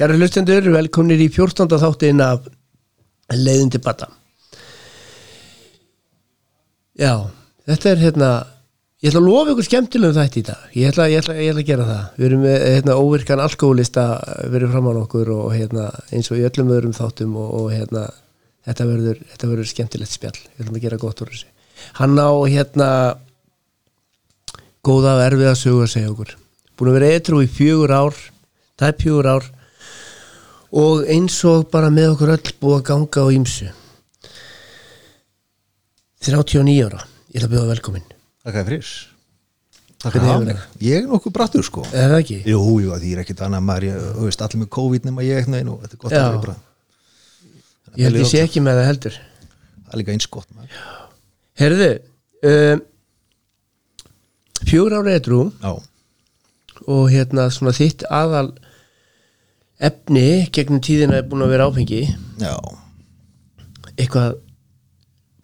Kæra 0.00 0.14
hlustendur, 0.16 0.64
velkomnir 0.72 1.20
í 1.20 1.26
14. 1.28 1.66
þáttin 1.76 2.22
af 2.24 2.46
leiðin 3.36 3.68
til 3.74 3.82
bata. 3.84 4.06
Já, 6.96 7.28
þetta 7.68 7.90
er 7.90 8.00
hérna, 8.00 8.30
ég 9.04 9.10
ætla 9.10 9.20
að 9.20 9.26
lofa 9.26 9.52
ykkur 9.52 9.68
skemmtilegum 9.68 10.16
þætti 10.16 10.40
í 10.40 10.46
dag. 10.46 10.62
Ég 10.72 10.94
ætla, 10.94 11.10
ég 11.12 11.20
ætla, 11.20 11.36
ég 11.36 11.52
ætla 11.52 11.64
að 11.66 11.68
gera 11.68 11.90
það. 11.90 12.08
Við 12.16 12.28
erum 12.30 12.46
með 12.46 12.64
hérna, 12.64 12.96
óvirkan 12.96 13.44
alkoholista 13.44 14.06
verið 14.56 14.72
fram 14.72 14.88
á 14.88 14.92
okkur 15.02 15.34
og 15.36 15.52
hérna, 15.58 15.90
eins 16.16 16.32
og 16.32 16.40
í 16.40 16.48
öllum 16.48 16.72
öðrum 16.78 16.96
þáttum 16.96 17.36
og, 17.36 17.52
og 17.60 17.68
hérna, 17.76 18.08
þetta 18.70 18.88
verður, 18.94 19.22
þetta 19.36 19.52
verður 19.52 19.72
skemmtilegt 19.74 20.16
spjall. 20.16 20.34
Við 20.48 20.64
ætlum 20.64 20.80
að 20.80 20.88
gera 20.88 21.02
gott 21.04 21.24
úr 21.26 21.36
þessu. 21.36 21.54
Hann 22.00 22.16
á 22.16 22.32
hérna 22.48 22.90
góða 24.80 25.18
og 25.20 25.24
erfiða 25.28 25.56
sögu 25.60 25.84
að 25.84 25.94
segja 25.98 26.16
okkur. 26.16 26.36
Búin 26.72 26.94
að 26.94 27.02
vera 27.02 27.16
eitthrú 27.18 27.44
í 27.44 27.54
fjögur 27.60 27.98
ár, 28.00 28.28
tæp 28.80 29.04
fjögur 29.04 29.34
ár 29.36 29.56
og 30.70 31.04
eins 31.10 31.36
og 31.48 31.68
bara 31.72 31.90
með 31.94 32.14
okkur 32.14 32.34
öll 32.36 32.56
búið 32.62 32.76
að 32.78 32.88
ganga 32.90 33.24
á 33.24 33.26
ímsu 33.34 33.70
39 36.20 36.82
ára. 36.84 37.06
Ég 37.32 37.40
ætla 37.40 37.48
að 37.48 37.54
bjóða 37.54 37.70
velkomin. 37.72 38.10
Takk 40.00 40.16
hefur 40.16 40.44
mig. 40.44 40.58
Ég 40.84 41.02
er 41.02 41.08
nokkuð 41.08 41.32
brattur 41.36 41.64
sko. 41.64 41.84
Er 41.92 42.12
það 42.12 42.22
ekki? 42.22 42.36
Jú, 42.48 42.60
jú, 42.84 42.92
því 42.96 43.12
er 43.14 43.22
ekkit 43.22 43.42
annað 43.44 43.64
maður, 43.66 43.86
ég, 43.90 44.04
veist, 44.24 44.44
allir 44.44 44.62
með 44.62 44.70
COVID 44.76 45.08
nema 45.08 45.24
ég 45.26 45.40
eitthvað 45.40 45.60
einu, 45.60 45.76
þetta 45.82 45.96
er 45.96 46.02
gott 46.04 46.14
Já. 46.14 46.20
að 46.20 46.28
vera 46.30 46.44
bara 46.44 46.56
ég 47.96 48.06
held 48.06 48.20
ég 48.20 48.30
sé 48.30 48.40
ekki 48.44 48.62
með 48.64 48.80
það 48.80 48.88
heldur. 48.90 49.18
Það 49.80 49.92
er 49.92 50.00
líka 50.00 50.14
eins 50.14 50.30
gott 50.30 50.48
maður. 50.54 50.80
Herðu 51.60 51.90
um, 52.50 52.82
fjögur 54.62 54.96
ára 55.00 55.14
eitthrú 55.16 55.40
Já, 55.50 55.72
og 56.86 57.02
hérna 57.12 57.48
svona 57.52 57.74
þitt 57.76 58.06
aðal 58.08 58.46
efni 59.80 60.28
gegnum 60.52 60.82
tíðina 60.84 61.20
er 61.20 61.26
búin 61.28 61.46
að 61.46 61.54
vera 61.54 61.66
áfengi. 61.70 62.02
Já, 62.40 62.54
eitthvað 63.96 64.38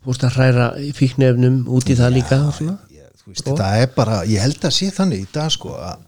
fórst 0.06 0.27
að 0.27 0.37
hræra 0.37 0.67
fíknefnum 0.97 1.62
út 1.75 1.89
í 1.91 1.97
það 1.98 2.19
líka 2.19 2.41
og 2.47 2.53
svona? 2.57 2.77
ég, 2.95 3.07
þú 3.20 3.33
veist, 3.33 3.47
þetta 3.48 3.70
er 3.81 3.89
bara, 3.97 4.20
ég 4.29 4.45
held 4.45 4.69
að 4.69 4.77
sé 4.77 4.91
þannig 4.95 5.25
í 5.25 5.31
dag 5.34 5.51
sko 5.55 5.73
að 5.75 6.05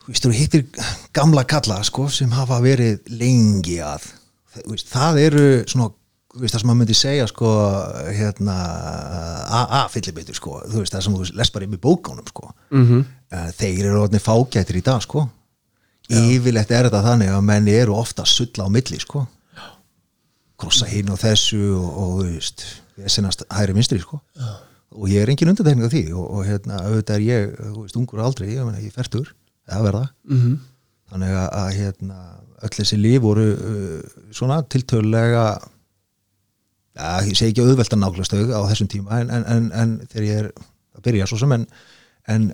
þú 0.00 0.10
veist, 0.10 0.26
þú 0.26 0.34
hittir 0.36 0.66
gamla 1.16 1.46
kalla 1.48 1.80
sko 1.86 2.10
sem 2.12 2.34
hafa 2.36 2.60
verið 2.64 3.00
lengi 3.14 3.80
að 3.84 4.10
veist, 4.66 4.90
það 4.92 5.22
eru 5.24 5.46
svona 5.64 5.88
þú 6.30 6.44
veist, 6.44 6.54
það 6.54 6.62
sem 6.62 6.70
maður 6.70 6.80
myndi 6.82 6.98
segja 6.98 7.26
sko 7.30 7.48
hérna 8.06 8.56
AA 9.60 9.82
fyllibitur 9.90 10.36
sko, 10.38 10.60
þú 10.68 10.84
veist, 10.84 10.94
það 10.94 11.06
sem 11.06 11.16
þú 11.16 11.30
les 11.40 11.52
bara 11.54 11.66
yfir 11.66 11.82
bókánum 11.82 12.28
sko. 12.28 12.52
Mm 12.70 12.86
-hmm. 12.86 13.04
Þeir 13.56 13.84
eru 13.86 14.02
orðinni 14.02 14.22
fágættir 14.22 14.76
í 14.76 14.82
dag 14.82 15.02
sko 15.02 15.28
yfirlegt 16.10 16.72
er 16.74 16.88
þetta 16.88 17.02
þannig 17.04 17.30
að 17.34 17.44
menni 17.46 17.76
eru 17.76 17.94
ofta 17.98 18.24
að 18.24 18.32
sulla 18.32 18.66
á 18.66 18.74
milli 18.74 18.98
sko. 19.02 19.26
Krossa 20.60 20.88
hinn 20.90 21.12
og 21.12 21.20
þessu 21.22 21.60
og, 21.76 21.86
og 21.90 22.16
þú 22.18 22.26
veist, 22.34 22.64
ég 23.00 23.12
sinnast 23.12 23.46
hægri 23.48 23.76
minstri 23.76 24.00
sko. 24.02 24.20
Já. 24.36 24.50
og 24.90 25.06
ég 25.06 25.22
er 25.22 25.30
engin 25.30 25.52
undantekning 25.52 25.86
af 25.86 25.92
því 25.92 26.00
og, 26.18 26.24
og 26.34 26.46
hérna, 26.48 26.80
auðvitað 26.82 27.20
er 27.20 27.22
ég, 27.22 27.52
þú 27.60 27.84
veist, 27.84 27.98
ungur 28.00 28.24
aldrei 28.24 28.48
ég, 28.56 28.72
ég 28.82 28.94
færtur, 28.96 29.28
eða 29.70 29.84
verða. 29.86 30.02
Mm 30.26 30.58
þannig 31.10 31.34
að, 31.34 31.46
að 31.58 31.68
hérna, 31.78 32.18
öll 32.60 32.72
þessi 32.76 32.98
líf 33.00 33.22
voru 33.24 33.46
uh, 33.52 34.18
svona 34.36 34.60
tiltölulega 34.70 35.44
já, 35.58 37.06
ég 37.26 37.38
segi 37.38 37.52
ekki 37.52 37.64
auðvelt 37.64 37.96
að 37.96 38.02
nákvæmst 38.04 38.36
á 38.36 38.60
þessum 38.70 38.90
tíma 38.92 39.22
en, 39.22 39.32
en, 39.34 39.46
en, 39.54 39.70
en 39.74 39.94
þegar 40.10 40.28
ég 40.28 40.42
er 40.44 40.50
að 40.98 41.06
byrja 41.06 41.30
svo 41.30 41.40
sem 41.40 41.56
en, 41.56 41.66
en 42.30 42.50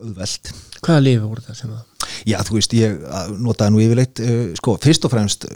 auðvelt 0.00 0.52
hvaða 0.80 1.04
lífi 1.04 1.22
voru 1.24 1.46
það 1.46 1.60
sem 1.60 1.74
það 1.74 1.84
Já, 2.28 2.38
þú 2.46 2.58
veist, 2.58 2.74
ég 2.76 2.96
notaði 3.42 3.74
nú 3.74 3.82
yfirleitt 3.84 4.22
uh, 4.24 4.50
sko, 4.58 4.76
fyrst 4.82 5.06
og 5.08 5.12
fremst 5.12 5.46
uh, 5.48 5.54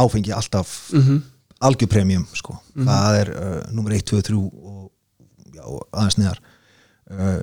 áfengi 0.00 0.32
alltaf 0.34 0.92
mm 0.92 1.02
-hmm. 1.02 1.22
algjörpremium, 1.60 2.26
sko, 2.34 2.58
það 2.76 3.18
er 3.20 3.32
uh, 3.34 3.72
nummer 3.72 3.92
1, 3.92 4.04
2, 4.04 4.20
3 4.20 4.36
og 4.36 4.90
já, 5.54 5.62
og 5.62 5.88
aðeins 5.92 6.18
neðar. 6.18 6.40
Uh, 7.10 7.40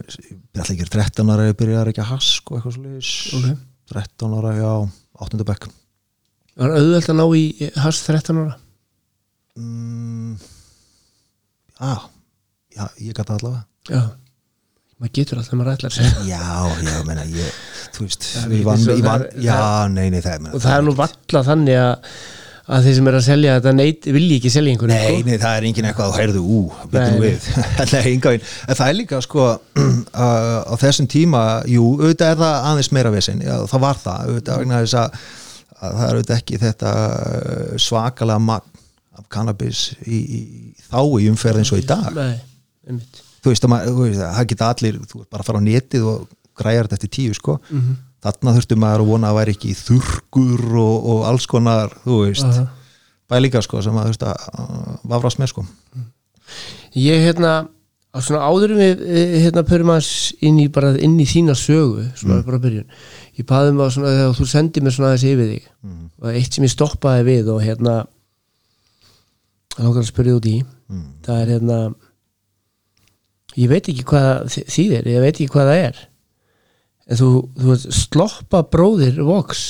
ég 0.53 0.57
ætla 0.57 0.73
ekki 0.73 0.81
er 0.81 0.89
13 0.89 1.29
ára 1.29 1.47
ég 1.47 1.57
byrjaði 1.57 1.99
að 1.99 2.11
hass, 2.11 2.37
sko, 2.41 2.55
eitthvað 2.55 2.73
svo 2.73 2.83
leiðis 2.83 3.33
Ok. 3.33 3.57
13 3.91 4.33
ára, 4.37 4.55
já, 4.55 4.89
8. 5.13 5.43
bekk. 5.43 5.67
Var 6.55 6.69
auðvelt 6.69 7.09
að 7.09 7.15
ná 7.15 7.25
í 7.35 7.71
hast 7.75 8.07
13 8.07 8.37
ára? 8.37 8.57
Mm, 9.55 10.37
já, 11.79 12.01
já, 12.75 12.89
ég 12.97 13.13
gæti 13.13 13.31
allavega. 13.31 13.65
Já 13.89 14.20
maður 15.01 15.15
getur 15.17 15.41
alltaf 15.41 15.57
maður 15.59 15.73
ætlar 15.77 15.95
sér 15.95 16.11
já, 16.29 16.43
já, 16.85 16.97
menna, 17.07 17.23
ég 17.33 17.55
þú 17.95 18.05
veist, 18.05 18.27
ég 18.51 18.61
vann, 18.67 18.83
svo- 18.83 18.97
ég 18.99 19.07
vann 19.07 19.25
já, 19.41 19.57
nei, 19.89 20.05
nei, 20.13 20.21
það 20.21 20.35
er 20.37 20.53
og 20.53 20.61
það 20.61 20.77
er 20.77 20.85
nú 20.87 20.93
valla 21.01 21.43
þannig 21.49 21.81
að 21.81 22.13
að 22.71 22.85
þeir 22.85 22.93
sem 22.95 23.07
er 23.09 23.15
að 23.17 23.23
selja 23.25 23.53
þetta 23.57 23.71
neit 23.75 24.05
vilji 24.15 24.35
ekki 24.37 24.49
selja 24.53 24.71
einhverju 24.71 24.93
Nei, 24.93 25.07
sko. 25.17 25.27
nei, 25.27 25.37
það 25.41 25.55
er 25.57 25.65
engin 25.67 25.87
eitthvað 25.89 26.11
að 26.11 26.19
heyrðu 26.21 26.41
ú, 26.45 26.59
nei. 26.93 27.07
við. 27.19 27.47
Veginn, 27.91 28.45
en 28.69 28.77
það 28.77 28.83
er 28.85 28.95
líka 28.95 29.19
sko 29.25 29.47
á 30.71 30.73
þessum 30.79 31.09
tíma, 31.11 31.41
jú, 31.67 31.87
auðvitað 31.97 32.35
er 32.35 32.39
það 32.43 32.67
aðeins 32.69 32.91
meira 32.95 33.11
vesinn, 33.11 33.41
já, 33.43 33.55
það 33.73 33.83
var 33.87 33.99
það 34.05 34.29
auðvitað 34.29 34.61
vegna 34.61 34.79
þess 34.85 34.97
að, 35.01 35.17
að 35.81 35.97
það 35.97 36.05
er 36.05 36.19
auðvitað 36.21 36.37
ekki 36.37 36.61
þetta 36.61 36.93
uh, 37.01 37.73
svakalega 37.89 38.45
magn 38.45 38.79
af 39.19 39.27
cannabis 39.35 39.83
í, 40.05 40.21
í 40.21 40.41
þá 40.85 41.01
í 41.19 41.27
umferð 41.33 41.63
eins 41.65 41.73
og 41.75 41.81
í 41.81 41.87
dag. 41.91 42.07
Nei, 42.15 42.37
einmitt 42.87 43.23
þú 43.41 43.51
veist, 43.53 43.65
að 43.65 43.73
maður, 43.73 44.13
það 44.21 44.47
geta 44.51 44.69
allir 44.73 44.99
þú 45.01 45.19
veist, 45.21 45.29
bara 45.33 45.41
að 45.43 45.49
fara 45.51 45.61
á 45.61 45.67
netið 45.67 46.07
og 46.11 46.27
græjar 46.61 46.87
þetta 46.87 46.97
eftir 46.99 47.13
tíu 47.17 47.33
sko, 47.37 47.57
Mhm. 47.71 47.95
þarna 48.21 48.53
þurfti 48.57 48.75
maður 48.77 49.01
að 49.01 49.07
vona 49.11 49.29
að 49.31 49.37
væri 49.39 49.55
ekki 49.55 49.71
þurrkur 49.81 50.65
og, 50.77 51.05
og 51.13 51.21
alls 51.25 51.45
konar, 51.49 51.89
þú 52.05 52.17
veist 52.27 52.45
Aha. 52.45 52.67
bæði 53.31 53.41
líka 53.47 53.61
sko 53.65 53.81
sem 53.81 53.95
að 53.97 54.03
þú 54.09 54.11
veist 54.13 54.25
að 54.29 54.49
uh, 54.59 54.97
vafrast 55.09 55.39
með 55.41 55.47
sko 55.55 55.65
ég 56.99 57.23
hérna 57.25 57.53
á 58.11 58.17
svona 58.19 58.43
áðurum 58.43 58.77
við 58.77 59.01
eh, 59.07 59.37
hérna 59.45 59.63
pörum 59.63 59.93
að 59.95 60.05
inn 60.43 60.57
í 60.59 60.67
bara 60.67 60.91
inn 60.99 61.15
í 61.17 61.25
þína 61.25 61.55
sögu 61.55 62.09
svona 62.19 62.41
bara 62.43 62.57
að 62.59 62.65
byrjun 62.67 62.89
ég 63.39 63.45
baði 63.47 63.71
mig 63.71 63.87
á 63.87 63.89
svona 63.95 64.11
þegar 64.17 64.35
þú 64.35 64.47
sendið 64.51 64.83
mér 64.83 64.95
svona 64.97 65.13
þessi 65.15 65.31
yfir 65.31 65.47
þig 65.53 65.69
mm. 65.81 66.01
og 66.21 66.27
eitt 66.35 66.53
sem 66.57 66.65
ég 66.67 66.73
stoppaði 66.75 67.23
við 67.29 67.51
og 67.55 67.61
hérna 67.63 67.93
hann 69.77 69.87
okkar 69.87 70.03
að 70.03 70.11
spyrja 70.11 70.37
út 70.41 70.49
í 70.51 70.57
Mm. 70.91 71.05
það 71.23 71.37
er 71.41 71.49
hérna 71.55 71.75
ég 73.59 73.69
veit 73.71 73.89
ekki 73.91 74.05
hvað 74.07 74.49
þýðir, 74.55 75.07
ég 75.11 75.23
veit 75.25 75.35
ekki 75.35 75.49
hvað 75.51 75.71
það 75.71 75.83
er. 75.89 76.01
En 77.11 77.17
þú, 77.19 77.29
þú 77.59 77.71
veist, 77.73 77.87
sloppa 78.05 78.61
bróðir 78.71 79.17
voks 79.27 79.63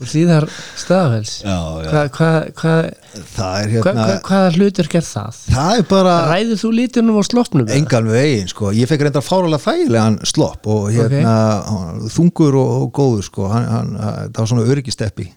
og 0.00 0.08
síðar 0.08 0.44
staðafels 0.76 1.32
já, 1.44 1.54
hvað 1.88 2.06
hva, 2.16 2.30
hva, 2.56 3.50
hérna 3.68 4.04
hva, 4.24 4.38
hlutur 4.56 4.88
gerð 4.92 5.08
það? 5.08 5.38
það 5.52 5.80
bara 5.90 6.14
Ræður 6.30 6.60
þú 6.62 6.70
lítunum 6.76 7.18
á 7.20 7.22
sloppnum? 7.28 7.68
engan 7.72 8.08
veginn 8.12 8.48
sko. 8.52 8.70
Ég 8.76 8.88
fekk 8.88 9.06
reyndar 9.06 9.24
fáralega 9.24 9.60
þægilegan 9.64 10.18
slopp 10.28 10.68
og 10.72 10.88
hérna 10.94 11.34
hann- 11.68 12.04
þungur 12.12 12.56
og, 12.60 12.72
og 12.86 12.92
góður 12.96 13.24
sko. 13.28 13.48
Hann, 13.52 13.68
hann, 13.72 13.92
það 14.32 14.40
var 14.40 14.50
svona 14.52 14.68
öryggisteppi. 14.72 15.28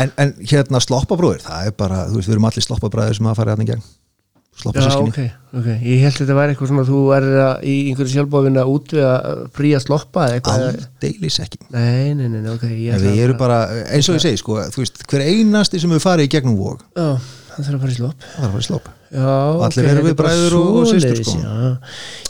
En, 0.00 0.10
en 0.18 0.34
hérna 0.42 0.82
sloppabrúður 0.82 1.42
það 1.46 1.70
er 1.70 1.74
bara, 1.78 2.04
þú 2.10 2.18
veist, 2.20 2.30
við 2.30 2.36
erum 2.36 2.48
allir 2.50 2.66
sloppabræðir 2.66 3.18
sem 3.18 3.30
að 3.30 3.38
fara 3.42 3.54
hérna 3.56 3.66
í 3.66 3.70
gegn 3.72 3.84
Já, 4.60 4.66
sloppasískinni 4.66 5.10
ok, 5.10 5.58
ok, 5.60 5.68
ég 5.88 6.02
held 6.04 6.12
að 6.14 6.20
þetta 6.20 6.36
væri 6.40 6.54
eitthvað 6.54 6.70
svona 6.70 6.84
þú 6.90 7.00
er 7.16 7.26
í 7.64 7.74
einhverju 7.90 8.12
sjálfbóðin 8.14 8.60
að 8.60 8.72
útvega 8.76 9.12
frí 9.56 9.72
að 9.78 9.84
sloppa 9.86 10.26
eða 10.28 10.38
eitthvað 10.38 10.64
aldeilis 10.70 11.40
ekki. 11.46 11.60
Nei, 11.74 12.14
nei, 12.14 12.28
nei, 12.28 12.40
nei, 12.44 12.50
ok 12.54 12.64
ég 12.70 13.02
við 13.04 13.20
að 13.26 13.36
bara, 13.40 13.58
eins 13.90 14.08
og 14.12 14.18
ég 14.20 14.24
segi 14.28 14.40
sko 14.42 14.58
þú 14.70 14.84
veist, 14.84 15.02
hver 15.10 15.26
einasti 15.26 15.80
sem 15.82 15.90
við 15.96 16.04
farið 16.04 16.28
í 16.28 16.32
gegnum 16.36 16.56
vóg 16.60 16.84
Já, 16.94 17.08
það 17.50 17.66
þarf 17.66 17.76
að 17.76 17.82
fara 17.84 17.92
í 17.92 17.98
slopp. 17.98 18.24
Það 18.30 18.40
var 18.40 18.46
að 18.46 18.52
fara 18.54 18.62
í 18.62 18.68
slopp. 18.70 18.88
Já, 19.10 19.26
Allir 19.66 19.84
ok, 19.84 19.90
erum 19.90 20.04
við 20.06 20.12
er 20.12 20.18
bræður 20.20 20.52
og- 20.54 20.68
og 20.70 20.84
svoleiðis, 20.86 21.26
sko. 21.26 21.40
já. 21.42 21.78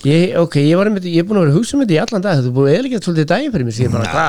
ég, 0.08 0.36
Ok, 0.40 0.54
ég 0.64 0.76
var 0.80 0.88
einmitt, 0.88 1.04
ég 1.04 1.20
er 1.20 1.26
búin 1.28 1.36
að 1.36 1.44
vera 1.44 1.52
að 1.52 1.58
hugsa 1.60 1.76
um 1.76 1.82
þetta 1.84 1.92
í 1.92 2.00
allan 2.00 2.22
dag 2.24 2.38
Þetta 2.40 2.48
er 2.48 2.54
búin 2.56 2.70
að 2.70 2.76
eðlikja 2.78 3.00
svolítið 3.04 3.26
daginn 3.34 3.52
fyrir 3.52 3.68
svo 3.76 3.84
Ég, 3.84 3.92
bara, 3.92 4.08
hva, 4.14 4.28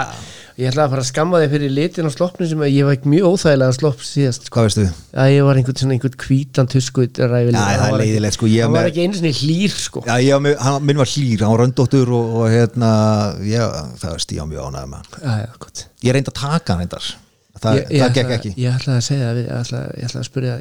ég 0.61 0.69
ætla 0.69 0.83
að 0.85 0.91
fara 0.93 1.01
að 1.03 1.07
skamma 1.09 1.39
þig 1.41 1.51
fyrir 1.55 1.71
litin 1.73 2.07
á 2.07 2.11
sloppnum 2.13 2.47
sem 2.51 2.61
ég 2.67 2.85
var 2.87 2.93
mjög 3.11 3.25
óþægilega 3.31 3.73
slopp 3.77 4.03
síðast 4.05 4.45
sko. 4.47 4.53
hvað 4.55 4.67
veistu? 4.67 4.83
Við? 4.85 4.91
að 5.23 5.27
ég 5.33 5.41
var 5.47 5.55
einhvern 5.59 5.79
svona 5.81 5.95
einhvern 5.95 6.17
hvítan 6.21 6.69
tusku 6.71 6.99
ræfileg 7.07 7.57
Já, 7.57 7.65
það 7.81 7.87
er 7.87 8.01
leiðilegt 8.03 8.35
sko. 8.37 8.45
Ég 8.51 8.61
Það 8.65 8.75
var 8.77 8.89
ekki 8.91 9.03
einu 9.05 9.15
svona 9.17 9.33
hlýr 9.41 9.73
sko. 9.85 10.03
Já, 10.05 10.15
ég, 10.27 10.31
hann, 10.67 10.77
minn 10.87 11.01
var 11.01 11.09
hlýr, 11.11 11.39
hann 11.45 11.53
var 11.55 11.61
röndóttur 11.65 12.07
og, 12.17 12.25
og 12.41 12.45
hérna, 12.53 12.91
já, 13.47 13.65
það 14.01 14.11
ég 14.37 14.41
á 14.41 14.45
mjög 14.51 14.61
ánægð 14.69 14.87
með 14.91 14.97
hann. 15.01 15.09
Já, 15.25 15.33
já, 15.41 15.49
gott. 15.65 15.77
Ég 16.05 16.15
reyndi 16.17 16.31
að 16.31 16.39
taka 16.41 16.67
hann 16.75 16.81
reyndar, 16.85 17.05
það, 17.61 17.73
ég, 17.81 17.83
ég 17.91 17.99
það 18.05 18.11
gekk 18.17 18.25
ætla- 18.25 18.37
ekki. 18.37 18.51
Ég 18.61 18.69
ætlaði 18.77 18.97
að 19.01 19.07
segja 19.09 19.25
það 19.31 19.37
ég 19.41 19.49
ætlaði, 19.57 19.87
ég 19.97 20.05
ætlaði 20.11 20.23
að 20.23 20.29
spyrja 20.31 20.53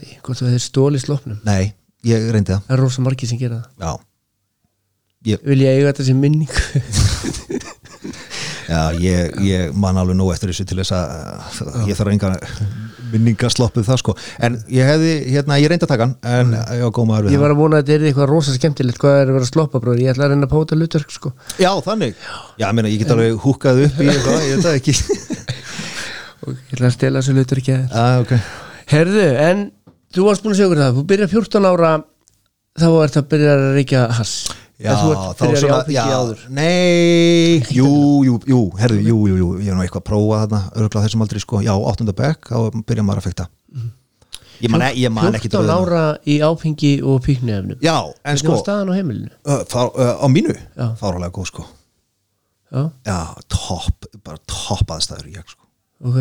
já. 8.70 8.82
Ég, 8.94 9.02
ég 9.02 9.10
ég, 9.10 9.50
ég 9.50 9.74
man 9.76 9.98
alveg 10.00 10.16
nóg 10.18 10.32
eftir 10.34 10.52
þessu 10.52 10.66
til 10.70 10.78
þess 10.80 10.94
að 10.96 11.90
ég 11.90 11.98
þarf 11.98 12.12
enga 12.14 12.30
minningasloppuð 13.10 13.86
það 13.88 14.00
sko. 14.02 14.14
En 14.46 14.58
ég 14.70 14.86
hefði, 14.86 15.14
hérna, 15.34 15.58
ég 15.60 15.72
reyndi 15.72 15.86
að 15.86 15.92
taka 15.92 16.06
hann 16.06 16.14
en 16.30 16.54
ég 16.78 16.84
var 16.86 16.94
góð 16.94 17.08
maður 17.10 17.26
við 17.26 17.34
Ég 17.34 17.40
það 17.40 17.44
var 17.44 17.54
að 17.54 17.60
vona 17.60 17.80
að 17.80 17.82
þetta 17.82 17.96
er 17.96 18.06
eitthvað 18.10 18.30
rosa 18.30 18.54
skemmtilegt 18.54 19.00
hvað 19.02 19.16
er 19.18 19.32
að 19.32 19.38
vera 19.38 19.48
sloppa 19.50 19.82
bróður, 19.82 20.02
ég 20.04 20.12
ætla 20.12 20.26
að 20.28 20.34
reyna 20.34 20.46
að 20.46 20.54
póta 20.54 20.78
hlutverk 20.78 21.14
sko. 21.14 21.32
Já, 21.58 21.70
þannig, 21.86 22.14
já, 22.54 22.66
ég 22.68 22.76
meina, 22.78 22.92
ég 22.92 23.02
get 23.02 23.12
alveg 23.16 23.42
húkað 23.44 23.82
upp 23.88 23.98
í 23.98 24.08
eitthvað, 24.12 24.46
ég 24.46 24.54
veit 24.54 24.68
það 24.68 24.78
ekki. 24.78 24.96
Ég 26.50 26.70
ætla 26.72 26.88
að 26.88 26.94
stela 26.94 27.20
þessu 27.20 27.34
hlutverki 27.36 27.74
að 27.76 27.90
Já, 27.92 28.04
ok. 28.22 28.30
Herðu, 28.90 29.26
en 29.44 29.58
þú 30.14 30.22
varst 30.24 30.44
búin 30.44 30.54
að 30.54 30.56
segja 30.56 30.70
okkur 30.70 30.80
það, 30.80 30.94
þú 30.96 31.02
byrjar 31.10 31.30
14 31.34 31.68
ára 31.68 31.90
þá 32.80 32.86
ert 33.04 33.18
að 33.20 33.28
byrja 33.34 33.50
að 33.52 33.64
reykja 33.76 34.04
hass 34.16 34.32
Já, 34.80 34.94
þá 35.36 35.42
í 35.44 35.56
svona, 35.60 35.78
já, 35.92 36.04
nei 36.56 37.60
Jú, 37.76 37.88
jú, 38.24 38.38
jú, 38.48 38.60
herðu, 38.80 39.00
jú, 39.04 39.16
jú, 39.28 39.34
jú 39.36 39.48
Ég 39.60 39.68
er 39.68 39.76
nú 39.76 39.82
eitthvað 39.84 40.00
að 40.00 40.06
prófa 40.08 40.38
þarna, 40.44 40.60
örgulega 40.72 41.02
þessum 41.04 41.24
aldrei 41.26 41.42
sko. 41.42 41.60
Já, 41.60 41.72
áttunda 41.90 42.14
bekk, 42.16 42.48
þá 42.48 42.78
byrja 42.88 43.04
maður 43.04 43.20
að 43.20 43.26
fekta 43.28 43.46
Ég 44.60 44.68
man, 44.72 44.84
ég 44.92 45.12
man 45.12 45.36
ekki 45.36 45.48
14 45.48 45.70
ára 45.72 46.00
í 46.28 46.38
áfengi 46.44 46.90
og 47.04 47.20
píknuefnum 47.24 47.80
Já, 47.84 47.96
en 48.28 48.40
sko 48.40 48.54
var 48.54 48.62
staðan 48.64 48.92
á 48.92 48.94
heimilinu? 48.96 49.30
uh, 49.48 49.62
fá, 49.68 49.86
uh, 49.88 50.20
Á 50.20 50.26
mínu, 50.32 50.52
Já. 50.76 50.86
fáralega 51.00 51.32
góð 51.32 51.48
sko. 51.48 51.64
Já, 52.70 52.82
Já, 53.08 53.18
topp, 53.48 54.08
bara 54.24 54.40
topp 54.48 54.92
aðstæður 54.96 55.30
ég 55.32 55.48
sko. 55.48 55.64
Ok, 56.04 56.18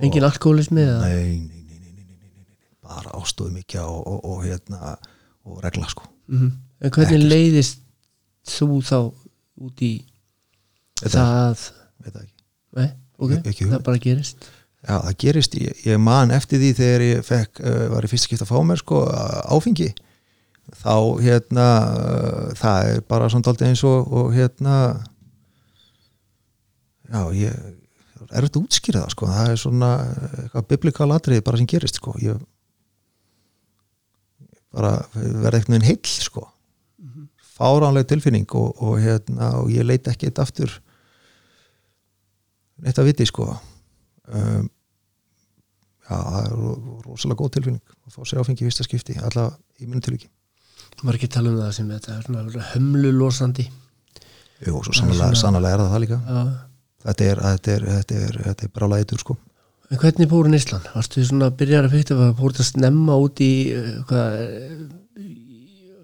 engin 0.00 0.24
alkoholismi 0.28 0.80
eða? 0.82 1.02
Nei, 1.04 1.36
nei, 1.44 1.60
nei, 1.68 1.78
nei, 1.84 1.92
nei, 1.92 2.08
nei, 2.08 2.32
nei. 2.32 2.56
Bara 2.80 3.12
ástóðu 3.20 3.52
mikið 3.58 3.84
og, 3.84 4.00
og, 4.08 4.24
og 4.24 4.42
hérna 4.48 4.96
og 5.44 5.60
regla 5.64 5.92
sko. 5.92 6.08
Mhm. 6.32 6.50
En 6.82 6.90
hvernig 6.96 7.28
leiðist 7.28 7.81
þú 8.48 8.80
þá 8.82 8.96
út 9.62 9.82
í 9.86 9.92
Þetta- 11.02 11.26
það 11.26 11.62
það 12.12 12.28
Nei, 12.72 12.88
ok, 13.18 13.32
Ekki- 13.44 13.66
það 13.68 13.82
bara 13.84 13.98
gerist. 14.00 14.46
Já, 14.82 14.96
það 15.04 15.16
gerist, 15.22 15.54
ég, 15.60 15.82
ég 15.86 15.98
man 16.00 16.30
eftir 16.34 16.58
því 16.58 16.70
þegar 16.78 17.02
ég 17.04 17.24
fekk, 17.26 17.60
uh, 17.60 17.88
var 17.92 18.02
í 18.06 18.08
fyrsta 18.10 18.26
skipta 18.30 18.46
að 18.46 18.50
fá 18.50 18.62
mér 18.66 18.80
sko 18.80 19.02
áfengi. 19.52 19.90
Þá 20.80 20.94
hérna 21.22 21.66
uh, 21.92 22.54
það 22.58 22.88
er 22.94 23.00
bara 23.12 23.28
svona 23.28 23.44
daldið 23.46 23.68
eins 23.68 23.82
og, 23.84 24.08
og 24.10 24.32
hérna 24.34 24.76
já, 27.12 27.20
ég 27.36 27.52
er 28.32 28.46
þetta 28.46 28.62
útskýrða 28.62 29.04
sko, 29.12 29.26
það 29.28 29.52
er 29.52 29.60
svona 29.60 29.90
uh, 30.00 30.40
eitthvað 30.46 30.68
biblikal 30.72 31.10
atriði 31.12 31.44
bara 31.44 31.60
sem 31.60 31.68
gerist 31.68 32.00
sko, 32.00 32.14
ég 32.22 32.40
bara 34.72 34.94
verði 35.12 35.58
eitthvað 35.60 35.76
einn 35.76 35.86
heill 35.90 36.08
sko 36.08 36.46
fáránleg 37.62 38.08
tilfinning 38.10 38.46
og, 38.58 38.74
og 38.82 38.98
hérna 39.02 39.52
og 39.62 39.70
ég 39.70 39.86
leit 39.86 40.08
ekki 40.10 40.28
eitt 40.30 40.40
aftur 40.42 40.72
neitt 42.82 42.98
að 42.98 43.08
viti 43.12 43.26
sko. 43.28 43.46
Um, 44.32 44.66
já, 46.08 46.16
það 46.16 46.38
er 46.42 46.54
ro- 46.58 46.96
rosalega 47.06 47.38
góð 47.42 47.52
tilfinning 47.56 47.94
að 48.06 48.16
fá 48.16 48.22
sér 48.26 48.42
áfengi 48.42 48.64
í 48.64 48.68
fyrsta 48.68 48.86
skipti 48.86 49.16
allavega 49.18 49.54
í 49.82 49.86
minni 49.88 50.02
tilviki. 50.04 50.30
Var 51.02 51.16
ekki 51.18 51.28
að 51.30 51.36
tala 51.36 51.52
um 51.52 51.60
það 51.62 51.72
sem 51.78 51.88
þetta 51.94 52.16
er 52.16 52.26
svona 52.26 52.66
hömlulosandi 52.74 53.64
Jú, 54.62 54.76
svo 54.86 54.92
sannlega, 54.94 55.34
sannlega 55.38 55.74
er 55.74 55.80
það 55.82 55.88
það 55.94 56.02
líka. 56.04 56.18
Já. 56.22 56.42
Þetta 57.02 57.24
er, 57.26 57.40
þetta 57.48 57.72
er, 57.72 57.86
þetta 57.96 58.18
er, 58.26 58.36
þetta 58.46 58.66
er 58.68 58.72
brála 58.76 58.98
eitur 59.02 59.18
sko. 59.22 59.34
En 59.90 59.98
hvernig 59.98 60.28
fóru 60.30 60.52
Ísland? 60.54 60.86
Varstu 60.94 61.24
svona 61.26 61.48
að 61.50 61.56
byrja 61.58 61.80
að 61.82 61.88
fyrta 61.96 62.18
að 62.28 62.36
fóru 62.38 62.54
þetta 62.54 62.66
snemma 62.68 63.16
út 63.24 63.42
í 63.42 63.48
uh, 63.74 63.88
hvað, 64.06 64.36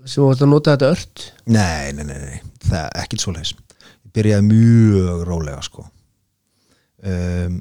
sem 0.08 0.24
varstu 0.24 0.46
að 0.46 0.52
nota 0.52 0.74
þetta 0.74 0.90
ört? 0.94 1.24
nei, 1.46 1.92
nei, 1.96 2.04
nei, 2.08 2.18
nei, 2.18 2.42
það 2.64 2.82
er 2.82 3.00
ekkert 3.02 3.24
svoleiðis. 3.24 3.54
Ég 4.08 4.12
byrjaði 4.16 4.46
mjög 4.48 5.24
rólega 5.28 5.62
sko. 5.64 5.86
Um, 6.98 7.60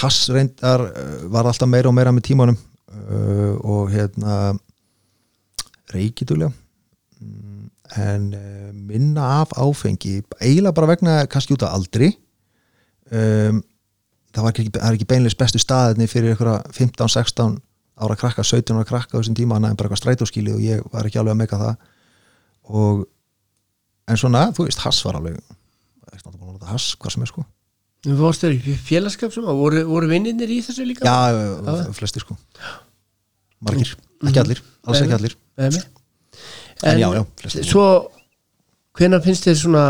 Hass 0.00 0.28
reyndar 0.32 0.86
uh, 0.88 1.16
var 1.32 1.48
alltaf 1.48 1.68
meira 1.68 1.90
og 1.90 1.96
meira 1.96 2.12
með 2.14 2.28
tímanum 2.30 2.56
uh, 2.56 3.56
og 3.58 3.90
hérna 3.92 4.54
reykitulega 5.92 6.52
mm, 7.20 7.66
en 8.00 8.28
uh, 8.38 8.70
minna 8.72 9.26
af 9.42 9.52
áfengi 9.58 10.20
eiginlega 10.38 10.76
bara 10.78 10.92
vegna 10.94 11.18
kannski 11.26 11.56
út 11.56 11.66
af 11.66 11.74
aldri. 11.76 12.12
Um, 13.12 13.60
það 14.32 14.46
var 14.46 14.54
ekki, 14.54 14.70
ekki 14.92 15.08
beinleis 15.10 15.36
bestu 15.36 15.60
staðinni 15.60 16.08
fyrir 16.08 16.32
einhverja 16.32 16.62
15-16 16.72 17.58
ára 17.96 18.16
krakka, 18.18 18.44
17 18.44 18.76
ára 18.76 18.88
krakka 18.88 19.16
á 19.16 19.20
þessum 19.20 19.36
tíma 19.38 19.58
hann 19.58 19.68
er 19.70 19.74
bara 19.76 19.90
eitthvað 19.90 20.02
strætóskíli 20.02 20.54
og 20.54 20.62
ég 20.64 20.84
var 20.92 21.08
ekki 21.08 21.20
alveg 21.20 21.34
að 21.34 21.40
meika 21.42 21.60
það 21.60 21.74
og 22.72 23.02
en 24.08 24.20
svona, 24.20 24.46
þú 24.56 24.68
veist, 24.68 24.84
hass 24.84 25.02
var 25.06 25.18
alveg 25.20 25.36
ekki 25.36 26.22
náttúrulega 26.22 26.38
búin 26.38 26.54
að 26.54 26.56
nota 26.58 26.72
hass, 26.72 26.94
hvað 26.98 27.16
sem 27.16 27.26
er 27.26 27.32
sko 27.34 27.48
Þú 28.02 28.16
varstu 28.18 28.48
þér 28.48 28.54
í 28.66 28.72
félagskap 28.82 29.30
sem 29.30 29.44
að 29.46 29.60
voru, 29.60 29.82
voru 29.86 30.08
vinninir 30.10 30.50
í 30.50 30.58
þessu 30.66 30.86
líka? 30.88 31.06
já, 31.06 31.36
já. 31.38 31.92
flestir 31.94 32.24
sko 32.24 32.34
margir, 33.62 33.92
ekki 34.26 34.40
allir, 34.42 34.62
alls 34.82 35.04
ekki 35.04 35.18
allir 35.18 35.36
mig? 35.60 35.84
En 36.82 36.98
já, 36.98 37.06
já, 37.14 37.22
flestir. 37.38 37.66
Svo, 37.68 37.84
hvenær 38.98 39.22
finnst 39.22 39.46
þér 39.46 39.58
svona 39.60 39.84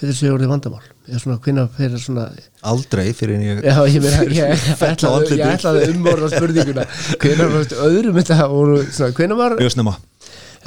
þetta 0.00 0.16
sé 0.18 0.32
orðið 0.32 0.52
vandamál? 0.52 0.82
Eða 1.06 1.22
svona, 1.22 1.38
hvenær 1.44 1.70
fyrir 1.76 2.02
svona 2.02 2.26
aldrei 2.66 3.06
fyrir 3.16 3.36
en 3.38 3.46
ég 3.46 3.62
Já, 3.62 3.78
ég 3.86 4.02
meina, 4.02 4.24
ég, 4.26 4.34
ég, 4.40 4.66
ætlaði, 4.90 5.38
ég 5.38 5.54
ætlaði 5.54 5.86
umorða 5.94 6.32
spurninguna 6.34 6.86
hvenær 7.22 7.54
varstu 7.54 7.80
öðrum 7.86 8.20
þetta 8.20 8.40
svona, 8.42 9.12
hvenær 9.16 9.40
var 9.40 9.56
mjög 9.60 9.76
snemma 9.76 9.96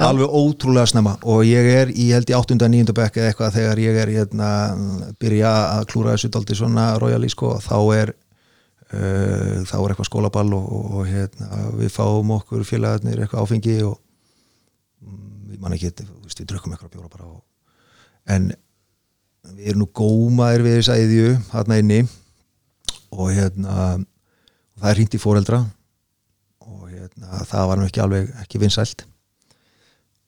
alveg 0.00 0.32
ótrúlega 0.32 0.88
snemma 0.88 1.16
og 1.28 1.42
ég 1.44 1.66
er 1.74 1.92
í 1.92 2.08
held 2.14 2.30
í 2.30 2.36
8. 2.36 2.56
og 2.56 2.72
9. 2.72 2.94
bekk 2.96 3.20
eða 3.20 3.30
eitthvað 3.30 3.56
þegar 3.58 3.82
ég 3.82 3.98
er 4.00 4.12
hérna 4.14 4.50
byrja 5.20 5.52
að 5.76 5.86
klúra 5.92 6.14
þessu 6.14 6.30
daldi 6.32 6.56
svona 6.56 6.86
royali 7.00 7.28
sko 7.32 7.52
þá 7.60 7.76
er 7.98 8.14
uh, 8.14 9.60
þá 9.68 9.76
er 9.76 9.92
eitthvað 9.92 10.08
skólaball 10.08 10.48
og, 10.56 10.70
og, 10.78 10.88
og 11.00 11.10
hérna, 11.10 11.66
við 11.80 11.92
fáum 11.94 12.32
okkur 12.38 12.64
félagarnir 12.68 13.20
eitthvað 13.24 13.44
áfengi 13.44 13.76
og 13.90 13.98
mm, 15.04 15.54
ég 15.54 15.62
man 15.62 15.76
ekki, 15.76 15.92
við 16.00 16.42
drukkum 16.46 16.74
eitthvað 16.74 16.96
bjóra 16.96 17.12
bara 17.12 17.28
og, 17.28 17.44
en 18.30 18.50
við 19.48 19.72
erum 19.72 19.84
nú 19.84 19.90
gómaðir 19.96 20.64
við 20.66 20.78
þess 20.78 20.92
að 20.94 21.04
yðju 21.04 21.34
hérna 21.52 21.80
inni. 21.82 22.00
Og 23.10 23.32
hérna 23.34 23.76
og 24.80 24.82
það 24.82 24.90
er 24.90 25.00
í 25.04 25.20
fóreldra 25.20 25.60
og 26.64 26.84
hérna, 26.88 27.40
það 27.48 27.70
var 27.70 27.80
nú 27.80 27.88
ekki 27.88 28.02
alveg 28.04 28.30
ekki 28.42 28.60
vinsælt. 28.62 29.04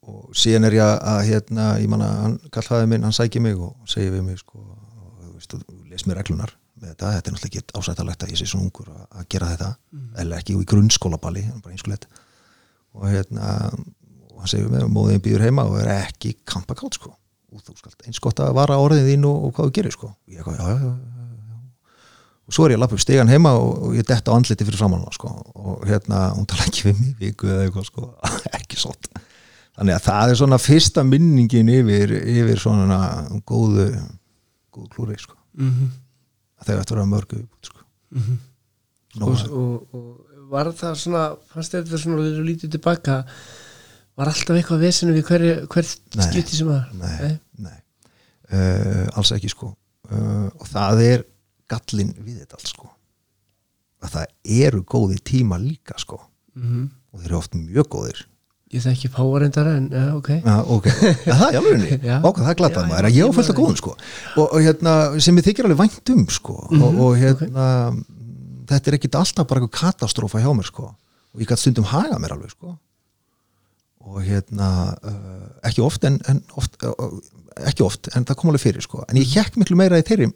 Og 0.02 0.34
síðan 0.34 0.66
er 0.66 0.76
ég 0.76 0.82
að, 0.82 1.20
hérna, 1.28 1.68
ég 1.78 1.90
manna, 1.90 2.08
hann 2.24 2.34
kallaði 2.52 2.88
minn, 2.90 3.04
hann 3.06 3.14
sækir 3.14 3.44
mig 3.44 3.54
og 3.54 3.76
segir 3.88 4.10
við 4.16 4.24
mig 4.26 4.40
sko, 4.40 4.58
og, 4.58 5.14
þú 5.20 5.34
veist, 5.36 5.54
og 5.54 5.86
les 5.92 6.04
mér 6.08 6.18
reglunar 6.18 6.52
með 6.82 6.90
þetta, 6.90 7.12
þetta 7.14 7.30
er 7.30 7.36
náttúrulega 7.36 7.62
ekki 7.62 7.78
ásættalegt 7.78 8.26
að 8.26 8.32
ég 8.34 8.40
sé 8.40 8.48
svona 8.50 8.66
ungur 8.66 8.90
að, 8.90 9.26
gera 9.30 9.50
þetta, 9.52 9.70
eða 10.24 10.40
ekki 10.40 10.56
í 10.58 10.68
grunnskólaballi, 10.72 11.44
og 12.92 13.06
hérna, 13.08 13.52
og 14.32 14.42
hann 14.42 14.50
segir 14.50 14.66
við 14.66 14.74
mig 14.74 14.90
móðin 14.92 15.22
býður 15.22 15.46
heima 15.46 15.68
og 15.70 15.78
er 15.80 15.92
ekki 15.94 16.34
kampakátt 16.50 16.98
sko, 16.98 17.14
og 17.52 17.64
þú 17.64 17.76
skalt 17.78 18.06
eins 18.06 18.20
gott 18.22 18.40
að 18.42 18.54
vara 18.56 18.78
orðið 18.80 19.10
þín 19.12 19.26
og, 19.28 19.48
og 19.48 19.56
hvað 19.56 19.68
þú 19.68 19.74
gerir 19.78 19.96
sko 19.96 20.12
ég 20.32 20.40
já, 20.40 20.54
já, 20.56 20.72
já, 20.82 20.92
og 22.42 22.56
svo 22.56 22.66
er 22.66 22.74
ég 22.74 22.80
að 22.80 22.84
lappa 22.84 22.98
upp 22.98 23.04
stegan 23.04 23.32
heima 23.32 23.52
og, 23.58 23.72
og 23.88 23.98
ég 23.98 24.08
detta 24.08 24.32
á 24.32 24.36
andliti 24.36 24.66
fyrir 24.68 24.80
framann 24.80 25.04
sko. 25.14 25.30
og 25.54 25.84
hérna, 25.88 26.24
hún 26.36 26.48
tala 26.48 26.66
ekki 26.68 26.88
við 26.90 27.02
mig 27.02 27.14
viku 27.20 27.50
eða 27.50 27.66
eitthvað, 27.66 27.88
sko, 27.90 28.08
ekki 28.58 28.80
sott 28.80 29.10
þannig 29.76 29.96
að 29.96 30.06
það 30.08 30.32
er 30.32 30.40
svona 30.42 30.60
fyrsta 30.60 31.04
minningin 31.06 31.70
yfir, 31.72 32.16
yfir 32.18 32.60
svona 32.60 32.98
góðu, 33.48 33.88
góðu 34.74 34.90
klúri 34.92 35.18
sko. 35.20 35.36
mm 35.58 35.70
-hmm. 35.70 35.94
þegar 36.66 36.84
þetta 36.84 36.96
var 36.96 37.12
mörgu 37.14 37.46
sko. 37.62 37.78
Nú, 39.12 39.28
og, 39.28 39.50
og, 39.50 39.94
og 39.94 40.32
var 40.52 40.72
það 40.76 40.94
svona 41.00 41.24
fannst 41.52 41.74
þetta 41.74 41.98
svona 41.98 42.22
lítið 42.44 42.76
tilbaka 42.76 43.22
var 44.18 44.30
alltaf 44.32 44.56
eitthvað 44.58 44.82
vesinu 44.86 45.14
við 45.16 45.28
hverju, 45.28 45.52
hvert 45.72 46.16
Nei. 46.18 46.26
skipti 46.28 46.58
sem 46.58 46.68
var? 46.68 46.88
nei, 46.96 47.36
nei. 47.62 47.78
Uh, 48.52 49.06
alls 49.16 49.32
ekki 49.32 49.48
sko. 49.52 49.70
Uh, 50.12 50.50
og 50.60 50.66
það 50.68 51.04
er 51.06 51.22
gallin 51.72 52.12
við 52.20 52.42
þetta 52.42 52.58
allt 52.58 52.72
sko. 52.74 52.90
Að 54.02 54.18
það 54.18 54.58
eru 54.66 54.82
góði 54.84 55.22
tíma 55.24 55.56
líka 55.62 55.96
sko. 56.00 56.20
Mm 56.58 56.68
-hmm. 56.68 56.90
og 57.12 57.20
þeir 57.20 57.30
eru 57.30 57.38
oft 57.38 57.56
mjög 57.56 57.88
góðir. 57.88 58.26
Ég 58.72 58.80
þekki 58.84 59.08
páarendara 59.12 59.76
en 59.76 59.88
ja, 59.92 60.04
ok. 60.16 60.28
Já, 60.28 60.56
ok, 60.64 60.86
ja, 61.26 61.34
það 61.36 61.48
er 61.48 61.58
alveg. 61.60 62.04
Váka, 62.24 62.44
það 62.44 62.56
glata 62.56 62.80
Já, 62.80 62.88
maður, 62.88 63.08
ég 63.12 63.28
á 63.28 63.30
fullt 63.36 63.50
af 63.50 63.56
góðum 63.56 63.76
sko. 63.76 63.96
Og, 64.36 64.46
og 64.46 64.60
hérna, 64.60 64.92
sem 65.20 65.36
ég 65.36 65.44
þykir 65.44 65.68
alveg 65.68 65.80
vænt 65.80 66.12
um 66.12 66.22
sko. 66.28 66.56
Mhm, 66.70 66.82
og, 66.82 67.00
og 67.00 67.16
hérna 67.20 67.66
þetta 68.68 68.90
er 68.90 68.96
ekkit 68.96 69.18
alltaf 69.20 69.48
bara 69.48 69.60
eitthvað 69.60 69.80
katastrófa 69.80 70.40
hjá 70.40 70.52
mér 70.56 70.68
sko. 70.68 70.94
Og 71.32 71.40
ég 71.40 71.48
gæti 71.48 71.60
stundum 71.60 71.88
haga 71.88 72.20
mér 72.20 72.36
alveg 72.36 72.52
sko 72.52 72.76
og 74.02 74.22
hérna 74.26 74.70
uh, 75.06 75.50
ekki 75.68 75.82
oft 75.84 76.04
en, 76.08 76.18
en 76.30 76.40
oft, 76.58 76.78
uh, 76.86 77.18
ekki 77.68 77.84
oft, 77.86 78.10
en 78.16 78.26
það 78.28 78.38
kom 78.40 78.52
alveg 78.52 78.64
fyrir 78.64 78.84
sko. 78.84 79.04
En 79.08 79.20
ég 79.20 79.30
hjekk 79.34 79.58
miklu 79.60 79.78
meira 79.78 80.00
í 80.00 80.06
þeirri 80.06 80.30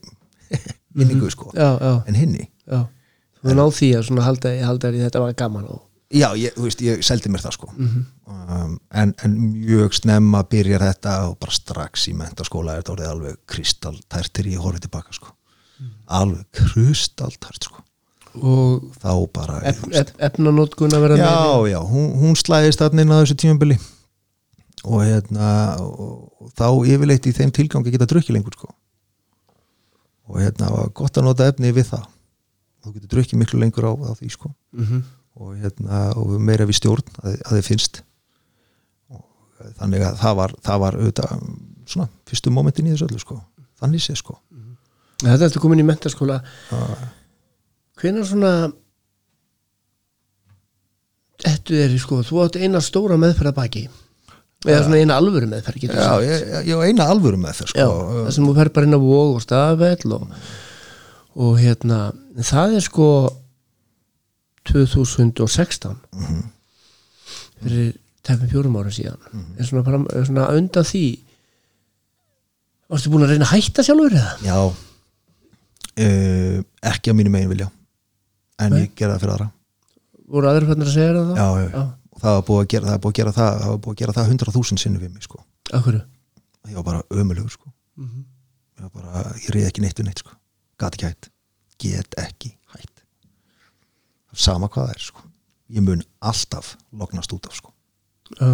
minningu 0.97 1.31
sko, 1.33 1.51
já, 1.57 1.75
já, 1.81 1.93
en 2.07 2.19
hinni. 2.19 2.49
Þú 2.67 3.57
náð 3.59 3.75
því 3.77 3.91
að 3.99 4.07
svona 4.09 4.27
halda, 4.27 4.53
halda 4.67 4.93
þetta 4.97 5.23
var 5.23 5.39
gaman 5.39 5.69
og 5.71 5.83
já, 6.15 6.29
ég, 6.39 6.55
þú 6.57 6.67
veist, 6.69 6.85
ég 6.87 7.03
seldi 7.07 7.31
mér 7.33 7.45
það 7.45 7.57
sko. 7.59 7.71
Um, 8.27 8.77
en, 8.95 9.15
en 9.27 9.39
mjög 9.55 9.97
snemma 10.01 10.45
byrjar 10.51 10.87
þetta 10.89 11.17
og 11.31 11.39
bara 11.43 11.55
strax 11.55 12.07
í 12.11 12.15
mentaskóla 12.19 12.77
er 12.77 12.87
þetta 12.87 13.11
alveg 13.11 13.41
kristaltært 13.51 14.33
þegar 14.33 14.53
ég 14.55 14.63
horfið 14.63 14.87
tilbaka 14.87 15.19
sko. 15.19 15.35
Alveg 16.17 16.47
kristaltært 16.55 17.69
sko 17.69 17.86
og 18.41 18.87
þá 19.03 19.13
bara 19.35 19.59
ef, 19.71 19.83
ef, 19.91 20.15
efnanótkun 20.29 20.97
að 20.97 21.05
vera 21.07 21.19
já, 21.21 21.35
já, 21.73 21.79
hún, 21.91 22.09
hún 22.21 22.39
slæðist 22.39 22.83
þarna 22.83 23.05
inn 23.05 23.15
á 23.15 23.21
þessu 23.21 23.39
tímabili. 23.43 23.79
Og 24.87 25.03
hérna 25.03 25.51
og, 25.83 26.51
þá 26.55 26.69
yfirleitt 26.87 27.27
í 27.27 27.35
þeim 27.35 27.53
tilgangi 27.55 27.95
geta 27.95 28.09
drukkið 28.09 28.37
lengur 28.39 28.55
sko. 28.55 28.71
Og 30.31 30.43
hérna 30.43 30.71
var 30.73 30.93
gott 30.95 31.19
að 31.19 31.27
nota 31.27 31.49
efni 31.51 31.73
við 31.75 31.91
það. 31.93 32.09
Þú 32.85 32.97
getur 32.97 33.13
drukkið 33.17 33.41
miklu 33.41 33.63
lengur 33.63 33.89
á, 33.89 33.93
á 33.95 34.13
því 34.19 34.33
sko. 34.35 34.53
Mm 34.77 35.07
og 35.37 35.57
hérna 35.61 36.11
og 36.17 36.37
meira 36.41 36.67
við 36.69 36.81
stjórn 36.81 37.05
að, 37.21 37.37
að 37.45 37.59
þið 37.59 37.67
finnst. 37.69 38.01
Og 39.13 39.69
þannig 39.81 40.05
að 40.07 40.19
það 40.23 40.39
var 40.41 40.55
það 40.65 40.83
var 40.85 40.99
auðvitað 41.01 41.35
svona 41.87 42.09
fyrstu 42.29 42.53
momentin 42.55 42.89
í 42.89 42.95
þessu 42.95 43.09
öllu 43.11 43.23
sko. 43.23 43.39
Þannig 43.81 44.05
sé 44.05 44.17
sko. 44.17 44.39
Þetta 45.21 45.37
er 45.37 45.45
þetta 45.47 45.63
komin 45.63 45.81
í 45.81 45.87
mentaskóla 45.87 46.41
að, 46.73 46.95
hvenær 48.01 48.27
svona 48.29 48.53
þetta 51.43 51.79
er 51.85 51.95
sko, 52.01 52.23
þú 52.27 52.43
átt 52.47 52.59
eina 52.61 52.81
stóra 52.85 53.17
meðferð 53.21 53.53
að 53.53 53.59
baki 53.61 53.85
eða 54.67 54.83
svona 54.87 54.99
eina 55.03 55.17
alvöru 55.21 55.47
meðferð 55.51 55.83
getur 55.85 55.99
já, 56.01 56.07
sagt. 56.09 56.25
ég, 56.27 56.47
ég, 56.49 56.71
ég 56.71 56.81
á 56.81 56.87
eina 56.89 57.07
alvöru 57.13 57.39
með 57.41 57.59
það 57.61 57.67
já, 57.77 57.87
sko 57.87 58.23
það 58.25 58.31
sem 58.37 58.47
þú 58.49 58.55
fer 58.57 58.71
bara 58.77 58.89
inn 58.89 58.97
á 58.97 59.01
vóg 59.03 59.35
og 59.37 59.43
stafell 59.45 60.15
og, 60.17 60.25
og 61.37 61.53
hérna 61.61 61.99
það 62.41 62.79
er 62.81 62.87
sko 62.87 63.09
2016 64.67 65.95
Mhm. 66.17 66.41
fyrir 67.63 67.93
tefnum 68.27 68.51
fjórum 68.51 68.77
ára 68.81 68.91
síðan 68.91 69.21
Mhm. 69.33 69.61
er 69.61 69.65
svona, 69.69 69.85
fram, 69.87 70.07
er 70.11 70.25
svona 70.27 70.49
undan 70.57 70.85
því 70.85 71.05
varstu 72.91 73.11
búin 73.13 73.25
að 73.27 73.31
reyna 73.37 73.45
að 73.47 73.55
hætta 73.61 73.83
sjálfur 73.87 74.17
eða? 74.17 74.33
já 74.43 74.57
uh, 76.01 76.59
ekki 76.83 77.11
að 77.13 77.17
mínu 77.21 77.31
megin 77.31 77.49
vilja 77.53 77.71
en 78.59 78.73
Nei. 78.73 78.81
ég 78.87 78.95
gera 78.97 79.15
það 79.17 79.21
fyrir 79.25 79.35
aðra 79.37 79.49
voru 80.37 80.49
aðrir 80.51 80.69
fannir 80.71 80.89
að 80.91 80.95
segja 80.97 81.13
það 81.17 81.29
þá? 81.31 81.37
já, 81.37 81.47
já, 81.61 81.69
já. 81.71 81.83
og 82.17 82.21
það 82.23 82.37
var 82.37 82.45
búið 82.49 82.63
að 82.65 82.69
gera 82.75 82.87
það, 82.91 83.01
búið 83.05 83.13
að 83.13 83.19
gera 83.21 83.33
það, 83.37 83.59
það 83.61 83.71
var 83.75 83.81
búið 83.87 83.95
að 83.97 84.01
gera 84.03 84.17
það 84.17 84.31
100.000 84.37 84.83
sinni 84.85 84.99
við 85.03 85.13
mig 85.17 85.23
sko 85.29 85.43
Akkur 85.77 85.99
ég 86.67 86.75
var 86.81 86.87
bara 86.91 87.03
ömulegur 87.11 87.51
sko 87.53 87.73
Mhm. 87.97 88.25
ég 88.77 88.83
var 88.83 88.91
bara, 88.93 89.23
ég 89.41 89.51
reyði 89.55 89.67
ekki 89.71 89.81
neitt 89.85 89.97
við 90.01 90.05
neitt 90.11 90.19
sko 90.21 90.35
gat 90.79 90.95
ekki 90.99 91.07
hætt, 91.09 91.29
get 91.81 92.15
ekki 92.21 92.51
hætt 92.75 93.05
sama 94.37 94.69
hvað 94.69 94.91
það 94.91 94.97
er 94.97 95.05
sko 95.07 95.23
ég 95.77 95.83
mun 95.87 96.03
alltaf 96.21 96.75
lognast 96.93 97.33
út 97.33 97.47
af 97.49 97.55
sko 97.57 97.73
Já. 98.41 98.51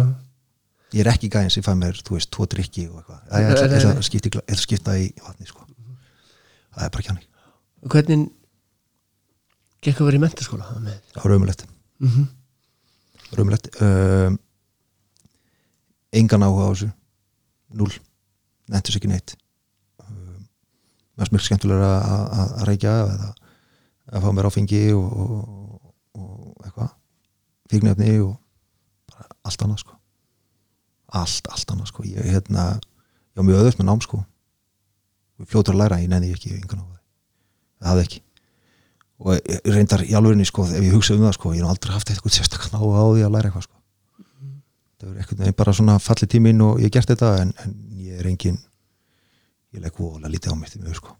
ég 0.93 1.01
er 1.03 1.09
ekki 1.11 1.29
gæðin 1.33 1.51
sem 1.51 1.63
fæ 1.65 1.73
mér, 1.75 1.97
þú 2.05 2.15
veist, 2.15 2.29
tvo 2.31 2.45
drikki 2.45 2.87
og 2.89 3.01
eitthvað, 3.01 3.19
ég 3.19 3.27
ætla- 3.27 3.33
Nei, 3.33 3.41
nei, 3.43 3.49
ég 3.49 3.81
ætla 3.81 3.93
nei. 3.93 4.53
að 4.53 4.61
skipta 4.63 4.95
í 5.01 5.09
vatni 5.25 5.47
sko 5.49 5.65
það 6.73 6.85
er 6.85 6.89
bara 6.93 7.03
kjannig, 7.07 7.27
hvernig 7.89 8.31
gekk 9.83 10.01
að 10.01 10.09
vera 10.09 10.19
í 10.19 10.23
mentaskóla 10.23 10.67
það 10.73 11.23
var 11.23 11.35
ömulegt 11.37 11.67
Mm 12.03 12.09
-hmm. 12.09 12.27
ömulegt 13.39 13.69
um, 13.81 14.39
engan 16.11 16.43
áhuga 16.43 16.65
á 16.67 16.71
þessu. 16.73 16.89
Null, 17.73 17.93
nentus 18.67 18.95
ekki 18.95 19.07
neitt. 19.07 19.37
Um, 20.03 20.47
mér 21.15 21.27
er 21.27 21.31
mjög 21.31 21.45
skemmtilega 21.45 21.91
að, 22.03 22.65
reykja 22.67 22.91
eða 22.91 23.29
að 24.11 24.21
fá 24.25 24.29
mér 24.33 24.49
áfengi 24.49 24.83
og, 24.93 25.07
og, 25.13 25.93
og 26.13 26.65
eitthvað. 26.65 26.91
Fíknefni 27.71 28.19
og 28.19 28.35
bara 29.09 29.27
allt 29.41 29.63
annað 29.63 29.79
sko. 29.85 29.95
Allt, 31.07 31.47
allt 31.47 31.71
annað 31.71 31.87
sko. 31.87 32.03
Ég, 32.03 32.19
hérna, 32.35 32.79
ég 33.31 33.39
var 33.39 33.47
mjög 33.47 33.61
öðvöld 33.61 33.79
með 33.79 33.89
nám 33.89 34.01
sko. 34.01 34.25
Ég 35.39 35.47
fljótur 35.47 35.73
að 35.73 35.81
læra, 35.81 36.01
ég 36.03 36.11
nenni 36.11 36.33
ekki 36.33 36.53
engan 36.59 36.83
á 36.83 36.85
það 36.85 36.99
það 37.83 37.89
hafði 37.91 38.03
ekki 38.07 38.21
og 39.23 39.55
reyndar 39.71 40.03
í 40.03 40.13
alvörinni 40.17 40.45
sko 40.47 40.65
ef 40.67 40.83
ég 40.83 40.93
hugsa 40.95 41.15
um 41.15 41.23
það 41.23 41.37
sko, 41.37 41.53
ég 41.55 41.63
hef 41.63 41.71
aldrei 41.71 41.95
haft 41.95 42.11
eitthvað 42.11 42.35
sérstaklega 42.35 42.79
á 42.79 43.05
því 43.07 43.23
að 43.23 43.33
læra 43.35 43.49
eitthvað 43.49 43.65
sko. 43.67 43.77
Það 44.99 45.09
er 45.09 45.21
eitthvað 45.21 45.41
neginn 45.43 45.59
bara 45.61 45.75
svona 45.79 45.97
fallið 46.03 46.31
tíminn 46.33 46.63
og 46.65 46.79
ég 46.81 46.89
hef 46.89 46.95
gert 46.97 47.13
þetta 47.13 47.33
en, 47.43 47.53
en 47.63 47.75
ég 48.03 48.19
er 48.19 48.29
engin 48.31 48.59
ég 49.73 49.83
legg 49.83 49.99
vola 49.99 50.31
lítið 50.31 50.53
á 50.53 50.55
mér 50.59 50.73
til 50.73 50.83
mjög 50.83 50.99
sko. 50.99 51.15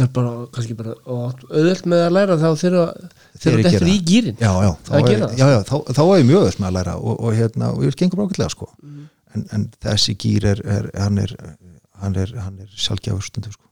Er 0.00 0.08
bara, 0.08 0.30
kannski 0.54 0.74
bara 0.78 0.94
auðvöld 1.04 1.84
með 1.92 2.02
að 2.06 2.14
læra 2.16 2.36
þá 2.40 2.46
þegar 2.56 2.76
ég 2.80 3.42
þetta 3.44 3.74
er 3.76 3.90
í 3.92 3.98
gýrin 4.08 4.38
já, 4.40 4.48
já, 4.64 4.70
þá, 4.86 4.88
Það 4.88 5.10
er, 5.10 5.18
það, 5.20 5.34
já, 5.36 5.44
já, 5.52 5.58
þá, 5.68 5.74
þá 5.90 6.00
er 6.04 6.16
ég 6.16 6.28
mjög 6.30 6.46
öll 6.48 6.56
með 6.56 6.68
að 6.70 6.76
læra 6.78 6.94
og, 6.96 7.18
og, 7.18 7.34
hérna, 7.36 7.68
og 7.74 7.84
ég 7.84 7.98
gengur 8.00 8.20
bara 8.22 8.30
ákveðlega 8.30 8.54
sko. 8.54 8.70
en, 9.34 9.44
en 9.52 9.66
þessi 9.84 10.16
gýr 10.24 10.48
er, 10.54 10.62
er, 10.64 10.88
hann 10.96 11.20
er 11.20 11.36
hann 12.04 12.16
er, 12.20 12.32
er 12.34 12.80
sjálfgjafur 12.80 13.28
stundum 13.28 13.54
sko. 13.54 13.68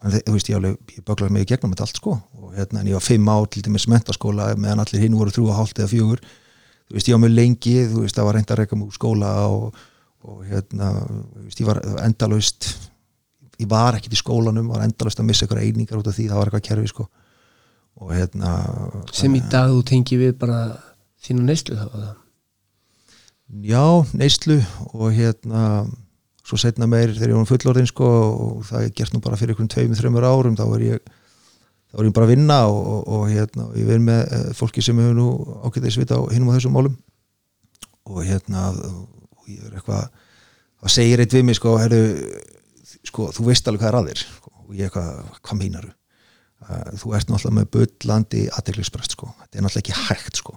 En 0.00 0.14
þú 0.14 0.34
veist, 0.34 0.48
ég, 0.48 0.56
alveg, 0.56 0.76
ég 0.96 1.04
böglaði 1.04 1.34
mig 1.34 1.44
í 1.44 1.48
gegnum 1.50 1.74
þetta 1.74 1.86
allt 1.86 2.00
sko. 2.00 2.14
og 2.40 2.54
hérna, 2.56 2.80
en 2.80 2.90
ég 2.90 2.96
var 2.96 3.04
fimm 3.04 3.28
ár 3.28 3.48
til 3.52 3.62
dæmis 3.66 3.88
mentaskóla 3.90 4.54
meðan 4.56 4.84
allir 4.84 5.04
hinn 5.04 5.18
voru 5.18 5.34
þrjú 5.34 5.48
og 5.50 5.58
hálft 5.58 5.80
eða 5.80 5.92
fjögur 5.92 6.22
þú 6.24 6.96
veist, 6.96 7.08
ég 7.10 7.16
var 7.16 7.22
mjög 7.24 7.34
lengi 7.36 7.74
þú 7.90 8.04
veist, 8.04 8.16
það 8.16 8.28
var 8.28 8.38
reynd 8.38 8.54
að 8.54 8.62
reyka 8.62 8.78
úr 8.80 8.94
skóla 8.96 9.32
og, 9.50 9.82
og 10.24 10.40
hérna, 10.48 10.92
þú 11.04 11.44
veist, 11.44 11.60
ég 11.60 11.68
var 11.68 11.82
endalaust 12.06 12.70
ég 13.60 13.68
var 13.68 13.98
ekkit 13.98 14.16
í 14.16 14.20
skólanum, 14.20 14.70
var 14.72 14.86
endalaust 14.86 15.20
að 15.20 15.28
missa 15.28 15.44
eitthvað 15.44 15.66
einingar 15.66 16.00
út 16.00 16.08
af 16.08 16.16
því, 16.16 16.30
það 16.30 16.40
var 16.40 16.50
eitthvað 16.50 16.66
kerfi 16.70 16.92
sko. 16.94 17.08
og 18.00 18.14
hérna 18.16 18.54
sem 19.12 19.34
í 19.36 19.42
dag 19.52 19.68
þú 19.68 19.82
tengi 19.84 20.16
við 20.16 20.36
bara 20.40 20.60
þínu 21.20 21.44
neyslu 21.44 21.76
þá 21.76 22.14
já, 23.66 23.84
neyslu 24.16 24.60
og 24.94 25.10
hérna 25.12 25.64
svo 26.50 26.58
setna 26.60 26.88
meir 26.90 27.12
þegar 27.14 27.32
ég 27.32 27.38
var 27.38 27.48
fullorðin 27.48 27.88
sko, 27.90 28.10
og 28.44 28.62
það 28.68 28.86
er 28.86 28.94
gert 28.98 29.14
nú 29.14 29.22
bara 29.24 29.38
fyrir 29.38 29.54
einhvern 29.54 29.70
tveimur, 29.70 29.98
þreimur 29.98 30.26
árum 30.26 30.58
þá 30.58 30.64
er 30.66 30.86
ég 30.86 31.12
þá 31.90 32.00
er 32.00 32.08
ég 32.08 32.16
bara 32.16 32.26
að 32.28 32.32
vinna 32.34 32.58
og, 32.70 32.80
og, 32.94 33.04
og 33.16 33.22
hérna, 33.30 33.68
ég 33.78 33.88
vinn 33.88 34.06
með 34.06 34.20
eh, 34.36 34.48
fólki 34.58 34.82
sem 34.84 34.98
hefur 35.02 35.16
nú 35.18 35.28
ágætið 35.66 35.94
svita 35.96 36.18
á 36.18 36.22
hinum 36.30 36.50
á 36.50 36.56
þessum 36.56 36.76
málum. 36.76 36.98
Og 38.10 38.22
hérna 38.26 38.70
og 38.74 39.48
ég 39.50 39.62
er 39.66 39.78
eitthvað 39.78 40.06
það 40.80 40.94
segir 40.94 41.22
eitt 41.22 41.34
við 41.36 41.46
mig 41.46 41.58
sko, 41.58 41.76
herru, 41.80 42.02
sko 43.10 43.30
þú 43.34 43.48
veist 43.50 43.68
alveg 43.68 43.84
hvað 43.84 43.90
er 43.92 43.98
að 44.00 44.10
þér 44.10 44.22
sko, 44.22 44.54
og 44.64 44.78
ég 44.78 44.88
eitthvað, 44.88 45.40
hvað 45.40 45.60
meinaru 45.60 45.92
þú? 47.00 47.12
Ert 47.16 47.30
náttúrulega 47.30 47.56
með 47.56 47.70
bullandi 47.74 48.42
aðteglisbrest 48.54 49.16
sko, 49.16 49.30
þetta 49.42 49.58
er 49.58 49.66
náttúrulega 49.66 49.84
ekki 49.84 50.08
hægt 50.08 50.40
sko. 50.42 50.56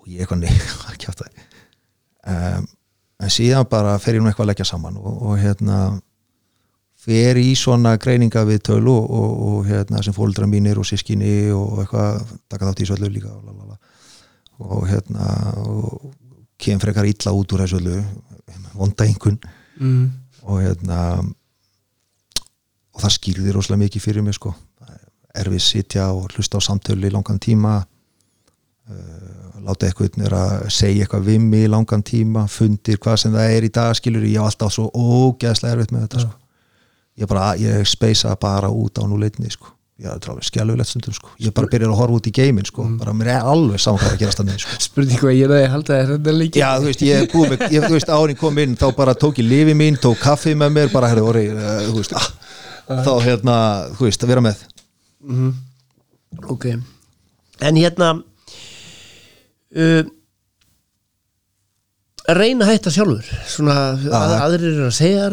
Og 0.00 0.08
ég 0.10 0.24
eitthvað 0.24 0.42
nei, 0.42 0.54
ekki 0.94 1.10
átt 1.12 1.22
það 1.22 1.42
um, 2.32 2.70
en 3.22 3.30
síðan 3.30 3.68
bara 3.70 3.98
fer 4.02 4.18
ég 4.18 4.22
nú 4.22 4.30
eitthvað 4.30 4.46
að 4.48 4.52
leggja 4.52 4.68
saman 4.72 4.98
og, 4.98 5.12
og 5.28 5.36
hérna 5.40 5.78
fer 7.02 7.38
í 7.40 7.52
svona 7.58 7.96
greininga 8.00 8.44
við 8.46 8.62
tölu 8.68 8.94
og, 8.94 9.10
og, 9.10 9.36
og 9.48 9.68
hérna 9.70 10.02
sem 10.04 10.14
fóldra 10.14 10.46
mínir 10.50 10.78
og 10.78 10.86
sískinni 10.86 11.50
og 11.54 11.82
eitthvað 11.82 12.22
taka 12.50 12.68
þátt 12.68 12.82
í 12.84 12.88
öllu 12.96 13.10
líka 13.10 13.32
og, 13.32 13.42
lalala. 13.46 13.78
og 14.62 14.84
hérna 14.90 15.28
og 15.66 16.12
kem 16.62 16.82
frekar 16.82 17.08
illa 17.10 17.34
út 17.34 17.54
úr 17.54 17.64
þessu 17.64 17.80
öllu 17.80 18.02
vonda 18.78 19.06
einhvern 19.06 19.38
mm. 19.80 20.04
og 20.46 20.62
hérna 20.62 20.98
og 22.92 23.00
það 23.02 23.16
skýrði 23.16 23.56
rosalega 23.56 23.84
mikið 23.86 24.04
fyrir 24.04 24.26
mig 24.26 24.38
sko 24.38 24.54
erfið 25.32 25.64
sitja 25.64 26.10
og 26.12 26.30
hlusta 26.34 26.60
á 26.60 26.62
samtölu 26.62 27.08
í 27.08 27.12
langan 27.12 27.40
tíma 27.42 27.80
uh, 27.80 29.41
láta 29.66 29.88
eitthvað 29.88 30.16
vera 30.22 30.40
að 30.58 30.70
segja 30.74 31.04
eitthvað 31.04 31.28
við 31.28 31.44
mig 31.44 31.66
í 31.66 31.70
langan 31.70 32.02
tíma, 32.06 32.46
fundir 32.50 32.98
hvað 33.02 33.20
sem 33.22 33.34
það 33.34 33.56
er 33.56 33.66
í 33.66 33.70
dag 33.74 33.92
skilur, 33.98 34.24
ég 34.26 34.40
hef 34.40 34.50
alltaf 34.50 34.74
svo 34.74 34.88
ógeðslega 34.90 35.76
erfitt 35.76 35.94
með 35.94 36.06
þetta 36.06 36.24
sko. 36.24 36.34
Ég 37.20 37.28
bara, 37.28 37.52
ég 37.60 37.86
speisa 37.86 38.32
bara 38.40 38.70
út 38.72 38.98
á 38.98 39.04
núleitni 39.06 39.50
sko, 39.52 39.74
ég 40.00 40.08
er 40.08 40.30
alveg 40.32 40.46
skjálfilegt 40.48 40.90
stundum 40.90 41.16
sko, 41.16 41.34
ég 41.44 41.54
bara 41.54 41.68
byrjar 41.70 41.92
að 41.92 42.00
horfa 42.00 42.18
út 42.18 42.30
í 42.30 42.34
geimin 42.34 42.66
sko, 42.68 42.86
bara 42.98 43.14
mér 43.16 43.34
er 43.34 43.50
alveg 43.52 43.82
saman 43.82 44.00
hvað 44.00 44.08
er 44.10 44.16
að 44.16 44.22
gerast 44.24 44.40
þannig 44.40 44.64
sko. 44.64 44.78
Spurning 44.88 45.20
hvað 45.20 45.36
ég 45.36 45.44
er 45.46 45.54
að 45.58 45.66
halda 45.76 45.98
þér 46.00 46.12
þetta 46.14 46.34
líki 46.38 46.62
Já, 46.62 46.68
þú 46.78 46.88
veist, 46.88 47.04
ég 47.06 47.20
er 47.20 47.28
búið 47.34 47.52
með, 47.52 47.66
ég, 47.76 47.86
þú 47.86 47.98
veist, 47.98 48.14
árin 48.16 48.40
kom 48.40 48.62
inn 48.64 48.78
þá 48.80 48.86
bara 48.96 49.14
tók 49.14 49.42
ég 49.42 49.48
lifi 49.50 49.76
mín, 49.78 50.00
tók 50.00 50.18
kaffi 50.24 50.56
með 50.56 50.74
mér 50.78 50.94
bara, 50.94 51.12
herri, 51.12 51.26
orri, 51.28 51.44
uh, 51.52 51.84
þú 51.90 52.00
veist 52.00 52.16
ah, 52.16 52.28
þá, 52.88 53.12
hérna, 53.28 53.56
þú 53.98 54.08
veist, 54.08 54.24
að 54.24 54.32
vera 54.32 54.46
með. 54.48 54.66
Mhm. 55.28 55.54
ok. 56.56 56.68
En 57.62 57.76
hérna 57.78 58.14
uh, 59.76 60.02
reyna 62.32 62.66
að 62.66 62.70
hætta 62.76 62.92
sjálfur. 62.94 63.28
Svona 63.50 63.76
að, 63.96 64.34
aðrir 64.38 64.68
eru 64.76 64.84
að 64.88 64.94
segja 64.96 65.24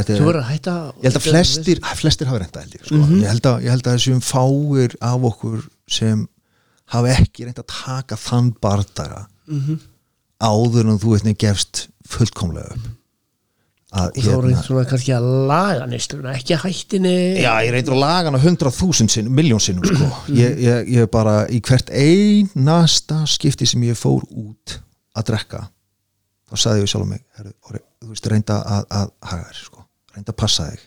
þetta 0.00 0.16
þú 0.16 0.18
er, 0.18 0.26
verður 0.26 0.40
að 0.42 0.48
hætta 0.50 0.74
ég 0.82 1.06
held 1.06 1.18
að 1.20 1.26
flestir 1.28 1.82
flestir 2.00 2.30
hafa 2.30 2.40
reynda 2.42 2.62
held 2.64 2.74
ég, 2.78 2.84
sko. 2.88 3.00
Ég, 3.22 3.28
held 3.30 3.48
að, 3.52 3.58
ég 3.66 3.74
held 3.76 3.86
að 3.92 3.98
þessum 3.98 4.22
fáir 4.26 4.96
af 5.12 5.26
okkur 5.30 5.60
sem 5.98 6.24
hafa 6.92 7.12
ekki 7.14 7.46
reynd 7.46 7.62
að 7.62 7.68
taka 7.72 8.18
þann 8.20 8.50
bardaga 8.62 9.26
Mhm. 9.52 9.78
áður 10.42 10.88
en 10.92 10.98
þú 11.02 11.10
veist 11.12 11.24
nefn 11.26 11.38
gefst 11.42 11.86
fullkomlega 12.08 12.74
upp 12.76 12.90
að 13.92 14.14
og 14.16 14.24
þá 14.24 14.36
reynd 14.46 14.62
svona 14.64 14.84
kannski 14.88 15.12
að 15.16 15.26
laga 15.50 15.86
nesluna 15.90 16.32
ekki 16.38 16.56
hættinni. 16.62 17.14
Já, 17.42 17.52
ég 17.66 17.74
reyndar 17.74 17.96
að 17.96 18.00
laga 18.02 18.30
hana 18.30 18.40
hundrað 18.40 18.76
þúsund 18.78 19.12
sinn, 19.12 19.28
miljón 19.36 19.60
sinnum 19.60 19.84
sko. 19.84 20.08
ég, 20.32 20.56
ég, 20.64 20.88
ég 20.96 21.10
bara 21.12 21.34
í 21.52 21.60
hvert 21.64 21.92
einasta 21.92 23.22
skipti 23.28 23.68
sem 23.68 23.84
ég 23.84 23.98
fór 24.00 24.24
út 24.30 24.78
að 25.18 25.28
drekka 25.32 25.66
þá 26.48 26.56
sagði 26.64 26.84
ég 26.86 26.92
sjálf 26.92 27.08
mig 27.10 27.20
herru, 27.36 27.52
Orri, 27.68 27.82
þú 28.00 28.10
veist, 28.14 28.26
reynda 28.32 28.58
að, 28.64 28.86
að 28.96 29.12
haga 29.28 29.44
þér 29.50 29.60
sko. 29.66 29.84
reynda 30.16 30.32
að 30.32 30.40
passa 30.44 30.66
þig. 30.72 30.82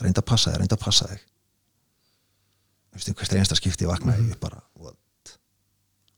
Reynda 0.00 0.20
að 0.24 0.28
passa 0.32 0.50
þig, 0.50 0.58
reynda 0.62 0.76
að 0.78 0.84
passa 0.84 1.08
þig. 1.12 1.22
Þú 2.90 2.98
veist, 2.98 3.10
hvert 3.20 3.34
einasta 3.36 3.56
skipti 3.60 3.88
vaknaði 3.88 4.26
ég 4.32 4.38
bara, 4.42 4.60
what? 4.80 5.36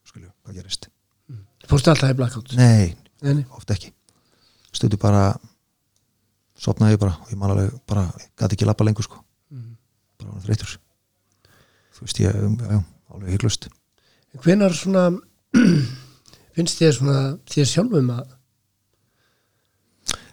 Skilju, 0.09 0.31
hvað 0.47 0.59
gerist? 0.61 0.87
Fórstu 1.71 1.91
alltaf 1.93 2.11
í 2.15 2.17
blackout? 2.19 2.55
Nei, 2.59 2.95
Nei, 3.23 3.35
nei. 3.41 3.45
oft 3.55 3.71
ekki. 3.75 3.91
Stundu 4.75 4.99
bara 5.03 5.33
sopnaði 6.63 6.95
ég 6.97 7.03
bara 7.03 7.17
og 7.19 7.31
ég 7.33 7.39
man 7.41 7.53
alveg 7.55 7.73
bara, 7.91 8.07
gæti 8.39 8.57
ekki 8.57 8.69
lappa 8.69 8.87
lengur 8.87 9.07
sko. 9.07 9.19
Bara 10.23 10.35
var 10.37 10.45
þreytur 10.47 10.77
þú 11.97 12.07
veist 12.07 12.21
ég, 12.23 12.35
já, 12.35 12.69
já, 12.77 12.79
alveg 13.15 13.35
hygglust 13.37 13.69
hvenar 14.43 14.73
svona 14.79 15.03
finnst 16.57 16.79
þér 16.81 16.95
svona 16.99 17.19
þér 17.51 17.69
sjálfum 17.73 18.09
að 18.15 18.23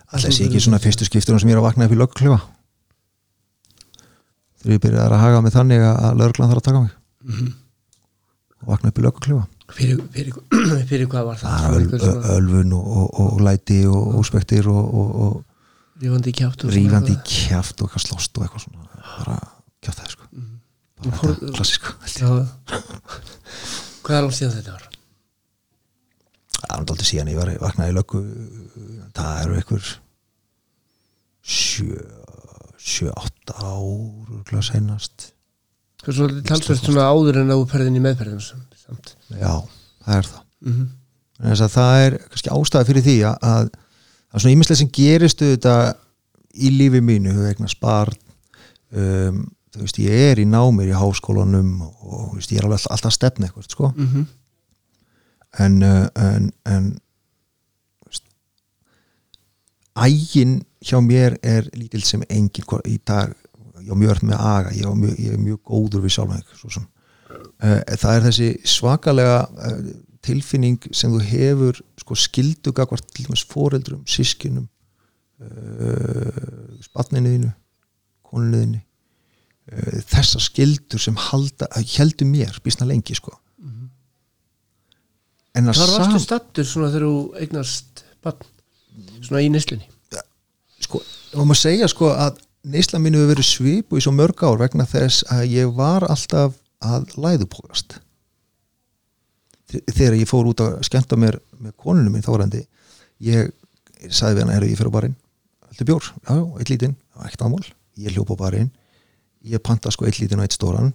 alltaf 0.10 0.34
sé 0.34 0.46
ekki 0.48 0.62
svona 0.64 0.80
fyrstu 0.82 1.06
skiptur 1.08 1.38
sem 1.42 1.50
ég 1.52 1.58
er 1.58 1.62
að 1.62 1.68
vakna 1.68 1.86
upp 1.90 1.94
í 1.94 2.00
löggklefa 2.00 2.40
þegar 4.60 4.76
ég 4.76 4.82
byrjaði 4.86 5.16
að 5.18 5.24
haga 5.24 5.42
mig 5.46 5.54
þannig 5.56 5.84
að- 5.88 6.16
lögreglan 6.20 6.50
þarf 6.52 6.62
að 6.62 6.68
taka 6.70 6.82
mig. 6.84 7.54
Og 8.60 8.72
vakna 8.74 8.90
upp 8.92 9.00
í 9.00 9.04
löggklefa 9.06 9.46
fyrir, 9.76 10.00
fyrir, 10.16 10.34
fyrir 10.90 11.08
hvað 11.12 11.28
var 11.30 11.38
það? 11.40 11.60
Það 11.62 11.78
öl, 11.78 11.86
svona 12.02 12.34
ölfun 12.38 12.74
og, 12.80 12.88
og, 12.98 13.20
og 13.28 13.44
læti 13.46 13.78
og 13.88 14.18
óspektir 14.20 14.68
og, 14.72 14.82
og, 15.04 15.14
og 15.26 15.38
rífandi 16.00 16.34
kjátt 16.36 16.66
rífandi 16.74 17.16
kjaft 17.28 17.82
og 17.82 17.90
eitthvað 17.90 18.06
slóst 18.06 18.38
og 18.38 18.46
eitthvað 18.46 18.66
svona. 18.66 18.86
Bara 19.18 19.40
kjátt 19.84 20.02
það 20.02 20.14
sko. 20.14 20.30
Bara 21.00 21.18
Fór- 21.18 21.34
þetta 21.40 21.56
klassísk 21.58 21.90
held 22.06 22.20
ég. 22.20 22.28
Já. 22.28 22.80
hvað 24.04 24.18
er 24.18 24.24
langt 24.26 24.38
síðan 24.40 24.56
þetta 24.58 24.76
var? 24.78 24.86
Það 26.60 26.76
er 26.76 26.80
náttúrulega 26.84 27.10
síðan 27.10 27.34
ég 27.34 27.40
var 27.40 27.52
vaknaði 27.64 27.94
í 27.94 27.98
löggu. 27.98 28.24
Það 29.18 29.44
eru 29.44 29.60
einhver 29.60 29.92
sjö 31.50 32.08
sjö, 32.80 33.12
átta 33.12 33.56
ár 33.60 34.64
seinast. 34.64 35.34
Hvað 36.00 36.40
er 36.56 36.80
svona 36.80 37.10
áður 37.12 37.42
en 37.42 37.52
að 37.52 37.62
þú 37.62 37.68
perðin 37.74 38.00
í 38.00 38.04
meðperðin 38.04 38.44
samt. 38.44 39.16
Já, 39.36 39.60
það 40.06 40.16
er 40.16 40.30
það. 40.30 40.44
Mm 40.66 40.76
-hmm. 40.76 40.88
Það 41.60 42.06
er 42.06 42.18
kannski 42.30 42.54
ástæða 42.56 42.88
fyrir 42.88 43.04
því 43.04 43.18
að 43.36 43.70
það 44.30 44.38
er 44.38 44.44
svona 44.44 44.56
ímislega 44.56 44.82
sem 44.82 44.92
gerist 44.94 45.42
þetta 45.44 45.76
í 46.60 46.72
lífi 46.74 47.02
mínu 47.06 47.34
eignar 47.50 47.72
spart 47.72 48.20
um, 48.94 49.44
þú 49.74 49.84
veist, 49.86 50.00
ég 50.02 50.26
er 50.32 50.42
í 50.42 50.48
námir 50.50 50.90
í 50.92 50.98
háskólanum 50.98 51.76
og, 51.84 52.34
veist, 52.38 52.54
ég 52.54 52.62
er 52.62 52.68
alveg 52.68 52.88
alltaf, 52.90 53.14
stefna 53.14 53.50
eitthvað, 53.50 53.70
sko 53.70 53.94
Mm 53.96 54.08
-hmm. 54.08 54.26
en, 55.66 55.84
en, 55.84 56.52
en 56.66 57.00
veist, 58.06 58.26
ægin 59.96 60.62
hjá 60.82 61.00
mér 61.02 61.38
er 61.44 61.70
lítil 61.74 62.04
sem 62.04 62.24
engin 62.30 62.66
í 62.86 63.00
dag, 63.06 63.34
ég 63.82 63.92
á 63.92 63.96
mjög 63.96 64.12
öll 64.16 64.30
með 64.30 64.38
aga 64.38 64.70
ég, 64.74 64.86
á 64.86 64.94
mjög, 64.94 65.20
ég 65.20 65.34
er 65.34 65.40
mjög 65.40 65.60
góður 65.64 66.02
við 66.02 66.10
sem 66.10 66.88
uh, 67.64 67.82
það 67.98 68.16
er 68.16 68.22
þessi 68.22 68.58
svakalega 68.64 69.42
uh, 69.50 70.09
tilfinning 70.26 70.80
sem 70.96 71.12
þú 71.14 71.22
hefur 71.30 71.80
sko 72.02 72.16
skildu 72.20 72.74
gagvart 72.76 73.08
til 73.14 73.26
dæmis 73.28 73.44
foreldrum, 73.48 74.02
sískinum 74.10 74.68
uh, 75.40 76.80
spatninu 76.84 77.32
þínu 77.36 77.52
koninu 78.30 78.64
þínu 78.64 78.80
uh, 78.82 80.02
þessar 80.12 80.44
skildur 80.44 81.02
sem 81.02 81.16
halda, 81.30 81.70
heldur 81.96 82.30
mér 82.30 82.60
býsna 82.66 82.88
lengi 82.90 83.16
sko. 83.18 83.36
En 85.58 85.66
að 85.72 85.80
Hvar 85.80 85.90
sam- 85.90 86.04
varstu 86.04 86.20
stattur 86.24 86.68
svona 86.68 86.92
þegar 86.94 87.08
þú 87.08 87.16
eignast 87.42 88.04
barn? 88.24 88.44
Svona 89.24 89.42
í 89.44 89.50
neslunni 89.52 89.88
sko, 90.84 91.02
og 91.36 91.48
maður 91.48 91.60
segja 91.64 91.88
sko 91.92 92.12
að 92.14 92.38
neysla 92.70 93.00
mínu 93.02 93.20
hefur 93.22 93.34
verið 93.34 93.48
svipu 93.48 93.98
í 94.00 94.04
svo 94.04 94.12
mörg 94.16 94.44
ár 94.46 94.60
vegna 94.62 94.86
þess 94.88 95.26
að 95.32 95.48
ég 95.56 95.72
var 95.76 96.06
alltaf 96.12 96.56
að 96.84 97.10
læðupókast 97.20 97.98
þegar 99.70 100.18
ég 100.18 100.30
fór 100.30 100.50
út 100.50 100.62
að 100.66 100.80
skemmta 100.88 101.18
mér 101.20 101.40
með 101.60 101.76
konunum 101.78 102.14
minn 102.16 102.26
þórandi 102.26 102.64
ég 103.20 103.52
sagði 104.08 104.40
við 104.40 104.46
hann, 104.46 104.54
er 104.56 104.66
ég 104.68 104.80
fyrir 104.80 104.92
á 104.92 104.96
barinn. 104.96 105.16
Heldur 105.70 105.90
bjór, 105.90 106.10
já, 106.24 106.36
eitt 106.60 106.72
lítinn. 106.72 106.96
Ekkert 107.20 107.46
ámál, 107.46 107.66
ég 108.00 108.16
hljópa 108.16 108.38
á 108.40 108.42
barinn. 108.46 108.72
Ég 109.48 109.64
panta 109.64 109.92
sko 109.92 110.08
eitt 110.08 110.20
lítinn 110.22 110.40
og 110.40 110.48
eitt 110.48 110.56
stóran. 110.56 110.94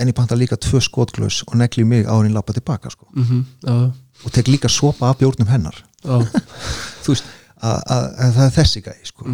En 0.00 0.08
ég 0.08 0.16
panta 0.16 0.38
líka 0.38 0.56
tvö 0.56 0.80
skotglös 0.80 1.42
og 1.46 1.58
negli 1.60 1.84
mig 1.84 2.08
á 2.08 2.16
henni 2.16 2.32
lappa 2.32 2.56
tilbaka 2.56 2.90
sko. 2.90 3.06
Mm 3.12 3.24
-hmm. 3.24 3.44
já, 3.68 3.92
og 4.24 4.32
tek 4.32 4.48
líka 4.48 4.68
sopa 4.68 5.08
af 5.08 5.18
bjórnum 5.18 5.48
hennar. 5.48 5.84
Já, 6.04 6.24
þú 7.04 7.12
veist, 7.12 7.24
að, 7.60 7.82
að, 7.86 8.04
að 8.18 8.32
það 8.34 8.46
er 8.46 8.56
þessi 8.56 8.80
gæði 8.80 9.04
sko. 9.04 9.24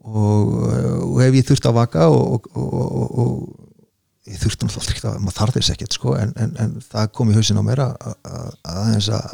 og, 0.00 0.48
og 1.14 1.22
ef 1.22 1.34
ég 1.34 1.46
þurft 1.46 1.66
að 1.66 1.72
vaka 1.72 2.08
og, 2.08 2.46
og, 2.56 2.74
og, 2.74 3.18
og 3.18 3.69
ég 4.28 4.36
þurfti 4.42 4.66
náttúrulega 4.66 4.80
aldrei 4.80 4.96
ekkert 4.96 5.08
að 5.10 5.20
maður 5.24 5.38
þarf 5.38 5.54
þess 5.56 5.70
ekkert 5.74 5.96
sko, 5.96 6.14
en, 6.20 6.32
en, 6.36 6.50
en 6.60 6.74
það 6.84 7.06
kom 7.16 7.30
í 7.32 7.36
hausin 7.38 7.60
á 7.60 7.64
mér 7.64 7.80
að, 7.86 7.94
að, 8.04 8.18
að 8.68 8.80
aðeins 8.84 9.08
að 9.16 9.30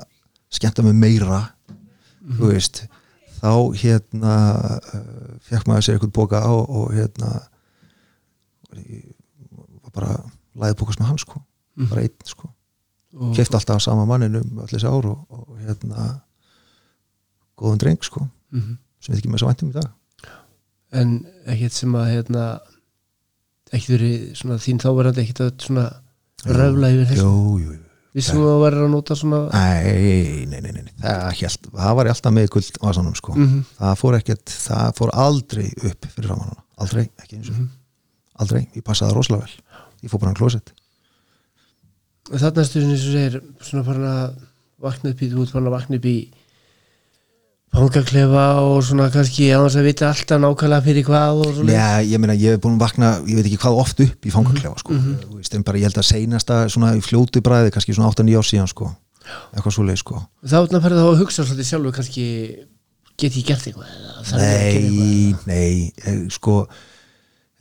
skemmta 0.57 0.85
mig 0.87 0.95
meira 0.95 1.41
þú 2.39 2.53
veist. 2.53 2.85
Þá 3.37 3.51
hérna 3.83 4.35
uh, 4.79 5.33
fekk 5.45 5.67
maður 5.69 5.85
sér 5.87 5.97
eitthvað 5.99 6.15
bóka 6.17 6.39
á 6.41 6.53
og 6.55 6.93
hérna 6.97 7.33
var 8.77 9.93
bara 9.95 10.15
læðið 10.57 10.79
bókast 10.81 11.01
með 11.03 11.11
hann 11.11 11.21
sko 11.21 11.43
bara 11.91 12.03
einn 12.07 12.25
sko. 12.29 12.49
Og, 13.17 13.35
keft 13.37 13.55
alltaf 13.57 13.83
sama 13.85 14.07
manninum 14.09 14.59
allir 14.63 14.73
þessi 14.79 14.89
ár 14.89 15.07
og, 15.11 15.21
og 15.33 15.59
hérna 15.65 16.07
góðum 17.61 17.81
dreng 17.81 18.03
sko 18.05 18.27
Mhm. 18.55 18.77
sem 19.03 19.13
við 19.15 19.19
ekki 19.21 19.31
með 19.33 19.41
svo 19.43 19.49
væntum 19.51 19.71
í 19.73 19.75
dag. 19.75 19.91
En 20.97 21.11
ekkert 21.51 21.75
sem 21.75 21.93
að 21.99 22.11
hérna 22.15 22.43
ekkert 23.73 23.91
verið 23.97 24.29
svona 24.39 24.59
þín 24.63 24.79
þáverandi 24.83 25.23
ekkert 25.25 25.41
að 25.47 25.53
svona 25.67 25.87
röfla 26.47 26.91
yfir 26.95 27.09
þessu 27.11 27.25
jú, 27.27 27.59
jú, 27.59 27.73
jú. 27.73 27.83
vissum 28.17 28.43
að 28.47 28.61
verður 28.63 28.85
að 28.87 28.93
nota 28.95 29.17
svona 29.19 29.41
Nei, 29.53 30.47
nei, 30.47 30.61
nei, 30.61 30.73
nei, 30.73 30.83
nei. 30.87 30.93
Það, 31.03 31.33
hélt, 31.41 31.67
það 31.75 31.97
var 31.99 32.11
alltaf 32.13 32.33
með 32.37 32.49
guld 32.55 32.79
vasanum 32.83 33.17
sko 33.19 33.35
Mhm. 33.37 33.65
það 33.81 33.99
fór 34.01 34.19
ekkert, 34.21 34.45
það 34.69 34.95
fór 35.01 35.11
aldrei 35.13 35.67
upp 35.91 36.07
fyrir 36.15 36.29
ramanuna, 36.31 36.63
aldrei, 36.79 37.09
ekki 37.23 37.37
eins 37.41 37.51
og 37.51 37.57
Mhm. 37.59 37.69
aldrei, 38.39 38.63
ég 38.77 38.83
passaði 38.83 39.15
rosalega 39.15 39.45
vel 39.45 39.55
ég 40.03 40.11
fór 40.11 40.21
bara 40.21 40.31
hann 40.33 40.37
klósett 40.41 40.73
þarna 42.31 42.63
eins 42.63 42.77
og 42.77 43.13
segir 43.15 43.41
svona 43.63 43.85
farin 43.85 44.07
að 44.11 44.39
vakna 44.83 45.11
upp 45.11 45.21
í 45.23 45.31
þú 45.31 45.43
ert 45.43 45.53
farin 45.55 45.69
að 45.71 45.77
vakna 45.77 45.97
upp 46.01 46.05
í 46.11 46.17
fangaklefa 47.75 48.45
og 48.63 48.79
svona 48.87 49.09
kannski 49.13 49.49
á 49.53 49.59
þess 49.61 49.79
að 49.81 49.87
vita 49.89 50.09
alltaf 50.09 50.41
nákvæmlega 50.43 50.85
fyrir 50.87 51.07
hvað 51.07 51.41
og 51.45 51.51
svona 51.59 51.75
Já, 51.75 51.89
ég 52.07 52.23
meina, 52.23 52.37
ég 52.39 52.55
hef 52.57 52.63
búin 52.65 52.77
að 52.79 52.85
vakna, 52.87 53.11
ég 53.27 53.39
veit 53.39 53.49
ekki 53.51 53.59
hvað 53.65 53.81
oft 53.83 54.01
upp 54.05 54.29
í 54.29 54.33
fangaklefa, 54.33 54.79
sko, 54.81 54.97
þú 54.97 55.41
veist, 55.41 55.57
en 55.59 55.67
bara 55.67 55.81
ég 55.81 55.89
held 55.89 56.01
að 56.01 56.09
seinasta 56.09 56.61
svona 56.73 56.95
í 56.97 57.03
fljótu 57.05 57.43
bræði, 57.45 57.75
kannski 57.75 57.97
svona 57.97 58.13
8-9 58.15 58.39
ár 58.41 58.49
síðan, 58.49 58.71
sko, 58.73 58.91
eitthvað 59.53 59.77
svo 59.77 59.87
leið, 59.89 60.01
sko. 60.05 60.23
Þá 60.47 60.57
er 60.63 60.73
það 60.73 60.89
að 60.93 61.11
að 61.11 61.21
hugsa 61.23 61.45
svolítið 61.45 61.71
sjálfur 61.73 61.97
kannski 61.99 62.27
get 63.17 63.37
ég 63.37 63.49
gert 63.51 63.67
eitthvað 63.69 63.91
ég 63.91 63.97
að 63.97 64.31
gera 64.31 64.59
eitthvað? 64.71 65.01
Nei, 65.03 65.35
nei, 65.49 65.93
eh, 66.05 66.23
sko 66.33 66.59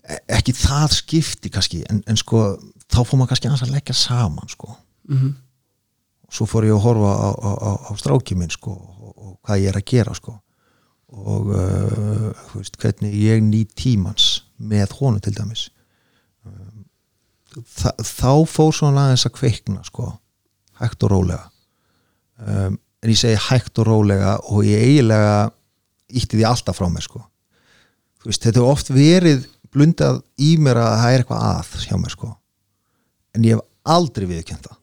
e- 0.06 0.22
ekki 0.38 0.56
það 0.56 1.00
skipti 1.02 1.52
kannski, 1.52 1.84
en, 1.90 2.04
en 2.08 2.20
sko 2.20 2.46
þá 2.88 3.02
fór 3.04 3.20
maður 3.20 3.34
kannski 3.34 3.52
að 3.52 3.76
leggja 3.76 3.98
saman, 3.98 4.48
sko. 4.52 4.78
Mhm. 5.10 5.36
svo 6.36 6.48
fór 6.50 6.66
ég 6.66 6.74
að 6.74 6.82
horfa 6.82 7.12
á, 7.14 7.30
á, 7.38 7.52
á, 7.54 7.72
á 7.88 7.92
stráki 7.96 8.36
minn 8.36 8.50
sko 8.50 8.74
og, 9.26 9.38
hvað 9.46 9.64
ég 9.64 9.72
er 9.72 9.80
að 9.80 9.88
gera 9.92 10.16
sko. 10.18 10.36
Og 11.16 11.52
uh, 11.54 12.46
veist, 12.56 12.78
hvernig 12.82 13.16
ég 13.18 13.44
ný 13.46 13.64
tímans 13.78 14.46
með 14.58 14.96
honum 15.00 15.24
til 15.24 15.36
dæmis. 15.36 15.68
Um, 16.46 16.86
þa 17.56 17.94
þá 18.02 18.32
fór 18.52 18.74
svona 18.76 19.08
aðeins 19.08 19.28
að 19.30 19.36
kveikna 19.40 19.84
sko 19.88 20.10
hægt 20.82 21.06
og 21.08 21.14
rólega. 21.14 21.50
Um, 22.42 22.80
en 23.04 23.14
ég 23.14 23.20
segi 23.22 23.40
hægt 23.50 23.80
og 23.80 23.88
rólega 23.88 24.38
og 24.50 24.66
ég 24.68 24.82
eiginlega 24.90 25.52
ítti 26.16 26.40
því 26.40 26.48
alltaf 26.50 26.80
frá 26.80 26.90
mér 26.92 27.06
sko. 27.06 27.22
Veist, 28.26 28.42
þetta 28.42 28.58
hefur 28.58 28.74
oft 28.74 28.90
verið 28.92 29.46
blundað 29.76 30.24
í 30.42 30.56
mér 30.58 30.82
að 30.82 30.98
það 31.02 31.12
er 31.12 31.22
eitthvað 31.22 31.46
að 31.52 31.86
hjá 31.86 32.00
mér 32.02 32.16
sko. 32.16 32.32
En 33.36 33.46
ég 33.46 33.56
hef 33.56 33.94
aldrei 33.96 34.26
viðkjönda 34.28 34.80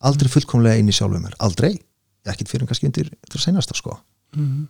aldrei 0.00 0.32
fullkomlega 0.32 0.80
inn 0.80 0.90
í 0.90 0.96
sjálfum 0.96 1.24
mér. 1.24 1.36
Aldrei, 1.44 1.74
ekkert 2.28 2.50
fyrir 2.52 2.68
kannski 2.68 2.88
undir 2.90 3.10
þetta 3.10 3.40
senasta 3.40 3.76
sko. 3.78 3.96
Mhm. 4.36 4.68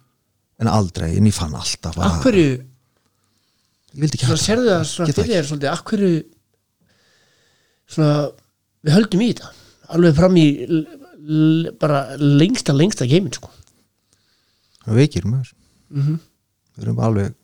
en 0.60 0.68
aldrei, 0.68 1.16
en 1.16 1.24
ég 1.26 1.32
fann 1.34 1.54
alltaf 1.56 1.96
að 1.96 2.04
Af 2.04 2.22
hverju, 2.24 2.48
ég 3.94 4.00
vildi 4.02 4.18
ekki 4.18 4.26
svona 4.26 4.36
hafa 4.36 4.44
sérðu 4.44 4.68
það 4.68 4.82
svona 4.90 5.08
það 5.08 5.16
fyrir 5.20 5.34
þér 5.34 5.46
svolítið, 5.48 5.70
af 5.70 5.84
hverju 5.88 6.10
svona, 7.88 8.30
við 8.84 8.96
höldum 8.98 9.24
í 9.24 9.28
þetta 9.32 9.52
alveg 9.96 10.18
fram 10.20 10.36
í 10.36 10.46
bara 11.80 12.02
lengsta, 12.20 12.74
lengsta 12.76 13.06
geimin 13.08 13.32
sko. 13.34 13.50
Það 14.84 15.00
veikir 15.00 15.26
maður. 15.28 15.52
Mhm. 15.90 16.18
við 16.76 16.84
erum 16.86 17.00
alveg 17.04 17.34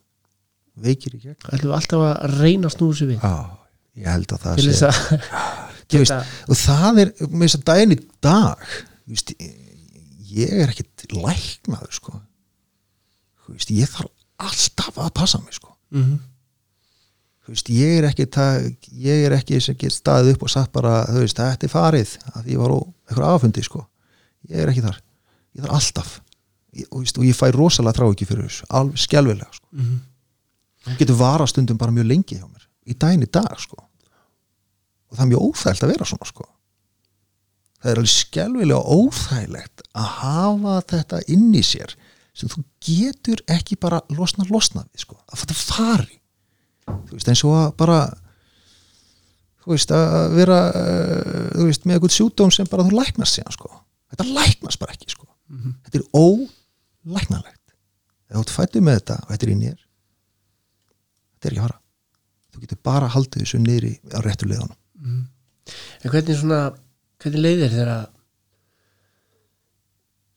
veikir 0.76 1.16
í 1.16 1.20
gegn. 1.20 1.36
Ætlum 1.50 1.70
við 1.72 1.76
alltaf 1.76 2.04
að 2.06 2.40
reyna 2.40 2.70
sér 2.70 3.10
við? 3.10 3.20
Já, 3.20 3.34
ég 3.96 4.10
held 4.12 4.32
að 4.32 4.44
það 4.44 4.60
til 4.60 4.72
sé 4.72 4.90
að 4.90 4.96
Þú 5.86 6.00
veist, 6.02 6.32
og 6.50 6.58
það 6.58 6.98
er 6.98 7.10
með 7.30 7.44
þess 7.46 7.56
að 7.60 7.64
daginn 7.68 7.94
í 7.94 7.98
dag 8.26 8.62
þú 8.66 9.12
veist, 9.14 9.32
ég 9.38 9.65
er 10.34 10.72
ekkit 10.72 11.06
læknaður 11.14 11.92
sko. 11.94 12.20
Þú 13.44 13.54
veist, 13.54 13.70
ég 13.74 13.90
þarf 13.92 14.10
alltaf 14.42 14.98
að 15.00 15.12
passa 15.16 15.40
mig 15.42 15.54
sko. 15.56 15.74
Mhm. 15.94 16.18
Þú 17.46 17.54
veist, 17.54 17.68
ég 17.70 17.98
er 18.00 18.08
ekki 18.08 18.26
ég 18.90 19.26
er 19.26 19.32
ekki 19.36 19.60
sem 19.62 19.76
get 19.78 19.92
staðið 19.92 20.34
upp 20.34 20.42
og 20.42 20.50
sagt 20.50 20.72
bara, 20.72 21.04
þú 21.06 21.22
veist, 21.22 21.36
þetta 21.38 21.64
er 21.64 21.70
farið 21.70 22.16
að 22.34 22.46
ég 22.50 22.58
var 22.58 22.74
á 22.74 22.78
einhver 23.08 23.26
aðfundi 23.28 23.62
sko. 23.62 23.86
Ég 24.50 24.58
er 24.58 24.68
ekki 24.68 24.82
þar, 24.82 25.00
ég 25.54 25.62
þarf 25.62 25.76
alltaf. 25.78 26.20
Ég, 26.74 26.86
og, 26.90 27.00
veist, 27.04 27.18
og 27.18 27.24
ég 27.24 27.38
fæ 27.38 27.52
rosalega 27.54 27.94
trá 27.96 28.10
ekki 28.10 28.26
fyrir 28.26 28.48
þessu, 28.48 28.66
alveg 28.68 28.98
skelvilega 28.98 29.52
sko. 29.52 29.66
Mhm. 29.72 30.00
það 30.86 30.98
getur 30.98 31.16
vara 31.18 31.46
stundum 31.46 31.76
bara 31.76 31.90
mjög 31.90 32.06
lengi 32.06 32.36
hjá 32.38 32.46
mér, 32.46 32.66
í 32.86 32.94
daginn 32.94 33.22
í 33.22 33.30
dag 33.30 33.58
sko. 33.58 33.76
Og 35.10 35.16
það 35.16 35.22
er 35.22 35.30
mjög 35.32 35.42
óþægilt 35.50 35.82
að 35.82 35.88
vera 35.88 36.04
svona 36.04 36.26
sko 36.26 36.46
það 37.86 37.92
er 37.92 38.00
alveg 38.00 38.12
skelvilega 38.12 38.96
óþægilegt 38.98 39.82
að 39.94 40.06
hafa 40.18 40.76
þetta 40.90 41.20
inn 41.32 41.50
í 41.54 41.62
sér 41.62 41.92
sem 42.36 42.50
þú 42.52 42.62
getur 42.82 43.42
ekki 43.52 43.78
bara 43.80 44.02
losna 44.12 44.44
losna 44.50 44.82
við 44.90 45.04
sko, 45.06 45.16
að 45.30 45.44
þetta 45.44 45.56
fari. 45.56 46.18
Þú 46.86 47.16
veist 47.16 47.30
eins 47.30 47.42
og 47.46 47.54
að 47.56 47.68
bara 47.78 48.00
þú 49.62 49.72
veist 49.72 49.94
að 49.94 50.34
vera 50.34 50.58
uh, 50.68 51.46
þú 51.54 51.68
veist 51.70 51.86
með 51.86 51.96
eitthvað 51.96 52.16
sjúdóm 52.16 52.52
sem 52.54 52.68
bara 52.70 52.86
þú 52.86 52.98
læknast 52.98 53.38
síðan 53.38 53.56
sko, 53.56 53.70
þetta 54.12 54.28
læknast 54.34 54.82
bara 54.82 54.96
ekki 54.96 55.14
sko, 55.14 55.30
þetta 55.86 56.02
er 56.02 56.06
ólæknanlegt. 56.20 57.62
Ef 58.26 58.34
þú 58.34 58.42
ert 58.42 58.54
fættu 58.56 58.82
með 58.82 59.00
þetta 59.00 59.20
og 59.22 59.32
þetta 59.32 59.46
er 59.46 59.54
í 59.54 59.58
nér 59.62 59.78
þetta 59.78 61.48
er 61.48 61.54
ekki 61.54 61.62
að 61.62 61.68
fara. 61.68 61.80
Þú 62.50 62.64
getur 62.66 62.82
bara 62.90 63.12
haldið 63.14 63.46
þessu 63.46 63.62
niðri 63.62 63.94
á 64.10 64.18
réttu 64.26 64.50
liðanum 64.50 64.76
en 66.02 66.12
hvernig 66.12 66.38
svona 66.38 66.60
hvernig 67.22 67.42
leiðir 67.46 67.72
þegar 67.72 67.92
að 67.94 68.04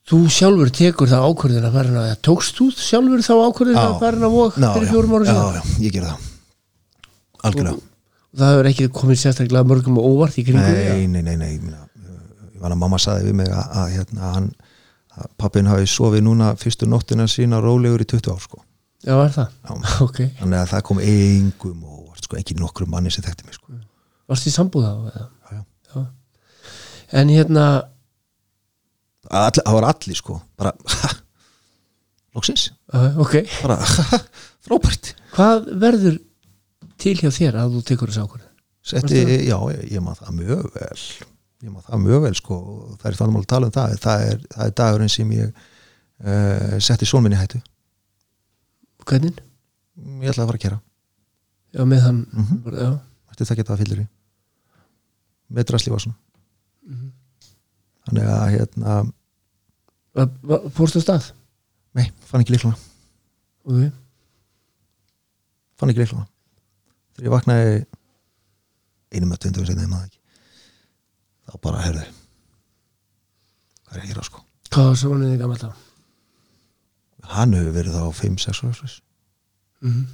þú 0.09 0.19
sjálfur 0.33 0.71
tekur 0.73 1.11
það 1.11 1.27
ákvörðin 1.29 1.67
að 1.67 1.75
fara 1.77 2.05
að 2.07 2.15
tókst 2.25 2.57
þú 2.57 2.69
sjálfur 2.73 3.25
þá 3.25 3.33
ákvörðin 3.45 3.77
að 3.81 3.91
Já. 3.91 3.99
fara 4.01 4.25
að 4.25 4.37
vok 4.37 4.57
Já, 4.57 4.69
fyrir 4.73 4.87
já, 4.87 4.91
fjórum 4.93 5.13
ára 5.17 5.27
já, 5.27 5.33
síðan 5.33 5.59
já, 5.59 5.83
ég 5.85 5.93
gera 5.97 6.13
það 6.13 7.49
algjörlega 7.49 7.75
og 8.29 8.39
það 8.39 8.53
hefur 8.53 8.69
ekki 8.71 8.87
komið 8.99 9.19
sérstaklega 9.23 9.69
mörgum 9.69 9.99
og 10.01 10.07
óvart 10.09 10.39
í 10.39 10.45
kringu 10.47 10.63
nei, 10.63 11.05
nei, 11.09 11.21
nei, 11.25 11.35
nei 11.39 11.51
ég, 11.55 11.69
var 12.61 12.73
að 12.73 12.81
mamma 12.81 12.99
saði 13.01 13.29
við 13.29 13.37
mig 13.41 13.51
að, 13.53 13.69
að, 13.81 13.93
hérna, 13.97 14.31
hann, 14.35 14.49
að 15.19 15.29
pappin 15.41 15.69
hafi 15.69 15.87
sofið 15.89 16.25
núna 16.25 16.51
fyrstu 16.59 16.89
nóttina 16.89 17.27
sína 17.31 17.61
rólegur 17.63 18.03
í 18.03 18.07
20 18.09 18.33
ár 18.33 18.41
sko. 18.43 18.61
já, 19.05 19.13
var 19.15 19.33
það? 19.35 19.53
Já. 19.65 19.73
ok, 20.07 20.19
þannig 20.41 20.59
að 20.63 20.71
það 20.73 20.85
kom 20.89 21.03
engum 21.05 21.85
og 21.85 22.19
sko, 22.21 22.39
ekki 22.41 22.57
nokkrum 22.59 22.91
manni 22.93 23.13
sem 23.13 23.25
þekkti 23.25 23.47
mig 23.47 23.57
sko. 23.57 23.79
varst 24.29 24.49
í 24.49 24.53
sambúð 24.53 24.89
á 24.89 24.93
eða? 25.13 25.27
Já, 27.11 27.17
já. 27.17 27.19
já 27.19 27.21
en 27.21 27.29
hérna 27.29 27.65
All, 29.29 29.51
það 29.51 29.73
var 29.75 29.83
allir 29.89 30.15
sko 30.15 30.41
bara, 30.57 30.71
loksins 32.35 32.69
uh, 32.93 33.17
ok, 33.19 33.35
bara, 33.63 33.77
frábært 34.65 35.13
hvað 35.35 35.67
verður 35.81 36.19
til 36.99 37.15
hjá 37.19 37.29
þér 37.31 37.57
að 37.61 37.75
þú 37.77 37.81
tekur 37.89 38.09
þessu 38.11 38.23
ákvörðin? 38.25 38.45
Setti, 38.89 39.19
já, 39.45 39.57
ég, 39.75 39.83
ég 39.91 40.01
maður 40.01 40.23
það 40.25 40.37
mjög 40.39 40.63
vel 40.77 41.01
ég 41.59 41.73
maður 41.73 41.87
það 41.89 41.99
mjög 42.05 42.21
vel 42.23 42.33
sko 42.39 42.59
það 43.01 43.09
er 43.11 43.17
þannig 43.19 43.41
að 43.43 43.49
tala 43.53 43.67
um 43.69 43.75
það 43.75 43.97
það 44.05 44.23
er, 44.29 44.39
það 44.55 44.65
er 44.65 44.73
dagurinn 44.79 45.09
sem 45.13 45.31
ég 45.35 45.49
uh, 45.51 46.79
setti 46.79 47.05
sólminni 47.09 47.37
hættu 47.41 47.59
hvernig? 49.09 49.35
ég 49.99 50.31
ætlaði 50.31 50.45
að 50.45 50.49
fara 50.53 50.57
að 50.61 50.65
kera 50.65 50.79
já, 51.75 51.83
með 51.85 52.01
hann 52.07 52.25
Mhm. 52.33 52.63
já, 52.73 52.89
Ætti 53.29 53.45
það 53.45 53.57
geta 53.61 53.73
að 53.75 53.79
fyllir 53.83 53.99
í 54.01 54.07
með 55.53 55.63
drasli 55.69 55.91
var 55.93 55.99
svona 56.05 56.15
Mhm. 56.15 56.28
Þannig 58.09 58.29
að 58.33 58.45
hérna 58.55 58.97
fórstu 60.75 61.01
stað? 61.03 61.31
nei, 61.97 62.09
fann 62.25 62.43
ekki 62.43 62.55
líklana 62.55 62.77
ok, 63.65 63.89
fann 65.79 65.93
ekki 65.93 66.03
líklana 66.03 66.27
þegar 67.15 67.27
ég 67.29 67.35
vaknaði 67.35 67.75
einum 69.15 69.33
að 69.35 69.43
tveindum 69.45 69.67
sem 69.69 69.81
þeim 69.81 69.97
að 69.97 70.07
ekki 70.07 70.19
þá 71.49 71.59
bara 71.65 71.83
herðu 71.85 72.05
hvað 73.89 73.97
er 73.97 74.03
að 74.03 74.09
gera 74.13 74.27
sko 74.29 74.45
hvað 74.69 74.89
var 74.91 74.99
svo 75.01 75.17
niður 75.17 75.43
gammal 75.43 75.61
þá? 75.61 75.69
hann 77.29 77.53
hefur 77.57 77.75
verið 77.75 77.97
þá 77.97 78.03
5-6 78.23 78.65
ára. 78.65 78.89
Mm 79.85 80.07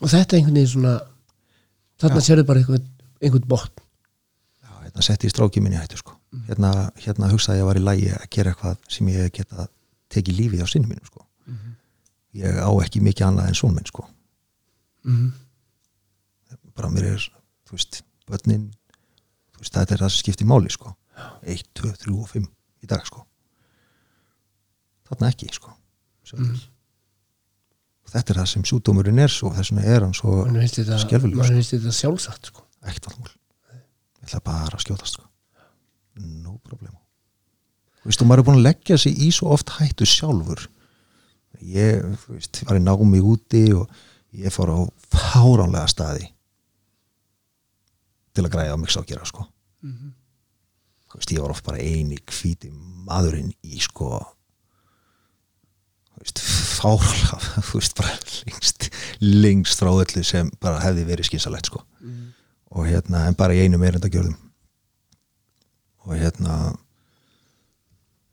og 0.00 0.08
þetta 0.08 0.38
einhvern 0.38 0.56
veginn 0.56 0.72
svona 0.72 0.94
þarna 2.00 2.20
Já. 2.22 2.24
sérðu 2.24 2.44
bara 2.48 2.62
einhvern, 2.62 2.86
einhvern 3.20 3.48
botn 3.50 3.74
Já, 3.76 3.89
hérna 4.90 5.06
setti 5.06 5.28
ég 5.30 5.34
stráki 5.34 5.62
minni 5.62 5.78
hættu 5.78 6.00
sko. 6.00 6.16
hérna, 6.48 6.90
hérna 7.00 7.30
hugsaði 7.30 7.62
ég 7.62 7.64
að 7.64 7.70
var 7.70 7.80
í 7.80 7.84
lægi 7.84 8.08
að 8.14 8.26
gera 8.36 8.54
eitthvað 8.54 8.80
sem 8.88 9.08
ég 9.08 9.30
geta 9.32 9.68
tekið 10.10 10.40
lífið 10.40 10.64
á 10.64 10.68
sinni 10.68 10.90
mínum 10.90 11.06
sko. 11.06 11.24
ég 12.34 12.58
á 12.58 12.70
ekki 12.82 13.02
mikið 13.02 13.26
annað 13.26 13.48
en 13.52 13.58
són 13.62 13.74
minn 13.74 13.86
sko. 13.86 14.08
mm 15.04 15.30
bara 16.80 16.90
mér 16.92 17.10
er, 17.14 17.24
þú 17.68 17.76
veist, 17.76 18.00
börnin 18.30 18.68
þú 19.54 19.62
veist, 19.62 19.74
þetta 19.74 19.96
er 19.96 20.02
það 20.04 20.12
sem 20.14 20.22
skiptir 20.24 20.48
máli 20.48 20.72
sko. 20.72 20.94
1, 21.44 21.66
2, 21.76 21.90
3 22.06 22.14
og 22.16 22.28
5 22.30 22.46
í 22.84 22.90
dag 22.90 23.04
sko. 23.06 23.24
þarna 25.10 25.32
ekki 25.34 25.50
sko. 25.52 25.74
mm. 26.38 26.54
þetta 28.14 28.32
er 28.32 28.40
það 28.40 28.48
sem 28.54 28.64
sjúdómurinn 28.70 29.20
er 29.20 29.32
svo, 29.32 29.52
þess 29.56 29.74
vegna 29.74 29.84
er 29.96 30.06
hann 30.06 30.16
svo 30.16 30.44
þetta, 30.46 31.00
skelfilegur, 31.04 31.42
mann 31.42 31.50
sko. 31.50 31.58
finnst 31.58 31.76
þetta 31.76 31.96
sjálfsagt 31.98 32.52
sko. 32.52 32.66
ekkert 32.86 33.10
allmál 33.10 33.36
ég 34.20 34.28
ætla 34.28 34.42
bara 34.44 34.76
að 34.76 34.84
skjótast 34.84 35.16
sko. 35.16 35.26
no 36.20 36.58
problem 36.64 36.94
þú 38.00 38.10
veist, 38.10 38.22
og 38.22 38.28
maður 38.28 38.42
er 38.42 38.48
búin 38.48 38.60
að 38.60 38.66
leggja 38.68 38.98
sig 39.00 39.18
í 39.20 39.30
svo 39.34 39.50
oft 39.54 39.74
hættu 39.76 40.08
sjálfur. 40.08 40.66
Ég, 41.60 42.00
þú 42.22 42.36
veist, 42.38 42.62
var 42.64 42.78
í 42.78 42.84
námi 42.84 43.20
úti 43.20 43.64
og 43.76 43.90
ég 44.32 44.54
fór 44.54 44.72
á 44.72 44.78
fáránlega 45.12 45.88
staði 45.90 46.30
til 48.32 48.46
að 48.46 48.52
græða 48.54 48.78
mig 48.80 48.92
sá 48.94 49.02
gera 49.04 49.26
sko. 49.28 49.44
Þú 51.10 51.18
veist, 51.18 51.32
ég 51.34 51.42
var 51.44 51.52
oft 51.52 51.66
bara 51.66 51.82
eini 51.82 52.20
hvíti 52.24 52.70
maðurinn 53.04 53.52
í 53.66 53.80
sko 53.82 54.20
þú 56.14 56.24
veist, 56.24 56.40
fáránlega 56.78 57.40
þú 57.68 57.80
veist, 57.80 57.96
bara 57.98 58.16
lengst 58.46 58.90
lengst 59.20 59.80
frá 59.82 59.90
öllu 59.92 60.24
sem 60.24 60.50
bara 60.62 60.80
hefði 60.84 61.04
verið 61.08 61.28
skynsalegt 61.28 61.68
sko 61.72 61.82
og 62.70 62.86
hérna, 62.86 63.26
en 63.26 63.38
bara 63.38 63.56
í 63.56 63.64
einu 63.64 63.80
meirindagjörðum 63.80 64.36
og 66.06 66.16
hérna 66.16 66.54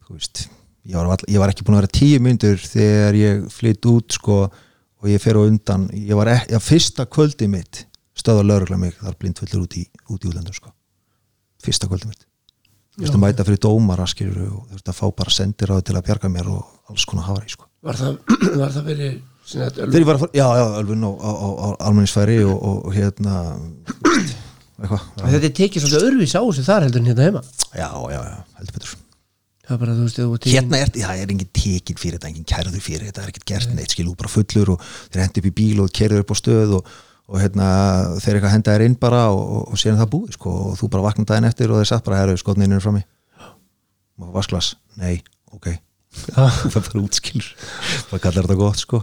þú 0.06 0.15
veist 0.15 0.45
ég 0.88 0.95
var, 0.95 1.10
all, 1.12 1.28
ég 1.28 1.41
var 1.41 1.52
ekki 1.52 1.65
búin 1.67 1.78
að 1.78 1.84
vera 1.84 1.95
tíu 1.97 2.21
myndur 2.23 2.62
þegar 2.63 3.17
ég 3.19 3.43
flytt 3.52 3.89
út 3.91 4.15
sko 4.17 4.39
og 4.97 5.10
ég 5.12 5.21
fer 5.21 5.38
á 5.38 5.41
undan. 5.43 5.88
Ég 5.93 6.17
var 6.17 6.32
ekki, 6.32 6.56
já, 6.56 6.62
fyrsta 6.63 7.06
kvöldi 7.10 7.50
mitt 7.52 7.84
stöða 8.17 8.45
lögregla 8.47 8.80
mig 8.82 8.95
þar 8.97 9.17
blindfullur 9.19 9.67
út 9.67 9.78
í, 9.78 9.84
út 10.10 10.23
í 10.23 10.32
útlendur 10.32 10.58
sko. 10.58 10.71
Fyrsta 11.63 11.89
kvöldi 11.89 12.10
mitt. 12.10 12.23
Þú 12.97 13.04
veist 13.04 13.13
að 13.13 13.21
mæta 13.21 13.45
fyrir 13.45 13.62
dómara 13.62 14.08
skilur 14.10 14.39
og 14.47 14.63
þú 14.71 14.78
veist 14.78 14.89
að 14.89 14.97
fá 14.97 15.06
bara 15.19 15.34
sendir 15.34 15.69
á 15.69 15.78
til 15.86 15.93
að 15.93 16.06
bjarga 16.08 16.32
mér 16.34 16.50
og 16.50 16.89
alls 16.89 17.06
konar 17.06 17.28
hafa 17.28 17.45
í 17.45 17.52
sko. 17.54 17.67
Var 17.86 18.00
það, 18.00 18.15
var 18.63 18.73
það 18.73 18.88
verið 18.89 19.19
þegar 19.48 19.98
ég 20.02 20.08
var 20.08 20.18
að 20.18 20.24
fara, 20.26 20.36
já, 20.36 20.46
já, 20.60 20.66
alveg 20.82 21.04
á, 21.08 21.12
á, 21.12 21.32
á, 21.32 21.48
á 21.48 21.68
almenningsfæri 21.88 22.38
og, 22.44 22.58
og, 22.58 22.78
og 22.88 22.96
hérna 22.98 23.36
eitthvað. 24.78 25.04
Þetta 25.24 25.48
er 25.50 25.56
tekið 25.58 25.84
svolítið 25.84 26.08
öðruvís 26.08 26.36
á 26.38 26.42
þessu 26.44 26.66
þar 26.68 26.86
heldur 26.88 27.02
en 27.04 27.10
hérna 27.12 27.28
heima. 27.28 27.42
Já, 27.72 27.88
já, 27.88 28.20
já, 28.28 28.38
heldur 28.60 28.78
betur. 28.78 28.96
Það 29.68 29.74
er 29.76 29.82
bara, 29.82 29.96
þú 29.98 30.04
veist, 30.06 30.20
þú 30.20 30.38
tekin- 30.38 30.54
hérna 30.58 30.78
er, 30.80 30.92
það 30.96 31.24
er 31.24 31.32
engin 31.34 31.50
tekin 31.52 31.98
fyrir 32.00 32.16
þetta 32.20 32.30
engin 32.32 32.48
kærður 32.48 32.84
fyrir 32.84 33.08
þetta, 33.08 33.20
það 33.20 33.26
er 33.26 33.34
ekkert 33.34 33.50
gert 33.52 33.74
neitt 33.76 33.92
skilu 33.96 34.16
bara 34.16 34.32
fullur 34.32 34.70
og 34.76 34.86
þeir 35.12 35.24
hendi 35.26 35.42
upp 35.44 35.50
í 35.50 35.56
bíl 35.58 35.82
og 35.84 35.92
kerður 35.92 36.24
upp 36.24 36.32
á 36.32 36.36
stöð 36.40 36.76
og, 36.78 36.94
og 37.28 37.42
hérna 37.42 37.68
þeir 38.24 38.38
eitthvað 38.38 38.54
henda 38.54 38.76
þér 38.78 38.86
inn 38.86 38.96
bara 39.02 39.26
og, 39.34 39.44
og, 39.74 39.76
er 39.76 40.00
það 40.00 40.14
búið 40.14 40.38
sko 40.38 40.54
og 40.70 40.78
þú 40.80 40.92
bara 40.94 41.08
vaknar 41.10 41.28
daginn 41.28 41.50
eftir 41.50 41.72
og 41.74 41.82
þeir 41.82 41.92
satt 41.92 42.08
bara 42.08 42.22
herru 42.22 42.38
skotninir 42.40 42.80
það 46.36 46.77
bara 46.77 47.01
útskilur 47.03 47.49
bara 48.12 48.21
kallar 48.23 48.47
þetta 48.47 48.60
gott 48.60 48.82
sko. 48.82 49.01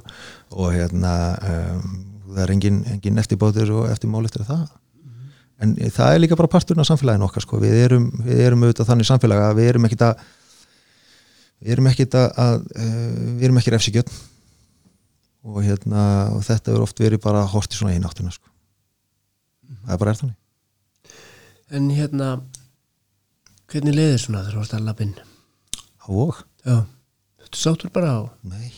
Og 0.55 0.72
hérna 0.74 1.14
um, 1.50 1.98
það 2.31 2.42
er 2.44 2.55
engin, 2.55 2.81
engin 2.96 3.20
eftirbátur 3.22 3.72
og 3.79 3.90
eftirmál 3.92 4.24
eftir 4.29 4.46
það. 4.48 4.66
En 5.62 5.74
það 5.79 6.12
er 6.12 6.22
líka 6.22 6.38
bara 6.38 6.50
parturinn 6.50 6.83
af 6.83 6.88
samfélaginu 6.90 7.29
okkar 7.29 7.44
sko, 7.44 7.61
við 7.62 7.77
erum, 7.85 8.09
við 8.27 8.42
erum 8.42 8.64
auðvitað 8.66 8.90
þannig 8.90 9.09
samfélag 9.09 9.42
að 9.44 9.59
við 9.61 9.70
erum 9.70 9.88
ekkit 9.88 10.07
að 10.09 10.24
við 11.64 11.74
erum 11.77 11.90
ekkit 11.90 12.16
að, 12.18 12.31
að 12.44 12.57
uh, 12.74 13.20
við 13.38 13.44
erum 13.48 13.61
ekki 13.61 13.74
refsigjöld 13.74 14.14
og 15.44 15.61
hérna 15.64 16.03
og 16.33 16.42
þetta 16.46 16.72
er 16.72 16.83
oft 16.85 17.00
verið 17.00 17.20
bara 17.24 17.44
hort 17.53 17.72
í 17.72 17.79
svona 17.79 17.94
einu 17.94 18.09
áttuna 18.09 18.33
sko. 18.33 18.48
það 19.85 19.94
er 19.94 20.00
bara 20.00 20.14
er 20.14 20.20
þannig. 20.22 20.40
En 21.74 21.88
hérna 21.92 22.29
hvernig 23.70 23.96
leiðir 23.96 24.20
svona 24.22 24.42
þegar 24.42 24.57
þú 24.57 24.62
varst 24.62 24.77
að 24.77 24.88
lappinn 24.88 25.14
og, 26.05 26.40
já, 26.64 26.77
þetta 27.55 27.62
sáttur 27.62 27.93
bara 27.95 28.11
á 28.19 28.21
nei 28.51 28.69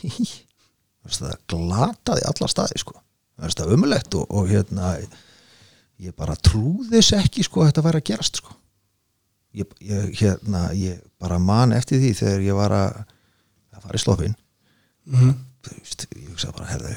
það 1.06 1.34
glataði 1.50 2.26
alla 2.28 2.48
staði 2.50 2.80
sko 2.82 2.96
það 3.40 3.74
umulegt 3.76 4.14
og, 4.18 4.26
og 4.30 4.48
hérna 4.50 4.94
ég 6.02 6.14
bara 6.16 6.36
trúði 6.36 6.98
þess 6.98 7.16
ekki 7.22 7.44
sko 7.46 7.62
að 7.64 7.70
þetta 7.70 7.84
væri 7.86 8.00
að 8.02 8.08
gerast 8.10 8.40
sko 8.42 8.56
ég, 9.56 9.76
ég, 9.80 10.08
hérna, 10.20 10.66
ég 10.76 11.00
bara 11.20 11.38
man 11.40 11.72
eftir 11.76 12.00
því 12.02 12.12
þegar 12.18 12.44
ég 12.44 12.58
var 12.58 12.74
að, 12.76 12.98
að 13.76 13.86
fara 13.86 14.00
í 14.00 14.02
Mhm. 15.06 15.32
þú 15.62 15.76
veist, 15.76 16.06
ég 16.12 16.28
hugsaði 16.32 16.56
bara 16.58 16.70
herðu, 16.72 16.94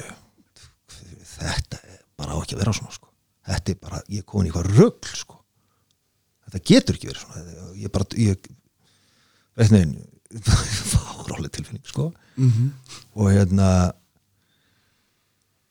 þetta 1.36 1.78
er 1.86 2.00
bara 2.18 2.36
á 2.36 2.40
ekki 2.42 2.56
að 2.56 2.62
vera 2.64 2.74
svona 2.76 2.94
sko. 2.96 3.08
þetta 3.46 3.72
er 3.72 3.78
bara, 3.80 4.00
ég 4.08 4.18
er 4.22 4.26
komin 4.28 4.48
í 4.48 4.50
eitthvað 4.50 4.70
rögl 4.76 5.14
sko. 5.16 5.38
þetta 6.46 6.62
getur 6.72 6.98
ekki 6.98 7.10
verið 7.10 7.22
svona 7.22 7.74
ég 7.80 7.92
bara, 7.94 8.04
ég 8.18 8.50
veit 9.56 9.70
fárálega 11.40 11.56
tilfinning 11.56 11.86
sko. 11.86 12.12
Mhm. 12.36 12.70
og 13.16 13.30
hérna 13.32 13.92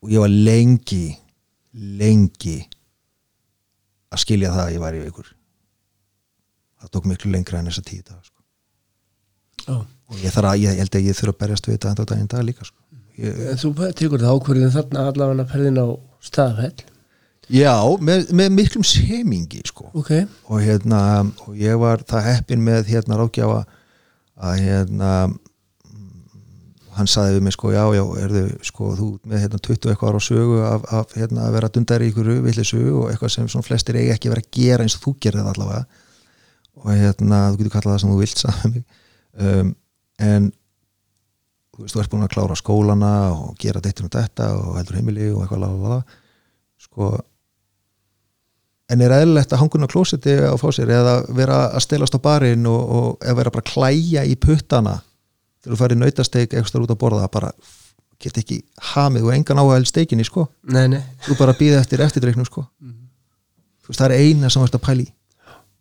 og 0.02 0.10
ég 0.10 0.20
var 0.20 0.28
lengi 0.28 1.16
lengi 1.74 2.66
að 4.12 4.18
skilja 4.18 4.50
það 4.50 4.66
að 4.66 4.74
ég 4.74 4.80
var 4.80 4.94
í 4.94 5.02
veikur 5.04 5.26
það 6.80 6.90
tók 6.90 7.06
miklu 7.06 7.30
lengra 7.30 7.58
en 7.58 7.66
þess 7.66 7.78
að 7.78 7.90
tíu 7.90 8.02
dag 8.02 8.22
sko. 8.24 8.42
Já. 9.66 9.86
og 10.08 10.16
ég, 10.16 10.36
að, 10.36 10.60
ég 10.60 10.78
held 10.78 10.94
að 10.94 11.06
ég 11.06 11.16
þurfa 11.16 11.32
að 11.34 11.38
berjast 11.38 11.66
við 11.66 11.74
þetta 11.74 11.90
enda 11.90 12.02
á 12.02 12.10
daginn 12.10 12.26
dag 12.26 12.44
líka 12.44 12.64
sko. 12.64 12.78
ég, 13.18 13.50
En 13.50 13.56
þú 13.60 13.92
tekur 13.94 14.20
það 14.20 14.34
ákvörðin 14.34 14.74
þarna 14.74 15.06
allavega 15.10 15.46
ferðin 15.50 15.82
á 15.84 15.86
staðfell 16.20 16.84
já, 17.50 17.74
með, 18.00 18.30
með 18.32 18.50
miklum 18.54 18.84
semingi 18.86 19.60
sko. 19.66 19.90
Ok, 19.92 20.26
og 20.48 20.62
hérna 20.62 21.26
og 21.46 21.54
ég 21.58 21.76
var 21.78 22.02
það 22.06 22.28
heppin 22.30 22.62
með 22.62 22.86
hérna 22.86 23.18
rákjafa 23.18 23.64
að 24.40 24.60
hérna 24.64 25.10
mm, 25.26 25.38
hann 27.00 27.10
saði 27.10 27.38
við 27.38 27.46
mig 27.46 27.56
sko 27.56 27.72
já 27.74 27.82
já 27.96 28.02
erðu 28.24 28.44
sko 28.66 28.92
þú 28.98 29.08
með 29.30 29.44
hérna 29.44 29.60
20 29.66 29.92
eitthvað 29.92 30.12
ára 30.12 30.20
á 30.20 30.28
sögu 30.28 30.60
af, 30.66 30.86
af 31.00 31.16
hérna 31.16 31.48
að 31.48 31.56
vera 31.56 31.72
dundar 31.74 32.04
í 32.04 32.10
ykkur 32.12 32.30
villi 32.44 32.64
sögu 32.66 32.94
og 33.02 33.10
eitthvað 33.10 33.34
sem 33.34 33.50
svona 33.50 33.66
flestir 33.66 33.98
eigi 34.00 34.14
ekki 34.14 34.32
verið 34.32 34.46
að 34.46 34.56
gera 34.60 34.86
eins 34.86 34.96
og 34.98 35.04
þú 35.06 35.16
gerði 35.24 35.44
það 35.44 35.52
allavega. 35.54 36.06
Og 36.80 36.90
hérna 36.94 37.42
þú 37.50 37.60
getur 37.60 37.74
kallað 37.74 37.94
það 37.96 38.02
sem 38.04 38.14
þú 38.14 38.20
vilt 38.20 38.44
mig. 38.74 38.84
Um, 39.40 39.74
en 40.20 40.50
þú 41.80 41.86
veist 41.86 41.96
þú 41.96 42.02
ert 42.02 42.12
búin 42.12 42.26
að 42.26 42.32
klára 42.34 42.58
skólana 42.58 43.12
og 43.32 43.52
gera 43.60 43.80
þetta 43.80 44.06
og 44.06 44.14
þetta 44.14 44.48
og 44.58 44.78
heldur 44.78 44.98
heimili 44.98 45.28
og 45.32 45.44
eitthvað 45.44 45.62
lalala 45.64 46.00
sko 46.80 47.10
en 48.90 49.04
er 49.04 49.14
eðlilegt 49.14 49.54
að 49.54 49.62
hangun 49.62 49.86
á 49.86 49.92
klósetti 49.92 50.34
á 50.44 50.54
fá 50.60 50.66
sér 50.74 50.90
eða 50.92 51.14
vera 51.36 51.60
að 51.70 51.84
stelast 51.86 52.16
á 52.16 52.20
barinn 52.20 52.66
og, 52.68 52.82
og 52.90 53.36
vera 53.38 53.52
bara 53.54 53.64
að 53.64 53.72
klæja 53.72 54.26
í 54.26 54.36
puttana 54.40 54.98
þegar 55.60 55.74
þú 55.74 55.78
farið 55.82 56.00
nautasteik 56.02 56.54
ekstra 56.60 56.82
út 56.84 56.92
að 56.94 56.98
borða 57.02 57.28
bara 57.32 57.52
get 58.20 58.36
ekki 58.36 58.58
hamið. 58.94 59.24
Og 59.28 59.32
engan 59.34 59.60
áhæl 59.62 59.86
steikinni 59.88 60.24
sko. 60.28 60.48
Nei, 60.68 60.86
nei. 60.92 61.00
Þú 61.24 61.36
bara 61.38 61.54
býða 61.56 61.80
eftir 61.80 62.02
eftirdreiknum 62.04 62.44
sko. 62.48 62.66
Þú 63.80 63.92
veist 63.92 64.00
það 64.02 64.10
er 64.10 64.18
eina 64.26 64.50
sem 64.52 64.60
þú 64.62 64.68
ert 64.68 64.76
að 64.80 64.84
pæli 64.88 65.06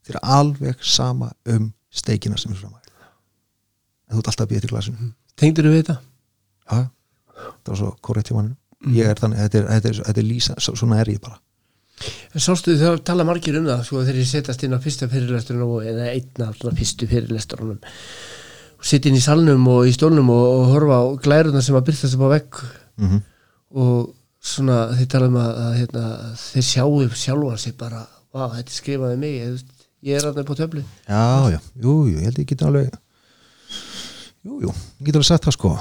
þér 0.07 0.15
er 0.21 0.29
alveg 0.39 0.79
sama 0.85 1.31
um 1.53 1.67
steikina 1.91 2.37
sem 2.39 2.53
er 2.55 2.57
fram 2.61 2.73
að 2.73 2.87
en 4.09 4.15
þú 4.15 4.21
ert 4.23 4.29
alltaf 4.31 4.45
að 4.47 4.53
býða 4.53 4.63
til 4.65 4.71
glasinu. 4.71 5.11
Tengdur 5.37 5.67
við 5.69 5.75
þetta? 5.83 5.97
já, 6.69 6.79
það 7.37 7.69
var 7.69 7.77
svo 7.81 7.91
korrekt 8.01 8.31
hjá 8.31 8.35
mannum 8.39 8.95
ég 8.95 9.05
er 9.11 9.19
þannig, 9.19 9.37
þetta 9.43 9.57
er, 9.59 9.67
þetta 9.75 9.89
er, 9.89 9.99
þetta 10.07 10.23
er 10.23 10.63
svo- 10.65 10.75
svona 10.79 10.97
er 11.03 11.11
ég 11.13 11.19
bara. 11.21 11.37
En 12.33 12.39
sástu 12.41 12.73
þegar 12.79 13.01
tala 13.03 13.25
margir 13.27 13.57
um 13.59 13.65
það 13.67 13.83
sko, 13.85 14.01
þegar 14.07 14.19
ég 14.23 14.29
setjast 14.31 14.63
inn 14.63 14.73
á 14.73 14.79
fyrsta 14.79 15.09
fyrirlesturinn 15.11 15.89
eða 15.91 16.05
einn 16.13 16.45
af 16.47 16.55
svona 16.61 16.77
fyrstu 16.79 17.07
fyrirlesturunum 17.11 17.79
setja 18.81 19.11
inn 19.11 19.19
í 19.19 19.23
salnum 19.23 19.67
og 19.71 19.89
í 19.89 19.95
stólnum 19.95 20.29
og, 20.33 20.45
og 20.59 20.71
horfa 20.73 21.01
á 21.01 21.05
glæruna 21.23 21.63
sem 21.65 21.77
að 21.77 21.89
byrtast 21.89 22.15
upp 22.17 22.25
á 22.27 22.33
vegg. 22.35 22.61
Mm 22.99 23.09
-hmm. 23.09 23.21
og 23.79 24.15
svona 24.39 24.77
þeir 24.95 25.09
tala 25.11 25.27
um 25.27 25.37
að, 25.39 25.51
að 25.65 25.75
hérna, 25.79 26.05
þeir 26.39 26.65
sjáu 26.69 27.09
sjálfan 27.15 27.57
sig 27.57 27.75
bara 27.77 28.05
vá, 28.33 28.55
þetta 28.55 28.71
skrifaði 28.73 29.19
mig 29.19 29.35
ég, 29.35 29.61
ég 30.07 30.17
er 30.17 30.27
alltaf 30.27 30.47
på 30.47 30.55
töflu. 30.55 30.83
Já, 31.07 31.51
já, 31.51 31.59
jú, 31.75 31.95
jú, 32.07 32.17
ég 32.17 32.29
held 32.29 32.39
ég 32.39 32.47
get 32.47 32.63
alveg 32.63 32.89
Jú, 34.45 34.61
jú, 34.63 34.71
ég 34.71 35.05
get 35.05 35.15
alveg 35.19 35.27
sagt 35.27 35.43
það 35.43 35.57
sko. 35.57 35.73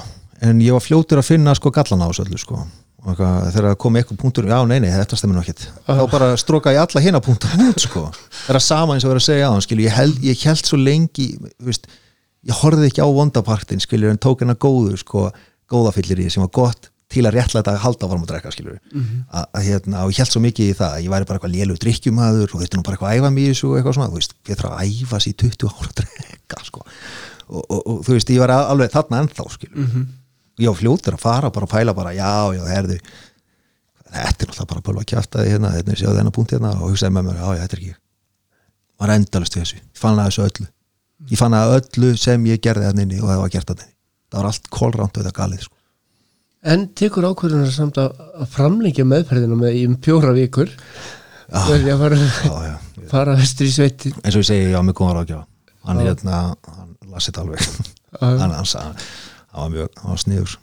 En 0.43 0.59
ég 0.59 0.75
var 0.75 0.83
fljótur 0.83 1.21
að 1.21 1.29
finna 1.31 1.55
sko 1.55 1.71
gallana 1.71 2.07
á 2.07 2.11
þessu 2.11 2.25
öllu 2.25 2.39
sko. 2.39 2.59
Og 3.07 3.15
þegar 3.15 3.69
það 3.69 3.77
kom 3.79 3.95
eitthvað 3.95 4.19
punktur 4.19 4.47
já, 4.49 4.57
nei, 4.67 4.79
nei, 4.83 4.89
þetta 4.91 5.17
stemur 5.19 5.37
nú 5.37 5.43
ekkert. 5.43 5.69
Þá 5.87 6.03
bara 6.11 6.27
stróka 6.39 6.73
ég 6.75 6.81
alla 6.83 7.03
hina 7.03 7.21
punktar 7.23 7.55
út 7.63 7.79
sko. 7.79 8.09
Það 8.43 8.51
er 8.51 8.59
að 8.59 8.65
sama 8.65 8.95
eins 8.95 9.05
og 9.07 9.13
vera 9.13 9.23
að 9.23 9.27
segja 9.29 9.47
á 9.47 9.51
hann 9.55 9.83
ég 9.85 10.19
ég 10.27 10.43
held 10.49 10.67
svo 10.67 10.79
lengi 10.79 11.29
veist, 11.63 11.87
ég 12.47 12.61
horfði 12.61 12.89
ekki 12.89 13.03
á 13.03 13.09
vondapartin 13.09 13.83
skilju, 13.83 14.11
en 14.13 14.21
tók 14.21 14.43
hennar 14.43 14.59
góðu 14.59 14.95
sko 15.01 15.29
góðafyllir 15.69 16.21
í 16.23 16.29
sem 16.31 16.43
var 16.45 16.53
gott 16.55 16.91
til 17.09 17.25
að 17.25 17.39
réttlega 17.39 17.73
að 17.73 17.81
halda 17.81 18.07
varum 18.07 18.23
að 18.23 18.31
drekka 18.35 18.51
skilju 18.53 18.75
að, 18.77 19.45
að 19.57 19.63
hérna, 19.65 20.03
og 20.05 20.13
ég 20.13 20.21
held 20.21 20.31
svo 20.31 20.41
mikið 20.43 20.69
í 20.69 20.77
það 20.77 20.93
að 20.93 21.03
ég 21.03 21.13
væri 21.13 21.25
bara 21.25 21.39
eitthvað 21.39 21.55
lélu 21.55 21.77
drikkjumæður 21.81 22.53
og 22.53 22.61
þetta 22.61 22.77
nú 22.77 22.85
bara 22.85 22.95
eitthvað 22.95 23.09
að 23.09 23.17
æfa 23.17 23.31
þessu 23.39 23.69
og 23.69 23.77
eitthvað 23.79 23.97
svona, 23.97 24.09
þú 24.09 24.19
veist, 24.19 24.35
ég 24.45 24.59
þarf 24.59 24.75
að 24.75 24.93
æfa 24.93 25.19
sér 25.19 25.31
í 25.31 25.37
20 25.41 25.71
ára 25.73 25.89
að 25.89 25.95
drekka 25.99 26.59
sko. 26.67 26.83
Og, 27.49 27.63
og, 27.65 27.79
og 27.81 28.03
þú 28.05 28.13
veist, 28.13 28.29
ég 28.29 28.43
var 28.43 28.53
alveg 28.53 28.93
þarna 28.93 29.23
ennþá 29.23 29.47
skilju 29.55 30.05
ég 30.59 30.67
var 30.67 30.79
fljótur 30.79 31.15
að 31.15 31.23
fara 31.23 31.51
bara 31.55 31.67
að 31.67 31.73
pæla 31.73 31.95
bara, 31.95 32.13
já, 32.13 32.29
já, 32.55 32.63
herðu 32.67 32.99
þetta 34.09 34.43
er 34.43 34.49
náttúrulega 34.49 34.69
bara 34.69 34.81
að 34.81 34.87
pölva 34.89 35.05
kjaftaði 35.07 35.53
hérna 35.53 35.71
þetta 35.75 35.93
er 35.93 36.01
séu 36.01 36.13
þennan 36.17 36.35
punkt 36.35 36.53
hérna 36.55 36.73
og 36.77 36.91
hugsaði 36.91 37.15
með 37.15 37.29
mér, 37.29 37.39
já, 37.39 37.47
já, 37.55 37.61
þetta 37.63 37.77
er 37.77 37.83
ekki 37.83 37.95
var 38.99 39.13
endalist 39.15 39.55
við 39.55 39.63
þessu, 39.63 39.81
fann 39.95 40.19
að 40.19 40.29
þessu 40.29 40.45
öllu 40.47 40.67
ég 41.27 41.39
fann 41.39 41.57
að 41.57 41.75
öllu 41.79 42.13
sem 42.19 42.45
ég 42.49 42.61
gerði 42.63 42.87
þannig 42.89 43.07
inni 43.07 43.21
og 43.21 43.29
það 43.31 43.43
var 43.43 43.53
gert 43.55 43.73
þannig 43.73 43.91
það 44.29 44.39
var 44.39 44.49
allt 44.51 44.71
kolránt 44.73 45.17
og 45.17 45.23
þetta 45.23 45.35
galið 45.35 45.63
sko. 45.65 45.75
En 46.69 46.89
tekur 46.99 47.27
ákvörðunar 47.29 47.71
samt 47.71 47.97
að, 48.01 48.17
að 48.35 48.49
framlengja 48.51 49.05
meðferðina 49.07 49.57
með 49.59 49.77
í 49.79 49.85
um 49.87 49.95
fjóra 50.03 50.33
vikur? 50.35 50.71
Já. 51.49 51.61
verði 51.65 51.93
að 51.93 52.01
fara, 52.03 52.17
já, 52.19 52.57
já, 52.67 53.05
fara 53.09 53.35
vestur 53.39 53.65
í 53.65 53.71
sveiti 53.73 54.11
eins 54.19 54.35
og 54.35 54.43
ég 54.43 54.49
segi, 54.51 54.67
já, 54.69 54.77
mjög 54.85 54.99
góðan 54.99 55.15
ráðgjafa 55.17 55.45
hann, 55.87 56.01
hérna, 56.05 56.41
hann 56.75 56.91
lasi 57.09 57.31
þetta 57.31 57.45
alveg. 57.45 57.63
Hann, 58.19 58.43
hann, 58.43 58.53
hann, 58.53 58.99
hann 59.49 59.63
var 59.63 59.71
mjög 59.73 59.97
hann 60.01 60.13
var 60.13 60.21
sniður, 60.21 60.53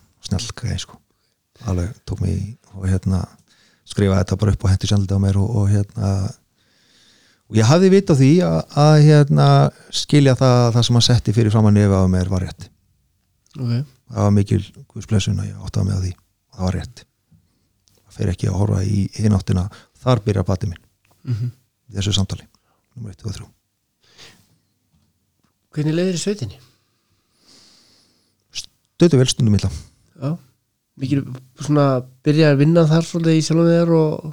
gæði 0.61 0.79
sko. 0.85 1.01
alveg 1.67 1.91
tók 2.07 2.23
mig 2.23 2.39
og 2.77 2.87
hérna 2.87 3.25
skrifaði 3.87 4.21
þetta 4.21 4.39
bara 4.43 4.55
upp 4.55 4.67
og 4.67 4.73
hendi 4.73 4.91
sjálfði 4.91 5.19
á 5.19 5.21
mér 5.25 5.41
og, 5.41 5.59
og 5.59 5.69
hérna 5.73 6.13
og 7.47 7.59
ég 7.59 7.69
hafði 7.69 7.91
vit 7.93 8.13
á 8.13 8.15
því 8.19 8.31
að, 8.47 8.57
að 8.83 8.95
hérna 9.07 9.49
skilja 9.95 10.37
það, 10.39 10.63
það 10.77 10.87
sem 10.89 10.99
hann 10.99 11.07
setti 11.09 11.37
fyrir 11.37 11.55
fram 11.55 11.69
að 11.71 11.77
nefa 11.79 12.03
á 12.03 12.07
mér 12.13 12.33
var 12.33 12.47
rétt. 12.47 12.71
Okay. 13.57 13.83
það 14.13 14.27
var 14.27 14.33
mikil 14.37 14.63
guðsblessun 14.93 15.39
að 15.41 15.51
ég 15.51 15.61
áttaði 15.65 15.87
mig 15.89 15.97
á 15.97 16.03
því 16.05 16.15
það 16.17 16.67
var 16.67 16.79
rétt. 16.81 17.05
Það 18.03 18.19
fer 18.19 18.33
ekki 18.33 18.51
að 18.51 18.59
horfa 18.61 18.83
í 18.85 19.07
hináttina 19.17 19.69
þar 20.03 20.25
byrjar 20.27 20.49
bati 20.49 20.73
minn. 20.73 20.83
Mm 21.27 21.55
í 21.87 21.95
þessu 21.95 22.17
samtali. 22.17 22.43
Nummer 22.97 23.13
1 23.15 23.21
og 23.23 23.37
3 23.37 23.45
Hvernig 25.77 25.95
leiðir 25.95 26.17
í 26.17 26.19
sveitinni? 26.19 26.57
stöðu 28.97 29.21
vel 29.21 29.29
stundum 29.29 29.57
illa 29.59 29.71
Já, 30.17 30.31
mikil 30.97 31.23
svona 31.61 31.87
byrja 32.25 32.55
að 32.55 32.61
vinna 32.63 32.87
þar 32.89 33.05
svolítið 33.05 33.37
í 33.39 33.45
sjálfum 33.45 33.69
þegar 33.69 33.93
og 33.99 34.31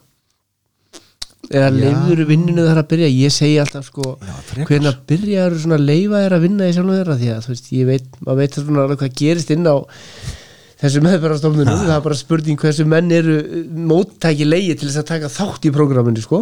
eða 1.50 1.68
Já. 1.68 1.76
leifður 1.80 2.24
vinninu 2.30 2.66
þar 2.68 2.80
að 2.84 2.88
byrja? 2.94 3.10
Ég 3.14 3.34
segi 3.36 3.58
alltaf 3.64 3.90
sko 3.90 4.14
Já, 4.16 4.34
frekar. 4.48 4.70
hvernig 4.70 5.02
byrjaður 5.12 5.60
svona 5.64 5.80
að 5.80 5.86
leifa 5.90 6.24
þér 6.24 6.38
að 6.38 6.46
vinna 6.48 6.70
í 6.70 6.78
sjálfum 6.78 6.98
þeirra 6.98 7.18
því 7.20 7.30
að 7.34 7.44
þú 7.44 7.54
veist, 7.54 7.70
ég 7.76 7.90
veit, 7.90 8.08
maður 8.24 8.40
veit 8.42 8.58
svona 8.60 8.86
alveg 8.86 9.04
hvað 9.04 9.20
gerist 9.22 9.54
inn 9.54 9.68
á 9.68 9.76
þessu 10.84 11.04
meðferðarstofnunum, 11.04 11.84
það 11.84 11.96
er 11.96 12.06
bara 12.08 12.20
spurning 12.20 12.60
hversu 12.60 12.86
menn 12.88 13.12
eru 13.16 13.38
móttæki 13.92 14.48
leigi 14.48 14.76
til 14.80 14.90
þess 14.90 15.04
að 15.04 15.12
taka 15.14 15.32
þátt 15.32 15.68
í 15.70 15.72
prógraminu 15.76 16.24
sko. 16.24 16.42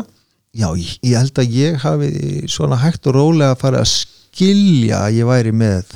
Já, 0.52 0.68
ég, 0.76 0.96
ég 1.06 1.18
held 1.20 1.38
að 1.40 1.54
ég 1.56 1.78
hafi 1.84 2.10
svona 2.50 2.80
hægt 2.82 3.06
og 3.08 3.16
rólega 3.16 3.54
að 3.54 3.62
fara 3.62 3.84
að 3.86 3.92
skilja 3.92 5.06
að 5.06 5.20
ég 5.22 5.30
væri 5.30 5.54
með 5.56 5.94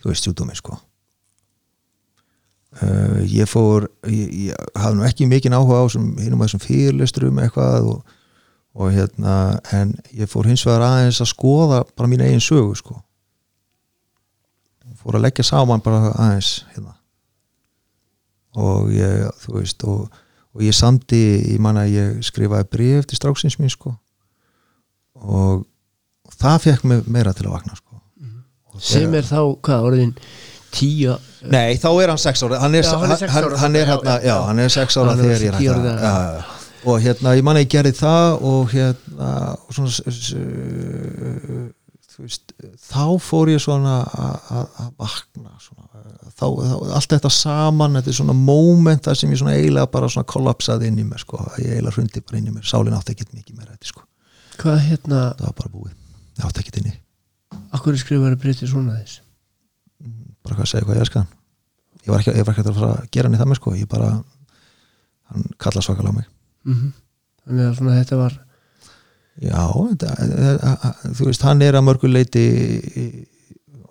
þú 0.00 0.10
veist, 0.10 0.26
sjúdómi 0.26 0.56
sko. 0.58 0.78
Uh, 2.74 3.20
ég 3.30 3.46
fór 3.46 3.86
ég, 4.10 4.48
ég 4.48 4.72
hafði 4.74 4.98
nú 4.98 5.04
ekki 5.06 5.28
mikinn 5.30 5.54
áhuga 5.54 5.84
á 5.84 5.92
sem, 5.94 6.08
hinum 6.18 6.40
að 6.42 6.48
þessum 6.48 6.62
fyrirlesturum 6.64 7.38
eitthvað 7.44 7.86
og, 7.92 8.16
og 8.74 8.90
hérna 8.90 9.60
en 9.72 9.94
ég 10.12 10.26
fór 10.30 10.48
hins 10.50 10.64
vegar 10.66 10.82
aðeins 10.88 11.20
að 11.22 11.30
skoða 11.30 11.84
bara 11.94 12.08
mín 12.10 12.24
eigin 12.24 12.42
sögu 12.42 12.74
sko. 12.78 12.96
Fór 15.02 15.18
að 15.18 15.26
leggja 15.28 15.44
saman 15.46 15.82
bara 15.84 16.10
aðeins 16.12 16.64
hérna. 16.74 16.94
Og 18.54 18.90
ég, 18.94 19.24
þú 19.44 19.58
veist 19.60 19.84
og 19.88 20.20
og 20.54 20.62
ég 20.62 20.74
samdi, 20.76 21.18
ég 21.50 21.58
man 21.58 21.78
að 21.80 21.88
ég 21.96 22.18
skrifaði 22.22 22.68
bréf 22.70 23.08
til 23.10 23.18
stráksins 23.18 23.56
mín 23.58 23.72
sko. 23.72 23.90
Og 25.18 25.64
það 26.38 26.60
fekk 26.68 26.84
mig 26.86 27.08
meira 27.10 27.32
til 27.34 27.48
að 27.48 27.56
vakna 27.56 27.74
sko. 27.78 27.98
Og 28.74 28.82
sem 28.82 29.08
þegar- 29.10 29.18
er 29.18 29.26
þá, 29.30 29.40
hvað, 29.66 29.88
orðin 29.88 30.12
tíu 30.74 31.16
Nei, 31.44 31.74
þá 31.76 31.88
er 32.02 32.08
hann 32.08 32.18
sex 32.18 32.42
ára. 32.42 32.58
Hann 32.62 32.74
er, 32.74 32.86
hann 32.86 33.10
er 33.10 33.16
sex 33.18 33.32
hann, 33.32 33.44
ára, 33.44 33.56
hann 33.58 33.76
er, 33.76 33.86
já, 33.86 33.98
hérna, 34.00 34.46
hann 34.46 34.58
er 34.58 34.68
sex 34.72 34.96
ára 34.96 35.10
Hann 35.10 35.20
er 35.20 35.24
þegar 35.24 35.42
ég 35.42 35.52
er 35.52 35.58
tíu 35.58 36.63
og 36.84 36.98
hérna, 37.00 37.32
ég 37.38 37.44
man 37.46 37.56
að 37.56 37.64
ég 37.64 37.70
gerði 37.74 37.92
það 37.98 38.42
og 38.50 38.72
hérna 38.74 39.30
og 39.54 39.72
svona, 39.72 39.90
þú 42.14 42.22
veist, 42.24 42.52
þá 42.86 43.04
fór 43.24 43.50
ég 43.50 43.62
svona 43.62 43.94
að- 44.06 44.92
vakna 45.00 45.54
svona, 45.58 45.88
þá, 46.30 46.44
þá, 46.46 46.74
allt 46.98 47.10
þetta 47.14 47.30
saman 47.32 47.96
þetta 47.98 48.12
er 48.12 48.18
svona 48.20 48.36
moment 48.38 49.02
þar 49.08 49.18
sem 49.18 49.30
ég 49.34 49.40
svona 49.40 49.56
eiginlega 49.56 49.90
bara 49.90 50.08
svona 50.12 50.28
kollapsaði 50.30 50.90
inn 50.92 51.00
í 51.02 51.06
mér 51.08 51.22
sko, 51.24 51.40
ég 51.58 51.72
eiginlega 51.74 51.96
hrundi 51.96 52.22
bara 52.22 52.38
inn 52.38 52.50
í 52.50 52.54
mér, 52.54 52.66
sálinn 52.68 52.94
átti 52.98 53.14
ekkert 53.16 53.32
mikið 53.34 53.56
meira 53.58 53.72
þetta 53.74 53.90
sko, 53.90 54.04
hvað 54.60 54.78
hérna, 54.88 55.22
það 55.38 55.48
var 55.48 55.56
bara 55.62 55.72
búið. 55.74 55.94
Ég 56.38 56.44
átti 56.48 56.62
ekkert 56.64 56.78
inni, 56.82 56.94
akkur 57.74 57.98
skrifar 57.98 58.34
að 58.36 58.40
breytið 58.44 58.70
svona 58.70 58.98
þess 59.00 59.20
bara 60.44 60.54
hvað 60.58 60.66
að 60.66 60.70
segja 60.74 60.84
hvað 60.84 60.96
ég 60.98 61.04
elska 61.06 61.20
hann. 61.22 61.32
Ég 62.04 62.10
var 62.12 62.20
ekki, 62.20 62.32
ég 62.36 62.44
var 62.44 62.52
ekki 62.54 62.64
að 62.68 62.74
fara 62.78 62.88
að 63.00 63.04
gera 63.16 63.28
hann 63.30 63.34
í 63.34 63.38
það 63.40 63.48
með 63.48 63.58
sko, 63.62 63.70
ég 63.80 63.88
bara 63.88 64.08
hann 65.32 65.46
kalla 65.58 65.80
svakalega 65.82 66.12
á 66.12 66.18
mig 66.18 66.26
mm 66.66 66.92
þannig 67.44 67.66
að 67.68 67.74
svona 67.78 67.98
þetta 67.98 68.18
var 68.22 68.36
Já, 69.44 69.62
þetta, 69.74 70.12
eh, 70.22 70.52
eh, 70.54 71.00
þú 71.18 71.26
veist, 71.26 71.42
hann 71.44 71.62
er 71.66 71.76
að 71.76 71.82
mörgu 71.88 72.08
leiti 72.08 72.44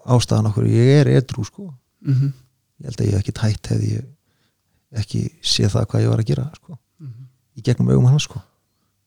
ástæðan 0.10 0.48
okkur, 0.50 0.70
ég 0.72 1.02
er 1.02 1.12
edrú 1.20 1.44
sko, 1.46 1.68
mm 2.08 2.32
ég 2.84 2.90
held 2.90 3.00
að 3.00 3.06
ég 3.08 3.14
hef 3.14 3.22
ekki 3.22 3.36
tætt 3.38 3.70
hefði 3.72 3.92
ég 3.98 4.08
ekki 5.04 5.22
séð 5.46 5.76
það 5.76 5.86
hvað 5.92 6.04
ég 6.04 6.10
var 6.14 6.24
að 6.24 6.32
gera 6.32 6.48
sko, 6.58 6.80
í 7.56 7.62
gegnum 7.64 7.94
augum 7.94 8.10
hans 8.10 8.26
sko, 8.28 8.42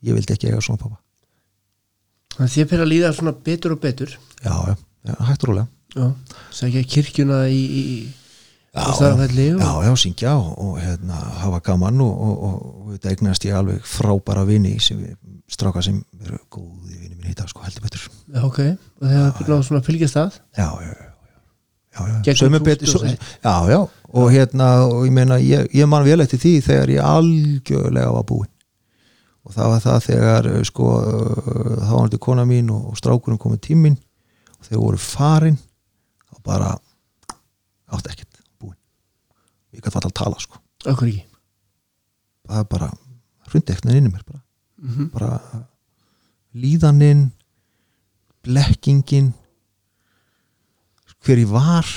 ég 0.07 0.17
vildi 0.17 0.33
ekki 0.37 0.53
eiga 0.53 0.63
svona 0.65 0.81
pappa 0.81 1.01
þannig 2.37 2.51
að 2.51 2.55
þið 2.55 2.69
fyrir 2.71 2.85
að 2.85 2.93
líða 2.93 3.11
svona 3.17 3.33
betur 3.49 3.75
og 3.75 3.81
betur. 3.81 4.15
Já, 4.45 4.55
já, 4.69 4.77
já 5.09 5.15
hægt 5.25 5.45
og 5.45 5.51
rólega. 5.51 5.69
Já, 5.97 6.07
segja 6.53 6.83
kirkjuna 6.85 7.39
í, 7.49 7.61
í 7.65 7.85
Já, 8.77 8.85
og- 8.93 9.21
já, 9.61 9.71
já, 9.89 9.93
syngja 9.97 10.35
og, 10.37 10.53
og 10.67 10.79
hérna, 10.83 11.17
hafa 11.43 11.61
gaman 11.65 12.01
og, 12.05 12.21
og, 12.21 12.43
og, 12.45 12.87
og 12.93 13.09
eignast 13.09 13.45
ég 13.49 13.57
alveg 13.57 13.81
frábæra 13.89 14.45
vini 14.49 14.75
sem 14.85 14.99
við, 15.01 15.15
stráka 15.49 15.83
sem 15.83 16.03
eru 16.27 16.39
góði 16.53 16.99
vini 17.01 17.15
mín 17.17 17.31
í 17.33 17.37
dag 17.39 17.49
sko, 17.49 17.63
heldur 17.65 17.83
betur. 17.87 18.05
Já, 18.35 18.43
ok, 18.45 18.59
og 19.01 19.07
þegar 19.09 19.31
það 19.39 19.51
náðu 19.53 19.67
svona 19.71 19.85
fylgjast 19.87 20.19
að? 20.21 20.37
Já, 20.59 20.67
já, 20.85 20.93
já, 20.93 21.13
já, 21.97 22.19
og 22.85 22.91
svo, 22.93 23.01
já, 23.47 23.55
já. 23.73 23.79
Og 24.17 24.29
hérna, 24.33 24.67
og 24.91 25.07
ég 25.09 25.13
meina 25.17 25.39
ég, 25.41 25.71
ég 25.75 25.89
man 25.89 26.05
vel 26.07 26.21
eftir 26.25 26.39
því 26.43 26.53
þegar 26.69 26.93
ég 26.93 27.01
algjörlega 27.05 28.13
var 28.13 28.27
búinn. 28.29 28.53
Og 29.47 29.55
það 29.55 29.69
var 29.73 29.81
það 29.87 29.99
þegar 30.11 30.47
uh, 30.53 30.61
sko, 30.67 30.87
uh, 31.01 31.77
þá 31.87 31.93
var 31.95 32.09
þetta 32.11 32.21
kona 32.27 32.45
mín 32.49 32.71
og, 32.75 32.91
og 32.93 32.97
strákurinn 32.99 33.39
komið 33.41 33.61
tíminn 33.71 33.97
og 34.59 34.67
þegar 34.69 34.83
voru 34.83 34.99
farin 35.01 35.59
þá 36.27 36.41
bara 36.45 36.73
ekkert 37.97 38.26
búinn 38.26 38.26
ég 39.77 39.83
gæti 39.85 39.95
alltaf 39.95 40.11
að 40.11 40.19
tala 40.23 40.43
sko 40.43 40.61
okkur 40.87 41.11
ekki? 41.13 41.25
Það 42.47 42.61
er 42.63 42.69
bara 42.75 42.91
hrundi 43.47 43.75
ekkert 43.75 43.91
inn 43.93 44.11
í 44.11 44.13
mér 44.13 44.27
bara, 44.27 44.43
mm 44.83 45.09
bara 45.15 45.65
líðaninn 46.57 47.27
blekkingin 48.47 49.33
hver 51.27 51.43
ég 51.43 51.51
var 51.51 51.89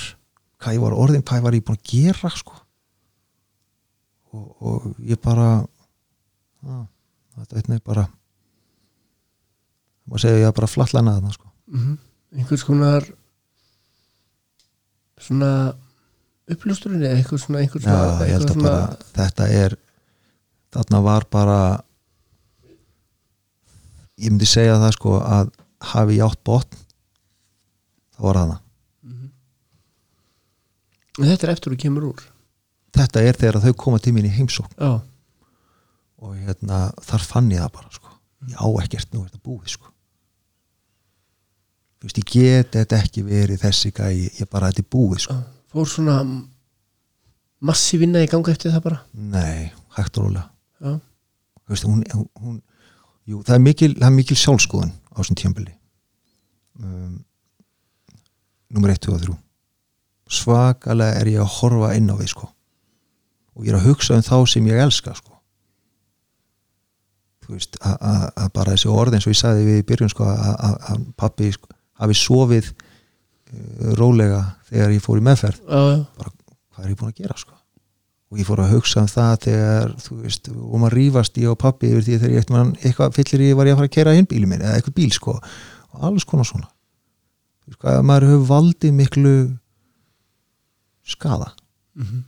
hvað 0.60 0.76
ég 0.76 0.84
var 0.84 0.96
orðin, 0.98 1.24
hvað 1.24 1.39
ég 1.39 1.46
var 1.46 1.56
ég 1.56 1.65
búin 1.65 1.80
að 1.80 1.92
gera 1.94 2.32
sko. 2.36 2.56
Og, 4.36 4.48
og 4.62 4.88
ég 5.08 5.20
bara 5.24 5.48
á, 5.63 6.74
þetta 7.39 7.58
veit 7.58 7.70
nefn 7.72 7.86
bara 7.88 8.06
maður 10.10 10.26
segja 10.26 10.44
ég 10.44 10.58
bara 10.58 10.70
flatlanað 10.70 11.20
þarna 11.20 11.36
sko. 11.38 11.52
-hmm. 11.72 11.96
einhvers 12.36 12.65
konar 12.65 13.08
svona 15.18 15.52
uppljósturinn 16.54 17.04
eða 17.04 17.20
einhvers 17.20 17.46
svona, 17.46 17.62
einhvers 17.64 17.86
Já, 17.86 17.94
svona, 17.94 18.28
ég 18.28 18.38
held 18.38 18.54
að 18.54 18.64
bara 18.64 18.82
þetta 19.18 19.50
er 19.60 19.78
þarna 20.76 21.04
var 21.06 21.28
bara 21.32 21.60
ég 24.20 24.34
myndi 24.34 24.50
segja 24.50 24.80
það 24.82 24.96
sko 24.98 25.20
að 25.20 25.54
hafi 25.94 26.18
ég 26.20 26.26
átt 26.28 26.44
botn 26.48 26.82
þá 28.16 28.26
var 28.26 28.42
það 28.42 28.52
það 28.56 28.66
En 31.20 31.28
þetta 31.28 31.46
er 31.46 31.52
eftir 31.52 31.74
þú 31.74 31.78
kemur 31.84 32.12
úr 32.14 32.26
þetta 32.96 33.24
er 33.24 33.38
þegar 33.40 33.62
þau 33.64 33.74
koma 33.84 34.00
til 34.04 34.14
mín 34.16 34.28
í 34.28 34.34
heimsókn 34.34 34.76
já, 34.76 35.00
og 36.20 36.36
hérna, 36.40 36.90
þar 37.06 37.26
fann 37.28 37.52
ég 37.54 37.64
það 37.64 37.76
bara 37.78 37.94
sko. 37.96 38.18
ég 38.50 38.60
á 38.60 38.68
ekkert 38.84 39.14
nú 39.14 39.24
er 39.24 39.30
þetta 39.30 39.46
búið 39.46 39.72
sko. 39.76 39.94
Þú 42.00 42.08
veist, 42.08 42.20
ég 42.22 42.30
get 42.32 42.76
þetta 42.78 43.00
ekki 43.04 43.24
verið 43.28 43.64
þessi 43.64 43.92
gæi, 43.92 44.30
ég 44.40 44.50
bara 44.52 44.72
þetta 44.72 44.86
er 44.86 44.92
búið 44.96 45.24
sko. 45.26 45.38
já. 45.38 45.59
Fór 45.69 45.88
svona 45.89 46.15
massi 47.62 47.99
vinna 48.01 48.21
í 48.23 48.29
ganga 48.32 48.51
eftir 48.53 48.71
það 48.73 48.86
bara? 48.88 48.99
Nei, 49.13 49.71
hægt 49.97 50.17
og 50.17 50.29
jú, 53.29 53.41
það 53.45 53.55
er 53.55 53.63
mikil, 53.65 53.91
mikil 54.15 54.38
sjálfskoðun 54.39 54.93
á 55.13 55.17
þessum 55.19 55.38
tíambili 55.38 55.73
um, 56.82 57.19
nummer 58.73 58.89
1, 58.93 59.03
2 59.05 59.13
og 59.13 59.21
3 59.27 59.38
svakalega 60.29 61.19
er 61.21 61.29
ég 61.34 61.41
að 61.41 61.53
horfa 61.58 61.88
inn 61.97 62.10
á 62.13 62.15
við 62.19 62.27
sko. 62.29 62.47
Og 63.58 63.65
ég 63.65 63.73
er 63.73 63.79
að 63.79 63.88
hugsa 63.89 64.13
um 64.13 64.21
þá 64.21 64.36
sem 64.51 64.67
ég 64.69 64.77
elska 64.77 65.15
sko. 65.17 65.34
Þú 67.45 67.55
veist 67.55 67.79
að- 67.82 68.51
bara 68.53 68.75
þessi 68.75 68.91
orð 68.93 69.15
eins 69.17 69.25
og 69.25 69.34
ég 69.34 69.39
sagði 69.39 69.65
við 69.65 69.79
í 69.82 69.86
byrjun 69.89 70.12
sko 70.13 70.23
að- 70.29 71.08
pappi 71.17 71.49
sko, 71.51 71.67
hafi 71.97 72.13
sofið 72.13 72.69
rólega 74.00 74.42
þegar 74.70 74.92
ég 74.96 75.02
fór 75.06 75.20
í 75.22 75.24
meðferð. 75.26 75.62
Já, 75.66 76.06
bara 76.20 76.34
hvað 76.76 76.86
er 76.86 76.92
ég 76.94 77.00
búin 77.00 77.14
að 77.14 77.22
gera 77.24 77.38
sko? 77.38 77.56
Og 78.30 78.38
ég 78.38 78.46
fór 78.46 78.60
að 78.62 78.74
hugsa 78.76 79.02
um 79.02 79.08
það 79.10 79.38
þegar 79.48 79.94
þú 80.06 80.18
veist, 80.22 80.50
og 80.54 80.76
maður 80.78 80.96
rífast 81.00 81.38
ég 81.42 81.50
og 81.50 81.58
pappi 81.58 81.90
yfir 81.90 82.04
því 82.06 82.18
þegar 82.20 82.34
ég 82.36 82.44
eitthvað, 82.44 82.74
eitthvað 82.86 83.16
fyllir 83.18 83.46
ég 83.48 83.56
var 83.58 83.66
ég 83.70 83.74
að 83.74 83.80
fara 83.82 83.90
að 83.90 83.96
kera 83.96 84.14
hinn 84.14 84.28
bíli 84.30 84.50
minn 84.52 84.62
eða 84.62 84.76
eitthvað 84.78 84.98
bíl 85.00 85.10
sko. 85.16 85.34
Og 85.96 86.04
alls 86.10 86.28
konar 86.30 86.46
svona. 86.46 86.70
Þú 87.66 87.80
hvað, 87.82 87.98
maður 88.06 88.28
hefur 88.30 88.46
valdið 88.52 88.94
miklu 89.00 89.34
skada 91.10 91.52
Mhm. 91.98 92.24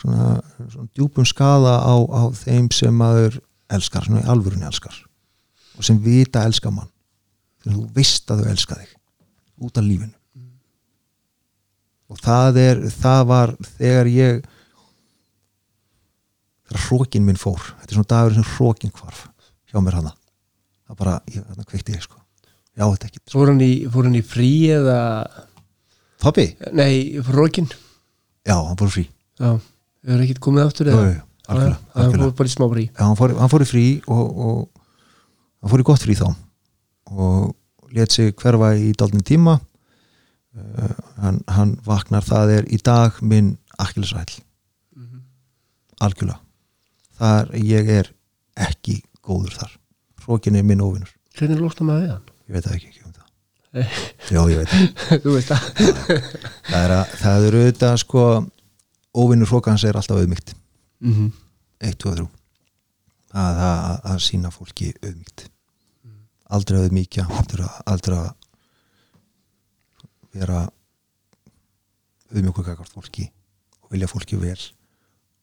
svona, 0.00 0.40
svona 0.70 0.88
djúpum 0.94 1.26
skada 1.26 1.74
á, 1.82 1.94
á 1.98 2.22
þeim 2.32 2.70
sem 2.72 2.94
maður 2.94 3.40
elskar, 3.70 4.04
svona 4.06 4.22
í 4.22 4.28
alvörunni 4.30 4.64
elskar. 4.70 4.94
Og 5.76 5.84
sem 5.84 5.98
vita 5.98 6.44
elska 6.46 6.70
mann. 6.70 6.88
Þegar 7.62 7.76
þú 7.76 7.92
veist 7.92 8.30
að 8.30 8.42
þau 8.44 8.50
elska 8.54 8.74
þig 8.78 8.94
út 9.66 9.76
af 9.78 9.84
lífinu 9.84 10.14
og 12.08 12.20
það 12.24 12.60
er 12.62 12.80
það 12.92 13.24
var 13.28 13.52
þegar 13.76 14.10
ég 14.12 14.38
þegar 16.68 16.84
hrókin 16.86 17.26
minn 17.26 17.40
fór. 17.40 17.60
Þetta 17.80 17.90
er 17.90 17.98
svona 17.98 18.12
dagur 18.12 18.38
sem 18.38 18.48
hrókin 18.54 18.94
hvarf 18.94 19.26
hjá 19.68 19.82
mér 19.84 19.98
hana. 20.00 20.14
Það 20.88 21.00
bara, 21.02 21.18
ég, 21.28 21.44
þarna 21.44 21.68
kveikti 21.68 21.96
ég 21.96 22.04
sko. 22.04 22.20
Já, 22.78 22.86
þetta 22.86 23.08
ekki, 23.08 23.20
í, 23.66 23.72
fór 23.90 24.06
hann 24.06 24.16
í 24.16 24.24
frí 24.24 24.50
eða? 24.70 24.98
Fabi 26.22 26.44
nei, 26.74 27.18
frókin 27.26 27.68
já, 27.68 28.54
hann 28.54 28.78
fór 28.78 28.90
í 28.90 28.94
frí. 28.94 29.04
Já, 29.38 29.50
hefur 30.08 30.24
ekkert 30.24 30.42
komið 30.44 30.68
aftur 30.68 30.90
eða? 30.92 31.06
Já, 31.10 31.58
já, 31.58 31.72
hann 31.94 32.14
fór 32.14 32.34
bara 32.38 32.50
í 32.50 32.54
smá 32.54 32.66
frí. 32.70 32.84
Já, 32.88 33.02
hann 33.04 33.18
fór, 33.18 33.34
hann 33.38 33.52
fór 33.52 33.64
í 33.64 33.68
frí 33.68 33.84
og, 34.06 34.42
og 34.48 34.60
hann 35.62 35.72
fór 35.72 35.82
í 35.82 35.88
gott 35.90 36.04
frí 36.06 36.16
þá. 36.18 36.28
Og 37.14 37.92
let 37.96 38.14
sig 38.14 38.34
hverfa 38.38 38.72
í 38.78 38.92
daldin 38.98 39.24
tíma 39.26 39.58
hann, 41.22 41.40
hann 41.46 41.76
vaknar 41.86 42.24
það 42.24 42.52
er 42.58 42.68
í 42.72 42.78
dag 42.84 43.18
minn 43.22 43.56
akkilsræll 43.78 44.38
algjörlega. 46.00 46.38
Þar 47.18 47.48
ég 47.58 47.88
er 47.90 48.12
ekki 48.58 49.00
góður 49.26 49.54
þar. 49.58 49.72
Hrókin 50.24 50.56
er 50.58 50.62
minn 50.66 50.80
óvinnur 50.84 51.10
hvernig 51.38 51.60
lósta 51.62 51.84
maður 51.86 52.02
við 52.02 52.10
hann? 52.12 52.30
ég 52.48 52.54
veit 52.54 52.64
það 52.66 52.74
ekki, 52.74 52.88
ekki 52.88 53.04
um 53.06 53.12
það. 53.14 53.26
Nei. 53.78 53.86
já 54.34 54.40
ég 54.50 54.58
veit 54.58 54.70
það. 54.72 55.20
Þú 55.22 55.34
veist 55.34 55.48
það. 55.52 55.62
Það 56.68 56.80
er, 56.84 56.94
að, 56.96 57.12
það 57.22 57.46
er 57.48 57.56
auðvitað 57.58 57.96
sko 58.02 58.24
óvinnur 59.18 59.50
hrókans 59.52 59.84
er 59.86 59.98
alltaf 60.00 60.18
auðmygt 60.18 60.54
mm 61.02 61.12
-hmm. 61.14 61.30
1, 61.80 61.94
2, 62.02 62.14
3 62.14 62.26
að, 63.38 63.60
að, 63.68 64.00
að 64.12 64.18
sína 64.24 64.50
fólki 64.50 64.92
aldrei 66.48 66.78
auðmíkja 66.82 67.26
aldrei, 67.28 67.64
að- 67.66 67.82
aldrei 67.92 68.18
að 68.18 68.30
vera 70.34 70.64
auðmjöku 72.28 72.64
kakart 72.66 72.92
fólki 72.92 73.28
og 73.82 73.92
vilja 73.94 74.10
fólki 74.10 74.38
vel 74.40 74.60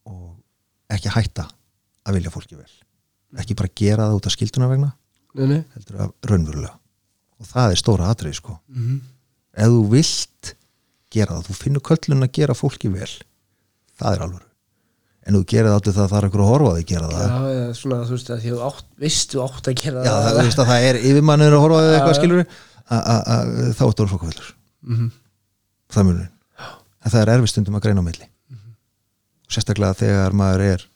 og 0.05 0.35
ekki 0.93 1.13
hætta 1.15 1.47
að 2.05 2.19
vilja 2.19 2.33
fólki 2.33 2.57
vel. 2.59 2.71
Ekki 3.41 3.57
bara 3.57 3.73
gera 3.75 4.09
það 4.09 4.19
út 4.19 4.29
af 4.29 4.35
skilduna 4.35 4.69
vegna 4.71 4.91
nei, 5.35 5.47
nei. 5.49 5.61
heldur 5.75 6.03
að 6.05 6.13
raunverulega. 6.29 6.75
Og 7.41 7.49
það 7.49 7.73
er 7.73 7.81
stóra 7.81 8.11
atrið 8.13 8.37
sko. 8.37 8.59
Mm 8.69 8.83
-hmm. 8.85 8.99
ef 9.57 9.71
þú 9.73 9.81
vilt 9.91 10.55
gera 11.11 11.35
það, 11.35 11.47
þú 11.47 11.55
finnur 11.59 11.81
köllun 11.81 12.25
að 12.27 12.35
gera 12.35 12.53
fólki 12.53 12.91
vel 12.91 13.11
það 13.99 14.13
er 14.13 14.25
alveg 14.25 14.45
en 15.25 15.37
þú 15.37 15.41
gerir 15.49 15.71
það 15.71 15.79
áttu 15.79 15.93
það 15.95 16.03
að 16.03 16.11
það 16.11 16.17
er 16.19 16.27
einhver 16.27 16.43
að 16.43 16.51
horfa 16.51 16.71
að 16.71 16.83
gera 16.91 17.07
það. 17.09 17.23
Já, 17.25 17.37
eða 17.55 17.77
svona 17.79 17.99
þú 18.05 18.15
veist 18.15 18.29
að 18.29 18.43
þú 18.43 18.51
þú 19.31 19.45
átt 19.45 19.69
að 19.71 19.79
gera 19.81 20.03
já, 20.05 20.11
það, 20.11 20.27
þú 20.35 20.43
veist 20.45 20.61
að 20.61 20.69
það 20.71 20.87
er 20.89 20.99
yfirmannir 21.09 21.55
að 21.55 21.63
horfa 21.63 21.79
að 21.79 21.85
þig 21.85 21.89
Já, 21.89 21.97
eitthvað 21.97 22.13
já. 22.13 22.19
skilur 22.19 22.41
þá 22.85 23.83
ertu 23.85 24.03
orðið 24.03 24.13
fokkavöldur 24.13 24.51
mm 24.85 24.95
-hmm. 24.95 25.11
það 25.89 25.99
er 26.01 26.07
munurinn. 26.09 26.31
En 27.05 27.11
það 27.11 27.21
er 27.21 27.33
erfið 27.35 27.51
stundum 27.53 27.75
að 27.75 27.85
greina 27.85 28.01
á 28.01 28.07
milli. 28.07 28.29
Og 29.45 29.51
sérstaklega 29.53 29.93
þegar 29.93 30.33
maður 30.33 30.61
er 30.61 30.87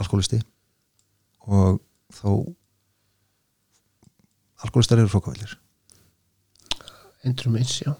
alkoholisti 0.00 0.40
og 1.46 1.80
þá 2.14 2.28
alkoholistar 4.64 4.98
eru 4.98 5.12
fokkavöldur 5.12 5.58
endrum 7.24 7.56
eins, 7.56 7.78
já. 7.84 7.94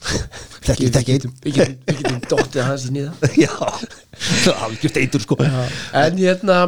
Þekki, 0.66 0.86
Við 0.86 0.96
þekki 0.96 1.14
getum- 1.56 2.20
dottið 2.28 2.62
hans 2.64 2.86
í 2.88 2.92
nýða. 2.94 3.12
Já, 3.44 3.52
það 3.52 4.48
er 4.52 4.62
algjört 4.66 4.98
eitur 5.00 5.24
sko. 5.24 5.36
En 5.40 6.18
hérna 6.20 6.58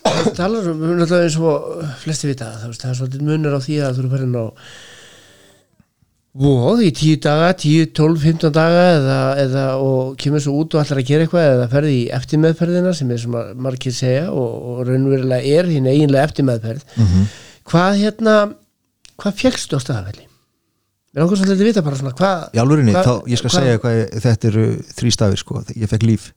það 0.00 0.30
talar 0.38 0.68
um, 0.72 0.84
eins 1.02 1.38
og 1.38 1.84
flesti 2.02 2.30
vita, 2.30 2.50
það, 2.60 2.74
er 2.90 2.98
svolítið 2.98 3.24
munur 3.26 3.56
á 3.58 3.60
því 3.62 3.78
að 3.86 3.98
þú 3.98 4.04
eru 4.04 4.12
farin 4.14 4.38
á 4.38 4.44
voð 6.38 6.84
í 6.86 6.90
tíu 6.94 7.16
daga, 7.18 7.48
tíu, 7.58 7.86
tólf, 7.96 8.20
15 8.22 8.52
daga 8.54 8.82
eða, 8.94 9.18
eða 9.42 9.64
og 9.82 10.12
kemur 10.20 10.38
svo 10.44 10.60
út 10.62 10.76
og 10.76 10.84
ætlar 10.84 11.00
að 11.02 11.08
gera 11.08 11.24
eitthvað 11.26 11.48
eða 11.56 11.68
ferði 11.72 11.94
í 11.96 12.04
eftirmeðferðina 12.14 12.92
sem 12.94 13.10
er 13.10 13.18
sem 13.24 13.34
margir 13.66 13.94
segja 13.96 14.28
og, 14.30 14.52
og 14.70 14.82
raunverulega 14.86 15.42
er 15.58 15.70
hinn 15.72 15.88
eiginlega 15.90 16.28
eftirmeðferð 16.30 16.84
Mhm. 16.96 17.24
hvað 17.66 17.98
hérna 18.04 18.36
hvað 19.20 19.34
fjekkstu 19.42 19.74
á 19.74 19.80
staðafelli? 19.82 20.26
Mér 21.10 21.26
svolítið 21.26 21.58
að 21.58 21.66
vita 21.66 21.82
bara 21.82 21.96
svona 21.98 22.14
hvað 22.14 22.54
í 22.54 22.58
alvörinni, 22.62 22.92
hvað- 22.94 23.06
þá, 23.10 23.14
ég 23.26 23.38
skal 23.40 23.50
hvað- 23.50 23.64
segja 23.64 23.78
hvað 23.82 24.22
þetta 24.22 24.48
eru 24.52 24.66
þrý 24.94 25.10
stafir 25.18 25.38
sko, 25.42 25.64
ég 25.74 25.90
fekk 25.90 26.06
líf 26.06 26.30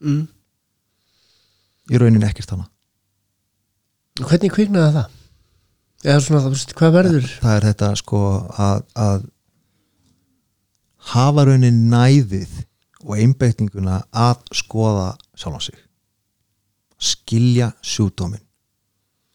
mm, 0.00 0.22
í 1.92 1.98
rauninni 2.00 2.24
ekkert 2.24 2.50
hana 2.56 2.66
hvernig 4.24 4.52
kviknaði 4.56 4.94
það? 4.96 5.08
Eða 6.04 6.20
svona, 6.24 6.42
það, 6.44 6.54
veist, 6.56 6.74
hvað 6.78 6.96
verður? 6.96 7.30
það 7.42 7.56
er 7.56 7.68
þetta 7.68 7.90
sko 8.00 8.22
að, 8.56 8.82
að 9.06 9.24
hafa 11.14 11.46
raunin 11.48 11.86
næðið 11.92 12.58
og 13.06 13.16
einbeitninguna 13.16 14.02
að 14.12 14.44
skoða 14.60 15.10
sjálfan 15.34 15.66
sig. 15.70 15.82
Skilja 17.00 17.72
sjúdómin 17.80 18.44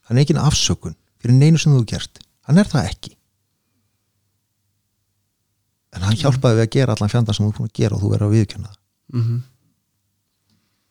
hann 0.05 0.19
er 0.19 0.25
ekki 0.25 0.35
en 0.35 0.43
afsökun 0.45 0.93
fyrir 1.21 1.37
neinu 1.39 1.57
sem 1.57 1.73
þú 1.73 1.79
hefur 1.79 1.91
gert. 1.95 2.19
Hann 2.45 2.61
er 2.61 2.69
það 2.69 2.89
ekki. 2.91 3.15
En 5.95 6.05
hann 6.05 6.19
hjálpaði 6.19 6.59
við 6.59 6.65
að 6.65 6.73
gera 6.75 6.95
allan 6.95 7.11
fjandar 7.11 7.37
sem 7.37 7.45
þú 7.45 7.51
er 7.51 7.57
búin 7.57 7.71
að 7.71 7.79
gera 7.79 7.97
og 7.97 8.03
þú 8.03 8.11
verður 8.11 8.27
að 8.27 8.37
viðkjöna 8.39 8.71
það. 8.71 8.79
Mm 9.15 9.43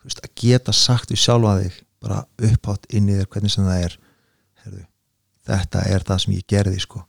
Þú 0.05 0.11
veist, 0.11 0.18
að 0.20 0.33
geta 0.37 0.72
sagt 0.77 1.12
við 1.14 1.20
sjálfa 1.22 1.53
þig 1.62 1.77
bara 2.05 2.16
upphátt 2.45 2.91
inn 2.93 3.07
í 3.09 3.14
þér 3.16 3.29
hvernig 3.33 3.53
sem 3.55 3.64
það 3.64 3.85
er 3.87 3.95
Herðu, 4.61 4.83
þetta 5.49 5.82
er 5.90 6.07
það 6.07 6.22
sem 6.24 6.36
ég 6.36 6.47
gerði 6.49 6.80
sko. 6.82 7.03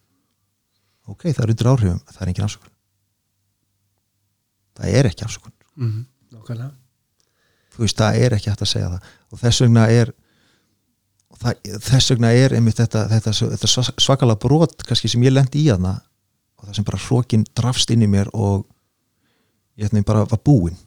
Ok, 1.05 1.27
það 1.29 1.43
er 1.45 1.53
undir 1.53 1.69
áhrifum 1.71 2.01
það 2.09 2.21
er 2.21 2.31
engin 2.31 2.47
afsökun. 2.47 2.73
Það 4.75 4.97
er 4.99 5.09
ekki 5.11 5.25
afsökun. 5.25 5.53
-hmm. 5.77 6.05
Nákvæmlega. 6.35 6.71
Þú 7.75 7.83
veist, 7.83 7.97
það 7.99 8.21
er 8.23 8.33
ekki 8.33 8.49
hægt 8.49 8.61
að 8.61 8.71
segja 8.71 8.89
það. 8.89 9.09
Og 9.31 9.39
þess 9.39 9.61
vegna 9.61 9.87
er 9.91 10.11
það, 11.39 11.53
þess 11.83 12.09
vegna 12.13 12.31
er 12.31 12.55
einmitt 12.55 12.79
þetta, 12.79 13.07
þetta, 13.11 13.31
þetta 13.31 13.67
sva- 13.67 13.95
svakalega 13.99 14.39
brot 14.39 14.83
kannski 14.87 15.11
sem 15.11 15.23
ég 15.23 15.33
lendi 15.33 15.65
í 15.65 15.71
hana 15.71 16.01
og 16.57 16.67
það 16.67 16.75
sem 16.75 16.87
bara 16.87 16.97
hrókin 17.07 17.45
drafst 17.55 17.91
inn 17.91 18.05
í 18.05 18.07
mér 18.07 18.31
og 18.33 18.65
ég 19.77 19.89
hérna 19.89 20.03
bara 20.07 20.25
var 20.25 20.39
búinn. 20.39 20.77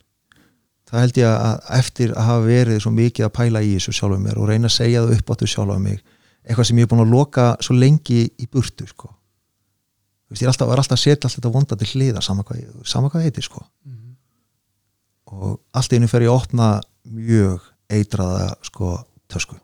Það 0.88 1.00
held 1.00 1.18
ég 1.20 1.28
að 1.28 1.58
eftir 1.78 2.14
að 2.16 2.24
hafa 2.24 2.46
verið 2.46 2.78
svo 2.80 2.90
mikið 2.96 3.26
að 3.26 3.34
pæla 3.36 3.60
í 3.60 3.74
þessu 3.76 3.92
sjálfum 3.92 4.22
mér 4.24 4.38
og 4.40 4.48
reyna 4.48 4.70
að 4.70 4.76
segja 4.78 5.02
það 5.04 5.18
upp 5.18 5.32
áttu 5.34 5.46
sjálfum 5.46 5.82
mig 5.84 6.00
eitthvað 6.48 6.70
sem 6.70 6.80
ég 6.80 6.86
er 6.86 6.90
búin 6.90 7.04
að 7.04 7.12
loka 7.12 7.46
svo 7.64 7.76
lengi 7.76 8.24
í 8.24 8.48
burtu 8.50 8.86
sko. 8.88 9.10
Ég 10.32 10.42
er 10.44 10.50
alltaf, 10.50 10.68
var 10.68 10.80
alltaf 10.80 10.96
að 10.98 11.04
setja 11.04 11.28
allt 11.28 11.38
þetta 11.38 11.52
vonda 11.52 11.76
til 11.80 11.88
hliða 11.92 12.22
sama 12.24 12.44
hvað, 12.44 12.64
sama 12.88 13.08
hvað 13.08 13.22
það 13.22 13.28
heitir 13.28 13.46
sko. 13.46 13.64
Og 15.28 15.58
allt 15.76 15.92
í 15.92 16.00
einu 16.00 16.08
fer 16.08 16.24
ég 16.24 16.32
að 16.32 16.40
opna 16.42 16.68
mjög 17.08 17.64
eitraða 17.92 18.50
sko 18.64 18.94
tösku. 19.28 19.56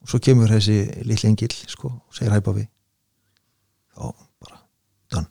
Og 0.00 0.10
svo 0.10 0.20
kemur 0.22 0.50
þessi 0.50 0.80
litli 1.06 1.30
engil 1.30 1.52
sko 1.70 1.90
og 1.92 2.16
segir 2.16 2.34
hæpa 2.34 2.54
við 2.56 2.70
þá 3.90 4.06
bara 4.40 4.60
done, 5.12 5.28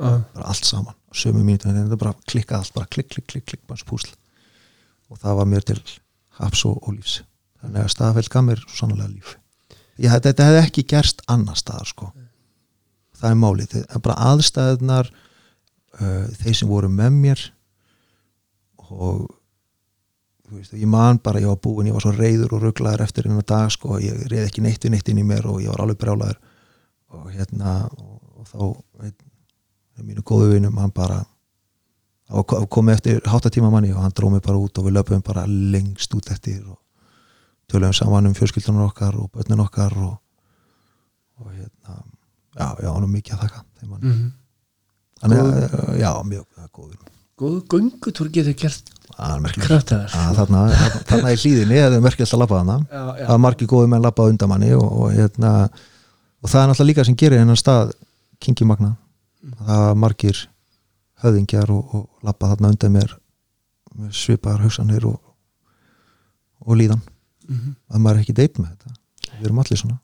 ah. 0.00 0.20
bara 0.34 0.48
allt 0.50 0.68
saman. 0.68 0.96
Á 0.96 1.12
sömu 1.14 1.44
mínútu 1.44 1.68
en 1.70 1.78
þetta 1.84 2.00
bara 2.00 2.16
klikkað 2.24 2.64
allt, 2.64 2.74
bara 2.76 2.90
klikk, 2.90 3.12
klikk, 3.12 3.28
klikk, 3.30 3.46
klikk 3.52 3.70
og 3.70 4.08
og 5.12 5.20
það 5.20 5.36
var 5.38 5.46
mér 5.46 5.64
til 5.68 5.80
haps 6.40 6.64
og, 6.66 6.80
og 6.82 6.96
lífs 6.96 7.20
þannig 7.64 7.82
að 7.82 7.92
staðfell 7.94 8.44
mér 8.44 8.62
svo 8.64 8.76
sannlega 8.78 9.10
líf. 9.10 9.36
Ég, 9.96 10.10
þetta 10.10 10.48
hefði 10.48 10.62
ekki 10.64 10.86
gerst 10.90 11.22
annar 11.30 11.58
staðar 11.58 11.90
sko. 11.90 12.10
Það 13.14 13.30
er 13.30 13.38
málið, 13.40 13.74
það 13.74 13.96
er 13.96 14.02
bara 14.04 14.30
aðstæðunar 14.32 15.10
uh, 15.14 16.24
þeir 16.42 16.58
sem 16.58 16.70
voru 16.70 16.90
með 16.92 17.18
mér 17.22 17.44
og 18.84 19.28
veist, 20.50 20.74
ég 20.76 20.88
man 20.90 21.20
bara, 21.24 21.40
ég 21.40 21.48
var 21.48 21.60
búinn 21.62 21.88
ég 21.88 21.96
var 21.96 22.04
svo 22.04 22.12
reyður 22.14 22.56
og 22.58 22.66
rugglaður 22.66 23.04
eftir 23.06 23.28
einhverja 23.28 23.50
dag 23.54 23.72
sko, 23.72 23.96
ég 24.02 24.26
reyði 24.28 24.48
ekki 24.48 24.64
neitt 24.64 24.84
við 24.84 24.94
neitt 24.94 25.08
inn 25.10 25.22
í 25.22 25.26
mér 25.26 25.46
og 25.50 25.62
ég 25.62 25.72
var 25.72 25.84
alveg 25.84 26.02
brjálaður. 26.02 26.40
Og 27.14 27.30
hérna 27.30 27.76
og, 27.94 28.18
og 28.42 28.50
þá 28.50 28.60
einn 29.06 30.08
mínu 30.10 30.26
góðu 30.26 30.50
vinum, 30.56 30.76
hann 30.82 30.92
bara 30.94 31.22
komið 32.28 32.96
eftir 32.96 33.26
háttatíma 33.30 33.70
manni 33.70 33.92
og 33.94 34.02
hann 34.02 34.14
dróð 34.16 34.34
mig 34.34 34.42
bara 34.44 34.58
út 34.58 34.78
og 34.80 34.88
við 34.88 34.96
löpum 34.96 35.22
bara 35.22 35.44
lengst 35.46 36.14
út 36.16 36.30
eftir 36.34 36.64
og 36.66 36.78
töluðum 37.74 37.96
saman 37.98 38.30
um 38.30 38.38
fjölskyldunar 38.38 38.88
okkar 38.88 39.18
og 39.18 39.28
börnin 39.34 39.62
okkar 39.64 39.98
og, 39.98 40.16
og 41.42 41.52
hérna 41.52 41.98
já, 42.54 42.68
já, 42.80 42.88
hann 42.88 43.06
er 43.06 43.12
mikið 43.18 43.36
að 43.36 43.44
þakka 43.44 43.64
mm 44.00 44.32
Þannig 45.24 45.40
að, 45.40 45.84
já, 45.96 46.10
mjög 46.28 46.68
góður. 46.74 46.96
Góðu 47.40 47.60
göngutúr 47.72 48.28
getur 48.34 48.56
gert 48.60 48.90
er 49.14 49.40
merkilegt. 49.40 49.68
kraftaðar. 49.68 50.10
Þarna, 50.36 50.62
þarna, 50.74 51.00
þarna 51.08 51.32
í 51.32 51.38
hlýðinni 51.40 51.78
það 51.80 51.96
er 51.96 52.04
merkilegt 52.04 52.34
að 52.34 52.42
Já, 52.90 53.00
já. 53.00 53.24
það 53.24 53.34
er 53.34 53.42
margir 53.44 53.70
góði 53.70 53.90
menn 53.92 54.04
labbað 54.04 54.32
undan 54.34 54.50
manni 54.50 54.72
og, 54.74 54.84
og, 54.84 55.06
hérna, 55.14 55.52
og 56.42 56.50
það 56.50 56.60
er 56.60 56.70
náttúrulega 56.70 56.90
líka 56.90 57.06
sem 57.08 57.18
gerir 57.22 57.42
hennar 57.42 57.60
stað 57.60 57.94
Kingi 58.42 58.66
Magna 58.68 58.92
það 59.64 59.82
var 59.86 59.98
margir 60.04 60.42
höfðingjar 61.24 61.72
og, 61.72 61.94
og 61.94 62.26
labbað 62.26 62.54
þarna 62.54 62.72
undan 62.74 62.96
mér 62.98 63.16
svipaðar 64.10 64.66
hugsanir 64.66 65.06
og, 65.08 65.18
og 66.66 66.80
líðan 67.44 67.60
Mhm. 67.60 67.76
að 67.90 68.00
maður 68.00 68.16
er 68.16 68.22
ekki 68.24 68.34
deitt 68.34 68.58
með 68.58 68.70
þetta. 68.74 68.94
Við 69.38 69.44
erum 69.44 69.58
allir 69.58 69.78
svona. 69.78 69.98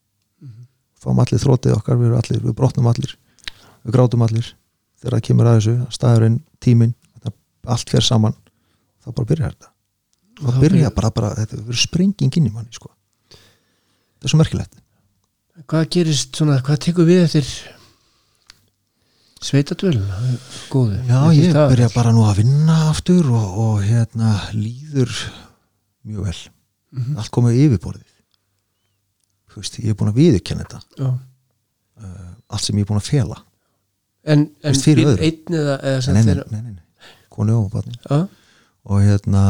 Fáum 1.01 1.19
allir 1.19 1.41
þrótið 1.41 1.77
okkar, 1.79 1.97
við, 1.97 2.07
erum 2.11 2.19
allir, 2.21 2.41
við 2.45 2.55
brotnum 2.55 2.87
allir 2.87 3.17
við 3.85 3.93
grátum 3.95 4.23
allir. 4.23 4.55
Þegar 5.01 5.15
það 5.17 5.23
kemur 5.29 5.47
að 5.49 5.57
þessu, 5.61 5.75
staðurinn, 5.97 6.41
þetta, 7.15 7.33
allt 7.67 7.89
fer 7.91 8.01
saman 8.05 8.35
þá 9.01 9.15
bara 9.15 9.27
byrjar 9.31 9.55
þetta. 9.55 9.71
Þá 10.41 10.61
byrja 10.61 10.91
bara, 10.95 11.11
bara 11.11 11.31
þetta 11.35 11.57
verður 11.57 11.81
sprenging 11.81 12.37
inn 12.37 12.47
í 12.47 12.53
manni 12.53 12.73
sko. 12.73 12.91
þetta 13.31 14.25
er 14.25 14.29
svo 14.29 14.39
merkilegt. 14.43 14.75
Hvað 15.67 15.89
gerist 15.97 16.37
svona, 16.37 16.61
hvað 16.61 16.79
tekur 16.85 17.07
við 17.09 17.23
eftir 17.25 17.47
sveitatvöl 19.41 19.97
góðu? 20.69 20.99
Já 21.09 21.21
ég 21.33 21.55
byrja 21.57 21.89
bara 21.95 22.13
nú 22.13 22.25
að 22.29 22.43
vinna 22.43 22.77
aftur 22.91 23.25
og, 23.33 23.59
og 23.65 23.83
hérna 23.85 24.35
líður 24.53 25.13
mjög 26.05 26.27
vel 26.29 26.41
Mhm. 26.93 27.17
allt 27.23 27.31
komið 27.35 27.59
yfirborðið. 27.65 28.07
Þú 29.51 29.61
veist, 29.61 29.79
ég 29.83 29.91
er 29.93 29.99
búin 29.99 30.11
að 30.13 30.19
viðurkenna 30.21 30.65
þetta. 30.67 31.11
Uh, 32.01 32.33
allt 32.51 32.65
sem 32.65 32.77
ég 32.79 32.85
er 32.87 32.91
búin 32.91 33.01
að 33.03 33.11
fela. 33.11 33.41
En, 34.25 34.47
en 34.63 34.73
Veist, 34.75 34.85
fyrir 34.85 35.07
sem 36.05 36.15
þeirra 36.17 36.45
nei, 36.53 36.61
nei, 36.61 36.73
nei. 36.77 37.13
konu 37.33 37.55
og 37.57 37.71
barni 37.73 37.95
Já, 38.05 38.19
og 38.85 38.99
hérna 39.01 39.45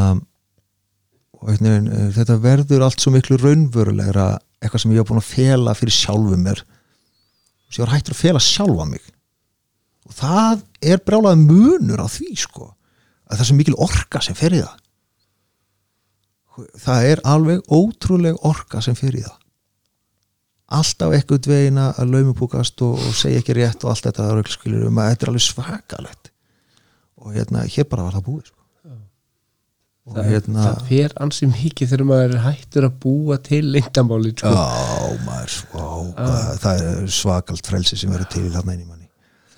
og 1.40 1.48
hérna, 1.50 1.72
þetta 2.14 2.36
verður 2.38 2.84
allt 2.86 3.02
svo 3.02 3.10
miklu 3.14 3.38
raunverulegra 3.40 4.26
eitthvað 4.60 4.82
sem 4.84 4.92
ég 4.94 5.00
var 5.02 5.08
búin 5.08 5.22
að 5.22 5.30
fela 5.32 5.74
fyrir 5.74 5.96
sjálfum 5.96 6.44
mér. 6.44 6.60
Veist, 6.62 7.78
ég 7.78 7.82
var 7.86 7.94
hættur 7.96 8.14
að 8.14 8.20
fela 8.22 8.42
sjálfa 8.44 8.86
mig. 8.92 9.02
Og 10.06 10.14
það 10.20 10.62
er 10.92 11.02
brjálega 11.06 11.40
munur 11.40 12.02
á 12.04 12.08
því 12.10 12.30
sko 12.44 12.68
að 13.30 13.34
það 13.36 13.42
er 13.44 13.48
svo 13.50 13.58
mikil 13.58 13.78
orka 13.78 14.22
sem 14.22 14.38
fer 14.38 14.54
í 14.54 14.62
það 14.62 14.78
það 16.80 17.08
er 17.10 17.22
alveg 17.28 17.60
ótrúleg 17.72 18.38
orka 18.46 18.82
sem 18.84 18.96
í 19.20 19.24
það. 19.24 19.36
Alltaf 20.70 21.16
eitthvað 21.16 21.42
dvegina 21.48 21.88
að 21.98 22.12
laumupúkast 22.14 22.82
og, 22.86 22.94
og 22.94 23.14
segja 23.18 23.40
ekki 23.42 23.56
rétt 23.58 23.84
og 23.84 23.90
allt 23.90 24.06
þetta 24.06 24.28
röglskilur 24.36 24.86
um 24.86 25.00
að 25.02 25.10
þetta 25.10 25.26
er 25.26 25.32
alveg 25.32 25.46
svakalegt. 25.48 26.30
Og 27.20 27.34
hérna, 27.34 27.66
hér 27.66 27.88
bara 27.90 28.06
var 28.06 28.16
það 28.16 28.26
búið 28.28 28.44
sko. 28.46 28.56
og 30.10 30.14
það, 30.16 30.30
hérna 30.30 30.62
það 30.64 30.86
fer 30.88 31.16
ansi 31.26 31.48
mikið 31.50 31.90
þegar 31.90 32.06
maður 32.08 32.36
er 32.36 32.44
hættur 32.46 32.86
að 32.86 32.94
búa 33.02 33.36
til 33.50 33.60
leindamáli 33.74 34.32
sko. 34.32 34.54
já, 34.54 35.18
maður, 35.26 35.58
ó, 35.74 35.90
hvað, 36.16 36.48
það 36.62 36.86
er 36.86 37.12
svakalt 37.18 37.70
frelsi 37.70 37.98
sem 38.00 38.14
verður 38.14 38.30
til 38.32 38.46
inn 38.46 38.80
í 38.80 38.86
manni 38.86 38.99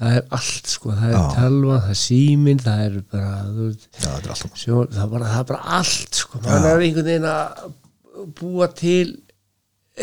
það 0.02 0.16
er 0.18 0.24
allt 0.38 0.72
sko, 0.72 0.92
það 0.98 1.08
er 1.08 1.14
Já. 1.16 1.22
talva, 1.36 1.76
það 1.86 1.94
er 1.94 2.00
síminn 2.02 2.62
það 2.62 2.82
er 2.88 2.96
bara 3.12 3.32
veist, 3.56 3.88
já, 3.92 4.08
þetta 4.08 4.26
er 4.26 4.34
alltaf 4.34 4.58
sjó, 4.64 4.80
það, 4.90 5.02
er 5.06 5.12
bara, 5.14 5.30
það 5.32 5.44
er 5.44 5.48
bara 5.52 5.78
allt 5.78 6.20
sko. 6.22 6.42
maður 6.42 6.68
er 6.72 6.84
einhvern 6.88 7.08
veginn 7.12 7.28
að 7.32 8.28
búa 8.42 8.68
til 8.82 9.06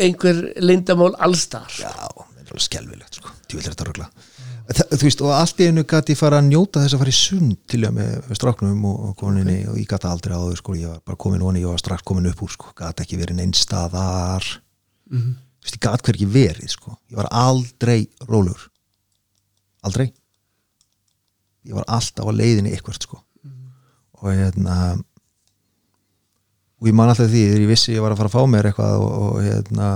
einhver 0.00 0.42
lindamál 0.62 1.12
allstar 1.18 1.78
já, 1.80 1.90
það 1.90 2.40
er 2.40 2.50
alveg 2.50 2.66
skelvilegt 2.66 3.20
sko. 3.20 3.34
rögla 3.90 4.08
þú 4.70 5.00
veist, 5.02 5.22
og 5.26 5.32
allt 5.34 5.60
í 5.64 5.66
einu 5.66 5.82
gæti 5.88 6.14
fara 6.14 6.38
að 6.38 6.46
njóta 6.52 6.84
þess 6.84 6.94
að 6.94 7.00
fara 7.02 7.10
í 7.10 7.16
sund 7.18 7.56
til 7.66 7.80
að 7.88 7.94
með 7.96 8.28
stráknum 8.38 8.84
og, 8.86 8.98
og 9.08 9.14
koninni 9.18 9.56
og 9.66 9.78
ég 9.80 9.88
gæti 9.90 10.06
aldrei 10.06 10.36
áður 10.38 10.60
sko, 10.60 10.76
ég 10.78 10.92
var 10.92 11.00
bara 11.10 11.18
komin 11.18 11.42
voni, 11.42 11.64
ég 11.64 11.72
var 11.72 11.80
strax 11.82 12.06
komin 12.06 12.28
upp 12.30 12.42
úr 12.46 12.52
sko, 12.54 12.70
gæti 12.78 13.02
ekki 13.04 13.18
verið 13.18 13.40
neinn 13.40 13.54
staðar 13.58 14.46
Mhm. 15.10 15.32
þú 15.58 15.66
veist, 15.66 15.74
ég 15.74 15.82
gæti 15.82 16.06
hver 16.06 16.14
ekki 16.20 16.28
verið 16.30 16.70
sko. 16.70 16.92
ég 17.10 17.16
var 17.18 17.26
aldrei 17.34 18.06
rólegur 18.28 18.69
aldrei. 19.86 20.08
Ég 21.68 21.76
var 21.76 21.86
alltaf 21.88 22.28
á 22.28 22.32
leiðinni 22.32 22.72
eitthvað 22.74 23.00
sko. 23.04 23.20
Og 24.20 24.32
hérna 24.32 24.76
og 26.80 26.88
ég 26.88 26.96
man 26.96 27.10
alltaf 27.12 27.28
því 27.28 27.42
þegar 27.48 27.64
ég 27.64 27.70
vissi 27.70 27.94
ég 27.94 28.04
var 28.04 28.14
að 28.14 28.22
fara 28.22 28.30
að 28.32 28.36
fá 28.38 28.48
mér 28.48 28.70
eitthvað 28.70 29.02
og, 29.04 29.10
og 29.20 29.42
hérna 29.44 29.88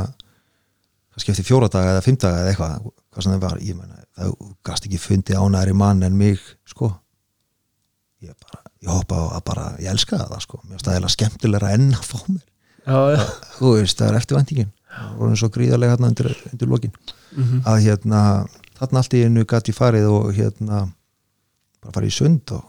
kannski 1.15 1.33
eftir 1.33 1.47
fjóra 1.49 1.71
daga 1.73 1.95
eða 1.95 2.05
fimm 2.05 2.19
daga 2.21 2.43
eða 2.43 2.53
eitthvað 2.53 2.91
hvað 3.15 3.25
sem 3.25 3.35
það 3.35 3.45
var, 3.47 3.57
ég 3.63 3.79
menna 3.79 4.01
það 4.19 4.35
gast 4.67 4.89
ekki 4.89 5.01
fundið 5.01 5.41
ánæri 5.41 5.75
mann 5.79 6.03
en 6.07 6.17
mig 6.19 6.41
sko. 6.69 6.91
Ég 8.25 8.35
bara, 8.41 8.61
ég 8.83 8.91
hoppa 8.91 9.21
á 9.21 9.25
að 9.39 9.45
bara 9.49 9.67
ég 9.83 9.91
elskaði 9.93 10.27
það 10.33 10.43
sko, 10.45 10.61
mér 10.65 10.77
finnst 10.77 10.89
það 10.89 10.99
eða 11.01 11.13
skemmtilegra 11.15 11.73
enn 11.77 11.91
að 11.95 12.09
fá 12.09 12.17
mér, 12.27 12.45
já, 12.85 12.99
já, 13.15 13.23
þú 13.59 13.73
veist, 13.77 13.99
það 14.01 14.09
er 14.09 14.19
eftirvæntingin. 14.21 14.73
Og 14.95 15.17
voru 15.19 15.39
svo 15.39 15.51
gríðarlega 15.55 15.97
hérna 15.97 16.11
undir, 16.13 16.29
undir 16.53 16.71
lokin. 16.71 16.93
Að 17.67 17.81
hérna 17.83 18.21
þarna 18.79 19.03
allt 19.03 19.17
í 19.17 19.23
einu 19.25 19.47
gæti 19.49 19.75
farið 19.77 20.11
og 20.11 20.29
hérna 20.37 20.85
bara 21.83 21.95
farið 21.97 22.13
í 22.13 22.17
sund 22.19 22.55
og 22.57 22.65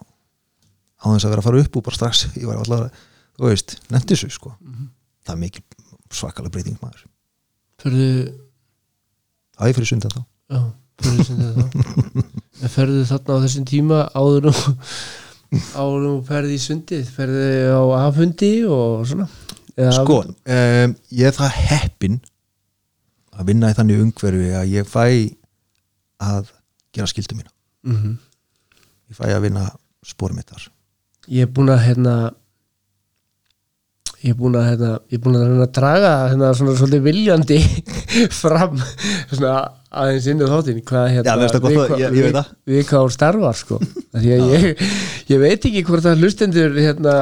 á 1.01 1.06
þess 1.12 1.28
að 1.28 1.34
vera 1.34 1.43
að 1.43 1.47
fara 1.49 1.62
upp 1.66 1.78
og 1.78 1.86
bara 1.86 1.99
strax. 1.99 2.24
Ég 2.38 2.47
var 2.49 2.62
alltaf, 2.62 3.03
þú 3.38 3.49
veist, 3.49 3.78
nefndi 3.93 4.16
þessu 4.16 4.32
sko. 4.34 4.56
Það 5.26 5.36
er 5.36 5.41
mikil 5.41 5.64
svakalega 6.14 6.53
breyting 6.53 6.80
maður. 6.82 7.06
Ferðu 7.82 8.10
að 9.60 9.70
ég 9.72 9.78
fyrir 9.78 9.89
sund 9.89 10.08
en 10.08 10.16
þá 10.16 10.22
já, 10.56 10.62
ferðu 11.03 11.26
sem 11.28 11.39
þetta 11.43 12.26
en 12.66 12.72
ferðu 12.72 13.06
þarna 13.10 13.36
á 13.36 13.43
þessum 13.45 13.68
tíma 13.70 14.01
áður 14.16 14.47
nú 14.47 14.53
áður 15.76 16.06
nú 16.06 16.14
ferði 16.28 16.56
í 16.58 16.62
sundið? 16.64 17.10
Ferðu 17.16 17.49
á 17.76 17.84
afhundi 18.06 18.53
og 18.68 19.06
svona? 19.10 19.28
Eða 19.76 19.95
sko, 19.97 20.22
um, 20.24 20.95
ég 21.12 21.30
er 21.30 21.36
það 21.36 21.58
heppin 21.70 22.20
að 23.36 23.49
vinna 23.51 23.72
í 23.72 23.76
þannig 23.76 24.03
umhverfi 24.06 24.51
að 24.56 24.72
ég 24.72 24.88
fæ 24.88 25.06
að 26.22 26.51
gera 26.95 27.07
skildu 27.11 27.36
mína 27.36 27.51
Mhm. 27.86 28.18
ég 29.11 29.16
fæ 29.20 29.28
að 29.36 29.41
vinna 29.49 29.66
spórum 30.05 30.36
mitt 30.39 30.49
þar 30.49 30.70
ég 31.30 31.41
er 31.45 31.51
búin 31.53 31.70
að 31.70 31.84
hérna 31.86 32.16
ég 34.26 34.32
er 34.34 34.38
búin 34.39 34.55
að 34.57 34.63
hérna, 34.72 34.89
ég 35.11 35.18
er 35.20 35.22
búin 35.22 35.36
að 35.38 35.43
hérna, 35.45 35.66
draga 35.76 36.11
hérna 36.32 36.51
svona 36.57 36.74
svolítið 36.80 37.03
viljandi 37.05 37.57
fram 38.41 38.78
svona 39.30 39.51
aðeins 39.95 40.28
inn 40.32 40.41
í 40.41 40.47
þáttin 40.49 40.80
hvað 40.88 41.09
hérna 41.13 41.26
Já, 41.30 41.49
það 41.53 41.68
við 41.68 41.78
að- 41.78 41.89
hvað- 41.89 41.99
ég- 42.01 42.16
ég 42.16 42.26
við- 42.26 42.38
það. 42.39 42.49
við 42.74 42.88
hvað 42.89 43.03
hún 43.05 43.13
starfar 43.16 43.59
sko 43.59 43.80
að 44.16 44.26
ég, 44.32 44.86
ég 45.30 45.39
veit 45.43 45.68
ekki 45.70 45.84
hvort 45.86 46.07
að 46.09 46.24
hlustendur 46.24 46.74
hérna 46.80 47.16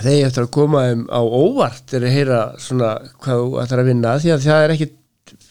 þeir 0.00 0.24
eftir 0.30 0.46
að 0.46 0.50
koma 0.56 0.86
þeim 0.88 1.04
á 1.12 1.20
óvart 1.20 1.84
þegar 1.92 2.08
að 2.08 2.16
heyra 2.16 2.40
svona 2.58 2.94
hvað 3.20 3.42
þú 3.44 3.60
ætlar 3.64 3.82
að 3.84 3.90
vinna 3.92 4.14
því 4.24 4.32
að 4.34 4.46
það 4.48 4.64
er 4.64 4.74
ekki 4.78 4.88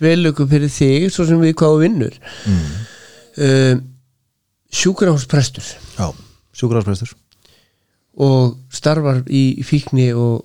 velöku 0.04 0.48
fyrir 0.50 0.72
þig 0.72 1.10
svo 1.14 1.26
sem 1.30 1.42
við 1.42 1.56
hvað 1.60 1.76
þú 1.76 1.82
vinnur 1.84 2.20
mm. 2.50 2.72
um, 3.48 3.84
sjúkrahúsprestur 4.74 5.70
já, 5.98 6.08
sjúkrafsprestur 6.58 7.14
og 8.24 8.58
starfar 8.74 9.24
í 9.34 9.64
fíkni 9.66 10.12
og 10.14 10.44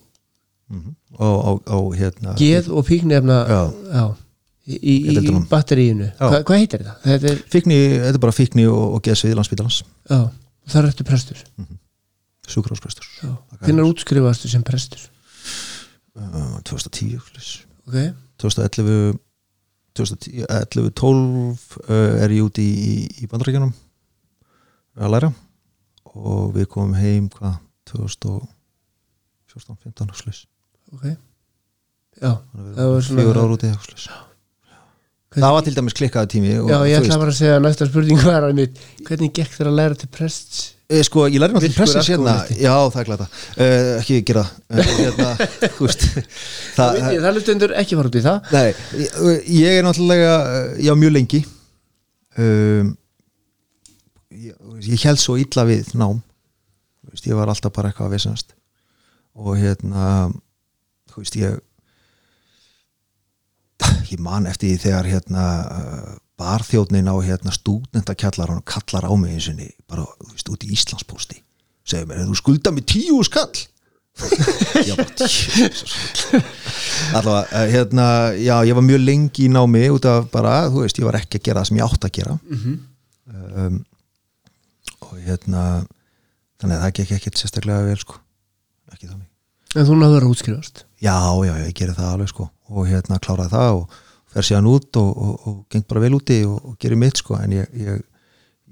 mm. 0.73 0.95
og, 1.19 1.37
og, 1.37 1.61
og 1.77 1.91
hérna 1.99 2.35
geð 2.39 2.71
og 2.73 2.87
fíknefna 2.89 3.39
Já. 3.49 3.61
já, 3.93 4.05
í, 4.69 4.79
í, 4.79 4.95
í, 5.13 5.17
í 5.21 5.35
batteríinu. 5.51 6.11
Hva, 6.21 6.41
hvað 6.47 6.63
heitir 6.63 6.85
þetta? 6.85 6.97
þetta 7.05 7.33
er, 7.33 7.43
fíkni, 7.53 7.81
þetta 7.97 8.15
er 8.15 8.25
bara 8.25 8.37
fíkni 8.37 8.69
og, 8.71 8.85
og 8.97 9.05
geðsvið 9.05 9.37
landsbítalans 9.39 9.83
já, 9.85 10.21
það 10.69 10.81
er 10.83 10.91
eftir 10.93 11.09
prestur 11.09 11.45
sjúkrafsprestur 12.49 13.11
já. 13.21 13.35
hvernig 13.61 13.93
útskrifastu 13.93 14.53
sem 14.53 14.65
prestur 14.65 15.05
uh, 16.17 16.57
2010 16.69 17.21
slis. 17.33 17.53
ok, 17.89 18.01
2011 18.39 19.19
2010, 19.99 20.45
11, 20.47 20.91
12 20.95 21.79
uh, 21.89 22.23
er 22.23 22.31
ég 22.37 22.45
úti 22.47 22.63
í, 22.63 22.93
í, 23.23 23.27
bandaríkjunum 23.31 23.73
að 24.99 25.13
læra. 25.15 25.31
Og 26.19 26.53
við 26.55 26.69
komum 26.71 26.95
heim 26.99 27.27
hvað 27.35 27.59
2014, 27.91 28.49
15 29.85 30.15
slis. 30.23 30.45
ok. 30.95 31.05
Já, 32.19 32.33
Það 32.35 32.79
að 32.83 32.89
var 32.93 33.05
svona- 33.07 33.23
fjögur 33.23 33.39
ára 33.43 33.55
úti 33.55 33.69
slis. 33.85 34.09
það 35.39 35.53
var 35.55 35.63
til 35.63 35.75
dæmis 35.77 35.95
klikkaði 35.95 36.29
tími 36.33 36.49
já, 36.51 36.79
ég 36.89 36.99
þú 36.99 37.05
ætla 37.05 37.19
bara 37.21 37.31
að 37.31 37.37
segja 37.39 37.57
að 37.59 37.63
næsta 37.67 37.87
spurning 37.87 38.23
var 38.25 38.43
að 38.49 38.55
mitt, 38.59 38.79
hvernig 39.07 39.35
gekk 39.37 39.53
þér 39.55 39.69
að 39.71 39.77
læra 39.79 39.95
til 40.01 40.09
prests? 40.09 40.63
Eh, 40.73 40.78
Sko, 40.89 41.27
ég 41.29 41.37
læri 41.37 41.53
náttúrulega 41.53 41.77
pressis 41.77 42.09
hérna. 42.09 42.35
Já, 42.57 42.73
það 42.89 43.01
er 43.03 43.09
glæta 43.11 43.25
uh, 43.29 43.89
Ekki 43.99 44.23
gera 44.31 44.45
uh, 44.47 44.79
hérna, 45.03 45.27
veist, 45.77 46.07
það, 46.09 46.95
það, 46.97 47.19
það 47.25 47.35
hlustendur 47.35 47.75
ekki 47.83 47.99
fara 47.99 48.09
út 48.09 48.17
í 48.17 48.23
það. 48.25 48.49
Nei, 48.55 48.71
ég, 49.03 49.51
ég 49.59 49.77
er 49.81 49.85
náttúrulega 49.85 50.33
Já, 50.87 50.95
mjög 50.97 51.13
lengi. 51.19 51.43
Um, 52.39 52.95
ég, 54.33 54.57
ég 54.89 55.05
held 55.05 55.21
svo 55.21 55.37
illa 55.43 55.67
við 55.69 55.93
nám. 55.99 56.23
Veist, 57.09 57.29
Ég 57.29 57.37
var 57.37 57.49
alltaf 57.53 57.73
bara 57.75 57.91
eitthvað 57.91 58.11
að 58.11 58.15
vissanast 58.17 58.55
Og 59.39 59.55
hérna 59.57 60.29
Þú 61.09 61.23
veist, 61.23 61.39
ég 61.41 61.59
Ég 64.09 64.21
man 64.25 64.49
eftir 64.49 64.73
því 64.73 64.81
þegar 64.83 65.09
hérna 65.09 65.45
uh, 65.69 66.18
barþjóðnin 66.49 67.11
á 67.13 67.17
hérna 67.21 67.53
stúdendakjallar 67.53 68.57
og 68.57 68.65
kallar 68.69 69.05
á 69.05 69.13
mig 69.21 69.37
eins 69.37 69.49
og 69.53 69.61
bara, 69.89 70.07
þú 70.25 70.33
veist, 70.33 70.53
út 70.53 70.65
í 70.65 70.73
Íslandspósti. 70.73 71.43
Segir 71.89 72.09
mér, 72.09 72.25
þú 72.29 72.39
skulda 72.41 72.73
mig 72.73 72.89
tíu 72.89 73.21
skall 73.25 73.67
já, 74.89 74.97
bara 74.99 75.27
Jesus. 75.31 75.93
allavega, 77.15 77.45
eh, 77.55 77.69
hérna 77.71 78.07
já, 78.35 78.57
ég 78.67 78.75
var 78.75 78.83
mjög 78.83 79.05
lengi 79.05 79.45
í 79.47 79.53
námi 79.53 79.85
út 79.95 80.09
af 80.11 80.27
bara, 80.33 80.65
þú 80.73 80.83
veist, 80.83 80.99
ég 80.99 81.07
var 81.07 81.21
ekki 81.21 81.39
að 81.39 81.45
gera 81.47 81.63
það 81.63 81.69
sem 81.71 81.79
ég 81.79 81.87
átt 81.87 82.09
að 82.09 82.15
gera. 82.19 82.35
Um, 83.29 83.77
og 85.07 85.15
hérna 85.23 85.63
þannig 86.59 86.75
að 86.75 86.83
það 86.83 86.95
gekk 86.99 87.15
ekkert 87.19 87.41
sérstaklega 87.43 87.87
vel 87.87 88.01
sko, 88.03 88.19
ekki 88.91 89.07
þannig. 89.07 89.29
En 89.77 89.87
þú 89.87 90.01
náður 90.01 90.27
að 90.27 90.35
útskrifast? 90.35 90.85
Já, 90.99 91.15
já, 91.47 91.55
ég 91.63 91.75
gerði 91.79 91.99
það 92.01 92.13
alveg 92.17 92.33
sko. 92.33 92.49
Og 92.75 92.89
hérna 92.91 93.21
kláraði 93.23 93.55
það 93.55 93.79
og 93.79 93.99
fer 94.39 94.47
síðan 94.47 94.71
út 94.71 95.01
og, 95.01 95.11
og, 95.11 95.35
og 95.51 95.59
geng 95.73 95.85
bara 95.91 96.05
vel 96.07 96.15
úti 96.19 96.39
og, 96.47 96.59
og 96.71 96.79
gerir 96.81 97.01
mitt 97.01 97.21
sko, 97.21 97.37
en 97.43 97.59
ég, 97.59 97.69
ég, 97.79 98.01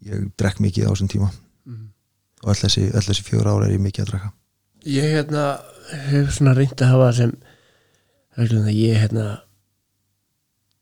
ég 0.07 0.31
drekk 0.39 0.63
mikið 0.65 0.89
á 0.89 0.91
þessum 0.95 1.13
tíma. 1.13 1.33
Og 2.45 2.53
öll 2.53 2.61
þessi, 2.61 2.89
þessi 2.95 3.25
fjögur 3.27 3.49
ára 3.51 3.67
er 3.67 3.75
ég 3.75 3.83
mikið 3.83 4.05
að 4.05 4.11
drekka. 4.13 4.33
Ég 4.87 5.15
hérna 5.17 5.45
hef 6.13 6.35
svona 6.37 6.55
reynd 6.55 6.79
að 6.79 6.93
hafa 6.93 7.13
sem 7.17 7.33
reglum 8.37 8.67
það 8.67 8.77
ég 8.79 9.01
hérna 9.01 9.27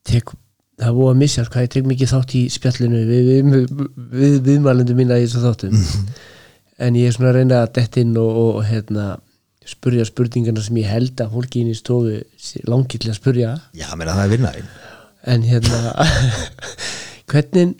tek 0.04 0.34
það 0.82 0.96
búið 0.98 1.12
að 1.12 1.20
missa 1.22 1.44
hvað 1.46 1.64
ég 1.64 1.72
tek 1.72 1.86
mikið 1.88 2.10
þátt 2.10 2.34
í 2.34 2.42
spjallinu 2.52 3.02
við, 3.08 3.28
við, 3.28 3.52
við, 3.54 3.92
við 4.18 4.34
viðmælendu 4.48 4.96
mína 4.98 5.20
í 5.20 5.28
þessu 5.28 5.44
þáttum. 5.44 5.78
En 6.84 6.98
ég 6.98 7.08
er 7.08 7.14
svona 7.14 7.30
að 7.30 7.38
reyna 7.38 7.62
að 7.62 7.72
dett 7.78 8.00
inn 8.02 8.16
og, 8.18 8.40
og 8.44 8.60
hérna 8.66 9.04
spurja 9.68 10.04
spurningarna 10.08 10.62
sem 10.64 10.76
ég 10.82 10.90
held 10.90 11.20
að 11.24 11.36
fólki 11.36 11.62
inn 11.62 11.72
í 11.72 11.78
stofu 11.78 12.18
langið 12.68 13.04
til 13.04 13.12
að 13.12 13.20
spurja. 13.20 13.54
Já, 13.76 13.88
meina 13.96 14.16
það 14.16 14.26
er 14.26 14.34
vinnaðin 14.34 14.74
en 15.24 15.46
hérna 15.48 15.78
hvernig 17.32 17.72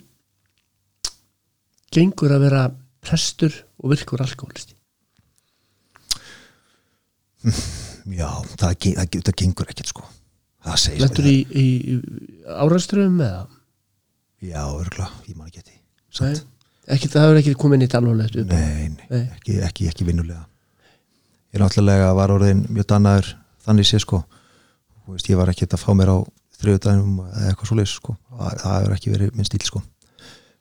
gengur 1.93 2.33
að 2.35 2.45
vera 2.47 2.63
prestur 3.05 3.53
og 3.81 3.93
virkur 3.93 4.23
alkoholisti 4.25 4.73
já, 7.45 8.29
það, 8.57 8.71
það, 8.81 9.19
það 9.19 9.35
gengur 9.37 9.69
ekkert 9.69 9.91
sko. 9.91 10.07
Það 10.65 10.81
segir 10.81 11.03
Lentur 11.03 11.29
í, 11.29 11.35
í, 11.45 11.67
í 11.93 11.95
áræðströfum 12.49 13.21
eða? 13.21 13.45
já, 14.45 14.61
örgla, 14.65 15.09
ég 15.29 15.37
man 15.37 15.49
ekki 15.49 15.61
eftir 15.61 15.81
Nei, 16.15 16.33
ekki, 16.95 17.09
það 17.11 17.25
hefur 17.25 17.39
ekki 17.41 17.55
komið 17.59 17.81
nýtt 17.83 17.95
upp 17.99 18.09
nei, 18.49 18.89
nei, 18.89 19.07
Nei. 19.11 19.23
Ekki, 19.37 19.59
ekki, 19.67 19.89
ekki 19.91 20.07
vinnulega 20.07 20.45
ég 21.55 21.63
náttúrulega 21.63 22.09
var 22.17 22.33
orðin 22.35 22.65
mjög 22.67 22.89
dannaður 22.91 23.27
þannig 23.63 23.87
sé 23.87 24.01
sko. 24.03 24.19
Veist, 25.07 25.29
ég 25.29 25.39
var 25.39 25.51
ekki 25.51 25.69
að 25.69 25.79
fá 25.79 25.91
mér 25.95 26.11
á 26.11 26.17
þriðudagum 26.59 27.13
eða 27.23 27.47
eitthvað 27.51 27.69
svo 27.71 27.85
sko. 27.89 28.11
Það, 28.35 28.51
hefur 28.65 28.95
ekki 28.97 29.13
verið 29.13 29.29
minn 29.37 29.47
stíl 29.47 29.63
sko. 29.63 29.79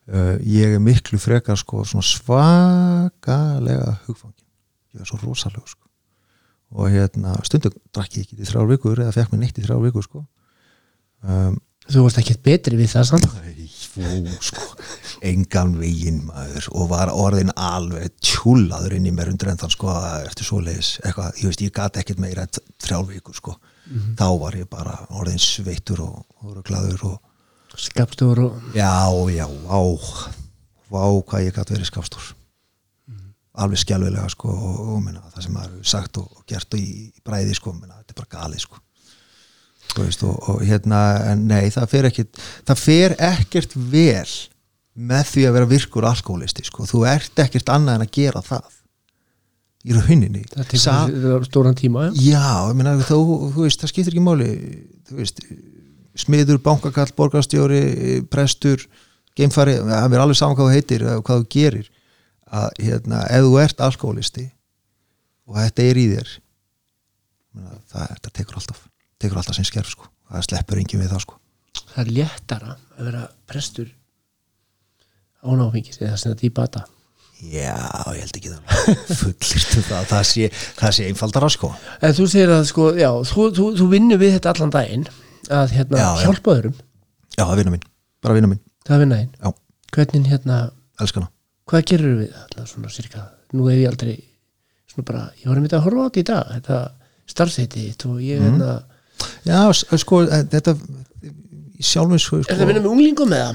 Uh, 0.05 0.36
ég 0.45 0.76
er 0.76 0.82
miklu 0.84 1.16
frekar 1.18 1.57
sko 1.57 1.80
svakalega 1.88 3.88
hugfangin 4.05 4.45
ég 4.95 5.03
er 5.03 5.09
svo 5.09 5.18
rosalega 5.22 5.66
sko. 5.66 5.82
Og 6.74 6.90
hérna 6.92 7.30
stundum 7.47 7.74
drakk 7.95 8.18
ég 8.18 8.22
ekki 8.26 8.36
í 8.38 8.49
þrjár 8.49 8.68
vikur 8.70 8.97
eða 9.03 9.14
fekk 9.16 9.30
mér 9.32 9.40
neitt 9.45 9.59
í 9.59 9.64
þrjár 9.64 9.82
vikur 9.86 10.05
sko. 10.07 10.18
Um, 11.24 11.55
Þú 11.84 11.99
varst 12.07 12.20
ekki 12.20 12.36
betri 12.45 12.74
við 12.78 12.88
það 12.95 13.05
samt. 13.11 13.26
Æ, 13.28 13.30
fú, 13.92 14.03
sko, 14.45 14.62
engan 15.25 15.75
veginn 15.81 16.22
maður 16.29 16.68
og 16.72 16.89
var 16.93 17.12
orðin 17.12 17.53
alveg 17.57 18.12
tjúlaður 18.25 18.97
inn 18.99 19.09
í 19.09 19.12
mér 19.14 19.33
undir 19.33 19.53
endan 19.53 19.72
sko, 19.72 19.93
eftir 20.25 20.49
svoleiðis, 20.49 20.99
eitthvað, 21.03 21.41
ég 21.41 21.51
veist, 21.51 21.64
ég 21.64 21.75
gat 21.75 21.99
ekkert 22.01 22.22
meira 22.22 22.47
en 22.47 22.53
þrjár 22.85 23.09
vikur, 23.11 23.37
sko. 23.39 23.57
Þá 24.18 24.27
var 24.41 24.57
ég 24.57 24.68
bara 24.70 24.95
orðin 25.12 25.41
sveittur 25.43 26.01
og, 26.07 26.22
og 26.45 26.62
glaður 26.64 27.09
og 27.12 27.20
Skapstór 27.75 28.39
og 28.39 28.75
já, 28.77 29.11
já, 29.35 29.49
vá 29.66 29.81
vá 30.95 31.05
hvað 31.27 31.49
ég 31.49 31.57
gat 31.57 31.72
verið 31.72 31.91
skapstór. 31.91 32.31
Alveg 33.55 33.81
skjálfilega, 33.83 34.29
sko 34.31 34.51
og, 34.51 34.79
og 34.95 35.03
minna, 35.03 35.22
það 35.35 35.45
sem 35.47 35.55
maður 35.55 35.75
hefur 35.77 35.91
sagt 35.91 36.18
og, 36.22 36.41
gert 36.51 36.75
í, 36.79 36.85
í 37.11 37.22
bræði, 37.27 37.55
sko, 37.59 37.75
minna, 37.75 38.01
þetta 38.01 38.14
er 38.14 38.18
bara 38.20 38.33
galið, 38.39 38.64
sko. 38.66 38.81
Veist, 39.95 40.25
og, 40.27 40.39
og 40.51 40.62
hérna, 40.66 41.01
en 41.31 41.45
nei, 41.47 41.68
það 41.70 41.91
fer 41.93 42.09
ekkert 42.09 42.39
það 42.66 42.81
fer 42.81 43.12
ekkert 43.22 43.77
vel 43.93 44.33
með 44.95 45.28
því 45.32 45.45
að 45.49 45.55
vera 45.59 45.70
virkur 45.70 46.07
alkoholisti 46.09 46.64
sko. 46.68 46.86
þú 46.86 47.05
ert 47.11 47.42
ekkert 47.45 47.70
annað 47.74 47.99
en 47.99 48.07
að 48.07 48.12
gera 48.14 48.42
það. 48.45 48.80
Í 49.84 49.92
rauninni. 49.92 50.45
Það 50.49 50.68
tekur 50.70 50.80
Sa- 50.80 51.45
stóran 51.45 51.74
tíma 51.76 52.07
já. 52.09 52.12
Já, 52.32 52.74
meina 52.74 52.95
þú, 53.05 53.18
þú 53.53 53.64
veist, 53.66 53.80
það 53.82 53.90
skiptir 53.92 54.14
ekki 54.14 54.24
máli. 54.24 54.49
Þú 55.09 55.18
veist, 55.18 55.42
smiður, 56.16 56.62
bankakall, 56.64 57.11
borgarstjóri 57.16 58.22
prestur, 58.30 58.86
geimfari 59.36 59.76
það 59.82 60.14
er 60.14 60.22
alveg 60.24 60.38
saman 60.38 60.57
hvað 60.57 60.70
þú 60.70 60.76
heitir 60.78 61.05
eða 61.05 61.20
hvað 61.26 61.42
þú 61.42 61.49
gerir. 61.53 61.90
Að 62.55 62.68
hérna, 62.86 63.20
ef 63.34 63.45
þú 63.45 63.61
ert 63.61 63.80
alkoholisti 63.82 64.47
og 65.49 65.57
þetta 65.59 65.82
er 65.82 66.01
í 66.01 66.07
þér 66.14 66.28
meina, 67.55 67.78
það, 67.90 68.09
þetta 68.14 68.32
tekur 68.38 68.61
alltaf 68.61 68.84
tekur 69.20 69.40
alltaf 69.40 69.57
sem 69.59 69.66
skerf 69.68 69.90
sko, 69.95 70.09
það 70.30 70.47
sleppur 70.49 70.80
engin 70.80 71.03
við 71.03 71.12
það 71.14 71.24
sko. 71.26 71.38
Það 71.95 72.01
er 72.05 72.12
léttara 72.18 72.76
að 72.99 73.09
vera 73.09 73.22
prestur 73.51 73.90
ánáfengis 75.45 76.01
eða 76.03 76.16
sinna 76.20 76.36
dýbata 76.40 76.84
Já, 77.45 77.74
ég 78.14 78.22
held 78.24 78.36
ekki 78.38 78.51
það 78.53 78.62
fullirtu 79.20 79.82
það, 79.84 80.05
það 80.09 80.22
sé, 80.30 80.47
það 80.78 80.92
sé 80.97 81.07
einfaldara 81.11 81.49
sko. 81.53 81.68
En 82.01 82.14
þú 82.16 82.26
segir 82.32 82.53
að 82.55 82.62
sko, 82.70 82.86
já, 82.97 83.09
þú, 83.28 83.45
þú, 83.59 83.66
þú 83.80 83.88
vinnur 83.90 84.20
við 84.22 84.32
þetta 84.38 84.53
allan 84.55 84.72
daginn 84.72 85.05
að 85.53 85.74
hérna, 85.76 85.99
Já, 86.01 86.07
já. 86.09 86.22
hjálpa 86.24 86.55
öðrum. 86.55 86.76
Já, 87.34 87.42
það 87.42 87.53
er 87.53 87.59
vinna 87.61 87.72
mín, 87.74 87.82
bara 88.24 88.36
vinna 88.38 88.49
mín, 88.55 88.61
það 88.86 88.95
er 88.97 89.03
vinna 89.05 89.18
þín. 89.20 89.32
Já, 89.45 89.53
hvernig 89.99 90.30
hérna, 90.32 90.59
elskana 91.05 91.28
hvað 91.68 91.84
gerir 91.90 92.14
við 92.22 92.32
alltaf 92.40 92.70
svona 92.72 92.90
cirka, 92.95 93.26
nú 93.57 93.68
hef 93.68 93.78
ég 93.82 93.90
aldrei 93.92 94.14
svona 94.95 95.07
bara, 95.11 95.22
ég 95.42 95.49
var 95.51 95.61
einmitt 95.61 95.76
að 95.76 95.84
horfa 95.86 96.05
á 96.05 96.09
þetta 96.09 96.22
í 96.22 96.26
dag 96.30 96.51
þetta 96.55 96.78
starfsheiti 97.34 97.84
þitt 97.90 98.07
og 98.09 98.18
ég 98.24 98.40
Mhm. 98.40 98.49
hérna 98.49 98.72
Já, 99.45 99.61
sko, 100.01 100.22
eh, 100.28 100.42
þetta 100.55 100.74
í 101.24 101.84
sjálfum 101.84 102.18
sko, 102.20 102.40
er 102.40 102.49
það 102.57 102.64
að 102.64 102.72
vinna 102.72 102.82
með 102.84 102.90
unglingum 102.95 103.32
eða? 103.36 103.53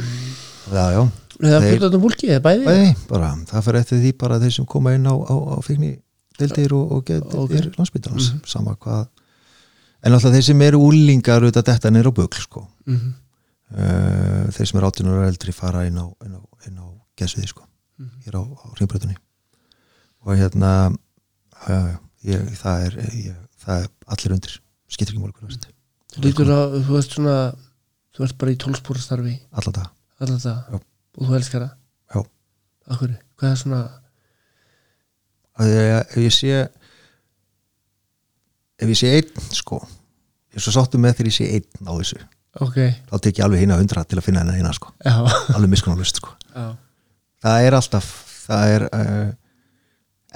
Já, 0.74 0.86
já, 0.94 1.02
eða 1.40 1.62
fullöndum 1.64 2.04
fólki 2.04 2.30
eða 2.34 2.44
bæði? 2.46 2.66
Nei, 2.68 2.96
bara, 3.10 3.32
það 3.50 3.66
fyrir 3.68 3.80
eftir 3.84 4.02
því 4.04 4.12
bara 4.24 4.40
þeir 4.44 4.56
sem 4.58 4.68
koma 4.70 4.94
inn 4.98 5.08
á, 5.08 5.16
á, 5.16 5.36
á 5.36 5.58
fíkni 5.66 5.94
deildir 6.40 6.76
og, 6.76 6.92
og 6.98 7.06
getur 7.08 7.40
Ok. 7.46 7.56
landsbytalans 7.80 8.30
sama 8.48 8.76
hvað. 8.80 9.08
En 10.04 10.16
alltaf 10.16 10.36
þeir 10.36 10.46
sem 10.48 10.62
eru 10.68 10.80
úlingar 10.88 11.44
auðvitað 11.44 11.74
þetta 11.74 11.92
niður 11.92 12.12
á 12.12 12.18
bögl 12.22 12.44
sko. 12.44 12.68
Mhm. 12.88 13.10
uh, 13.76 14.46
þeir 14.56 14.70
sem 14.70 14.80
eru 14.80 14.88
18 14.90 15.12
ára 15.14 15.28
eldri 15.30 15.54
fara 15.54 15.86
inn 15.88 16.00
á, 16.00 16.08
á, 16.36 16.42
inn 16.68 16.80
á 16.80 16.88
geðsviði 17.20 17.52
sko, 17.52 17.68
hér 18.26 18.40
á, 18.40 18.44
ringbröðunni 18.80 19.18
og 20.26 20.36
hérna 20.40 20.72
já, 21.68 22.00
ég, 22.28 22.48
það 22.60 22.86
er 22.88 22.98
ég, 23.14 23.38
það 23.64 23.84
er 23.84 23.90
allir 24.16 24.36
undir, 24.36 24.56
skiptir 24.90 25.16
ekki 25.16 25.24
þú 26.16 26.24
lítur 26.26 26.52
að, 26.56 26.80
þú 26.88 26.98
veist 26.98 27.16
svona 27.16 27.38
þú 28.16 28.26
ert 28.26 28.38
bara 28.42 28.56
í 28.56 28.60
dag 29.78 29.92
allan 30.20 30.42
það. 30.44 30.89
Og 31.20 31.28
þú 31.28 31.38
elskar 31.40 31.66
það? 31.66 31.74
Já, 32.10 32.20
Akkur, 32.96 33.16
hvað 33.40 33.52
er 33.52 33.60
svona 33.60 33.80
að 35.60 35.74
ef 36.00 36.20
ég 36.24 36.34
sé 36.34 36.52
ef 38.80 38.88
ég 38.88 39.00
sé 39.00 39.12
einn 39.18 39.56
sko, 39.56 39.82
ég 40.54 40.60
er 40.60 40.66
svo 40.66 40.76
sáttum 40.76 41.04
með 41.04 41.20
þegar 41.20 41.32
ég 41.32 41.38
sé 41.38 41.50
einn 41.58 41.90
á 41.90 41.94
þessu. 42.00 42.22
Ok, 42.64 42.78
þá 43.12 43.16
tek 43.22 43.40
ég 43.40 43.46
alveg 43.46 43.64
hina 43.66 43.78
hundra 43.80 44.06
til 44.08 44.18
að 44.20 44.26
finna 44.26 44.44
hennar 44.44 44.58
hina 44.58 44.72
sko. 44.76 44.94
já, 45.04 45.16
alveg 45.56 45.74
miskunarlust 45.76 46.22
sko. 46.22 46.34
já. 46.56 46.72
það 47.44 47.68
er 47.68 47.78
alltaf 47.78 48.08
það 48.48 48.76
er 48.76 48.88
uh, 48.90 49.28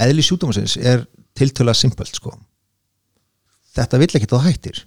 eðli 0.05 0.25
sjúdómasins 0.27 0.75
er 0.77 1.07
tiltöla 1.33 1.73
simpelt 1.73 2.13
sko. 2.13 2.35
þetta 3.73 4.01
vill 4.03 4.11
ekki 4.11 4.29
það 4.29 4.45
hættir. 4.49 4.83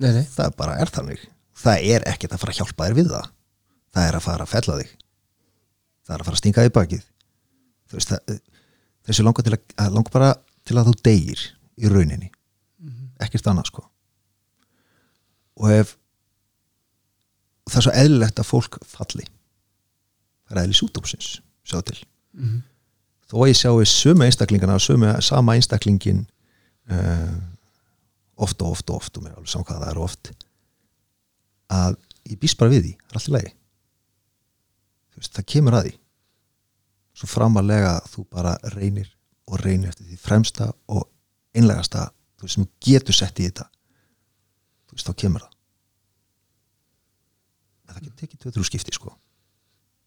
Nei, 0.00 0.14
nei. 0.16 0.24
Það 0.32 0.56
bara 0.56 0.78
er 0.80 0.88
þannig. 0.88 1.26
Það 1.60 1.90
er 1.92 2.06
ekkert 2.08 2.32
að 2.32 2.40
fara 2.40 2.54
að 2.54 2.60
hjálpa 2.62 2.86
þér 2.86 2.96
við 2.96 3.10
það 3.12 3.26
það 3.94 4.08
er 4.08 4.18
að 4.18 4.26
fara 4.26 4.46
að 4.46 4.52
fella 4.54 4.78
þig. 4.80 4.92
Það 6.06 6.14
er 6.14 6.22
að 6.22 6.28
fara 6.28 6.38
að 6.38 6.42
stinga 6.42 6.64
þig 6.64 6.70
í 6.70 6.76
bakið. 6.78 7.06
Veist, 7.90 8.12
það, 8.12 8.40
þessu 9.08 9.26
langar 9.26 9.46
til 9.46 9.54
að, 9.56 9.64
að 9.84 9.96
langar 9.96 10.14
bara 10.14 10.30
til 10.68 10.78
að 10.78 10.90
þú 10.90 10.94
deyir 11.08 11.46
í 11.80 11.90
rauninni. 11.90 12.30
Ekkert 13.20 13.50
annað 13.50 13.70
sko. 13.72 13.84
Og 15.60 15.74
ef 15.74 15.96
það 17.70 17.78
er 17.80 17.86
svo 17.86 17.94
eðlilegt 18.02 18.40
að 18.40 18.48
fólk 18.48 18.80
falli. 18.88 19.26
Það 20.48 20.56
er 20.56 20.62
eðli 20.64 20.78
sjúdómsins 20.78 21.30
sjá 21.66 21.80
til. 21.86 21.98
Mhm. 22.34 22.60
þó 23.30 23.36
að 23.44 23.48
ég 23.50 23.58
sjái 23.58 23.86
sömu 23.86 24.26
einstaklingana 24.26 24.78
sömu, 24.82 25.10
sama 25.22 25.54
einstaklingin 25.54 26.24
uh, 26.90 27.38
oft 28.38 28.62
og 28.62 28.74
oft 28.74 28.90
og 28.90 28.96
oft 28.96 29.16
og 29.16 29.24
mér 29.24 29.34
er 29.34 29.38
alveg 29.38 29.52
saman 29.52 29.66
hvað 29.68 29.82
það 29.82 29.90
er 29.90 30.00
oft 30.02 30.30
að 31.70 31.96
ég 32.30 32.40
býst 32.42 32.58
bara 32.58 32.72
við 32.72 32.84
því 32.86 32.92
það 32.96 33.10
er 33.10 33.20
allt 33.20 33.30
í 33.30 33.34
lagi 33.36 33.52
veist, 35.20 35.34
það 35.36 35.48
kemur 35.54 35.76
að 35.78 35.86
því. 35.86 35.94
Svo 37.20 37.28
framalega 37.28 37.94
þú 38.08 38.24
bara 38.32 38.56
reynir 38.74 39.10
og 39.50 39.60
reynir 39.64 39.90
eftir 39.90 40.08
því 40.08 40.20
fremsta 40.22 40.70
og 40.88 41.06
einlegasta 41.56 42.08
þú 42.38 42.46
veist, 42.46 42.56
sem 42.56 42.68
getur 42.86 43.16
sett 43.16 43.40
í 43.40 43.48
þetta 43.48 43.66
þú 44.88 44.96
veist, 44.96 45.08
þá 45.08 45.24
kemur 45.24 45.46
það. 45.46 45.56
En 47.88 47.96
það 47.96 48.04
getur 48.04 48.20
tekið 48.22 48.46
2-3 48.46 48.68
skipti 48.70 48.96
sko. 48.96 49.16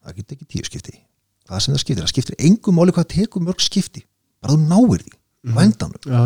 Það 0.03 0.17
getur 0.19 0.31
tekið 0.33 0.55
10 0.55 0.71
skipti. 0.71 0.95
Það 1.43 1.61
sem 1.63 1.75
það 1.75 1.83
skiptir, 1.83 2.03
það 2.03 2.13
skiptir 2.13 2.47
engum 2.47 2.79
máli 2.79 2.95
hvað 2.95 3.11
tekur 3.17 3.43
mörg 3.43 3.63
skipti 3.63 4.05
bara 4.43 4.55
þú 4.55 4.67
náir 4.67 5.03
því 5.03 5.13
mm. 5.13 5.59
endanum. 5.63 6.01
Já, 6.07 6.21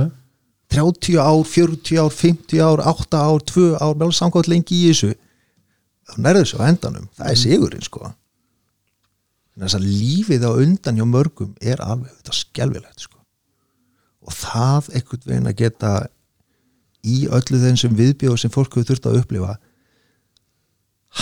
30 0.74 1.18
ár, 1.22 1.44
40 1.48 2.00
ár, 2.02 2.12
50 2.12 2.64
ár 2.66 2.82
8 2.92 3.18
ár, 3.18 3.44
2 3.50 3.68
ár, 3.80 3.94
vel 4.02 4.10
samkvæmt 4.14 4.50
lengi 4.52 4.78
í 4.78 4.90
þessu. 4.92 5.12
Þá 6.08 6.16
nærður 6.26 6.44
þessu 6.44 6.60
á 6.60 6.64
endanum. 6.68 7.10
Það 7.18 7.32
er 7.32 7.40
sigurinn 7.44 7.86
sko 7.86 8.12
þess 9.66 9.80
að 9.80 9.88
lífið 9.90 10.46
á 10.46 10.52
undan 10.54 11.00
hjá 11.00 11.06
mörgum 11.10 11.56
er 11.62 11.82
alveg 11.82 12.14
þetta 12.20 12.36
skelfilegt 12.38 13.08
sko. 13.08 13.18
Og 14.28 14.36
það 14.36 14.92
einhvern 14.94 15.26
veginn 15.26 15.50
að 15.50 15.60
geta 15.64 15.94
í 17.08 17.18
öllu 17.32 17.62
þeim 17.62 17.80
sem 17.80 17.98
viðbjóð 17.98 18.40
sem 18.42 18.54
fólk 18.54 18.76
hefur 18.76 18.92
þurft 18.92 19.10
að 19.10 19.20
upplifa 19.22 19.56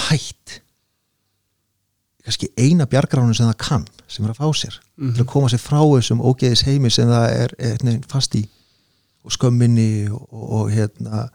hætt. 0.06 0.60
Kannski 2.26 2.50
eina 2.58 2.88
bjargránu 2.90 3.36
sem 3.38 3.48
það 3.48 3.62
kann 3.62 3.88
sem 4.10 4.26
er 4.26 4.34
að 4.34 4.42
fá 4.42 4.50
sér 4.58 4.80
til 4.96 5.24
að 5.24 5.30
koma 5.30 5.50
sér 5.52 5.62
frá 5.62 5.80
þessum 5.82 6.24
ógeðis 6.26 6.64
heimi 6.66 6.92
sem 6.94 7.10
það 7.10 7.26
er, 7.36 7.56
er 7.70 7.84
nei, 7.86 7.98
fast 8.10 8.36
í 8.38 8.46
og 9.26 9.34
skömminni 9.34 10.08
og, 10.14 10.26
og, 10.30 10.46
og 10.60 10.74
hérna 10.74 11.26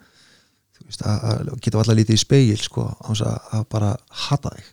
þú 0.76 0.86
veist, 0.86 1.02
að, 1.04 1.24
að 1.30 1.50
geta 1.64 1.82
allar 1.82 1.98
lítið 1.98 2.16
í 2.18 2.22
speil 2.22 2.60
sko, 2.62 2.86
á 2.90 3.08
þess 3.10 3.24
að 3.28 3.64
bara 3.74 3.94
hata 4.26 4.54
þig 4.56 4.70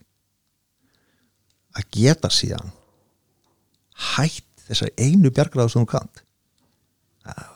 að 1.76 1.90
geta 1.94 2.30
síðan 2.32 2.72
hætt 4.14 4.64
þessar 4.68 4.92
einu 4.96 5.32
bjargráðu 5.34 5.74
sem 5.74 5.84
þú 5.84 5.92
kant 5.92 6.24
það, 7.24 7.46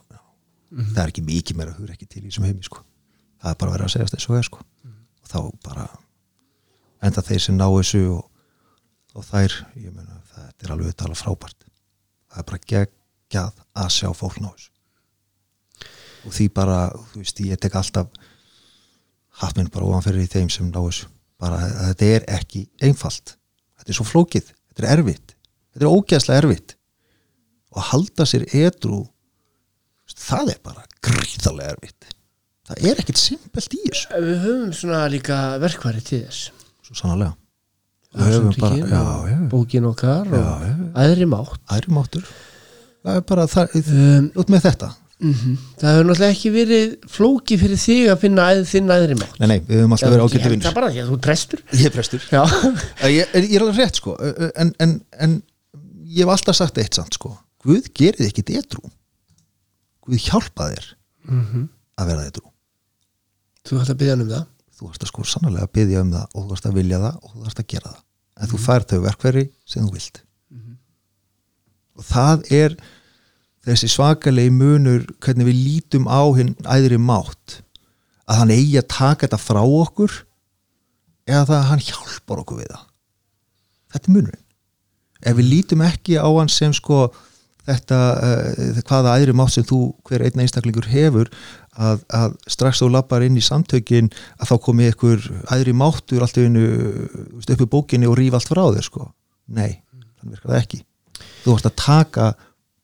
það 0.92 1.02
er 1.04 1.12
ekki 1.12 1.26
mikið 1.26 1.58
meira 1.58 1.76
hugur 1.76 1.92
ekki 1.94 2.08
til 2.08 2.24
í 2.24 2.28
þessum 2.28 2.48
heimi 2.48 2.64
sko. 2.66 2.84
það 3.42 3.54
er 3.54 3.60
bara 3.60 3.72
að 3.72 3.76
vera 3.78 3.88
að 3.88 3.94
segjast 3.96 4.16
eins 4.18 4.28
og 4.30 4.38
er 4.38 4.48
sko. 4.48 4.64
og 5.22 5.30
þá 5.32 5.38
bara 5.68 5.86
enda 7.02 7.24
þeir 7.26 7.42
sem 7.42 7.58
ná 7.58 7.66
þessu 7.66 8.02
og, 8.14 8.26
og 9.16 9.26
þær, 9.26 9.56
ég 9.76 9.94
meina, 9.94 10.20
þetta 10.32 10.66
er 10.66 10.74
alveg 10.74 10.98
tala 10.98 11.18
frábært. 11.18 11.66
Það 12.32 12.42
er 12.42 12.48
bara 12.50 12.62
geggjað 12.72 13.64
að 13.82 13.94
sjá 13.96 14.10
fólk 14.16 14.38
ná 14.40 14.50
þessu. 14.52 14.70
Og 16.22 16.36
því 16.36 16.48
bara, 16.54 16.78
þú 17.10 17.24
veist, 17.24 17.42
ég 17.42 17.60
tek 17.60 17.76
alltaf 17.78 18.12
hatt 19.42 19.58
minn 19.58 19.70
bara 19.72 19.88
ofan 19.88 20.04
fyrir 20.06 20.26
í 20.26 20.30
þeim 20.30 20.50
sem 20.52 20.70
ná 20.70 20.78
þessu. 20.78 21.10
Bara 21.42 21.58
að 21.66 21.88
þetta 21.90 22.10
er 22.16 22.28
ekki 22.38 22.66
einfalt 22.86 23.36
þetta 23.82 23.92
er 23.92 23.98
svo 23.98 24.06
flókið, 24.08 24.52
þetta 24.70 24.86
er 24.86 24.94
erfitt. 24.94 25.34
Þetta 25.72 25.84
er 25.84 25.98
ógeðslega 25.98 26.44
erfitt. 26.44 26.76
Og 27.72 27.82
að 27.82 27.88
halda 27.90 28.28
sér 28.28 28.46
edru 28.54 29.02
það 30.12 30.54
er 30.54 30.64
bara 30.64 30.88
gríðarlega 31.02 31.74
erfitt. 31.76 32.08
Það 32.68 32.88
er 32.88 33.02
ekkit 33.02 33.20
simpelt 33.20 33.74
í 33.74 33.84
þessu. 33.88 34.08
Við 34.22 34.42
höfum 34.46 34.74
svona 34.76 35.04
líka 35.10 35.38
verkværi 35.62 36.02
til 36.06 36.24
þess. 36.24 36.50
Svo 36.86 36.98
sannlega 36.98 37.34
bókin 39.50 39.86
okkar 39.88 40.28
og 40.28 40.64
já. 40.66 40.74
aðri 41.00 41.26
mátt. 41.26 41.60
Æri 41.72 41.92
máttur. 41.92 42.26
Það 43.02 43.16
er 43.16 43.22
bara, 43.26 43.46
það, 43.50 43.76
um, 43.80 44.26
út 44.38 44.52
með 44.52 44.66
þetta 44.68 44.90
mm 45.22 45.58
það 45.82 45.92
hefur 45.92 46.06
náttúrulega 46.08 46.34
ekki 46.34 46.50
verið 46.54 46.92
flóki 47.16 47.56
fyrir 47.60 47.78
þig 47.82 48.10
að 48.12 48.20
finna 48.22 48.46
æð, 48.52 48.62
þinn 48.72 48.90
aðri 48.94 49.16
mátt 49.20 49.38
nei, 49.42 49.46
nei, 49.52 49.58
við 49.68 49.80
höfum 49.80 49.94
alltaf 49.96 50.12
verið 50.12 50.24
ágætti 50.26 50.42
það 50.44 50.54
vinnur 50.54 50.76
bara 50.78 50.90
því 50.92 51.02
að 51.02 51.08
þú 51.12 51.16
er 51.16 51.22
prestur. 51.26 51.62
Ég 51.72 51.86
er 51.88 51.94
prestur. 51.96 52.26
Ég, 53.12 53.36
ég 53.38 53.54
er 53.56 53.64
alveg 53.66 53.78
rétt 53.82 54.00
sko. 54.00 54.14
En, 54.56 54.72
en, 54.82 54.94
en 55.26 55.36
ég 56.12 56.22
hef 56.24 56.32
alltaf 56.34 56.58
sagt 56.58 56.78
eitt 56.82 56.98
samt 56.98 57.14
sko. 57.18 57.32
Guð 57.62 57.86
gerði 57.94 58.26
ekki 58.30 58.44
edru 58.58 58.82
Guð 60.02 60.18
hjálpa 60.28 60.70
þér 60.72 60.88
Mhm. 61.22 61.68
að 62.02 62.08
vera 62.10 62.24
edru 62.26 62.48
þú 63.62 63.76
ætti 63.78 63.92
að 63.94 63.98
byggja 64.00 64.14
um 64.18 64.24
það? 64.32 64.46
Þú 64.74 64.86
varst 64.88 65.04
að 65.04 65.10
sko 65.12 65.22
sannlega 65.30 65.66
að 65.68 65.72
byggja 65.78 66.00
um 66.02 66.10
það 66.16 66.24
og 66.34 66.40
þú 66.42 66.48
varst 66.50 66.66
að 66.66 66.74
vilja 66.80 66.98
það 66.98 67.14
og 67.22 67.30
þú 67.36 67.42
varst 67.44 67.60
að 67.62 67.68
gera 67.70 67.92
það. 67.92 68.00
En 68.42 68.48
þú 68.50 68.58
fær 68.64 68.86
þau 68.90 68.98
verkveri 69.04 69.44
sem 69.70 69.84
þú 69.86 69.92
vilt. 69.94 70.18
Og 71.98 72.06
það 72.08 72.42
er 72.58 72.74
þessi 73.66 73.90
svakalegi 73.90 74.52
munur 74.54 75.04
hvernig 75.22 75.48
við 75.50 75.60
lítum 75.66 76.08
á 76.10 76.22
hinn 76.36 76.54
æðri 76.66 76.98
mátt 76.98 77.60
að 78.26 78.40
hann 78.40 78.54
eigi 78.54 78.78
að 78.80 78.88
taka 78.90 79.26
þetta 79.26 79.42
frá 79.42 79.62
okkur 79.62 80.14
eða 81.28 81.44
það 81.48 81.58
að 81.58 81.68
hann 81.70 81.84
hjálpar 81.88 82.42
okkur 82.42 82.62
við 82.62 82.72
það. 82.72 82.86
Þetta 83.92 84.08
er 84.08 84.16
munurinn. 84.16 84.46
Ef 85.22 85.36
við 85.38 85.50
lítum 85.52 85.84
ekki 85.86 86.18
á 86.18 86.26
hann 86.26 86.50
sem 86.50 86.74
sko 86.74 87.04
þetta, 87.68 87.98
uh, 88.18 88.80
hvaða 88.88 89.16
æðri 89.20 89.34
mátt 89.38 89.54
sem 89.54 89.66
þú 89.66 89.80
hver 90.08 90.24
einn 90.26 90.42
einstaklingur 90.42 90.88
hefur 90.90 91.30
að, 91.78 92.02
að 92.10 92.34
strax 92.50 92.82
þú 92.82 92.90
lappar 92.96 93.24
inn 93.26 93.38
í 93.38 93.44
samtökin 93.44 94.10
að 94.38 94.50
þá 94.50 94.54
komi 94.66 94.88
ykkur 94.90 95.28
æðri 95.54 95.74
máttur 95.78 96.24
allt 96.24 96.40
í 96.40 96.48
einu 96.48 96.64
upp 97.38 97.62
í 97.62 97.70
bókinni 97.70 98.10
og 98.10 98.18
rýfa 98.18 98.40
allt 98.40 98.50
frá 98.50 98.64
þér 98.74 98.88
sko. 98.88 99.06
Nei, 99.54 99.78
þannig 100.18 100.34
virkar 100.34 100.54
það 100.54 100.62
ekki. 100.64 100.82
Þú 101.44 101.52
þarfst 101.52 101.70
að 101.70 101.78
taka 101.84 102.26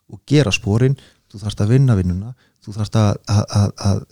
og 0.09 0.21
gera 0.29 0.53
spórin, 0.55 0.97
þú 1.29 1.43
þarfst 1.43 1.65
að 1.65 1.75
vinna 1.75 1.97
vinnuna 1.99 2.35
þú 2.65 2.75
þarfst 2.77 2.99
að, 3.01 3.21
að, 3.33 3.71
að, 3.89 4.03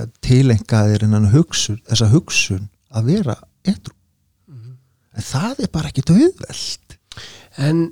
að 0.00 0.10
tilenga 0.24 0.82
þér 0.90 1.06
innan 1.06 1.30
hugsun, 1.32 1.80
þessa 1.88 2.10
hugsun 2.12 2.66
að 2.88 3.12
vera 3.12 3.38
etru 3.68 3.94
en 5.18 5.24
það 5.26 5.64
er 5.64 5.72
bara 5.72 5.90
ekki 5.90 6.04
döðveld 6.08 6.98
en 7.58 7.82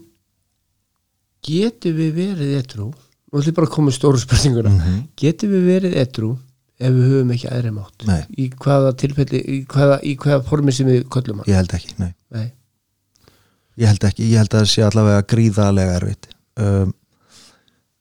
getur 1.46 1.96
við 1.96 2.14
verið 2.20 2.56
etru 2.60 2.86
nú 2.86 2.92
ætlum 3.36 3.50
ég 3.50 3.56
bara 3.56 3.68
að 3.68 3.74
koma 3.74 3.92
í 3.92 3.96
stóru 3.96 4.20
spurninguna. 4.20 4.70
Mhm. 4.70 5.00
getur 5.16 5.50
við 5.50 5.64
verið 5.66 5.96
etru 6.00 6.36
ef 6.78 6.92
við 6.92 7.08
höfum 7.10 7.32
ekki 7.32 7.48
aðri 7.50 7.72
mátt? 7.72 8.04
Í 8.36 8.50
hvaða 8.52 8.92
tilfelli, 9.00 9.40
í 9.40 9.64
hvaða, 9.64 9.98
í 10.04 10.16
hvaða 10.16 10.44
formi 10.44 10.72
sem 10.72 10.86
við 10.86 11.06
köllum 11.08 11.40
hann? 11.40 11.48
Ég 11.48 11.56
held 11.56 11.72
ekki, 11.72 11.94
nei. 11.98 12.12
Nei. 12.30 12.52
ég 13.76 13.86
held 13.88 14.04
ekki, 14.04 14.28
ég 14.30 14.38
held 14.38 14.54
að 14.54 14.60
það 14.60 14.70
sé 14.72 14.84
allavega 14.84 15.26
gríðarlega 15.32 15.96
erfitt. 16.00 16.28
Um, 16.56 16.94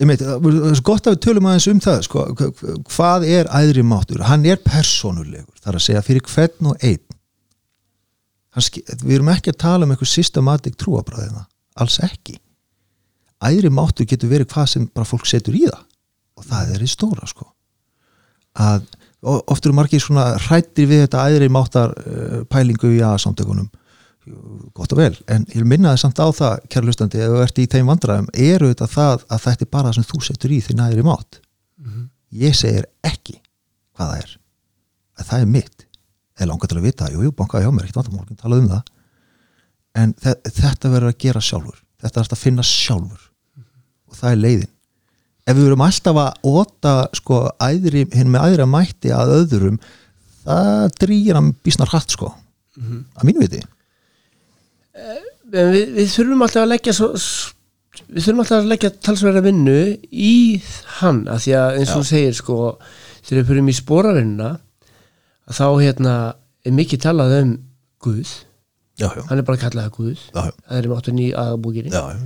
meit, 0.04 0.20
það 0.20 0.48
er 0.74 0.82
gott 0.84 1.06
að 1.08 1.14
við 1.16 1.22
tölum 1.24 1.46
aðeins 1.48 1.68
um 1.72 1.80
það 1.80 2.02
sko, 2.04 2.24
hva- 2.36 2.78
hvað 2.92 3.26
er 3.32 3.48
æðri 3.48 3.84
máttur? 3.88 4.24
Hann 4.28 4.46
er 4.46 4.58
persónulegur, 4.66 5.56
þar 5.64 5.78
að 5.80 5.86
segja 5.86 6.02
fyrir 6.04 6.26
hvern 6.28 6.72
og 6.74 6.84
einn. 6.84 7.00
Hann 8.56 8.66
ski- 8.68 8.84
við 9.04 9.16
erum 9.20 9.30
ekki 9.32 9.54
að 9.54 9.62
tala 9.64 9.86
um 9.88 9.92
eitthvað 9.96 10.12
systematik 10.12 10.76
trúabræðina, 10.80 11.46
alls 11.80 11.98
ekki. 12.04 12.38
Æðri 13.46 13.70
máttur 13.72 14.08
getur 14.08 14.30
verið 14.32 14.52
hvað 14.52 14.68
sem 14.74 14.86
bara 14.94 15.06
fólk 15.08 15.26
setur 15.28 15.56
í 15.56 15.64
það 15.68 15.84
og 16.38 16.44
það 16.50 16.76
er 16.76 16.84
í 16.84 16.88
stóra 16.92 17.28
sko. 17.28 17.48
Að 18.56 18.84
og 19.26 19.42
oft 19.50 19.66
eru 19.66 19.74
margir 19.74 20.00
svona 20.04 20.36
hrættir 20.38 20.86
við 20.86 21.08
þetta 21.08 21.24
æðri 21.32 21.48
máttar 21.50 21.94
pælingu 22.52 22.92
í 22.94 23.00
aðsamtökunum 23.02 23.70
gott 24.76 24.94
og 24.94 25.00
vel, 25.00 25.14
en 25.30 25.46
ég 25.52 25.60
vil 25.62 25.70
minna 25.70 25.92
það 25.94 26.02
samt 26.02 26.22
á 26.22 26.28
það 26.34 26.64
kærlustandi, 26.74 27.22
ef 27.22 27.34
þú 27.34 27.42
ert 27.44 27.60
í 27.62 27.66
þeim 27.70 27.90
vandræðum 27.92 28.30
eru 28.34 28.70
þetta 28.72 28.88
það 28.90 29.26
að 29.30 29.44
þetta 29.44 29.66
er 29.66 29.72
bara 29.76 29.90
það 29.90 29.98
sem 29.98 30.08
þú 30.10 30.22
setur 30.26 30.54
í 30.56 30.62
þinn 30.66 30.84
æðri 30.86 31.06
mátt? 31.06 31.40
Ég 32.36 32.56
segir 32.58 32.88
ekki 33.06 33.38
hvað 33.96 34.10
það 34.12 34.24
er. 34.24 34.32
Að 35.16 35.28
það 35.30 35.44
er 35.46 35.52
mitt, 35.54 35.86
eða 36.40 36.50
langar 36.50 36.72
til 36.72 36.78
að 36.80 36.88
vita 36.88 37.12
jú, 37.14 37.22
jú, 37.24 37.32
bankaði 37.32 37.68
hjá 37.68 37.72
mér, 37.76 37.86
ekkert 37.86 38.00
vandamál, 38.02 38.40
talað 38.40 38.64
um 38.64 38.72
það. 38.74 38.90
En 39.96 40.16
þe 40.20 40.34
þetta 40.58 40.92
verður 40.92 41.14
að 41.14 41.20
gera 41.24 41.42
sjálfur, 41.42 41.78
þetta 42.02 42.24
er 42.24 42.34
að 42.36 42.42
finna 42.42 42.66
sjálfur. 42.66 43.30
Og 44.10 44.18
það 44.18 44.32
er 44.32 44.42
leiðin. 44.42 44.74
Ef 45.46 45.56
við 45.56 45.68
verum 45.70 45.86
alltaf 45.86 46.18
að 46.18 46.50
óta 46.50 46.96
sko, 47.14 47.44
æðri, 47.62 48.08
hinn 48.18 48.34
með 48.34 48.50
æðri 48.50 48.66
að 48.66 48.74
mætti 48.74 49.14
að 49.14 49.36
öðrum 49.38 49.80
það 50.42 50.90
drýir 51.00 51.38
hann 51.38 51.54
bísnar 51.64 51.94
hratt 51.94 52.12
sko. 52.12 52.34
Að 53.16 53.30
mínu 53.30 53.46
viti 53.46 53.62
við, 54.96 55.78
við 55.96 56.10
þurfum 56.14 56.46
alltaf 56.46 56.64
að 56.64 56.72
leggja 56.72 56.96
svo, 56.96 57.10
við 58.08 58.28
þurfum 58.28 58.44
alltaf 58.44 58.62
að 58.62 58.72
leggja 58.72 58.94
talsverða 59.08 59.44
vinnu 59.46 59.78
í 60.12 60.36
hann 61.00 61.26
að 61.32 61.44
því 61.46 61.56
að 61.62 61.80
eins 61.82 61.94
og 61.96 62.08
segir 62.08 62.38
sko 62.38 62.60
þegar 63.26 63.42
við 63.42 63.48
fyrir 63.52 63.72
í 63.72 63.78
spóravinnuna 63.80 64.52
að 65.46 65.60
þá 65.60 65.68
hérna 65.84 66.16
er 66.66 66.76
mikið 66.76 67.06
talað 67.06 67.40
um 67.42 67.56
Guð. 68.06 68.32
Já, 69.00 69.08
já, 69.10 69.24
hann 69.28 69.40
er 69.42 69.46
bara 69.48 69.60
kallað 69.60 69.92
Guð. 69.96 70.20
Já, 70.30 70.52
það 70.70 70.78
er 70.78 70.88
aðbúkiri 71.42 71.92
já, 71.92 72.02
já. 72.14 72.20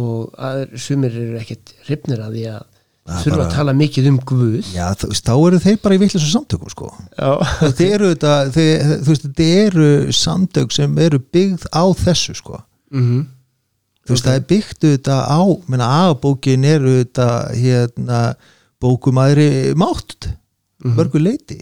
og 0.00 0.38
aður, 0.48 0.74
sumir 0.80 1.14
eru 1.14 1.38
ekkert 1.40 1.74
hrifnir 1.86 2.22
að 2.24 2.38
því 2.38 2.44
að 2.54 2.77
þurfa 3.08 3.46
að 3.46 3.54
tala 3.54 3.74
mikið 3.76 4.10
um 4.12 4.18
Guð. 4.28 4.68
Já, 4.74 4.86
þá 4.98 5.32
eru 5.36 5.62
þeir 5.64 5.80
bara 5.84 5.96
í 5.96 6.02
vitlisum 6.02 6.32
samtökum 6.34 6.72
sko. 6.72 6.92
Þetta 7.16 7.88
eru 7.88 8.12
þetta, 8.12 8.36
þeir, 8.54 8.86
þú 8.92 9.14
veist, 9.14 9.26
þetta 9.26 9.48
eru 9.64 9.88
samtök 10.18 10.76
sem 10.76 11.02
eru 11.06 11.20
byggð 11.22 11.68
á 11.72 11.84
þessu 12.04 12.38
sko. 12.38 12.62
mm 12.92 13.26
þú 14.08 14.14
veist, 14.14 14.24
það 14.24 14.38
er 14.38 14.44
byggt 14.48 14.84
þetta 14.86 15.16
á 15.28 15.40
menna, 15.68 15.88
A-bókin 16.08 16.64
eru 16.64 16.94
þetta 17.02 17.26
hérna, 17.52 18.20
bókum 18.80 19.20
aðri 19.20 19.74
mátt 19.76 20.30
mörgu 20.80 21.20
leiti 21.20 21.58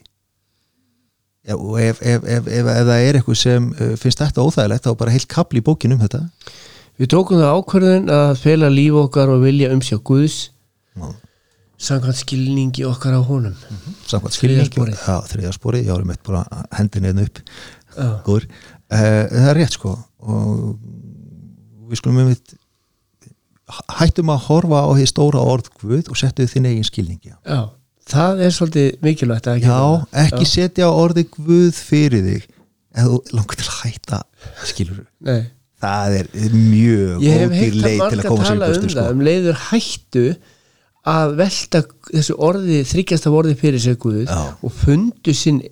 Já, 1.46 1.54
og 1.54 1.76
ef, 1.78 2.00
ef, 2.02 2.24
ef, 2.26 2.46
ef, 2.50 2.68
það 2.70 3.02
er 3.06 3.16
eitthvað 3.18 3.36
sem 3.38 3.66
uh, 3.70 3.92
finnst 3.98 4.18
þetta 4.18 4.42
óþægilegt 4.42 4.86
þá 4.86 4.94
bara 4.98 5.12
heilt 5.14 5.28
kapli 5.30 5.60
í 5.62 5.66
bókin 5.66 5.94
um 5.94 6.00
þetta. 6.00 6.24
Við 6.98 7.10
tókum 7.12 7.38
það 7.38 7.60
ákvörðun 7.60 8.10
að 8.10 8.30
fela 8.40 8.70
líf 8.72 8.96
okkar 8.98 9.30
og 9.30 9.44
vilja 9.44 9.68
umsjá 9.70 10.00
Guðs. 10.02 10.38
Já. 10.98 11.06
Samkvæmt 11.76 12.20
skilningi 12.22 12.84
okkar 12.88 13.18
á 13.18 13.20
honum 13.20 13.56
samkvæmt 14.08 14.36
Þriðja 14.36 14.68
skilningi 14.68 14.96
sporið. 15.52 15.80
Já, 15.82 15.84
ég 15.84 15.92
árum 15.92 16.12
eitt 16.14 16.22
bara 16.24 16.44
hendin 16.76 17.08
einn 17.10 17.24
upp 17.24 17.40
Já. 17.96 18.08
góður 18.24 18.46
uh, 18.46 19.24
það 19.32 19.50
er 19.50 19.58
rétt 19.60 19.76
sko 19.76 19.96
og 20.26 20.78
við 21.86 22.00
skulum 22.00 22.20
með 22.22 22.30
mitt 22.32 22.56
hættum 23.98 24.30
að 24.30 24.44
horfa 24.46 24.84
á 24.86 24.90
því 24.94 25.08
stóra 25.10 25.42
orð 25.42 25.72
Guð 25.80 26.10
og 26.12 26.18
settu 26.20 26.46
þinn 26.48 26.68
eigin 26.70 26.86
skilningi. 26.86 27.32
Já, 27.42 27.60
það 28.06 28.42
er 28.46 28.54
svolítið 28.54 29.00
mikilvægt 29.02 29.48
að 29.50 29.64
já, 29.66 29.78
ekki 30.22 30.46
setja 30.48 30.90
orði 30.94 31.26
Guð 31.34 31.74
fyrir 31.74 32.24
þig 32.26 32.46
eða 32.96 33.10
þú 33.10 33.20
langar 33.36 33.60
til 33.60 33.68
að 33.68 33.78
hætta 33.82 34.20
skilur 34.70 35.00
Nei. 35.26 35.40
það 35.82 36.18
er 36.20 36.30
mjög 36.54 37.24
Ég 37.26 37.40
hef 37.42 37.56
heilt 37.58 37.74
að 37.74 37.82
leið 37.82 37.96
til 37.96 38.02
marga 38.02 38.20
að 38.22 38.28
koma 38.30 38.46
sér 38.46 38.56
í 38.56 38.60
tala 38.60 38.68
um 38.68 38.76
burtu 38.76 38.86
það 38.86 38.94
sko. 38.94 39.16
um 39.16 39.24
leiður 39.26 39.58
hættu 39.66 40.26
að 41.06 41.36
velta 41.38 41.82
þessu 42.10 42.36
orði 42.42 42.82
þryggjast 42.88 43.28
af 43.28 43.38
orði 43.38 43.56
fyrir 43.60 43.82
sig 43.82 43.98
Guð 44.02 44.24
Já. 44.26 44.42
og 44.58 44.72
fundu 44.74 45.34
sinn 45.36 45.62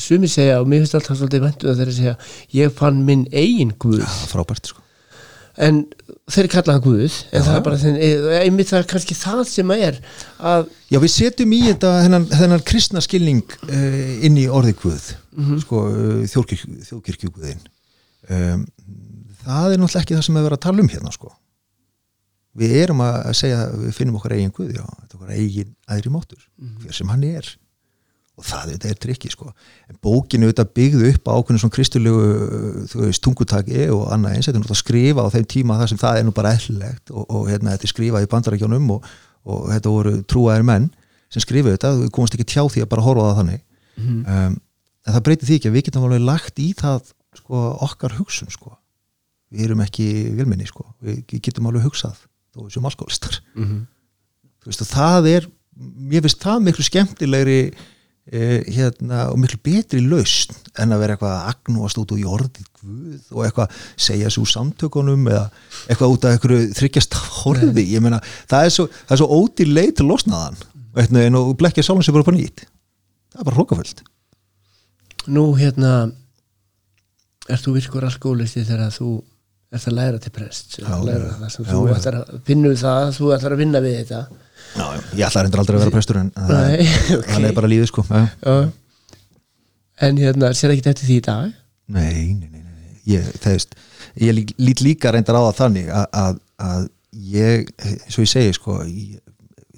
sumi 0.00 0.30
segja 0.30 0.60
og 0.62 0.68
mér 0.70 0.84
finnst 0.84 0.96
alltaf 0.98 1.18
svolítið 1.18 1.44
vendu 1.46 1.70
að 1.70 1.80
þeirra 1.82 1.96
segja 1.96 2.14
ég 2.56 2.76
fann 2.76 3.02
minn 3.06 3.26
eigin 3.30 3.74
Guð. 3.78 4.00
Já, 4.02 4.10
frábært 4.30 4.70
sko. 4.70 4.82
En 5.60 5.82
þeir 6.30 6.48
kalla 6.52 6.76
hann 6.76 6.84
Guð 6.84 7.02
en 7.04 7.42
Já. 7.42 7.44
það 7.46 7.56
er 7.56 7.64
bara 7.66 7.80
þinn, 7.82 7.98
einmitt 8.40 8.70
það 8.70 8.82
er 8.82 8.88
kannski 8.94 9.16
það 9.18 9.42
sem 9.50 9.74
er 9.76 9.98
að 10.38 10.70
Já, 10.90 10.98
við 11.02 11.12
setjum 11.14 11.54
í 11.54 11.60
þetta 11.66 11.92
þennan, 12.04 12.28
þennan 12.32 12.64
kristna 12.70 13.02
skilning 13.04 13.56
uh, 13.66 14.26
inn 14.26 14.38
í 14.40 14.46
orði 14.50 14.74
Guð 14.80 15.10
sko, 15.62 15.84
uh, 15.90 16.22
þjóðkirk, 16.30 16.64
þjóðkirkjúguðin 16.88 17.62
um, 18.30 18.64
það 19.44 19.74
er 19.74 19.82
náttúrulega 19.82 20.02
ekki 20.04 20.18
það 20.18 20.26
sem 20.26 20.38
við 20.38 20.48
verðum 20.48 20.58
að 20.60 20.66
tala 20.66 20.84
um 20.86 20.92
hérna 20.94 21.14
sko 21.14 21.34
við 22.58 22.76
erum 22.82 23.02
að 23.04 23.32
segja 23.38 23.64
við 23.72 23.96
finnum 23.96 24.18
okkar 24.18 24.36
eigin 24.36 24.54
Guð 24.54 24.72
já, 24.74 24.84
þetta 24.84 25.10
er 25.10 25.18
okkar 25.18 25.34
eigin 25.36 25.74
æðri 25.90 26.14
máttur 26.14 26.46
hver 26.82 26.96
sem 26.96 27.12
hann 27.12 27.26
er. 27.28 27.50
Og 28.40 28.46
það 28.48 28.70
þetta 28.72 28.88
er 28.88 29.00
trikki 29.04 29.28
sko. 29.28 29.50
En 29.90 29.98
bókinu 30.00 30.48
þetta 30.48 30.64
byggðu 30.78 31.10
upp 31.10 31.28
á 31.28 31.36
ákveðinu 31.36 31.60
svona 31.60 31.74
kristulegu 31.74 33.10
tungutaki 33.20 33.82
og 33.92 34.06
annað 34.14 34.36
eins. 34.36 34.48
Þetta 34.48 34.56
er 34.56 34.62
náttúrulega 34.62 34.78
að 34.78 34.80
skrifa 34.80 35.26
á 35.28 35.32
þeim 35.34 35.48
tíma 35.54 35.76
þar 35.76 35.92
sem 35.92 36.00
það 36.00 36.20
er 36.20 36.24
nú 36.24 36.32
bara 36.38 36.54
eðlilegt 36.56 37.12
og, 37.12 37.26
og 37.28 37.50
hérna 37.50 37.74
þetta 37.74 37.86
er 37.86 37.92
skrifað 37.92 38.24
í 38.24 38.30
bandarækjónum 38.32 38.88
og, 38.96 39.10
og 39.44 39.68
þetta 39.74 39.92
voru 39.92 40.14
trúaðir 40.24 40.66
menn 40.70 40.88
sem 41.30 41.44
skrifuðu 41.44 41.76
þetta, 41.76 41.92
við 42.00 42.12
komast 42.16 42.34
ekki 42.38 42.48
tjá 42.48 42.64
því 42.64 42.86
að 42.86 42.90
bara 42.94 43.04
horfa 43.04 43.26
á 43.26 43.28
það 43.28 43.40
þannig. 43.42 43.62
Um, 44.00 44.56
en 45.04 45.14
það 45.14 45.24
breytir 45.28 45.50
því 45.50 45.58
ekki 45.58 45.70
að 45.70 45.76
við 45.76 45.86
getum 45.90 46.06
alveg 46.08 46.24
lagt 46.24 46.62
í 46.62 46.70
það 46.80 47.12
sko, 47.36 47.62
okkar 47.86 48.16
hugsun 48.16 48.50
sko. 48.50 48.72
við 49.50 49.66
erum 49.66 49.84
ekki 49.84 50.08
vilminni 50.38 50.66
sko. 50.66 50.86
við 51.04 51.24
getum 51.42 51.68
alveg 51.68 51.84
hugsað 51.88 52.24
þó 52.54 52.66
séum 52.72 52.90
alkoholistar 52.90 53.40
þú 53.54 54.68
veist 54.70 54.84
og 54.84 54.90
það 54.90 55.30
er 55.36 55.48
ég 56.12 56.26
finnst 56.26 56.42
það 56.42 56.66
miklu 56.66 56.84
skemmtilegri 56.84 57.60
eh, 58.30 58.60
hérna, 58.68 59.30
og 59.30 59.38
miklu 59.40 59.60
betri 59.64 60.02
lausn 60.04 60.56
en 60.78 60.92
að 60.92 61.02
vera 61.04 61.16
eitthvað 61.16 61.36
að 61.36 61.48
agnúast 61.54 62.00
út 62.02 62.14
úr 62.14 62.22
jordið 62.24 62.68
guð 62.80 63.32
og 63.32 63.46
eitthvað 63.46 63.80
segja 63.96 64.30
svo 64.30 64.44
samtökunum 64.48 65.26
eða 65.30 65.46
eitthvað 65.88 66.16
út 66.16 66.26
af 66.26 66.36
einhverju 66.36 66.74
þryggjast 66.76 67.16
horfi, 67.40 67.86
ég 67.94 68.04
meina 68.04 68.20
það 68.50 68.66
er 68.66 68.76
svo, 68.76 68.86
það 69.06 69.16
er 69.16 69.22
svo 69.22 69.40
ódýr 69.40 69.72
leið 69.72 69.96
til 70.00 70.08
losnaðan. 70.10 70.62
Og, 70.90 71.18
og 71.38 71.50
blekkja 71.54 71.84
sjálfum 71.86 72.02
sér 72.02 72.16
bara 72.16 72.24
upp 72.24 72.32
á 72.32 72.38
nýtt. 72.38 72.64
Það 73.30 73.42
er 73.42 73.46
bara 73.46 73.58
hrókaföld 73.60 74.00
nú 75.28 75.50
hérna 75.58 76.10
ert 77.50 77.64
þú 77.64 77.74
virkur 77.76 78.06
alkoholisti 78.06 78.64
þegar 78.64 78.94
þú 78.94 79.18
ert 79.78 79.86
að 79.90 79.94
læra 80.00 80.18
til 80.22 80.32
prest 80.34 80.78
það 80.82 81.04
þú 81.56 81.82
ætlar 81.94 82.16
að 82.20 82.30
finnur 82.48 82.76
það 82.80 83.10
þú 83.18 83.28
ætlar 83.36 83.54
að 83.56 83.60
vinna 83.62 83.82
við 83.84 83.96
þetta 84.00 84.20
já, 84.20 84.84
já. 84.84 85.00
ég 85.20 85.24
ætla 85.28 85.42
reyndar 85.46 85.62
aldrei 85.62 85.76
að 85.78 85.84
vera 85.84 85.94
prestur 85.94 86.18
en 86.20 86.30
það 86.34 86.54
Nei, 86.56 86.78
er- 86.86 87.12
ok. 87.20 87.28
það 87.30 87.46
er 87.50 87.56
bara 87.60 87.70
lífið 87.74 87.90
sko 87.92 88.04
já. 88.10 88.56
En 90.00 90.16
hérna 90.16 90.50
sér 90.56 90.72
ekki 90.74 90.88
eftir 90.90 91.06
því 91.10 91.16
í 91.20 91.24
dag 91.28 91.50
Nei, 91.90 92.34
nei, 92.38 92.48
nei, 92.48 92.62
nei. 92.62 93.00
Ég, 93.10 93.26
það 93.42 93.54
veist, 93.56 93.74
ég 94.22 94.34
lí- 94.36 94.54
lít 94.62 94.80
líka 94.86 95.10
reyndar 95.14 95.38
á 95.38 95.42
það 95.50 95.58
þannig 95.60 95.88
að, 95.90 96.06
að, 96.24 96.40
að 96.70 96.84
ég, 97.34 97.70
svo 98.12 98.22
ég 98.26 98.30
segi 98.30 98.54
sko, 98.56 98.76
ég, 98.86 99.18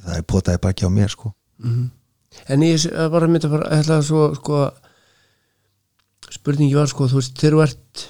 það 0.02 0.18
er 0.20 0.26
potaði 0.28 0.60
baki 0.66 0.84
á 0.86 0.90
mér 0.92 1.12
sko. 1.14 1.32
en 1.62 2.64
ég 2.66 2.84
bara 3.12 3.28
myndi 3.30 3.48
að 3.48 3.64
ætla 3.78 4.00
að 4.00 4.06
svo 4.08 4.24
sko 4.40 4.62
spurningi 6.32 6.76
var 6.76 6.88
sko 6.90 7.08
þú 7.10 7.20
veist 7.20 7.36
þegar 7.40 7.56
þú 7.56 7.62
ert 7.66 8.04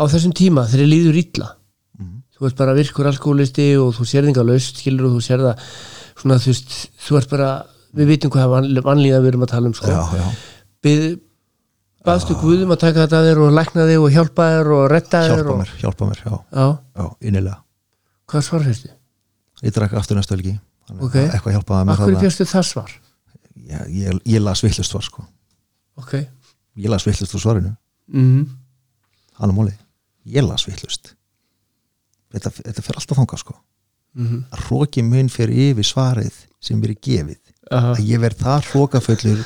á 0.00 0.02
þessum 0.08 0.32
tíma 0.32 0.64
þegar 0.66 0.84
ég 0.86 0.92
líður 0.94 1.18
illa. 1.20 1.48
Mhm. 2.00 2.22
þú 2.40 2.46
ert 2.48 2.56
bara 2.56 2.74
virkur 2.74 3.06
alkoholisti 3.10 3.66
og 3.76 3.92
þú 3.94 4.04
sér 4.08 4.24
þingar 4.24 4.46
laust 4.48 4.78
skilur 4.80 5.10
og 5.10 5.16
þú 5.18 5.20
sér 5.26 5.40
það 5.44 5.64
svona 6.20 6.38
þú 6.40 6.46
veist, 6.54 6.70
þú 7.04 7.18
ert 7.20 7.30
bara 7.30 7.48
við 7.94 8.06
vitum 8.14 8.30
hvað 8.30 8.48
van- 8.54 8.70
vanlíðan 8.86 9.22
við 9.24 9.28
erum 9.34 9.42
að 9.44 9.50
tala 9.52 9.66
um 9.66 9.74
sko. 9.74 9.86
já, 9.86 10.00
já, 10.16 10.30
Bið, 10.82 11.04
baðstu 12.06 12.34
Guðum 12.40 12.72
að 12.72 12.78
taka 12.80 13.04
þetta 13.06 13.18
að 13.20 13.26
þér 13.28 13.40
og 13.44 13.52
lækna 13.58 13.84
þig 13.90 13.98
og 14.00 14.10
hjálpa 14.14 14.46
þér 14.54 14.70
og 14.76 14.84
retta 14.90 15.20
þér 15.20 15.34
hjálpa 15.36 15.52
og, 15.52 15.58
mér, 15.60 15.72
hjálpa 15.82 16.08
mér 16.08 16.22
já, 16.24 16.32
Já, 16.54 16.66
já, 16.96 17.06
innilega. 17.28 17.58
Hvað 18.30 18.42
svar 18.46 18.64
fyrstu? 18.64 18.88
ég 19.62 19.74
drakk 19.76 19.92
aftur 20.00 20.16
næstu 20.16 20.32
helgi 20.36 20.54
þannig 20.88 21.02
Ok. 21.04 21.14
að 21.20 21.34
eitthvað 21.34 21.54
hjálpaði 21.58 21.84
mér 21.90 21.92
Akkur 22.00 22.20
fyrstu 22.24 22.46
það 22.48 22.64
svar? 22.70 22.90
ég, 23.68 23.84
ég, 23.92 24.20
ég 24.24 24.40
las 24.40 24.62
vittlust 24.64 24.90
svar 24.90 25.02
sko. 25.04 25.26
Ok. 26.00 26.14
Ég 26.78 26.88
las 26.88 27.04
vittlust 27.04 27.34
úr 27.36 27.40
svarinu, 27.44 27.76
mm 28.08 28.48
hann 29.40 29.50
á 29.50 29.54
móli 29.56 29.72
ég 30.36 30.46
las 30.46 30.66
vittlust 30.68 31.14
þetta, 32.30 32.52
þetta 32.60 32.86
fer 32.86 33.00
alltaf 33.00 33.20
þangað 33.20 33.42
sko. 33.44 33.56
-hmm. 34.16 34.44
að 34.50 34.64
hróki 34.68 35.02
mun 35.06 35.28
fyrir 35.32 35.70
yfir 35.70 35.86
svarið 35.86 36.44
sem 36.60 36.82
er 36.84 36.94
gefið. 36.94 37.40
Aha. 37.70 37.92
að 37.94 38.06
ég 38.08 38.18
verð 38.18 38.40
það 38.42 38.64
hrókafullur 38.72 39.42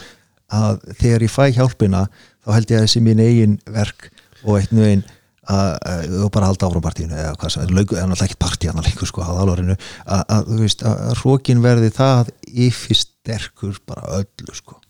að 0.54 0.78
þegar 0.96 1.24
ég 1.26 1.32
fæ 1.32 1.44
hjálpina 1.52 2.06
þá 2.44 2.48
held 2.54 2.70
ég 2.70 2.78
að 2.78 2.86
þessi 2.86 3.02
mín 3.04 3.20
eigin 3.20 3.58
verk 3.68 4.06
og 4.44 4.56
eitt 4.56 4.72
nú 4.72 4.84
einn 4.86 5.02
að, 5.44 5.74
að, 5.84 6.14
og 6.24 6.30
bara 6.32 6.48
halda 6.48 6.70
áfram 6.70 6.84
partíinu 6.84 7.18
eða 7.18 7.34
hvað 7.36 7.52
sem, 7.52 7.74
lauku, 7.76 7.98
en 8.00 8.14
alltaf 8.14 8.30
ekki 8.30 8.40
partí 8.40 8.70
hann 8.70 8.80
leikur 8.80 9.10
sko 9.10 9.24
að 9.26 9.42
álórinu 9.42 9.76
að, 9.76 10.22
að, 10.22 10.48
þú 10.48 10.60
veist, 10.62 10.86
að 10.88 11.12
hrókin 11.20 11.60
verði 11.64 11.90
það 11.98 12.32
yfir 12.48 13.00
sterkur 13.02 13.80
bara 13.84 14.22
öllu 14.22 14.56
sko. 14.56 14.80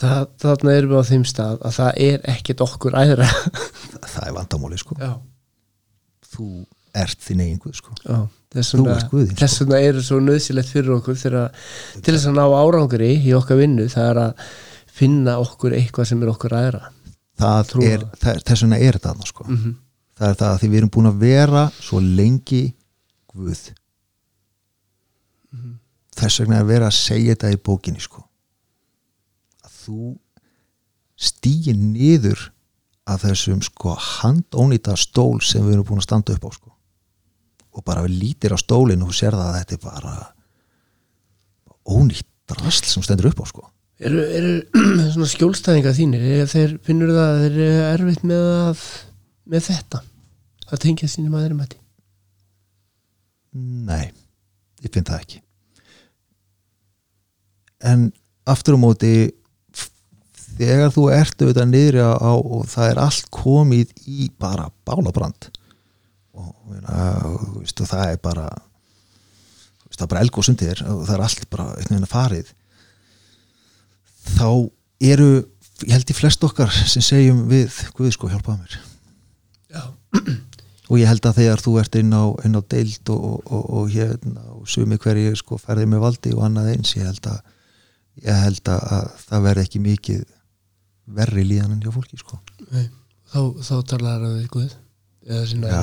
Það, 0.00 0.30
þarna 0.40 0.76
erum 0.78 0.94
við 0.94 1.04
á 1.04 1.10
þeim 1.10 1.26
stað 1.28 1.60
að 1.60 1.76
það 1.76 2.02
er 2.06 2.24
ekkert 2.32 2.64
okkur 2.64 2.96
æðra. 2.96 3.28
Það, 3.90 4.06
það 4.06 4.22
er 4.24 4.36
vandamóli 4.38 4.80
sko. 4.80 4.96
Já, 4.96 5.12
þú 6.34 6.50
ert 7.00 7.24
þinn 7.24 7.42
eigin 7.44 7.62
guð 7.62 7.80
sko 7.80 7.96
Já. 8.02 8.20
Þess 8.50 8.72
Þú 8.74 8.78
vegna, 8.80 8.94
ert 8.98 9.10
Guðinn, 9.12 9.28
sko. 9.30 9.38
þess 9.38 9.60
vegna 9.62 9.78
eru 9.86 10.00
svo 10.02 10.16
nöðsilegt 10.24 10.72
fyrir 10.72 10.94
okkur 10.96 11.18
þegar, 11.20 11.60
til 12.02 12.14
þess 12.16 12.26
að 12.26 12.34
ná 12.34 12.44
árangri 12.58 13.10
í 13.22 13.34
okkar 13.38 13.60
vinnu, 13.60 13.84
það 13.92 14.08
er 14.08 14.20
að 14.24 14.48
finna 15.00 15.36
okkur 15.38 15.76
eitthvað 15.78 16.08
sem 16.10 16.24
er 16.24 16.32
okkur 16.32 16.56
æðra 16.58 16.80
það 17.40 17.74
er, 17.86 18.02
það. 18.02 18.16
það, 18.24 18.40
þess 18.48 18.64
vegna 18.66 18.80
er 18.80 18.98
þetta 18.98 19.28
sko. 19.30 19.46
-hmm. 19.46 19.76
það 20.18 20.32
er 20.32 20.40
það 20.42 20.54
að 20.54 20.58
því 20.62 20.70
við 20.72 20.80
erum 20.80 20.92
búin 20.96 21.10
að 21.10 21.22
vera 21.22 21.62
svo 21.78 22.00
lengi 22.02 22.64
guð 23.30 23.62
þess 26.20 26.42
vegna 26.42 26.58
er 26.60 26.68
verið 26.68 26.88
að 26.88 26.98
segja 26.98 27.36
þetta 27.36 27.52
í 27.54 27.60
bókinni 27.70 28.02
sko 28.02 28.24
að 29.64 29.76
þú 29.84 30.00
stýgir 31.20 31.78
niður 31.78 32.50
af 33.10 33.24
þessum 33.24 33.62
sko 33.64 33.94
handónýta 33.98 34.96
stól 34.98 35.40
sem 35.44 35.64
við 35.66 35.78
erum 35.78 35.88
búin 35.88 36.02
að 36.02 36.08
standa 36.08 36.36
upp 36.36 36.46
á 36.46 36.50
sko. 36.54 36.72
Og 37.76 37.86
bara 37.86 38.04
við 38.06 38.18
lítir 38.22 38.54
á 38.54 38.58
stólinn 38.60 39.04
og 39.06 39.14
sér 39.16 39.36
það 39.36 39.48
að 39.48 39.58
þetta 39.58 39.76
er 39.76 39.82
bara 39.84 40.14
ónýtt 41.90 42.28
drasl 42.50 42.88
sem 42.88 43.04
stendur 43.06 43.30
upp 43.30 43.42
á 43.42 43.46
sko. 43.50 43.66
Eru, 44.00 44.22
eru 44.24 44.54
svona 45.12 45.28
skjólstæðingar 45.28 45.96
þínir 45.96 46.24
er 46.38 46.48
þeir 46.50 46.78
finnur 46.86 47.12
það 47.12 47.28
að 47.28 47.42
þeir 47.42 47.60
eru 47.66 47.84
erfitt 47.90 48.24
með, 48.30 48.48
að, 48.70 48.86
með 49.52 49.66
þetta 49.68 50.02
að 50.70 50.82
tengja 50.86 51.10
sínum 51.10 51.36
að 51.36 51.46
þeirra 51.46 51.60
mæti 51.60 51.80
Nei, 53.50 54.12
ég 54.78 54.92
finn 54.94 55.06
það 55.06 55.22
ekki. 55.24 55.40
En 57.82 58.04
aftur 58.46 58.76
á 58.78 58.78
móti 58.78 59.12
þegar 60.60 60.94
þú 60.94 61.06
ert 61.16 61.42
auðvitað 61.42 61.70
niðri 61.70 62.02
á, 62.04 62.32
og 62.36 62.66
það 62.70 62.92
er 62.92 63.02
allt 63.06 63.30
komið 63.34 63.94
í 64.06 64.30
bara 64.40 64.68
bálabrand. 64.88 65.50
Og, 66.36 66.50
meina, 66.70 66.98
og, 67.26 67.46
þú 67.46 67.62
veist, 67.62 67.80
og 67.82 67.90
það 67.90 68.04
er 68.08 68.20
bara 68.24 68.48
þú 68.50 69.88
veist, 69.88 69.98
það 69.98 70.04
er 70.06 70.12
bara 70.12 70.24
elg 70.24 70.40
og 70.40 70.50
það 70.50 71.14
er 71.16 71.24
allt 71.26 71.48
bara 71.50 71.70
einhvern 71.70 71.96
veginn 71.96 72.08
að 72.08 72.14
farið. 72.14 72.52
Þá 74.30 74.50
eru 75.10 75.30
ég 75.86 75.94
held 75.94 76.12
í 76.12 76.16
flest 76.16 76.44
okkar 76.44 76.72
sem 76.72 77.04
segjum 77.04 77.44
við 77.50 77.76
Guð 77.96 78.12
sko 78.14 78.30
hjálpaðu 78.30 78.60
mér. 78.60 78.78
Já, 79.70 79.82
og 80.90 80.98
ég 80.98 81.08
held 81.08 81.28
að 81.28 81.38
þegar 81.40 81.62
þú 81.64 81.76
ert 81.80 81.96
inn 82.00 82.12
á, 82.12 82.24
inn 82.44 82.58
á 82.58 82.62
deild 82.74 83.12
og, 83.14 83.22
og, 83.24 83.40
og, 83.46 83.70
og 83.78 83.94
hérna 83.94 84.44
og 84.56 84.68
sumi 84.68 84.98
hverju 85.00 85.38
sko 85.40 85.60
ferði 85.60 85.88
með 85.88 86.04
valdi 86.04 86.34
og 86.34 86.44
annað 86.48 86.72
eins 86.74 86.92
ég 86.98 87.06
held 87.06 87.30
að, 87.30 87.40
ég 88.26 88.42
held 88.44 88.72
að, 88.74 88.84
að 88.98 89.10
það 89.28 89.46
verði 89.48 89.66
ekki 89.68 89.82
mikið 89.86 90.24
verri 91.16 91.44
líðan 91.46 91.74
en 91.74 91.82
hjá 91.82 91.92
fólki 91.94 92.18
sko. 92.20 92.38
Nei, 92.70 92.86
þá, 93.32 93.40
þá 93.66 93.74
talar 93.92 94.22
það 94.24 94.36
við 94.38 94.48
Guð. 94.54 94.76
Eða 95.30 95.46
sinna 95.50 95.70
um 95.70 95.74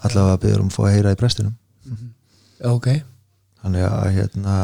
allavega 0.00 0.38
byrður 0.40 0.62
um 0.62 0.70
að 0.70 0.76
fá 0.76 0.82
að 0.86 0.94
heyra 0.94 1.12
í 1.12 1.18
prestinum. 1.20 1.56
Já, 2.62 2.68
ok, 2.70 2.88
þannig 3.60 3.86
að 3.88 4.06
hérna 4.16 4.56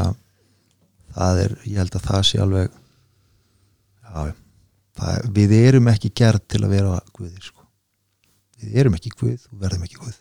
það 1.18 1.42
er, 1.44 1.56
ég 1.66 1.80
held 1.82 1.98
að 1.98 2.06
það 2.06 2.22
sé 2.28 2.40
alveg 2.42 2.68
já. 2.70 4.22
það, 4.98 5.28
við 5.36 5.54
erum 5.58 5.90
ekki 5.92 6.12
gerð 6.22 6.46
til 6.46 6.62
að 6.62 6.74
vera 6.76 6.96
guðir 7.16 7.44
sko. 7.50 7.66
Við 8.62 8.80
erum 8.82 8.96
ekki 8.98 9.12
guð 9.14 9.44
og 9.50 9.60
verðum 9.62 9.84
ekki 9.86 10.00
guð. 10.00 10.18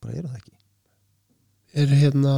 Bara 0.00 0.16
erum 0.16 0.32
það 0.32 0.40
ekki. 0.40 0.56
Er 1.80 1.94
hérna 2.00 2.34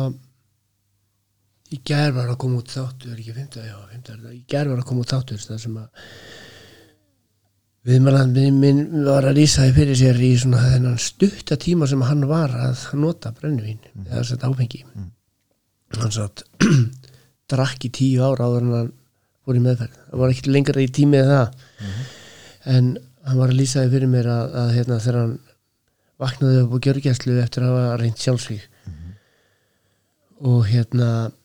í 1.72 1.80
gær 1.86 2.14
var 2.16 2.30
að 2.32 2.38
koma 2.42 2.60
út 2.60 2.72
þáttur 2.72 3.16
ekki 3.16 3.34
fymta, 3.36 3.64
já, 3.64 3.76
fymta 3.90 4.14
er 4.14 4.22
það. 4.22 4.32
Í 4.36 4.42
gær 4.52 4.70
var 4.70 4.80
að 4.82 4.88
koma 4.88 5.04
út 5.04 5.12
þáttur 5.12 5.42
það 5.42 5.60
sem 5.62 5.76
að 5.80 6.08
viðmælan 7.88 8.34
minn 8.62 8.82
var 9.06 9.26
að 9.26 9.38
lýsa 9.40 9.66
því 9.66 9.74
fyrir 9.78 9.98
sér 9.98 10.20
í 10.22 10.32
svona 10.38 10.62
þennan 10.70 10.98
stutta 11.02 11.58
tíma 11.60 11.88
sem 11.90 12.04
hann 12.06 12.26
var 12.30 12.54
að 12.68 12.84
nota 13.02 13.32
brennivín 13.34 13.80
eða 14.04 14.20
þess 14.20 14.36
að 14.36 14.48
áfengi. 14.50 14.82
Hann 15.98 16.14
satt 16.14 16.44
drakk 17.52 17.88
í 17.88 17.92
tíu 17.92 18.22
ára 18.24 18.48
áður 18.48 18.66
en 18.66 18.76
hann 18.76 18.92
fór 19.42 19.58
í 19.58 19.64
meðferð. 19.64 19.96
Það 20.10 20.22
var 20.22 20.34
ekki 20.34 20.54
lengra 20.54 20.84
í 20.84 20.92
tímið 21.00 21.32
það. 21.32 21.64
En 22.72 22.92
hann 23.26 23.40
var 23.40 23.50
að 23.50 23.58
lýsa 23.58 23.82
því 23.82 23.94
fyrir 23.96 24.12
mér 24.12 24.30
að, 24.30 24.54
að 24.62 24.74
hérna, 24.76 25.00
þegar 25.02 25.20
hann 25.22 25.38
vaknaði 26.22 26.62
upp 26.62 26.76
á 26.78 26.82
gjörgjæslu 26.86 27.38
eftir 27.42 27.66
að 27.66 27.72
hafa 27.74 27.98
reynt 27.98 28.22
sjálfsvík 28.22 28.68
og 30.42 30.64
hérna 30.66 31.08
og 31.10 31.32
hvað 31.32 31.41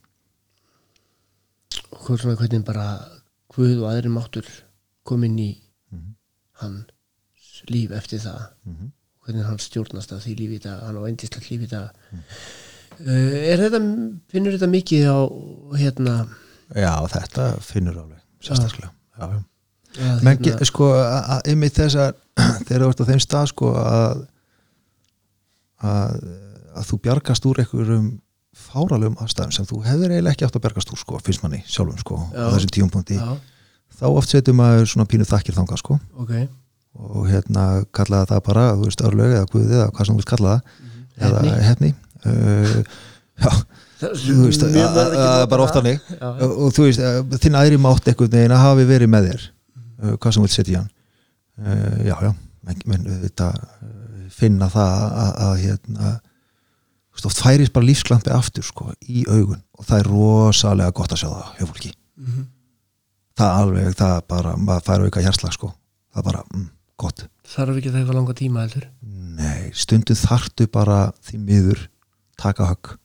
svona 2.06 2.36
hvernig 2.40 2.64
bara 2.68 2.88
Guð 3.58 3.80
og 3.82 3.88
aðri 3.90 4.10
máttur 4.12 4.46
kom 5.08 5.24
inn 5.24 5.38
í 5.40 5.50
hans 6.62 7.64
líf 7.72 7.92
eftir 7.96 8.20
það. 8.22 8.48
Mhm. 8.68 8.92
hvernig 9.28 9.44
hann 9.46 9.58
stjórnast 9.60 10.12
af 10.16 10.22
því 10.24 10.34
lífi 10.40 10.58
dag 10.64 10.82
hann 10.88 10.96
á 10.96 11.04
endislegt 11.10 11.50
lífi 11.52 11.66
í 11.68 11.70
dag. 11.72 11.90
Uh, 12.98 13.34
er 13.52 13.58
þetta, 13.60 13.80
finnur 14.32 14.54
þetta 14.56 14.70
mikið 14.72 15.04
á 15.12 15.20
hérna 15.78 16.14
Já, 16.76 16.94
þetta 17.12 17.48
finnur 17.62 17.98
alveg 18.02 18.22
sérstaklega. 18.42 18.92
Já, 19.20 19.26
já. 19.34 19.42
að, 19.98 20.24
menn 20.24 20.38
hérna, 20.44 20.66
sko, 20.66 20.88
að- 20.96 21.28
að 21.36 21.42
einmitt 21.52 21.76
þessar 21.78 22.14
þegar 22.68 22.82
þú 22.86 22.90
ert 22.94 23.04
á 23.04 23.10
þeim 23.12 23.22
stað 23.26 23.48
sko 23.52 23.74
að 23.82 24.24
að, 25.84 26.16
að 26.78 26.88
þú 26.92 27.00
bjargast 27.06 27.46
úr 27.50 27.62
einhverjum 27.64 28.08
fáralegum 28.68 29.18
aðstæðum 29.24 29.54
sem 29.56 29.68
þú 29.70 29.82
hefur 29.86 30.12
eiginlega 30.14 30.34
ekki 30.36 30.46
átt 30.48 30.58
að 30.60 30.64
bjargast 30.68 30.92
úr 30.94 31.00
sko, 31.02 31.20
finnst 31.26 31.44
manni 31.44 31.62
sjálfum 31.68 31.98
sko, 32.02 32.18
á 32.36 32.48
þessum 32.54 32.74
tíumpunkti 32.78 33.18
já, 33.20 33.30
þá 34.00 34.06
oft 34.12 34.30
setur 34.34 34.56
maður 34.58 34.86
svona 34.92 35.08
pínu 35.10 35.26
þakkir 35.28 35.56
þangað 35.58 35.82
sko. 35.84 35.98
Ok. 36.22 36.34
Og 36.98 37.28
hérna 37.30 37.64
kallaði 37.94 38.30
það 38.32 38.44
bara, 38.48 38.66
þú 38.78 38.88
veist, 38.90 39.02
örlög 39.06 39.34
eða 39.38 39.50
guðið 39.54 39.74
eða 39.78 39.90
hvað 39.94 40.08
sem 40.08 40.16
þú 40.16 40.22
vilt 40.22 40.32
kalla 40.32 40.54
það. 40.54 40.86
Eða 41.28 41.44
hefni 41.68 41.90
uh, 42.26 42.80
já, 43.44 43.52
þú 44.02 44.38
veist, 44.48 44.64
að- 44.66 44.78
að- 44.82 45.18
að- 45.28 45.46
bara 45.54 45.66
oft 45.68 45.78
þannig. 45.78 46.02
Já, 46.14 46.28
og, 46.46 46.56
og 46.68 46.74
þú 46.78 46.88
veist, 46.88 47.04
þinn 47.46 47.58
aðri 47.62 47.80
mátt 47.82 48.10
einhvern 48.12 48.34
veginn 48.34 48.56
að 48.58 48.64
hafi 48.66 48.88
verið 48.90 49.12
með 49.14 49.30
þér 49.32 49.46
uh, 49.48 50.16
hvað 50.18 50.36
sem 50.38 50.46
vilt 50.48 50.56
setja 50.58 50.74
í 50.74 50.78
hann. 50.80 50.90
Uh, 51.58 52.00
já, 52.06 52.16
já, 52.28 52.32
menn, 52.70 52.82
menn 52.94 53.08
þetta 53.28 53.50
uh, 53.58 53.94
finna 54.38 54.68
það 54.74 55.06
að, 55.08 55.32
að 55.48 55.54
hérna 55.66 56.12
oft 57.26 57.42
færist 57.42 57.74
bara 57.74 57.86
lífsklampi 57.88 58.30
aftur 58.30 58.64
sko, 58.64 58.92
í 59.10 59.26
augun. 59.26 59.64
Og 59.80 59.86
það 59.88 60.00
er 60.00 60.10
rosalega 60.12 60.94
gott 60.94 61.16
að 61.16 61.24
sjá 61.24 61.30
það 61.32 61.50
hjá 61.58 61.66
fólki. 61.72 61.94
Mhm. 62.18 62.48
það 63.38 63.60
alveg, 63.62 63.92
það 63.94 64.16
bara, 64.28 64.56
maður 64.58 64.86
fær 64.88 65.04
auka 65.06 65.22
hjarslag 65.22 65.54
sko, 65.54 65.68
það 66.16 66.24
bara, 66.24 66.40
mm, 66.54 66.70
gott. 66.98 67.28
Þarf 67.46 67.78
ekki 67.78 67.92
að 67.92 68.00
taka 68.00 68.14
langa 68.18 68.34
tíma 68.34 68.64
heldur? 68.66 68.88
Nei, 69.38 69.72
stundu 69.74 70.16
þartu 70.18 70.66
bara 70.72 71.12
því 71.22 71.38
miður 71.38 71.88
taka 72.42 72.66
högg. 72.66 72.98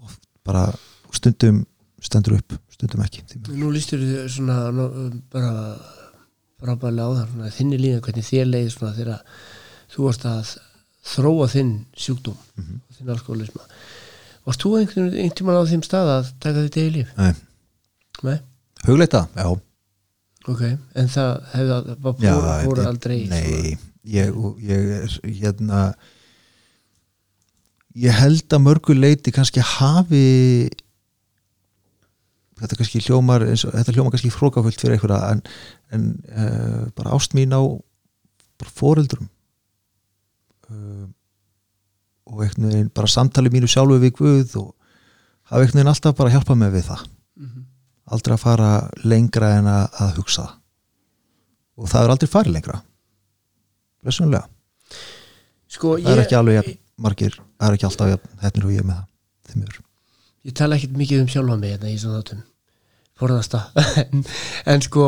Og 0.00 0.10
bara 0.44 0.72
stundum 1.12 1.66
stendur 2.04 2.38
upp, 2.38 2.56
stundum 2.72 3.04
ekki 3.04 3.22
nú 3.54 3.70
lístur 3.72 4.02
þið 4.02 4.28
svona 4.32 4.56
nú, 4.74 4.86
bara 5.32 5.76
frábæðilega 6.62 7.08
á 7.08 7.16
það 7.20 7.56
þinni 7.58 7.80
lína 7.80 8.02
hvernig 8.04 8.26
þér 8.28 8.50
leið 8.50 8.70
svona 8.74 8.94
þegar 8.96 9.22
þú 9.94 10.06
varst 10.08 10.26
að 10.28 10.54
þróa 11.04 11.46
þinn 11.52 11.72
sjúkdóm 11.96 12.36
Mhm. 12.56 12.80
þinn 12.98 13.12
alkoholisma 13.14 13.66
varst 14.46 14.60
þú 14.64 14.74
einhvern 14.80 15.30
tímann 15.36 15.56
á 15.60 15.64
þeim 15.68 15.82
stað 15.84 16.10
að 16.14 16.32
taka 16.40 16.64
þitt 16.66 16.78
eigi 16.80 16.92
líf? 16.98 17.12
Nei, 17.16 17.34
Nei? 18.22 18.38
hugleita, 18.86 19.26
já 19.36 19.46
ok, 20.48 20.62
en 20.94 21.08
það 21.08 21.30
hefði 21.54 21.96
ég- 22.82 22.88
aldrei 22.88 23.18
Nei, 23.28 23.78
ég, 24.04 24.34
ég 24.60 24.90
er 25.02 25.08
hérna 25.24 25.94
ég 27.96 28.10
held 28.18 28.48
að 28.52 28.64
mörgu 28.66 28.94
leiti 28.98 29.32
kannski 29.32 29.60
hafi 29.64 30.68
þetta 32.60 32.76
kannski 32.78 33.00
hljómar 33.02 33.44
eins 33.48 33.64
og, 33.66 33.72
þetta 33.74 33.94
hljómar 33.96 34.14
kannski 34.14 34.30
frókafullt 34.34 34.80
fyrir 34.80 34.96
einhverja 34.96 35.32
en, 35.34 35.42
en 35.94 36.04
uh, 36.30 36.84
bara 36.96 37.14
ást 37.16 37.34
mín 37.34 37.54
á 37.56 37.60
bara 38.58 38.70
foreldrum 38.70 39.28
uh, 40.74 41.04
og 42.30 42.42
einhvern 42.44 42.70
veginn 42.70 42.90
bara 42.94 43.10
samtali 43.10 43.52
mínu 43.52 43.70
sjálfu 43.70 44.00
við 44.02 44.16
Guð 44.18 44.56
og 44.62 44.70
hafa 45.50 45.60
einhvern 45.62 45.80
veginn 45.80 45.92
alltaf 45.92 46.16
bara 46.18 46.34
hjálpað 46.34 46.60
mig 46.62 46.74
við 46.74 46.88
það. 46.90 47.06
Mhm. 47.40 47.64
aldrei 48.04 48.34
að 48.34 48.42
fara 48.42 48.70
lengra 49.02 49.54
en 49.58 49.66
að, 49.66 49.84
að 50.04 50.10
hugsa 50.18 50.42
og 51.74 51.88
það 51.88 52.04
er 52.04 52.12
aldrei 52.12 52.30
farið 52.30 52.56
lengra. 52.58 52.82
Blessunlega 54.04 54.44
sko, 55.68 55.96
það 55.96 56.12
er 56.12 56.20
ég, 56.20 56.26
ekki 56.26 56.38
alveg 56.38 56.60
jafn 56.60 56.78
margir 57.00 57.40
það 57.40 57.66
er 57.68 57.78
ekki 57.78 57.88
alltaf 57.88 58.28
hefnir 58.44 58.68
og 58.68 58.76
ég 58.76 58.86
með 58.86 59.00
það 59.00 59.80
ég 60.44 60.56
tala 60.56 60.76
ekkert 60.76 60.98
mikið 60.98 61.22
um 61.24 61.30
sjálfa 61.32 61.56
mig 61.60 61.72
hérna 61.74 61.90
í 61.90 61.96
svona 62.00 62.20
þáttum. 62.20 62.42
Forðast 63.20 63.54
en, 64.02 64.24
en 64.74 64.84
sko 64.84 65.06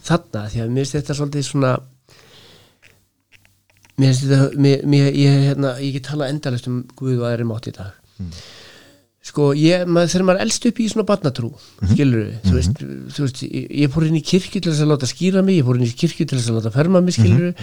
þarna, 0.00 0.46
því 0.48 0.62
að 0.64 0.72
mér 0.72 0.84
finnst 0.86 0.96
þetta 0.96 1.16
svolítið 1.18 1.46
svona 1.48 1.72
mér 4.00 4.14
finnst 4.14 4.26
þetta 4.30 4.62
mér, 4.66 4.86
mér, 4.94 5.10
ég, 5.16 5.36
hérna, 5.50 5.76
ég 5.82 5.98
get 5.98 6.08
tala 6.08 6.30
endalist 6.32 6.66
um 6.70 6.82
Guð 6.98 7.20
og 7.20 7.28
aðri 7.30 7.46
mátt 7.48 7.68
í 7.70 7.76
dag. 7.76 7.94
Sko, 9.30 9.50
ég, 9.52 9.82
maður, 9.84 10.08
þegar 10.14 10.24
maður 10.30 10.42
elst 10.46 10.66
upp 10.70 10.78
í 10.80 10.84
svona 10.88 11.04
barnatrú, 11.08 11.50
skilur 11.90 12.22
við 12.24 12.36
þú 12.46 12.54
veist, 12.56 12.78
þú 13.14 13.24
veist, 13.26 13.42
ég, 13.44 13.66
ég 13.82 13.90
fór 13.92 14.06
inn 14.06 14.16
í 14.16 14.22
kirkju 14.24 14.62
til 14.64 14.70
þess 14.72 14.84
að 14.86 14.92
láta 14.94 15.08
skýra 15.10 15.42
mig, 15.44 15.58
ég 15.60 15.66
fór 15.66 15.76
inn 15.76 15.84
í 15.84 15.90
kirkju 15.92 16.24
til 16.24 16.38
þess 16.38 16.48
að 16.48 16.56
láta 16.56 16.72
ferma 16.72 17.02
mig, 17.04 17.18
skilur 17.18 17.50
við 17.50 17.60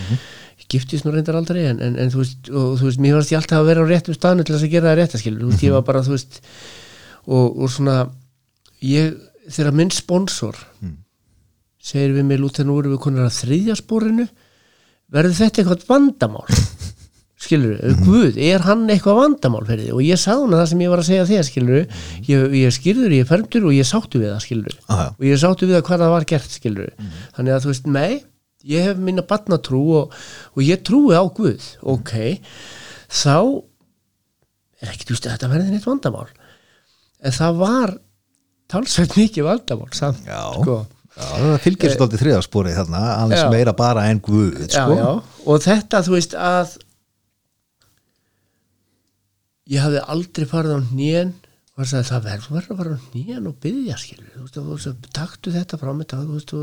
ég 0.61 0.67
giftist 0.69 1.07
nú 1.07 1.15
reyndar 1.15 1.39
aldrei 1.39 1.63
en, 1.71 1.81
en, 1.81 1.97
en 1.97 2.13
þú 2.13 2.21
veist, 2.21 2.51
og, 2.53 2.77
þú 2.77 2.85
veist, 2.91 3.01
mér 3.01 3.17
varst 3.17 3.33
ég 3.33 3.41
alltaf 3.41 3.63
að 3.63 3.71
vera 3.71 3.85
á 3.85 3.89
réttum 3.89 4.17
staðinu 4.19 4.45
til 4.45 4.53
þess 4.55 4.67
að 4.67 4.75
gera 4.75 4.91
það 4.91 4.99
rétt, 5.01 5.17
skilur 5.23 5.41
þú 5.41 5.49
veist, 5.49 5.65
ég 5.65 5.73
var 5.73 5.85
bara, 5.89 6.03
þú 6.05 6.13
veist 6.13 6.39
og, 7.25 7.57
og 7.57 7.73
svona 7.73 7.97
ég, 8.85 9.17
þegar 9.49 9.77
minn 9.81 9.93
sponsor 9.97 10.61
segir 11.87 12.13
við 12.15 12.25
mig 12.29 12.41
lútið 12.41 12.67
nú 12.69 12.77
erum 12.81 12.93
við 12.95 13.01
konar 13.07 13.27
að 13.31 13.37
þriðja 13.41 13.77
spórinu 13.81 14.27
verður 15.13 15.37
þetta 15.39 15.63
eitthvað 15.63 15.85
vandamál? 15.89 16.45
Skilur 17.47 17.75
við, 17.77 17.99
Guð, 18.01 18.39
er 18.41 18.63
hann 18.65 18.87
eitthvað 18.89 19.19
vandamál 19.19 19.61
fyrir 19.67 19.85
þig? 19.85 19.93
Og 19.93 20.01
ég 20.07 20.17
sagði 20.19 20.45
hún 20.47 20.55
það 20.57 20.65
sem 20.71 20.81
ég 20.81 20.89
var 20.93 21.01
að 21.03 21.09
segja 21.11 21.27
þér 21.29 21.45
skilur 21.47 21.75
við, 21.77 21.99
ég, 22.31 22.55
ég 22.63 22.73
skýrður, 22.73 23.13
ég 23.13 23.25
er 23.27 23.29
fermdur 23.29 23.67
og 23.69 23.75
ég 23.77 23.87
sáttu 23.87 24.21
við 24.23 24.31
það 24.33 24.41
skilur 24.47 24.71
við 24.71 24.95
ah, 24.95 25.05
og 25.13 25.27
ég 25.27 25.39
sáttu 25.43 25.69
við 25.69 25.77
það 25.77 25.85
hvað 25.91 26.03
það 26.03 26.13
var 26.15 26.27
gert 26.33 26.57
skilur 26.57 26.87
við, 26.89 27.13
þannig 27.37 27.53
að 27.53 27.61
þú 27.63 27.71
veist, 27.71 27.91
nei 27.93 28.11
ég 28.67 28.89
hef 28.89 28.97
minna 29.05 29.23
barnatrú 29.29 29.83
og, 30.01 30.17
og 30.57 30.65
ég 30.65 30.81
trúi 30.89 31.13
á 31.13 31.23
Guð, 31.37 31.69
ok 31.85 32.13
þá 33.13 33.37
er 34.81 34.91
ekki, 34.91 35.07
þú 35.07 35.15
veist, 35.15 35.29
þetta 35.29 35.49
verði 35.51 35.73
neitt 35.73 35.87
vandamál. 35.87 36.27
En 37.25 37.33
það 37.33 37.61
var 37.61 37.93
talsveit 38.69 39.15
mikið 39.17 39.47
vandamál 39.47 39.89
samt, 39.95 40.25
Já. 40.27 40.41
sko 40.57 40.81
það 41.17 41.55
fylgir 41.63 41.93
stoltið 41.95 42.21
þriðarsporið 42.23 42.75
þarna 42.81 43.01
aðeins 43.17 43.43
Já. 43.45 43.49
meira 43.53 43.73
bara 43.77 44.03
en 44.11 44.19
Guð 44.21 44.59
já, 44.65 44.67
sko. 44.75 44.97
já. 44.99 45.07
og 45.49 45.63
þetta 45.65 46.01
þú 46.05 46.13
veist 46.17 46.35
að 46.37 46.75
ég 49.73 49.83
hafði 49.83 50.03
aldrei 50.13 50.47
farið 50.47 50.75
á 50.77 50.81
hnén 50.91 51.33
og 51.77 51.85
það 51.85 52.23
verður 52.25 52.59
að 52.73 52.77
fara 52.79 52.95
á 52.97 53.05
hnén 53.13 53.49
og 53.49 53.57
byggja 53.61 53.97
skilur 54.01 54.45
þú 54.53 54.63
veist, 54.71 55.09
taktu 55.13 55.53
þetta 55.53 55.79
frá 55.81 55.91
mig 55.93 56.07
þú 56.13 56.37
veist, 56.37 56.53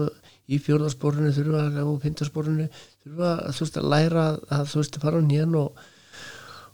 í 0.50 0.58
fjórðarsporinu 0.60 1.30
þurfa 1.36 1.60
að- 1.68 1.82
og 1.88 2.00
pindarsporinu 2.02 2.66
þurfa 3.04 3.30
þú 3.54 3.60
veist, 3.64 3.78
að 3.80 3.90
læra 3.92 4.24
að, 4.50 4.64
þú 4.72 4.80
veist 4.82 4.98
að 4.98 5.04
fara 5.06 5.20
á 5.20 5.22
hnén 5.24 5.54
og, 5.60 5.84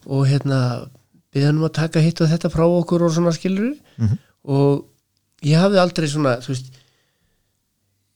og 0.07 0.23
hérna 0.27 0.61
byggja 1.31 1.53
um 1.55 1.65
að 1.69 1.75
taka 1.79 2.01
hitt 2.03 2.21
og 2.25 2.31
þetta 2.33 2.51
frá 2.51 2.65
okkur 2.67 3.05
og 3.07 3.13
svona 3.15 3.33
skilur 3.37 3.75
og 4.45 4.87
ég 5.47 5.61
hafði 5.61 5.79
aldrei 5.83 6.09
svona 6.11 6.39
þú 6.43 6.55
veist 6.55 6.73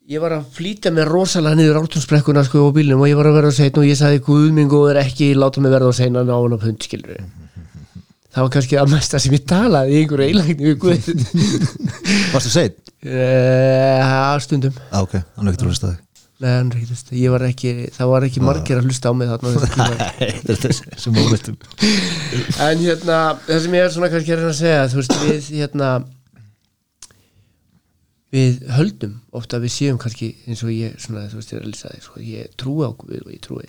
ég 0.04 0.20
var 0.20 0.34
að 0.36 0.48
flýta 0.52 0.90
mér 0.92 1.08
rosalega 1.08 1.56
niður 1.56 1.78
átúnsbrekkuna 1.80 2.42
sko 2.44 2.66
á 2.68 2.76
bílnum 2.76 3.00
og 3.00 3.08
ég 3.08 3.16
var 3.16 3.30
að 3.30 3.38
verða 3.38 3.52
að 3.54 3.56
segja 3.56 3.80
og 3.80 3.88
ég 3.88 3.96
sagði 3.96 4.20
guð 4.26 4.50
minn 4.52 4.68
góður 4.68 5.00
ekki 5.00 5.30
láta 5.38 5.62
mig 5.64 5.72
verða 5.72 5.88
að 5.92 5.98
segja 6.00 6.12
ná 6.12 6.20
hann 6.28 6.56
á 6.56 6.58
pund 6.60 6.84
skilur 6.84 7.22
það 8.34 8.40
var 8.42 8.50
kannski 8.56 8.78
að 8.80 8.92
mesta 8.92 9.20
sem 9.22 9.36
ég 9.36 9.44
talaði 9.48 9.94
í 9.94 10.00
einhverju 10.02 10.26
eilægni 10.28 10.68
við 10.68 10.78
guð. 10.82 11.08
Varstu 12.34 12.50
seitt? 12.52 12.80
uh, 13.04 14.34
stundum. 14.40 14.74
Ah, 14.90 15.04
ok, 15.04 15.20
hann 15.36 15.46
er 15.46 15.54
ekki 15.54 15.62
trúið 15.62 15.78
staði 15.78 16.00
Nei, 16.42 16.50
hann 16.50 16.70
er 16.72 16.80
ekki 16.80 16.88
þess 16.90 17.12
ég 17.14 17.32
var 17.32 17.44
ekki, 17.46 17.72
það 17.94 18.10
var 18.10 18.26
ekki 18.26 18.42
margir 18.44 18.80
að 18.80 18.88
hlusta 18.88 19.08
á 19.08 19.12
mig 19.16 19.30
þarna 19.30 19.52
á. 19.54 19.88
Þetta 20.48 20.68
er 20.68 20.78
þessi 20.80 21.12
momentum 21.14 21.56
en 22.66 22.82
hérna, 22.82 23.18
það 23.46 23.62
sem 23.64 23.76
ég 23.78 23.86
er 23.86 23.94
svona 23.94 24.10
kannski 24.12 24.34
að 24.34 24.42
reyna 24.42 24.50
að 24.50 24.58
segja, 24.58 24.82
þú 24.90 25.00
veist, 25.00 25.16
við 25.22 25.50
hérna 25.62 25.92
við 28.34 28.64
höldum 28.74 29.12
ofta 29.38 29.58
að 29.60 29.64
við 29.68 29.72
séum 29.76 29.98
kannski 30.02 30.28
eins 30.50 30.62
og 30.66 30.70
ég, 30.74 30.94
svona, 30.98 31.20
þú 31.30 31.38
veist, 31.38 31.52
að 31.54 31.66
lýsa 31.70 31.90
þig 31.92 32.02
sko, 32.02 32.22
ég 32.26 32.48
trúi 32.58 32.82
á 32.82 32.90
Guð 32.98 33.20
og 33.20 33.30
ég 33.30 33.40
trúi. 33.44 33.66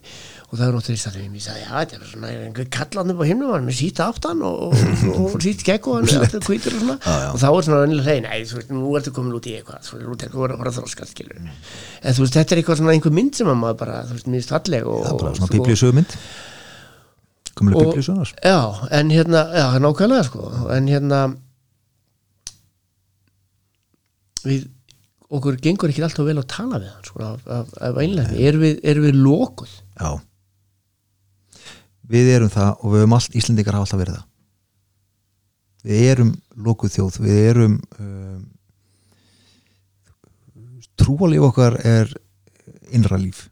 Og 0.50 0.56
það 0.58 0.64
er 0.66 0.74
náttúrulega 0.78 0.98
í 0.98 1.02
staðum, 1.04 1.36
ég 1.38 1.44
sagði, 1.46 1.62
já, 1.66 1.70
þetta 1.76 2.00
er 2.00 2.10
svona 2.10 2.32
einhver 2.34 2.70
kallan 2.74 3.14
upp 3.14 3.22
á 3.22 3.26
himnum, 3.30 3.52
hann 3.54 3.68
með 3.70 3.78
síta 3.82 4.08
aftan 4.10 4.42
og, 4.48 4.64
og, 4.66 4.74
og, 5.12 5.20
og 5.36 5.46
sítt 5.46 5.62
gekk 5.68 5.90
og 5.92 6.00
hann 6.00 6.10
alltaf 6.24 6.50
hvítur 6.50 6.78
og 6.80 6.82
svona, 6.86 6.98
Já, 7.06 7.14
já. 7.26 7.30
og 7.36 7.40
þá 7.44 7.48
er 7.52 7.68
svona 7.70 7.82
vennilega 7.86 8.10
hrein, 8.10 8.26
nei, 8.30 8.42
þú 8.50 8.60
veist, 8.60 8.74
nú 8.74 8.96
ertu 8.98 9.14
komin 9.20 9.38
út 9.38 9.50
í 9.52 9.56
eitthvað 9.60 9.86
þú 9.86 10.02
veist, 10.02 10.28
þú 10.34 10.42
verður 10.42 10.56
að 10.58 10.64
fara 10.64 10.74
að 10.74 10.80
þroska, 10.82 11.10
skilur 11.14 11.40
en 11.46 12.18
þú 12.18 12.26
veist, 12.26 12.38
þetta 12.40 12.56
er 12.58 12.64
eitthvað 12.64 12.82
svona 12.82 12.96
einhver 12.98 13.16
mynd 13.22 13.38
sem 13.38 13.54
að 13.54 13.62
maður 13.62 13.80
bara, 13.86 14.02
þú 14.10 14.18
veist, 14.18 14.32
minnst 14.34 14.54
falleg 14.56 14.90
og, 14.90 15.02
sko- 15.38 15.50
Já, 18.44 18.58
en 19.00 19.14
hérna, 19.14 19.46
já, 19.56 19.66
nákvæmlega 19.86 20.26
sko, 20.32 20.50
en 20.76 20.90
hérna 20.92 21.22
við, 24.46 24.68
okkur 25.30 25.60
gengur 25.64 25.92
ekki 25.92 26.06
alltaf 26.06 26.28
vel 26.28 26.38
að 26.40 26.48
tala 26.54 26.80
við 26.82 26.92
hann, 26.94 27.08
sko, 27.08 27.26
af, 27.26 27.44
af, 27.50 28.00
einlega, 28.02 28.38
erum 28.50 28.66
við, 28.66 28.80
erum 28.92 29.08
við 29.08 29.20
lokuð? 29.20 29.76
Já. 30.00 30.12
Við 32.16 32.32
erum 32.36 32.52
það 32.54 32.72
og 32.76 32.94
við 32.94 33.04
höfum 33.04 33.18
allt 33.18 33.38
Íslendingar 33.40 33.78
hafa 33.78 33.88
alltaf 33.88 34.02
verið 34.04 34.20
það. 34.20 34.28
Við 35.86 36.06
erum 36.10 36.30
lokuð 36.66 36.94
þjóð 36.96 37.18
Við 37.22 37.40
erum 37.46 37.74
um, 38.02 38.40
trúalíf 40.98 41.50
okkar 41.50 41.78
er 41.86 42.14
innra 42.94 43.20
líf 43.22 43.48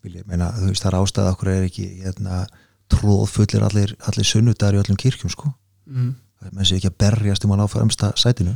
meina, 0.00 0.48
veist, 0.62 0.82
það 0.82 0.92
er 0.92 0.98
ástæða 1.00 1.32
okkur 1.34 1.50
er 1.52 1.66
ekki 1.66 1.86
hérna, 2.00 2.44
tróðfullir 2.90 3.64
allir, 3.66 3.94
allir 4.08 4.26
sunnudagar 4.26 4.78
í 4.78 4.80
öllum 4.80 4.98
kirkjum 5.00 5.32
sko. 5.32 5.52
Mm. 5.90 6.14
menn 6.54 6.64
sé 6.64 6.78
ekki 6.78 6.88
að 6.88 7.00
berjast 7.02 7.44
um 7.44 7.52
að 7.52 7.60
ná 7.60 7.66
fremsta 7.68 8.12
sætinu 8.16 8.54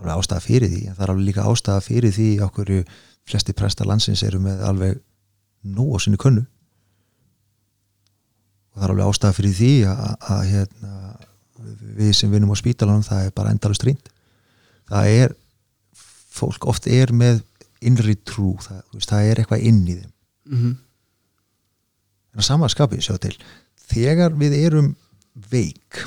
það 0.00 0.10
er 0.10 0.16
ástæða 0.16 0.44
fyrir 0.44 0.72
því 0.72 0.80
en 0.86 0.96
það 0.96 1.04
er 1.04 1.12
alveg 1.14 1.28
líka 1.28 1.46
ástæða 1.50 1.84
fyrir 1.84 2.14
því 2.16 2.28
okkur 2.46 2.72
flesti 3.30 3.54
presta 3.56 3.86
landsins 3.86 4.24
eru 4.26 4.40
með 4.42 4.64
alveg 4.66 5.00
nú 5.70 5.90
á 5.94 5.98
sinni 6.00 6.20
könnu. 6.20 6.46
Og 8.70 8.80
það 8.80 8.86
er 8.86 8.94
alveg 8.94 9.12
ástæða 9.12 9.36
fyrir 9.36 9.56
því 9.58 9.72
að, 9.92 10.42
hérna, 10.50 10.94
við 12.00 12.12
sem 12.16 12.32
vinnum 12.32 12.54
á 12.54 12.56
spítalanum 12.58 13.06
það 13.06 13.26
er 13.28 13.34
bara 13.36 13.52
endalust 13.52 13.84
rýnd 13.86 14.12
það 14.90 15.14
er 15.14 15.34
fólk 16.30 16.64
oft 16.70 16.86
er 16.90 17.12
með 17.12 17.42
innri 17.84 18.14
trú 18.26 18.54
það, 18.60 18.80
veist, 18.94 19.10
það 19.10 19.26
er 19.26 19.40
eitthvað 19.40 19.66
inn 19.68 19.82
í 19.84 19.98
þeim. 19.98 20.14
Mm 20.50 20.78
en 22.30 22.42
að 22.42 22.46
samanskapið 22.46 23.04
sjá 23.04 23.16
til 23.22 23.34
þegar 23.90 24.34
við 24.38 24.56
erum 24.60 24.92
veik 25.50 26.02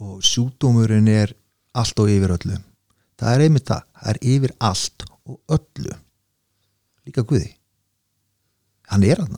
og 0.00 0.24
sjúdómurinn 0.24 1.10
er 1.12 1.34
allt 1.76 2.02
og 2.02 2.10
yfir 2.10 2.34
öllu. 2.36 2.58
Það 3.20 3.34
er 3.34 3.44
einmitt 3.44 3.68
það, 3.68 3.86
það 4.00 4.12
er 4.12 4.20
yfir 4.34 4.54
allt 4.70 5.06
og 5.28 5.56
öllu. 5.58 5.96
Líka 7.06 7.24
Guði. 7.26 7.50
Hann 8.90 9.04
er 9.06 9.22
hann 9.22 9.36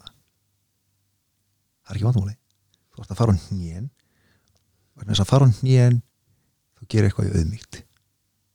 það 1.82 1.90
er 1.92 1.98
ekki 1.98 2.08
vandamáli. 2.08 2.36
Þú 2.92 3.02
ert 3.02 3.12
að 3.12 3.18
fara 3.18 3.34
á 3.34 3.42
hnén. 3.48 3.88
Og 4.96 5.08
þess 5.08 5.24
að 5.24 5.32
fara 5.32 5.48
á 5.48 5.54
hnén 5.58 5.98
þú 6.78 6.88
gerir 6.88 7.08
eitthvað 7.08 7.28
í 7.28 7.34
auðmýkt. 7.40 7.82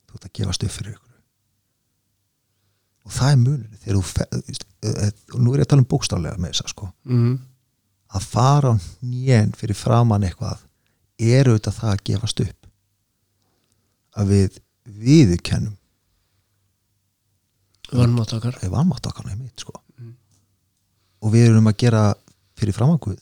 Þú 0.07 0.17
ert 0.17 0.30
að 0.30 0.34
gefast 0.39 0.65
upp 0.65 0.73
fyrir 0.73 0.95
ykkur. 0.95 1.19
Og 3.07 3.15
það 3.15 3.34
er 3.34 3.41
munur 3.43 3.82
þegar 3.84 3.99
þú 3.99 4.65
og 5.36 5.41
nú 5.41 5.53
er 5.53 5.61
ég 5.61 5.67
að 5.67 5.71
tala 5.73 5.84
um 5.84 5.89
bókstaflega 5.91 6.41
með 6.41 6.53
þess 6.53 6.73
sko. 6.73 6.89
-hmm. 7.05 7.38
að 8.07 8.23
fara 8.23 8.71
á 8.71 8.75
hnén 9.01 9.53
fyrir 9.55 9.75
framann 9.75 10.23
eitthvað 10.23 10.63
er 11.17 11.47
auðvitað 11.47 11.73
það 11.80 11.91
að 11.91 12.03
gefast 12.03 12.39
upp 12.39 12.66
að 14.18 14.32
við 14.34 14.61
viðurkennum. 14.88 15.76
Vannmátt 17.93 18.34
okkar. 18.36 18.57
Eða 18.61 18.74
vanmátt 18.74 19.07
okkar 19.07 19.30
nefnir 19.30 19.53
sko. 19.55 19.76
og 21.18 21.34
við 21.34 21.47
erum 21.49 21.65
að 21.68 21.80
gera 21.82 22.01
fyrir 22.59 22.76
framann 22.76 22.99
Guð 23.01 23.18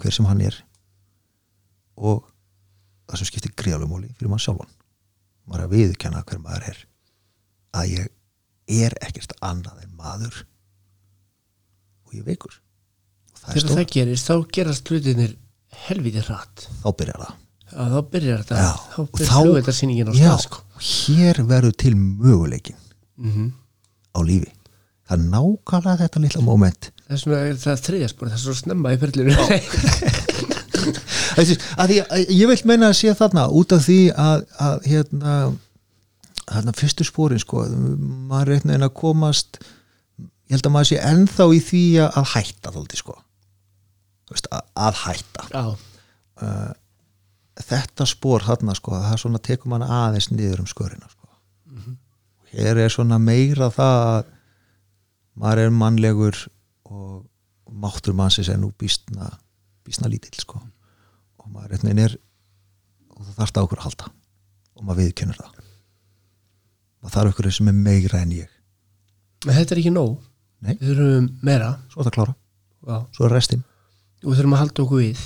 hver 0.00 0.14
sem 0.14 0.26
hann 0.26 0.40
er. 0.42 0.56
Og 1.96 2.24
það 3.06 3.20
sem 3.20 3.28
skiptir 3.28 3.52
greiðalumóli 3.56 4.10
fyrir 4.16 4.32
mann 4.32 4.42
sjálfan. 4.42 4.70
Maður 5.46 5.66
að 5.66 5.76
viðurkenna 5.76 6.24
hver 6.26 6.40
maður 6.42 6.66
er. 6.72 6.80
Að 7.76 7.92
ég 7.94 8.80
er 8.86 8.96
ekkert 9.04 9.36
annað 9.44 9.84
en 9.84 9.94
maður. 9.98 10.40
Og 12.08 12.16
ég 12.18 12.26
veikur. 12.26 12.56
Og 13.30 13.44
þegar 13.44 13.76
það 13.76 13.94
gerist 13.94 14.30
þá 14.30 14.34
gerast 14.56 14.90
hlutinir 14.90 15.36
helviti 15.86 16.24
hratt. 16.26 16.66
Þá 16.82 16.90
byrjar 16.96 17.24
það 17.26 17.38
að 17.74 17.94
þá 17.94 18.00
byrjar 18.14 18.44
þetta 18.44 18.60
Já, 18.60 18.70
þá 18.94 19.00
byrjar 19.14 19.32
flugveitarsýningin 19.34 20.10
á 20.10 20.12
stað 20.18 20.44
sko. 20.46 20.62
hér 20.90 21.42
verður 21.50 21.74
til 21.84 21.94
möguleikin 21.96 22.78
mm 23.20 23.32
á 24.10 24.20
lífi. 24.26 24.50
Það 25.10 25.16
er 25.16 25.24
nákvæmlega 25.30 26.00
þetta 26.04 26.22
litla 26.22 26.42
moment. 26.46 26.90
Þess 27.10 27.26
vegna 27.26 27.40
er 27.50 27.58
það 27.58 27.82
þriðjaspor 27.86 28.30
það 28.30 28.36
er 28.36 28.42
svo 28.44 28.54
snemma 28.58 28.92
í 28.94 29.00
að 31.80 31.92
ég 31.94 32.50
vil 32.50 32.60
meina 32.68 32.90
að 32.90 32.98
sé 33.00 33.14
þarna 33.18 33.46
út 33.54 33.74
af 33.74 33.84
því 33.86 33.98
að, 34.18 34.44
að 34.66 34.86
hérna, 34.90 35.34
hérna 36.50 36.74
fyrstu 36.78 37.06
spórin 37.06 37.42
sko, 37.42 37.64
maður 37.70 38.52
er 38.52 38.58
einhvern 38.58 38.72
veginn 38.74 38.86
að 38.88 38.94
komast 39.00 39.60
ég 39.60 40.56
held 40.56 40.66
að 40.68 40.74
maður 40.74 40.90
sé 40.90 41.00
ennþá 41.10 41.48
í 41.54 41.60
því 41.70 41.82
að, 42.06 42.30
hætta 42.34 42.74
þóldi 42.74 43.00
sko. 43.00 43.18
Að, 44.30 44.62
að 44.78 45.02
hætta. 45.04 45.46
Já, 45.50 45.64
þetta 47.66 48.06
spór 48.08 48.44
þarna 48.46 48.74
sko, 48.78 48.94
það 48.96 49.20
svona 49.22 49.42
tekur 49.44 49.72
mann 49.72 49.86
aðeins 49.86 50.30
niður 50.32 50.64
um 50.64 50.70
skörina 50.70 51.08
sko. 51.10 51.28
hér 52.50 52.80
er 52.82 52.90
svona 52.90 53.18
meira 53.22 53.70
það 53.70 54.06
að 54.06 54.30
maður 55.40 55.64
er 55.64 55.70
mannlegur 55.70 56.38
og 56.90 57.26
máttur 57.70 58.16
mannsins 58.16 58.50
er 58.50 58.58
nú 58.58 58.72
býstna 58.74 59.30
býstna 59.86 60.10
lítill 60.10 60.34
sko. 60.40 60.60
Og 61.40 61.48
maður 61.50 61.78
er 61.90 62.18
og 63.20 63.26
það 63.26 63.36
þarf 63.36 63.52
það 63.54 63.66
okkur 63.66 63.80
að 63.80 63.86
halda. 63.88 64.10
Og 64.76 64.86
maður 64.86 65.02
viðkennur 65.04 65.38
það. 65.40 65.58
Maður 67.00 67.14
þarf 67.16 67.32
okkur 67.34 67.50
sem 67.52 67.70
er 67.70 67.76
meira 67.76 68.20
en 68.24 68.32
ég. 68.32 68.58
En 69.46 69.56
þetta 69.56 69.74
er 69.74 69.82
ekki 69.82 69.92
nóg. 69.94 70.18
Nei. 70.60 70.74
við 70.76 70.90
þurfum 70.90 71.28
meira. 71.46 71.70
Svo 71.88 72.02
er 72.02 72.08
það 72.08 72.16
klára, 72.18 72.32
já. 72.84 72.96
svo 73.16 73.24
er 73.26 73.32
restin. 73.32 73.62
Og 74.20 74.26
við 74.28 74.40
þurfum 74.40 74.56
að 74.56 74.60
halda 74.60 74.82
okkur 74.84 75.00
við 75.00 75.22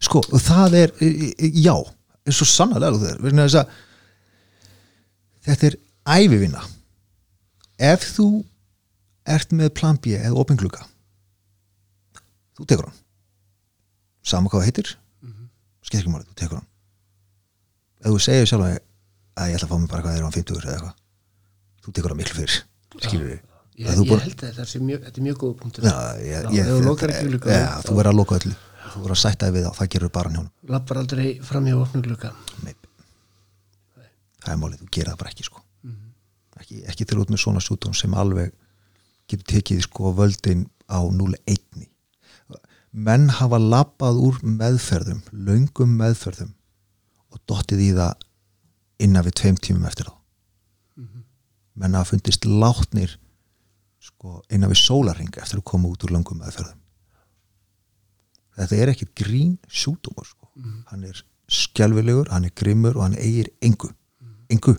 sko, 0.00 0.22
það 0.32 0.76
er 0.80 0.94
já, 1.00 1.74
er 2.26 2.36
svo 2.36 2.66
vegna 3.20 3.46
þess 3.46 3.60
að 3.60 3.74
þetta 5.48 5.70
er 5.70 5.76
æfivinna 6.08 6.62
ef 7.80 8.06
þú 8.16 8.28
ert 9.30 9.52
með 9.56 9.74
plan 9.76 9.98
B 10.00 10.16
eða 10.16 10.36
opingluga 10.40 10.86
þú 12.60 12.68
tekur 12.68 12.88
hann. 12.90 12.98
Sama 14.20 14.50
hvað 14.52 14.60
það 14.60 14.68
heitir. 14.68 14.88
Mm 15.22 15.32
-hmm. 15.32 15.46
skeitt 15.82 16.00
ekki 16.02 16.12
máli, 16.12 16.24
þú 16.28 16.34
tekur 16.36 16.58
hann. 16.58 16.68
Ef 18.00 18.10
þú 18.10 18.18
segir 18.20 18.46
sjálf 18.46 18.66
að 19.40 19.48
ég 19.48 19.54
ætla 19.56 19.66
að 19.66 19.72
fá 19.72 19.78
mig 19.78 19.90
bara 19.90 20.02
hvað 20.02 20.14
þeir 20.16 20.26
á 20.28 20.36
50 20.36 20.56
eða 20.60 20.74
eitthvað 20.74 20.94
þú 21.84 21.92
tekur 21.96 22.10
hann 22.12 22.20
miklu 22.20 22.36
fyrir 22.36 22.56
skilur 23.00 23.26
við 23.26 23.38
ég, 23.40 23.42
ég 23.80 23.88
held 23.88 24.10
að 24.12 24.24
þetta 24.26 24.52
þetta 24.52 25.16
er 25.16 25.24
mjög 25.24 25.38
góð 25.40 25.54
punktur. 25.60 25.84
Já, 25.84 25.96
ég, 26.20 26.48
ég, 26.52 26.64
þú 26.66 27.94
verður 27.96 28.12
að 28.12 28.18
loka 28.20 28.40
öllu 28.40 28.56
þú 28.92 29.02
verður 29.04 29.16
að 29.16 29.22
sætta 29.22 29.50
við 29.54 29.66
það, 29.66 29.76
það 29.78 29.90
gerur 29.94 30.12
bara 30.14 30.32
njónum 30.34 30.74
lappar 30.74 31.00
aldrei 31.02 31.26
fram 31.46 31.66
hjá 31.68 31.76
opnum 31.78 32.04
glugga. 32.04 32.32
Nei. 32.64 32.74
það 34.40 34.52
er 34.54 34.60
málið, 34.62 34.82
þú 34.82 34.90
gerir 34.96 35.12
það 35.12 35.20
bara 35.22 35.34
ekki 35.34 35.48
sko. 35.48 35.62
ekki, 36.60 36.82
ekki 36.92 37.06
til 37.08 37.20
út 37.22 37.32
með 37.32 37.42
svona 37.44 37.64
sjútum 37.64 37.96
sem 37.96 38.14
alveg 38.14 38.52
getur 39.30 39.46
tekið 39.54 39.84
sko 39.86 40.14
völdin 40.16 40.66
á 40.90 41.00
0-1 41.00 41.86
menn 42.90 43.28
hafa 43.30 43.58
lappað 43.62 44.18
úr 44.18 44.38
meðferðum 44.42 45.22
löngum 45.30 45.92
meðferðum 45.98 46.50
og 47.30 47.42
dottið 47.46 47.84
í 47.84 47.90
það 47.94 48.26
innan 49.06 49.24
við 49.26 49.36
tveim 49.40 49.58
tímum 49.62 49.86
eftir 49.86 50.10
þá. 50.10 50.14
Menn 51.78 51.94
hafa 51.94 52.10
fundist 52.10 52.44
látnir 52.44 53.14
sko 54.02 54.40
innan 54.50 54.72
við 54.72 54.82
sólarring 54.82 55.30
eftir 55.38 55.60
að 55.60 55.68
koma 55.70 55.88
út 55.92 56.02
úr 56.04 56.16
löngum 56.16 56.40
meðferðum 56.42 56.79
þetta 58.58 58.76
er 58.76 58.92
ekkit 58.94 59.14
grín 59.14 59.58
sjútumur 59.68 60.26
sko. 60.26 60.48
hann 60.90 61.04
er 61.04 61.22
skjálfilegur, 61.50 62.30
hann 62.30 62.46
er 62.46 62.54
grimmur 62.54 62.96
og 62.96 63.08
hann 63.08 63.18
eigir 63.18 63.50
engu, 63.64 63.90
engu. 64.50 64.76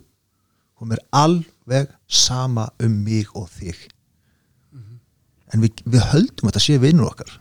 Hún 0.81 0.93
er 0.95 1.01
alveg 1.11 1.91
sama 2.07 2.69
um 2.81 3.03
mig 3.05 3.27
og 3.35 3.49
þig. 3.49 3.77
En 5.53 5.61
við, 5.61 5.83
við 5.83 6.05
höldum 6.13 6.47
að 6.47 6.53
þetta 6.53 6.63
sé 6.63 6.77
vinnur 6.79 7.09
okkar. 7.11 7.33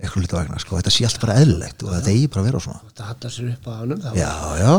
Eitthvað 0.00 0.24
hluta 0.24 0.38
vegna, 0.40 0.58
sko, 0.58 0.78
þetta 0.80 0.92
sé 0.92 1.04
allt 1.06 1.20
bara 1.22 1.36
eðlilegt 1.40 1.84
og 1.84 1.92
þetta 1.92 2.10
eigi 2.10 2.30
bara 2.32 2.42
að 2.42 2.48
vera 2.48 2.62
svona. 2.64 2.80
Þetta 2.88 3.08
hallar 3.10 3.34
sér 3.34 3.50
upp 3.52 3.68
á 3.68 3.72
það 3.74 4.18
já, 4.18 4.32
já, 4.58 4.70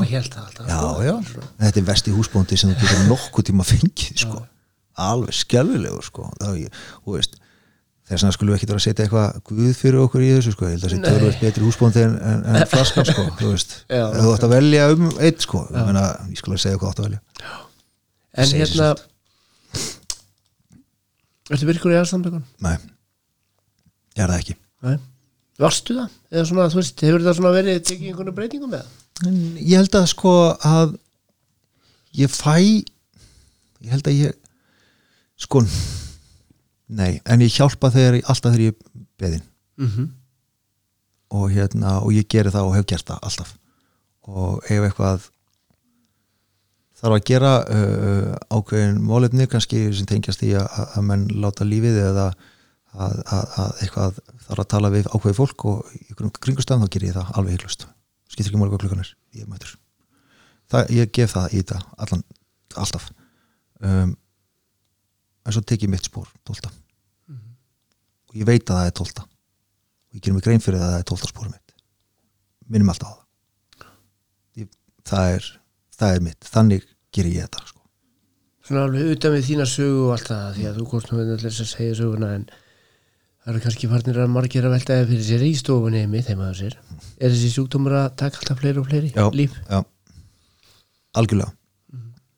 alltaf 0.41 0.67
já, 0.67 0.79
sko. 0.81 1.05
já. 1.05 1.47
Þetta 1.61 1.81
er 1.81 1.87
vesti 1.87 2.15
húsbóndi 2.17 2.59
sem 2.59 2.73
þú 2.73 2.81
getur 2.81 3.07
nokkuð 3.11 3.47
tíma 3.49 3.67
fengið 3.69 4.21
sko. 4.25 4.41
alveg 5.05 5.37
skjálfilegur 5.39 6.09
sko. 6.09 6.27
er, 6.49 6.83
þú 7.05 7.15
veist 7.15 7.39
þess 8.05 8.21
vegna 8.21 8.33
skulum 8.35 8.53
við 8.53 8.57
ekki 8.59 8.67
vera 8.69 8.79
að 8.81 8.85
setja 8.85 9.05
eitthvað 9.05 9.37
guð 9.49 9.71
fyrir 9.79 9.99
okkur 10.03 10.21
í 10.25 10.31
þessu 10.35 10.51
sko. 10.53 10.67
ég 10.69 10.75
held 10.75 10.83
að 10.85 10.91
það 10.91 10.95
sé 10.95 11.05
tölvöld 11.09 11.39
betri 11.41 11.63
húsbóndi 11.65 12.03
en, 12.05 12.15
en, 12.31 12.43
en 12.51 12.67
flaskan 12.73 13.07
sko. 13.09 13.23
þú 13.39 13.51
veist, 13.53 13.71
Já. 13.89 14.03
þú 14.13 14.33
ætti 14.35 14.47
að 14.49 14.53
velja 14.55 14.83
um 14.93 15.05
eitt 15.25 15.45
sko. 15.47 15.63
ég, 15.71 15.87
meina, 15.89 16.03
ég 16.29 16.41
skulle 16.41 16.59
segja 16.61 16.77
hvað 16.81 16.91
átt 16.93 17.01
að 17.01 17.07
velja 17.09 17.21
en 18.35 18.49
Segir 18.51 18.65
hérna 18.67 18.91
ertu 21.55 21.67
virkur 21.69 21.93
í 21.93 21.97
aðstandökun? 21.99 22.45
nei, 22.65 22.75
ég 24.17 24.23
er 24.25 24.31
það 24.33 24.39
ekki 24.43 24.55
Nei. 24.85 24.95
varstu 25.61 25.97
það? 25.97 26.15
eða 26.33 26.45
svona, 26.51 26.69
þú 26.73 26.81
veist, 26.81 27.03
hefur 27.07 27.25
það 27.25 27.37
svona 27.39 27.55
verið 27.55 27.81
tekið 27.89 28.11
einhvern 28.11 28.37
breytingum 28.37 28.73
með 28.75 28.85
það? 28.85 29.27
en 29.29 29.41
ég 29.61 29.77
held 29.81 29.97
að 30.01 30.07
sko 30.13 30.33
að 30.67 30.95
ég 32.21 32.33
fæ 32.33 32.55
ég 33.85 33.91
held 33.93 34.09
að 34.11 34.19
ég 34.25 34.37
sko 35.45 35.61
nei, 36.87 37.21
en 37.25 37.41
ég 37.41 37.53
hjálpa 37.53 37.91
þegar 37.93 38.19
alltaf 38.23 38.53
þegar 38.53 38.65
ég 38.69 38.79
beðin 39.19 39.45
Mm 39.75 39.87
-hmm. 39.87 40.07
og 41.35 41.51
hérna 41.51 41.99
og 41.99 42.13
ég 42.13 42.27
geri 42.31 42.49
það 42.49 42.67
og 42.67 42.75
hef 42.75 42.85
gert 42.87 43.07
það 43.09 43.19
alltaf. 43.21 43.49
Og 44.21 44.63
ef 44.71 44.83
eitthvað 44.83 45.25
þarf 46.95 47.15
að 47.15 47.25
gera 47.27 47.51
uh, 47.67 48.35
ákveðin 48.49 49.01
málefni 49.03 49.47
kannski 49.47 49.93
sem 49.93 50.05
tengjast 50.05 50.43
í 50.43 50.53
að, 50.55 50.67
að 50.95 51.03
menn 51.03 51.27
láta 51.27 51.67
lífið 51.67 51.97
eða 52.05 52.27
að, 52.93 53.19
að, 53.27 53.45
að 53.59 53.71
eitthvað 53.81 54.19
þarf 54.47 54.59
að 54.63 54.71
tala 54.73 54.89
við 54.89 55.09
ákveði 55.11 55.35
fólk 55.35 55.65
og 55.65 55.91
í 55.99 56.15
kringustöðum 56.15 56.87
þá 56.87 56.93
ger 56.95 57.07
ég 57.09 57.17
það 57.17 57.31
alveg 57.35 57.57
heiklust 57.57 57.87
skiptir 58.31 58.51
ekki 58.51 58.61
máli 58.61 58.71
hvað 58.71 58.85
klukkan 58.85 59.03
er, 59.03 59.11
ég 59.35 59.49
mætur 59.51 59.75
það, 60.71 60.91
ég 60.95 61.11
gef 61.13 61.35
það 61.35 61.53
í 61.53 61.61
þetta 61.61 61.79
allan, 61.97 62.23
alltaf. 62.75 63.09
Um, 63.83 64.15
en 65.45 65.55
svo 65.55 65.61
tek 65.61 65.85
ég 65.85 65.91
mitt 65.91 66.07
spór 66.07 66.27
tólta 66.47 66.71
og 67.29 68.35
ég 68.35 68.47
veit 68.47 68.65
að 68.65 68.79
það 68.79 68.89
er 68.89 68.95
tólta 69.01 69.27
og 69.27 70.17
ég 70.17 70.23
gerum 70.23 70.39
mig 70.39 70.47
grein 70.47 70.63
fyrir 70.63 70.81
að 70.81 70.89
það 70.91 70.99
er 71.03 71.07
tólta 71.11 71.29
spórum 71.29 71.53
mitt. 71.53 71.75
Minnum 72.71 72.89
alltaf 72.89 73.11
á 73.11 73.13
það. 73.13 73.87
Ég, 74.63 74.69
það 75.05 75.35
er 75.35 75.49
það 75.95 76.17
er 76.17 76.27
mitt, 76.27 76.51
þannig 76.51 76.85
ger 77.15 77.29
ég 77.29 77.45
þetta 77.45 77.63
sko. 77.69 77.81
svona 78.65 78.85
alveg 78.87 79.15
utan 79.15 79.35
við 79.35 79.47
þína 79.49 79.65
sögu 79.69 80.05
og 80.07 80.13
allt 80.15 80.29
það 80.31 80.45
því 80.57 80.67
að 80.69 80.77
þú 80.79 80.85
komst 80.91 81.11
nú 81.11 81.19
með 81.19 81.33
þess 81.43 81.63
að 81.63 81.69
segja 81.71 81.97
söguna 82.01 82.31
en 82.35 82.45
það 82.49 83.51
eru 83.53 83.61
kannski 83.65 83.89
farnir 83.91 84.21
að 84.23 84.31
margir 84.33 84.65
að 84.65 84.73
velta 84.75 84.95
eða 84.97 85.09
fyrir 85.11 85.27
sér 85.27 85.45
í 85.45 85.51
stofunni 85.59 86.01
einmitt 86.01 86.31
heima 86.31 86.49
á 86.49 86.53
sér 86.57 86.73
er 86.75 87.29
þessi 87.29 87.51
sjúkdómur 87.53 87.95
að 87.99 88.07
taka 88.23 88.41
alltaf 88.41 88.63
fleiri 88.63 88.81
og 88.81 88.89
fleiri 88.89 89.11
já, 89.13 89.25
líf? 89.37 89.59
já, 89.69 89.83
algjörlega 91.21 91.53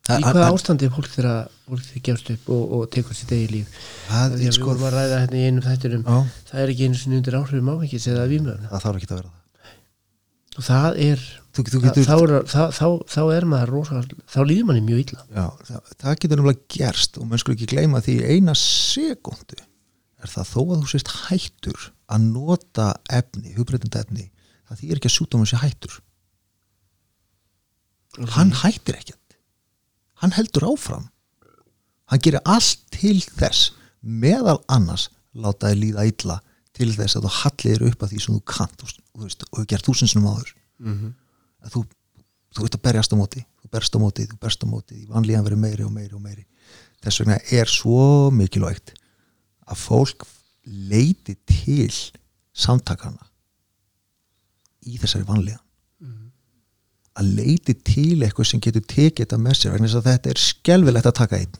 Í 0.07 0.23
hvaða 0.23 0.51
ástandi 0.53 0.87
er 0.87 0.93
fólk 0.95 1.09
þegar 1.11 1.49
fólk 1.67 1.81
þegar 1.83 2.03
gefst 2.07 2.29
upp 2.31 2.51
og, 2.55 2.61
og 2.77 2.83
tekur 2.93 3.17
sitt 3.17 3.33
eigi 3.35 3.47
líf? 3.51 3.73
það, 4.07 4.35
Því 4.37 4.37
að 4.37 4.45
við 4.45 4.55
sko, 4.55 4.75
ræða 4.83 5.17
hérna 5.23 5.39
í 5.39 5.47
einum 5.49 5.65
þætturum 5.65 6.05
já, 6.07 6.19
það 6.51 6.61
er 6.63 6.71
ekki 6.73 6.87
einu 6.87 6.99
sinni 7.01 7.19
undir 7.19 7.37
áhrifum 7.41 7.71
áfengis 7.73 8.07
eða 8.13 8.29
vímöfna 8.31 8.71
það 8.71 8.85
þarf 8.85 9.01
ekki 9.01 9.09
að 9.09 9.19
vera 9.19 9.27
það. 9.27 9.73
Og 10.57 10.65
það 10.65 11.01
er 11.03 11.25
þú, 11.27 11.65
þú 11.67 11.67
það, 11.67 11.83
getur, 11.87 12.07
þá, 12.07 12.15
er 12.17 12.47
þá, 12.53 12.61
þá, 12.77 12.87
þá 13.13 13.19
er 13.35 13.49
maður 13.51 13.73
rosa 13.75 13.99
þá 14.07 14.39
líður 14.47 14.69
manni 14.71 14.85
mjög 14.87 15.03
illa. 15.03 15.25
Já, 15.35 15.45
það, 15.67 15.91
það 16.01 16.15
getur 16.23 16.39
náttúrulega 16.39 16.71
gerst 16.77 17.19
og 17.19 17.27
menn 17.27 17.43
skulle 17.43 17.57
ekki 17.59 17.69
gleyma 17.75 18.01
því 18.07 18.17
eina 18.31 18.55
sekundu 18.57 19.59
er 20.23 20.31
það 20.33 20.49
þó 20.53 20.59
að 20.63 20.81
þú 20.81 20.91
sést 20.95 21.13
hættur 21.27 21.91
að 22.07 22.25
nota 22.31 22.87
efni, 23.13 23.53
hugbreytandi 23.57 24.01
efni 24.01 24.25
það 24.67 24.81
þýr 24.81 24.97
ekki 24.97 25.11
að 25.11 25.15
sjúdómur 25.19 25.49
sé 25.51 25.59
hættur. 25.61 25.99
Hann 28.33 28.55
hættir 28.63 28.97
ekkert 28.97 29.21
hann 30.21 30.33
heldur 30.35 30.67
áfram. 30.71 31.07
Hann 32.07 32.23
gerir 32.23 32.43
allt 32.47 32.83
til 32.93 33.19
þess 33.21 33.71
meðal 34.01 34.59
annars 34.71 35.09
láta 35.37 35.71
þið 35.71 35.81
líða 35.81 36.07
illa 36.11 36.37
til 36.77 36.89
þess 36.93 37.17
að 37.17 37.27
þú 37.27 37.33
hallir 37.41 37.85
upp 37.89 38.03
að 38.05 38.13
því 38.13 38.23
sem 38.23 38.37
þú 38.37 38.41
kannt. 38.53 38.83
Og, 38.85 39.27
hefur 39.27 39.69
gert 39.69 39.87
þúsinsunum 39.87 40.29
áður. 40.31 40.53
Mhm. 40.77 41.13
að 41.65 41.73
þú, 41.73 41.81
þú 42.53 42.63
veit 42.63 42.75
að 42.77 42.83
berjast 42.85 43.13
á 43.13 43.17
móti. 43.17 43.41
Þú 43.61 43.69
berst 43.73 43.95
á 43.95 43.99
móti, 43.99 44.27
þú 44.29 44.37
berst 44.39 44.63
á 44.63 44.67
móti. 44.69 44.99
Vanlíðan 45.09 45.47
verið 45.47 45.59
meiri 45.59 45.83
og 45.83 45.91
meiri 45.91 46.13
og 46.13 46.21
meiri. 46.21 46.45
Þess 47.01 47.19
vegna 47.21 47.37
er 47.51 47.65
svo 47.65 48.29
mikilvægt 48.31 48.93
að 49.67 49.81
fólk 49.81 50.27
leiti 50.65 51.35
til 51.49 51.91
samtakana 52.53 53.27
í 54.87 54.97
þessari 55.01 55.27
vanlíðan 55.27 55.66
að 57.17 57.31
leiti 57.39 57.73
til 57.87 58.19
eitthvað 58.23 58.47
sem 58.51 58.61
getur 58.61 58.83
tekið 58.85 59.23
þetta 59.25 59.39
með 59.41 59.55
sér 59.59 59.73
vegna 59.73 59.87
þess 59.89 59.99
að 60.01 60.09
þetta 60.11 60.29
er 60.33 60.41
skelvilegt 60.43 61.09
að 61.09 61.15
taka 61.21 61.39
einn. 61.41 61.55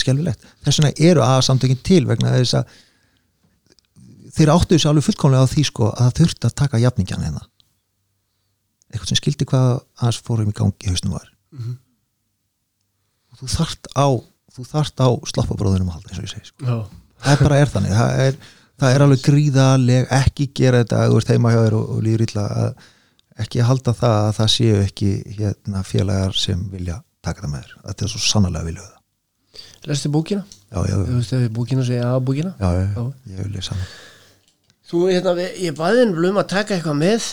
Skelvilegt, 0.00 0.44
þess 0.64 0.78
vegna 0.80 0.92
eru 1.10 1.24
að 1.26 1.40
samtökin 1.48 1.80
til 1.86 2.04
vegna 2.06 2.34
þess 2.36 2.54
að 2.60 2.74
þeir 4.36 4.52
áttu 4.54 4.76
þessu 4.76 4.90
alveg 4.92 5.06
fullkomlega 5.08 5.42
á 5.42 5.50
því 5.50 5.64
sko 5.66 5.88
að 5.90 6.04
það 6.04 6.18
þurfti 6.20 6.46
að 6.50 6.54
taka 6.62 6.80
jafningjan 6.84 7.24
hérna. 7.26 7.42
Eitthvað 8.90 9.10
sem 9.10 9.18
skildi 9.20 9.46
hvað 9.50 9.68
hans 10.02 10.20
fórum 10.26 10.50
í 10.52 10.56
gangi 10.60 10.90
hausnum 10.92 11.16
var 11.18 11.28
Mhm. 11.50 11.72
og 13.32 13.40
þú 13.42 13.48
þart 13.56 13.88
á 13.98 14.06
þú 14.54 14.64
þart 14.70 15.02
á 15.02 15.08
slappabróðunum 15.32 15.90
að 15.90 15.96
halda 15.98 16.10
eins 16.10 16.18
og 16.20 16.24
ég 16.26 16.32
segi 16.34 16.48
sko. 16.50 16.64
Já, 16.66 16.78
það 17.26 17.42
bara 17.44 17.58
er 17.62 17.70
þannig. 17.74 17.92
Það 17.98 18.22
er, 18.26 18.38
það 18.80 18.94
er 18.94 19.04
alveg 19.04 19.22
gríðaleg 19.26 20.08
ekki 20.20 20.46
gera 20.54 20.80
þetta 20.84 21.02
þú 21.10 21.18
ert 21.20 21.30
heima 21.34 21.52
hjá 21.54 21.60
þér 21.66 21.76
og, 21.78 21.90
og 21.96 22.02
líður 22.06 22.24
illa 22.26 22.44
að 22.62 22.70
ekki 23.44 23.62
halda 23.66 23.94
það 23.96 24.16
að 24.28 24.32
það 24.38 24.50
séu 24.54 24.78
ekki 24.84 25.10
hérna, 25.38 25.82
félagar 25.86 26.36
sem 26.38 26.62
vilja 26.72 27.00
taka 27.24 27.44
það 27.44 27.52
með 27.54 27.66
þér 27.66 27.74
þetta 27.90 28.06
er 28.06 28.12
svo 28.14 28.22
sannlega 28.26 28.66
vilja 28.68 28.86
það 28.86 28.96
lestu 29.90 30.10
bókina? 30.12 30.44
já, 30.70 30.78
já, 30.90 30.96
Þú 31.08 31.18
veist 31.18 31.32
ef 31.36 31.44
við 31.44 31.52
bókina 31.56 31.84
segja 31.88 32.08
að 32.14 32.24
bókina? 32.30 32.54
já, 32.60 32.68
já, 32.76 32.86
Já. 32.96 33.04
ég 33.34 33.44
vil 33.44 33.52
lesa 33.56 33.74
hana 33.76 33.90
Þú, 34.90 35.00
hérna, 35.06 35.34
ég 35.62 35.76
baði 35.78 36.00
henni 36.04 36.30
um 36.32 36.40
að 36.42 36.48
taka 36.50 36.74
eitthvað 36.76 36.98
með 36.98 37.28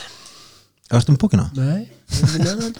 Ertu 0.93 1.11
með 1.15 1.21
bókina? 1.23 1.45
Nei, 1.57 1.88
við 2.13 2.45
erum 2.45 2.61
með 2.61 2.77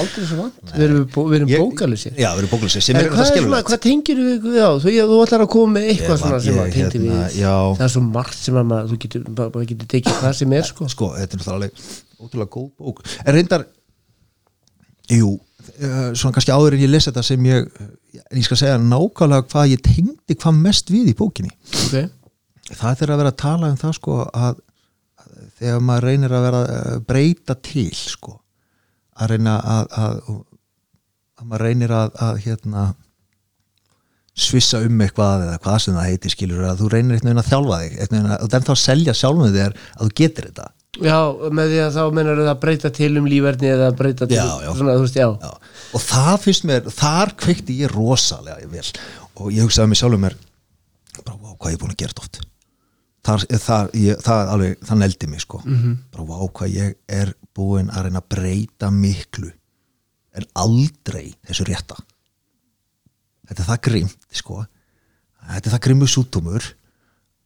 aldrei 0.00 0.24
svo 0.26 0.38
vant 0.38 0.72
Við 0.72 0.84
erum, 0.86 1.02
bó, 1.12 1.20
erum 1.36 1.50
bókalusir 1.52 2.14
Já, 2.16 2.28
við 2.32 2.42
erum 2.42 2.52
bókalisir 2.52 2.84
sem 2.84 2.96
er 2.96 3.08
hvað, 3.08 3.18
þetta 3.18 3.26
svona, 3.26 3.36
skilulegt 3.36 3.68
hvað 3.68 3.82
tengir 3.86 4.22
við 4.22 4.46
við 4.46 4.62
á? 4.62 4.70
Þú, 4.82 4.94
þú 5.10 5.18
ætlar 5.26 5.44
að 5.44 5.50
koma 5.52 5.74
með 5.76 5.88
eitthvað 5.92 6.22
svona 6.22 6.40
sem 6.44 6.60
að 6.62 6.72
tengdi 6.76 7.02
hérna, 7.02 7.20
við 7.26 7.36
já. 7.42 7.54
Það 7.76 7.86
er 7.86 7.92
svo 7.94 8.02
margt 8.06 8.40
sem 8.40 8.58
að 8.58 8.66
maður, 8.72 8.90
þú 8.92 8.98
getur, 9.04 9.28
bara, 9.28 9.54
bara 9.56 9.68
getur 9.72 9.90
tekið 9.92 10.18
hvað 10.22 10.34
sem 10.40 10.56
er 10.56 10.66
sko. 10.68 10.88
Sko, 10.92 11.12
þetta 11.18 11.38
er 11.38 11.42
náttúrulega 11.42 11.86
ótrúlega 12.22 12.52
góð 12.56 12.68
bók. 12.78 13.04
En 13.26 13.36
reyndar 13.36 13.66
Jú, 15.12 15.32
eh, 15.82 16.12
svona 16.16 16.32
kannski 16.32 16.54
áður 16.54 16.76
en 16.76 16.84
ég 16.84 16.92
lesi 16.92 17.10
þetta 17.10 17.24
sem 17.26 17.48
ég 17.48 17.66
en 18.22 18.38
ég 18.38 18.46
skal 18.46 18.60
segja 18.60 18.80
nákvæmlega 18.80 19.48
hvað 19.50 19.72
ég 19.74 19.82
tengdi 19.84 20.36
hvað 20.36 20.60
mest 20.62 20.92
við 20.92 21.10
í 21.12 21.16
bókinni. 21.18 21.52
Ok, 21.86 21.96
það 22.70 23.02
er 23.02 23.12
að 23.12 23.22
vera 23.22 23.32
að 23.32 23.40
tala 23.42 23.72
um 23.72 23.80
það 23.80 23.96
sko 23.98 24.20
að, 24.24 24.60
að 25.18 25.42
þegar 25.58 25.84
maður 25.88 26.08
reynir 26.08 26.36
að 26.36 26.46
vera 26.46 26.62
að 26.78 27.04
breyta 27.08 27.58
til 27.60 27.90
sko 27.96 28.38
að 29.20 29.32
reyna 29.34 29.56
að, 29.60 29.96
að, 30.02 30.20
að 31.38 31.48
maður 31.48 31.66
reynir 31.66 31.94
að, 31.96 32.12
að 32.26 32.42
hérna 32.46 32.84
svissa 34.32 34.80
um 34.80 35.00
eitthvað 35.04 35.46
eða 35.46 35.58
hvað 35.60 35.80
sem 35.84 35.96
það 35.96 36.06
heitir 36.08 36.32
skilur 36.32 36.62
að 36.64 36.78
þú 36.80 36.92
reynir 36.94 37.18
eitthvað 37.18 37.40
að 37.42 37.50
þjálfa 37.50 37.80
þig 37.82 37.96
eitthvað 37.98 38.30
að, 38.30 38.38
og 38.44 38.52
den 38.54 38.68
þá 38.68 38.72
selja 38.80 39.14
sjálfum 39.16 39.50
þér 39.52 39.74
að 39.76 40.06
þú 40.06 40.14
getur 40.22 40.46
þetta 40.48 40.68
já, 41.02 41.18
með 41.58 41.72
því 41.72 41.80
að 41.82 41.98
þá 41.98 42.04
mennar 42.16 42.40
það 42.40 42.52
að 42.52 42.62
breyta 42.62 42.92
til 42.96 43.10
um 43.20 43.28
lífverðni 43.28 43.72
eða 43.72 43.90
breyta 43.98 44.28
til 44.30 44.38
Já, 44.38 44.46
já. 44.64 44.70
svona, 44.78 44.94
veist, 45.02 45.18
já, 45.20 45.28
Já. 45.42 45.50
og 45.92 46.06
það 46.06 46.38
finnst 46.46 46.66
mér, 46.68 46.88
þar 46.96 47.34
kveikti 47.44 47.76
ég 47.82 47.92
rosalega 47.92 48.72
vel 48.72 48.86
og 49.36 49.52
ég 49.52 49.68
hugsaði 49.68 49.92
mig 49.92 50.00
sjálfum 50.00 50.24
mér 50.24 50.38
bara 51.20 51.36
vá 51.36 51.52
hvað 51.52 51.74
ég 51.74 51.76
er 51.76 51.84
búin 51.84 51.92
að 51.92 52.00
gera 52.00 52.14
þetta 52.14 52.24
oft 52.24 52.40
þar, 53.28 53.46
þar, 53.66 53.92
ég, 54.00 54.24
það 54.24 54.52
alveg, 54.56 54.76
það 54.88 55.02
neldi 55.04 55.30
mig 55.32 55.44
sko 55.44 55.60
-hmm. 55.64 55.96
bara 56.16 56.28
vá 56.32 56.36
hvað 56.56 56.76
ég 56.78 56.96
er 57.20 57.34
búin 57.56 57.90
að 57.92 58.06
reyna 58.06 58.22
að 58.22 58.30
breyta 58.34 58.90
miklu 58.94 59.50
en 60.32 60.46
aldrei 60.56 61.34
þessu 61.44 61.66
rétta 61.68 61.98
þetta 63.48 63.60
er 63.60 63.68
það 63.68 63.82
grimt 63.88 64.26
sko 64.32 64.62
þetta 64.62 65.66
er 65.66 65.74
það 65.74 65.84
grimmu 65.86 66.08
sútumur 66.08 66.70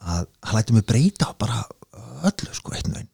að 0.06 0.54
lætur 0.54 0.76
mig 0.76 0.86
breyta 0.86 1.32
bara 1.38 1.64
öllu 2.26 2.54
sko 2.54 2.74
einn 2.76 2.92
veginn 2.92 3.12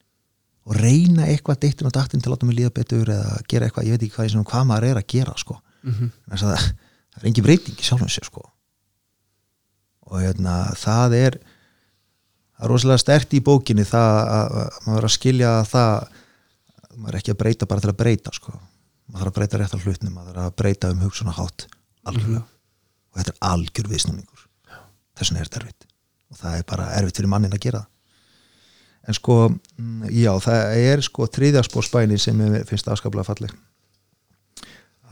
og 0.63 0.79
reyna 0.79 1.27
eitthvað 1.27 1.63
deittin 1.65 1.89
og 1.89 1.95
dattin 1.95 2.23
til 2.23 2.31
að 2.31 2.37
láta 2.37 2.49
mig 2.49 2.59
líða 2.59 2.75
betur 2.77 3.11
eða 3.11 3.39
gera 3.51 3.67
eitthvað, 3.67 3.89
ég 3.89 3.97
veit 3.97 4.05
ekki 4.07 4.17
hvað, 4.17 4.29
ég 4.31 4.49
hvað 4.53 4.67
maður 4.69 4.89
er 4.89 5.01
að 5.01 5.09
gera 5.11 5.35
sko. 5.37 5.57
mm 5.83 5.93
-hmm. 5.93 6.11
það, 6.39 6.69
það 7.15 7.23
er 7.23 7.27
engin 7.27 7.45
breyting 7.45 7.79
í 7.79 7.83
sjálfum 7.83 8.09
sér 8.09 8.25
sko. 8.25 8.43
og 10.07 10.21
hérna, 10.21 10.75
það 10.77 11.15
er 11.15 11.39
það 12.57 12.65
er 12.65 12.71
rosalega 12.71 12.99
stert 12.99 13.35
í 13.35 13.41
bókinni 13.41 13.85
það 13.85 14.13
að, 14.23 14.53
að 14.61 14.87
maður 14.87 14.99
er 14.99 15.05
að 15.05 15.17
skilja 15.17 15.53
það 15.65 15.97
að 15.99 16.22
maður 16.97 17.15
er 17.15 17.21
ekki 17.21 17.35
að 17.35 17.41
breyta 17.43 17.69
bara 17.69 17.85
til 17.85 17.93
að 17.93 18.01
breyta 18.03 18.33
sko. 18.37 18.55
maður 19.13 19.23
þarf 19.23 19.33
að 19.33 19.39
breyta 19.39 19.61
rétt 19.61 19.77
á 19.77 19.83
hlutnum 19.85 20.15
maður 20.17 20.37
þarf 20.39 20.51
að 20.51 20.59
breyta 20.63 20.91
um 20.93 21.01
hugsunahátt 21.03 21.67
algjörlega. 22.09 22.45
Og 23.13 23.21
þetta 23.21 23.33
er 23.33 23.41
algjör 23.49 23.89
viðsnúningur. 23.93 24.45
Þess 25.19 25.31
vegna 25.31 25.43
er 25.43 25.49
þetta 25.49 25.61
erfitt. 25.61 25.89
Og 26.33 26.39
það 26.41 26.55
er 26.59 26.69
bara 26.71 26.87
erfitt 26.97 27.19
fyrir 27.21 27.33
mannin 27.33 27.53
að 27.57 27.65
gera 27.67 27.83
það. 27.83 27.89
En 29.03 29.19
sko, 29.19 29.37
mm, 29.51 30.07
já, 30.15 30.31
það 30.45 30.77
er 30.79 31.03
sko 31.03 31.27
þriðjaspórsbæni 31.35 32.19
sem 32.23 32.43
finnst 32.69 32.89
afskaplega 32.89 33.27
falleg. 33.27 33.55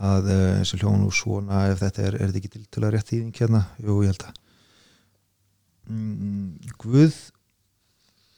Að 0.01 0.29
eins 0.31 0.71
og 0.73 0.81
hljónu 0.81 1.11
svona 1.13 1.65
ef 1.69 1.83
þetta 1.83 2.05
er, 2.07 2.15
er 2.15 2.31
þetta 2.31 2.39
ekki 2.39 2.53
til, 2.55 2.63
til 2.71 2.85
að 2.85 2.95
rétt 2.95 3.11
þýðing 3.11 3.41
hérna, 3.41 3.65
jú, 3.83 3.97
ég 4.05 4.13
held 4.13 4.23
að. 4.29 4.39
Mm, 5.91 6.71
Guð 6.79 7.19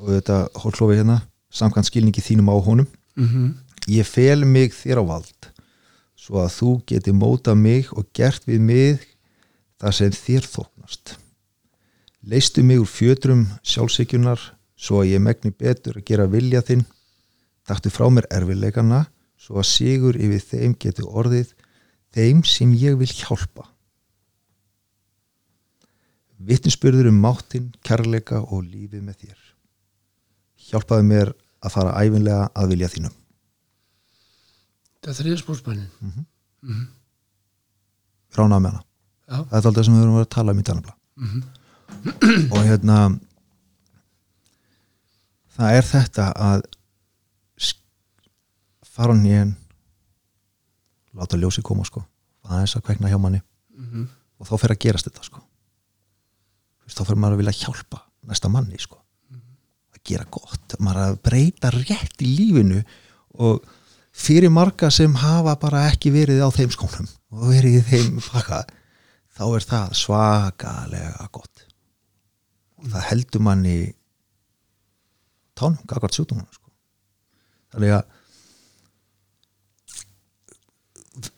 og 0.02 0.10
þetta 0.10 0.40
hólklofi 0.64 0.98
hérna 0.98 1.22
samkvæmt 1.54 1.92
skilningi 1.92 2.24
þínum 2.26 2.50
á 2.50 2.58
honum 2.66 2.90
mm 3.16 3.54
ég 3.88 4.08
fel 4.08 4.46
mig 4.48 4.72
þér 4.72 5.02
á 5.02 5.12
vald 5.12 5.50
svo 6.16 6.40
að 6.40 6.54
þú 6.56 6.70
geti 6.88 7.12
mótað 7.12 7.58
mig 7.60 7.90
og 7.92 8.08
gert 8.16 8.46
við 8.48 8.62
mig 8.64 9.02
það 9.82 9.96
sem 9.98 10.14
þér 10.16 10.46
þóknast. 10.48 11.16
Leistu 12.24 12.64
mig 12.64 12.80
úr 12.80 12.88
fjötrum 12.88 13.44
sjálfsykjunar 13.68 14.40
svo 14.80 15.02
að 15.02 15.12
ég 15.12 15.24
megni 15.26 15.52
betur 15.52 16.00
að 16.00 16.08
gera 16.08 16.30
vilja 16.32 16.64
þinn. 16.64 16.86
Taktu 17.68 17.92
frá 17.92 18.08
mér 18.08 18.30
erfileikana 18.32 19.04
svo 19.36 19.60
að 19.60 19.68
sigur 19.74 20.16
yfir 20.16 20.48
þeim 20.48 20.78
getur 20.80 21.12
orðið 21.12 21.52
þeim 22.16 22.44
sem 22.48 22.72
ég 22.80 22.96
vil 23.02 23.12
hjálpa. 23.12 23.68
Vittnesbyrður 26.44 27.12
um 27.12 27.20
máttinn, 27.24 27.72
kærleika 27.84 28.42
og 28.44 28.64
lífið 28.68 29.04
með 29.04 29.20
þér. 29.26 29.40
Hjálpaðu 30.72 31.08
mér 31.08 31.32
að 31.64 31.74
fara 31.76 31.94
æfinlega 32.04 32.48
að 32.60 32.72
vilja 32.74 32.90
þínum. 32.92 33.16
Það 35.04 35.12
er 35.14 35.20
þriðspórsbænin 35.20 35.90
rána 38.38 38.60
með 38.64 38.72
hana. 38.72 38.84
Já, 39.28 39.38
það 39.50 39.58
er 39.58 39.68
alltaf 39.70 39.86
sem 39.88 39.96
við 39.98 40.04
að 40.04 40.14
vera 40.14 40.26
að 40.28 40.34
tala 40.36 40.54
um 40.54 40.62
í 40.62 40.66
tannabla. 40.68 40.96
Og 42.54 42.64
hérna 42.68 42.98
það 45.58 45.78
er 45.78 45.88
þetta 45.92 46.30
að 46.48 46.66
fara 48.94 49.14
hann 49.16 49.28
í 49.28 49.36
en 49.38 49.54
láta 51.18 51.40
ljósi 51.40 51.64
koma 51.66 51.86
sko. 51.88 52.04
Aðeins 52.48 52.76
að 52.78 52.86
kveikna 52.90 53.12
hjá 53.12 53.20
manni. 53.22 53.42
Mhm. 53.74 54.08
og 54.40 54.48
þá 54.48 54.58
fer 54.60 54.72
að 54.74 54.80
gerast 54.84 55.08
þetta 55.08 55.24
sko. 55.24 55.40
Þá 56.94 57.06
fer 57.08 57.16
maður 57.16 57.38
að 57.38 57.42
vilja 57.42 57.60
hjálpa 57.64 58.02
næsta 58.28 58.50
manni 58.52 58.78
sko 58.78 59.03
gera 60.08 60.28
gott, 60.32 60.76
maður 60.84 61.06
að 61.08 61.20
breyta 61.24 61.72
rétt 61.74 62.24
í 62.24 62.30
lífinu 62.36 62.82
og 63.44 63.64
fyrir 64.14 64.52
marga 64.54 64.92
sem 64.94 65.14
hafa 65.24 65.56
bara 65.62 65.88
ekki 65.90 66.12
verið 66.14 66.44
á 66.44 66.50
þeim 66.54 66.74
skónum 66.74 67.08
og 67.34 67.46
verið 67.50 67.80
í 67.80 67.84
þeim 67.88 68.20
pakka 68.28 68.64
þá 69.34 69.46
er 69.48 69.68
það 69.70 69.96
svakalega 69.98 71.30
gott. 71.34 71.64
Og 72.84 72.92
það 72.92 73.08
heldur 73.10 73.46
manni 73.48 73.78
tánum, 75.58 75.80
gagvart 75.88 76.18
sjúkdómanum 76.18 76.52
sko. 76.52 76.70
þannig 77.74 77.96
að 77.98 78.06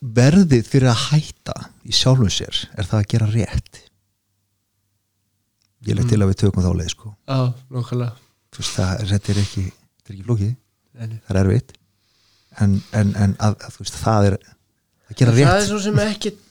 verðið 0.00 0.68
fyrir 0.68 0.90
að 0.90 1.02
hætta 1.12 1.56
í 1.84 1.94
sjálfum 1.94 2.32
sér 2.32 2.62
er 2.74 2.88
það 2.88 2.98
að 2.98 3.10
gera 3.12 3.32
rétt. 3.32 3.82
Ég 5.86 5.94
legg 5.94 6.08
til 6.10 6.18
að 6.18 6.32
við 6.32 6.40
tökum 6.42 6.64
þá 6.64 6.72
leið 6.74 6.94
sko. 6.96 7.16
já, 7.28 7.52
nokkulega 7.70 8.25
veist, 8.60 8.74
það, 8.76 9.04
þetta 9.12 9.32
er 9.32 9.42
ekki, 9.42 9.64
þetta 9.66 10.12
er 10.12 10.16
ekki 10.16 10.26
flókið. 10.28 10.54
Það 10.96 11.36
er 11.36 11.40
erfitt. 11.42 11.76
En, 12.56 12.76
en, 12.96 13.14
en 13.20 13.36
að, 13.44 13.56
að, 13.68 13.78
veist, 13.82 14.00
það 14.00 14.30
er 14.30 14.38
að 14.40 15.16
gera 15.20 15.32
Það 15.36 15.42
er 15.44 15.52
rétt 15.52 15.68
svo 15.68 15.80
sem 15.84 16.02
ekkit 16.06 16.42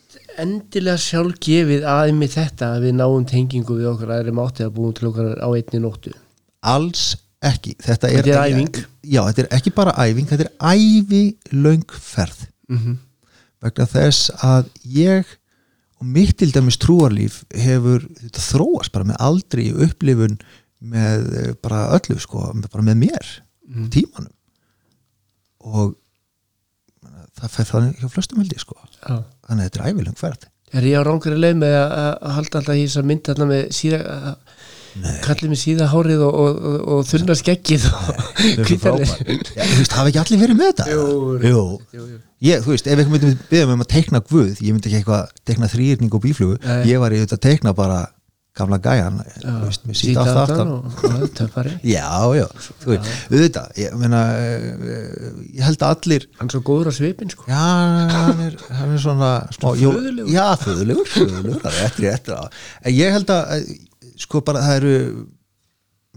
endilega 0.41 0.99
sjálf 0.99 1.39
gefið 1.43 1.85
aðeins 1.87 2.35
þetta 2.35 2.71
að 2.75 2.87
við 2.87 2.97
náum 2.99 3.25
tengingu 3.29 3.77
við 3.77 3.91
okkar 3.93 4.17
aðri 4.17 4.33
mátti 4.35 4.65
að 4.65 4.73
búum 4.75 4.93
til 4.95 5.09
okkar 5.09 5.31
á 5.39 5.49
einni 5.49 5.81
nóttu. 5.83 6.11
Alls 6.65 7.15
ekki. 7.45 7.75
Þetta 7.81 8.09
er, 8.09 8.25
Þetta 8.25 8.43
er 8.43 8.53
æfing. 8.53 8.83
já, 9.05 9.21
þetta 9.29 9.43
er 9.43 9.49
ekki 9.57 9.73
bara 9.75 9.95
æfing 10.01 10.29
þetta 10.29 10.47
er 10.47 10.75
ævi 10.75 11.23
löngferð 11.53 12.45
mm 12.69 12.77
-hmm. 12.77 12.95
vegna 13.61 13.85
þess 13.85 14.31
að 14.43 14.69
ég 14.83 15.25
og 16.01 16.05
mitt 16.05 16.37
til 16.37 16.51
dæmis 16.51 16.77
trúarlíf 16.81 17.43
hefur 17.53 18.07
þetta 18.21 18.41
þróast 18.49 18.91
bara 18.91 19.05
með 19.05 19.19
aldri 19.19 19.71
upplifun 19.73 20.39
með 20.93 21.27
eh, 21.41 21.51
bara 21.65 21.83
öllu 21.97 22.17
sko, 22.21 22.47
bara 22.71 22.85
með 22.91 23.01
mér 23.07 23.33
Mm. 23.65 23.87
tímanum 23.89 24.29
og 25.65 25.95
það 27.39 27.49
fer 27.55 27.65
þannig 27.71 27.95
hjá 28.03 28.09
flestum 28.13 28.41
held 28.43 28.51
ég 28.53 28.61
sko 28.61 28.75
Já 28.77 29.15
þannig 29.47 29.55
að 29.57 29.63
þetta 29.65 29.79
er 29.81 29.87
ævilöng 29.95 30.19
ferð 30.19 30.45
Er 30.75 30.85
ég 30.89 30.97
á 31.01 31.07
rángri 31.07 31.33
leið 31.39 31.57
með 31.63 31.73
að, 31.79 32.11
halda 32.35 32.59
alltaf 32.59 32.75
í 32.77 32.83
þess 32.85 32.99
að 33.01 33.07
mynda 33.09 33.33
þarna 33.33 33.47
með 33.49 33.63
síra 33.77 33.99
að, 34.11 34.55
kallið 35.25 35.51
með 35.55 35.59
síða 35.61 35.87
hárið 35.91 36.23
og, 36.25 36.37
og, 36.41 36.57
og, 36.69 36.77
og 36.95 37.05
hvítarnir. 38.65 39.09
frábær. 39.09 39.43
Já, 39.55 39.63
þú 39.69 39.77
veist, 39.81 39.95
hafa 39.97 40.11
ekki 40.11 40.21
allir 40.23 40.41
verið 40.41 40.59
með 40.59 40.69
þetta? 40.71 40.87
Jú, 40.91 41.05
Jú. 41.45 41.63
jú, 41.95 42.07
jú. 42.11 42.19
Ég, 42.49 42.61
þú 42.65 42.73
veist, 42.73 42.89
ef 42.91 42.99
einhvern 43.01 43.13
myndi 43.15 43.47
byggja 43.49 43.65
mig 43.69 43.77
um 43.77 43.85
að 43.85 43.91
teikna 43.95 44.21
guð 44.29 44.51
ég 44.61 44.75
myndi 44.75 44.89
ekki 44.91 44.99
eitthvað 45.01 45.33
teikna 45.49 45.69
þrýrning 45.71 46.17
og 46.17 46.23
bíflugu 46.25 46.57
ég 46.91 47.01
var 47.05 47.15
í 47.15 47.21
þetta 47.23 47.37
að 47.39 47.45
teikna 47.47 47.73
bara 47.77 48.01
gamla 48.55 48.79
gæjan, 48.79 49.19
síta 49.91 50.23
aftan 50.31 50.69
og 50.77 50.85
Já, 51.95 52.07
já, 52.37 52.45
þú 52.81 52.93
veist, 52.93 53.09
auðvitað 53.27 53.79
ég 53.81 53.97
meina, 53.99 54.21
eh, 54.39 55.25
ég 55.57 55.65
held 55.67 55.83
að 55.83 55.95
allir 55.95 56.27
hann 56.39 56.47
er 56.47 56.55
svo 56.55 56.61
góður 56.69 56.91
á 56.91 56.93
svipin 56.95 57.33
sko. 57.33 57.47
Já, 57.51 57.65
hann 58.13 58.43
er, 58.47 58.57
hann 58.79 58.95
er 58.95 59.03
svona 59.03 59.31
smá, 59.55 59.73
jó, 59.75 59.91
föðurlegur. 59.91 60.31
Já, 60.31 60.45
föðulegur, 60.63 61.11
föðulegur 61.11 61.79
rétt 61.99 62.31
já. 62.31 62.39
En 62.85 62.95
ég 62.95 63.17
held 63.17 63.33
að, 63.35 63.73
sko 64.23 64.43
bara 64.47 64.63
það 64.63 64.79
eru 64.79 64.95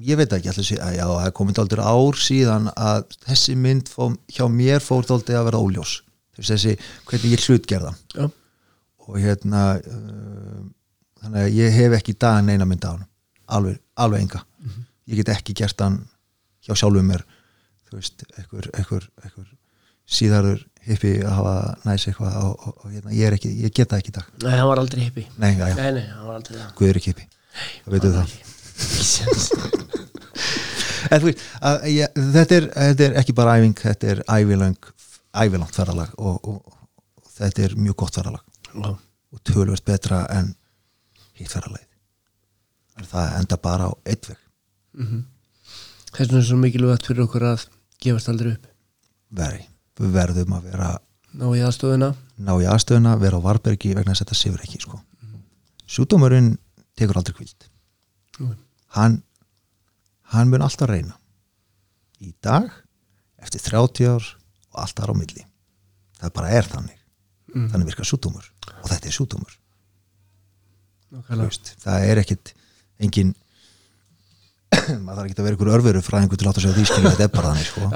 ég 0.06 0.19
veit 0.19 0.32
ekki 0.32 0.51
alltaf 0.52 0.73
að 0.78 0.97
já, 0.98 1.06
það 1.09 1.36
komið 1.40 1.59
dálítið 1.59 1.85
ár 1.90 2.19
síðan 2.23 2.73
að 2.74 3.16
þessi 3.27 3.56
mynd 3.59 3.90
fó, 3.90 4.12
hjá 4.31 4.44
mér 4.52 4.85
fór 4.85 5.06
dálítið 5.09 5.40
að 5.40 5.48
vera 5.51 5.62
óljós. 5.66 6.01
Þessi, 6.39 6.77
hvernig 7.09 7.35
ég 7.35 7.47
hlutgerða. 7.48 7.94
Já, 8.15 8.28
og 9.09 9.16
hérna 9.19 9.62
uh, 9.81 10.60
þannig 11.23 11.45
að 11.45 11.57
ég 11.59 11.77
hef 11.78 11.97
ekki 11.99 12.15
í 12.15 12.20
dag 12.27 12.40
neina 12.45 12.66
mynd 12.69 12.86
á 12.86 12.90
hann 12.93 13.07
alveg, 13.49 13.81
alveg 13.97 14.24
enga. 14.24 14.45
Ég 15.09 15.20
get 15.23 15.32
ekki 15.32 15.55
gert 15.57 15.81
hann 15.81 16.03
hjá 16.66 16.74
sjálfum 16.77 17.07
mér 17.09 17.24
þú 17.89 17.97
veist, 17.97 18.24
einhver, 18.36 18.69
einhver, 18.77 19.07
einhver 19.24 19.47
síðarur 20.09 20.61
hippi 20.89 21.15
að 21.23 21.35
hafa 21.36 21.55
næs 21.85 22.07
eitthvað 22.09 22.36
og, 22.43 22.53
og, 22.66 22.77
og 22.85 22.93
hérna, 22.93 23.15
ég 23.16 23.36
ekki, 23.36 23.51
ég 23.62 23.73
get 23.74 23.90
það 23.90 24.03
ekki 24.03 24.12
í 24.12 24.16
dag. 24.19 24.28
Nei, 24.45 24.55
hann 24.57 24.69
var 24.70 24.82
aldrei 24.82 25.07
hippi. 25.07 25.24
Nei, 25.40 25.51
já, 25.55 25.65
já, 25.70 25.74
nei, 25.78 25.90
nei, 25.99 26.07
hann 26.12 26.28
var 26.28 26.39
aldrei 26.40 26.69
Guð 26.78 26.93
er 26.93 27.01
ekki 27.01 27.15
hippi. 27.15 27.27
Það 27.85 27.97
veitum 27.97 28.15
það. 28.19 28.28
en 31.16 31.24
veist, 31.24 31.45
að, 31.70 31.89
ég, 31.93 32.20
þetta, 32.36 32.61
er, 32.61 32.70
þetta 32.77 33.07
er 33.09 33.19
ekki 33.23 33.36
bara 33.40 33.57
æfing, 33.59 33.77
þetta 33.82 34.12
er 34.12 34.23
ævilöng 34.28 34.93
ævilangt 35.39 35.77
ferðalag 35.77 36.15
og, 36.19 36.39
og, 36.49 36.78
þetta 37.39 37.66
er 37.69 37.77
mjög 37.78 37.99
gott 38.05 38.20
ferðalag. 38.20 38.45
Já. 38.69 38.90
og 39.32 39.40
tölvöld 39.49 39.81
betra 39.85 40.23
en 40.32 40.53
hitt 41.39 41.52
ferðalagið. 41.52 41.89
En 42.98 43.09
það 43.12 43.35
enda 43.40 43.59
bara 43.62 43.89
á 43.89 43.93
eitt 44.10 44.28
veg. 44.31 44.39
Þess 44.98 46.23
vegna 46.24 46.40
er 46.40 46.47
svo 46.48 46.56
mikilvægt 46.59 47.06
fyrir 47.06 47.27
okkur 47.27 47.44
að 47.52 47.66
gefast 48.02 48.31
aldrei 48.32 48.55
upp. 48.56 48.66
Veri, 49.39 49.60
við 50.01 50.15
verðum 50.16 50.56
að 50.56 50.70
vera 50.73 50.89
ná 51.39 51.44
í 51.52 51.60
aðstofuna 51.62 52.15
ná 52.39 52.52
í 52.62 52.66
aðstöðuna, 52.70 53.16
vera 53.20 53.39
á 53.39 53.44
varbergi 53.44 53.93
vegna 53.97 54.15
þess 54.15 54.23
að 54.23 54.28
þetta 54.28 54.39
sefur 54.40 54.65
ekki 54.65 54.81
sko. 54.82 55.01
sjúdómurinn 55.89 56.55
tekur 56.97 57.19
aldrei 57.20 57.35
kvild 57.36 57.66
Jú. 58.39 58.55
hann 58.97 59.23
hann 60.32 60.51
mun 60.51 60.62
alltaf 60.62 60.89
reyna. 60.90 61.16
Í 62.20 62.32
dag 62.43 62.69
eftir 63.39 63.60
30 63.60 64.09
ár 64.10 64.24
og 64.74 64.81
alltaf 64.82 65.09
á 65.09 65.15
milli. 65.15 65.44
Það 66.19 66.35
bara 66.35 66.51
er 66.51 66.66
þannig. 66.66 66.98
Þannig 67.55 67.86
virkar 67.89 68.05
sjúdómur 68.09 68.44
og 68.82 68.89
þetta 68.90 69.09
er 69.09 69.15
Nákvæmlega. 69.15 69.55
Veist, 71.48 71.74
það 71.85 72.06
er 72.10 72.20
ekkit 72.22 72.52
engin 73.01 73.35
maður 75.05 75.16
þarf 75.22 75.28
ekki 75.30 75.39
að 75.40 75.47
vera 75.48 75.56
ykkur 75.56 75.70
örveru 75.78 76.02
fræðingur 76.05 76.40
til 76.40 76.47
að 76.47 76.51
láta 76.51 76.64
á 76.68 76.76
því 76.76 76.85
skilja 76.90 77.12
þetta 77.14 77.26
er 77.28 77.32
bara 77.36 77.52
þannig 77.55 77.68
sko. 77.70 77.89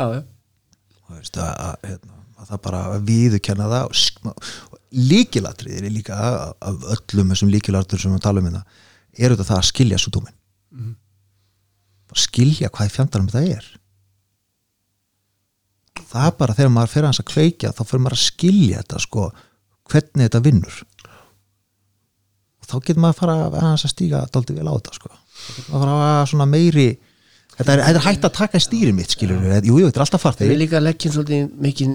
Þú 1.03 1.17
veist, 1.19 1.37
að, 1.43 1.51
að, 1.67 1.75
hérna, 1.91 2.21
að 2.41 2.49
það 2.53 2.63
bara 2.69 2.81
viðurkenna 3.11 3.67
það 3.73 3.85
og, 3.91 4.47
og 4.73 4.79
líkilatriðir 5.13 5.85
er 5.89 5.93
líka 5.93 6.17
af 6.23 6.87
öllum 6.97 7.35
þessum 7.35 7.53
líkilatriður 7.53 8.03
sem 8.07 8.15
við 8.17 8.25
talum 8.25 8.49
um 8.49 8.57
það 8.57 8.81
er 9.27 9.35
þetta 9.35 9.49
það 9.51 9.61
að 9.61 9.69
skilja 9.73 10.01
svo 10.01 10.15
dómin 10.19 10.39
Mhm. 10.73 10.95
bara 12.09 12.21
skilja 12.23 12.69
hvað 12.73 12.93
fjandarum 12.95 13.27
þetta 13.29 13.57
er. 13.59 13.67
Það 16.13 16.27
er 16.31 16.35
bara 16.41 16.55
þegar 16.57 16.71
maður 16.73 16.91
fer 16.95 17.07
hans 17.09 17.21
að 17.21 17.29
kveikja 17.29 17.73
þá 17.77 17.83
fyrir 17.89 18.03
maður 18.07 18.17
að 18.17 18.23
skilja 18.27 18.81
þetta 18.83 19.01
sko 19.05 19.27
hvernig 19.93 20.25
þetta 20.27 20.41
vinnur. 20.47 20.79
og 20.81 20.92
þá 22.73 22.77
getur 22.81 23.03
maður 23.05 23.15
að 23.15 23.21
fara 23.21 23.37
að 23.47 23.57
að 23.73 23.93
stíga 23.93 24.23
dálítið 24.33 24.61
vel 24.61 24.71
á 24.71 24.75
þetta 24.77 24.97
sko. 24.99 25.13
Að 25.13 25.85
fara 25.85 25.99
að 26.07 26.23
svona 26.33 26.49
meiri 26.49 26.89
þetta 27.57 27.75
er, 27.75 27.85
þetta 27.85 28.01
er 28.01 28.07
hægt 28.07 28.27
að 28.29 28.35
taka 28.39 28.61
í 28.61 28.65
stýri 28.65 28.97
mitt 28.97 29.15
skilur 29.15 29.43
við, 29.43 29.69
jú, 29.69 29.79
jú, 29.79 29.91
þetta 29.91 30.01
er 30.01 30.07
alltaf 30.07 30.25
fart. 30.25 30.43
Við 30.43 30.59
líka 30.63 30.83
leggjum 30.83 31.15
svolítið 31.17 31.55
mikið 31.69 31.95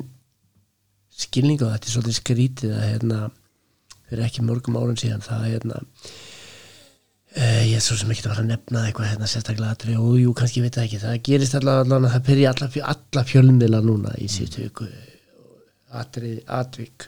skilning 1.17 1.65
á 1.65 1.67
þetta. 1.73 1.89
Er 1.89 1.95
svolítið 1.95 2.19
skrítið 2.21 2.77
að 2.77 2.87
hérna 2.91 3.21
fyrir 4.07 4.25
ekki 4.27 4.47
mörgum 4.47 4.79
árun 4.79 4.99
síðan 4.99 5.25
það 5.25 5.49
hérna 5.49 5.81
uh, 5.81 7.63
ég 7.67 7.75
er 7.75 7.83
svo 7.83 7.97
sem 7.99 8.13
ekki 8.13 8.23
að 8.23 8.31
fara 8.31 8.45
að 8.45 8.53
nefna 8.53 8.85
eitthvað 8.87 9.11
hérna 9.11 9.29
sérstaklega 9.31 9.73
aðri 9.75 9.97
og 9.99 10.15
jú, 10.21 10.33
kannski 10.37 10.63
veit 10.63 10.77
það 10.77 10.87
ekki. 10.87 11.03
Það 11.03 11.19
gerist 11.27 11.59
allavega 11.59 11.99
að 11.99 12.09
það 12.15 12.25
byrja 12.31 12.53
alla, 12.53 12.71
alla 12.93 13.27
fjölmiðla 13.33 13.83
núna 13.83 14.15
í 14.21 14.29
síðustu 14.31 14.67
viku 14.67 14.87
atrið, 15.97 16.41
atvik 16.51 17.07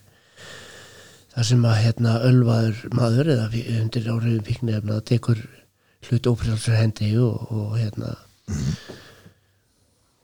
þar 1.34 1.48
sem 1.50 1.66
að 1.70 1.82
hérna 1.84 2.16
ölvaður 2.28 2.82
maður 2.98 3.32
eða 3.36 3.48
undir 3.80 4.10
áhrifum 4.14 4.48
fíknefna 4.48 5.00
tekur 5.08 5.42
hlut 6.08 6.30
óprjálfsur 6.32 6.78
hendi 6.80 7.12
og, 7.22 7.52
og 7.52 7.78
hérna 7.78 8.16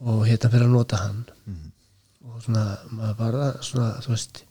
og 0.06 0.26
hérna 0.28 0.52
fyrir 0.52 0.68
að 0.68 0.76
nota 0.76 1.00
hann. 1.04 1.24
Og 2.26 2.42
svona 2.44 2.66
maður 2.92 3.18
bara 3.20 3.50
svona 3.64 3.92
þú 4.04 4.14
veist 4.16 4.42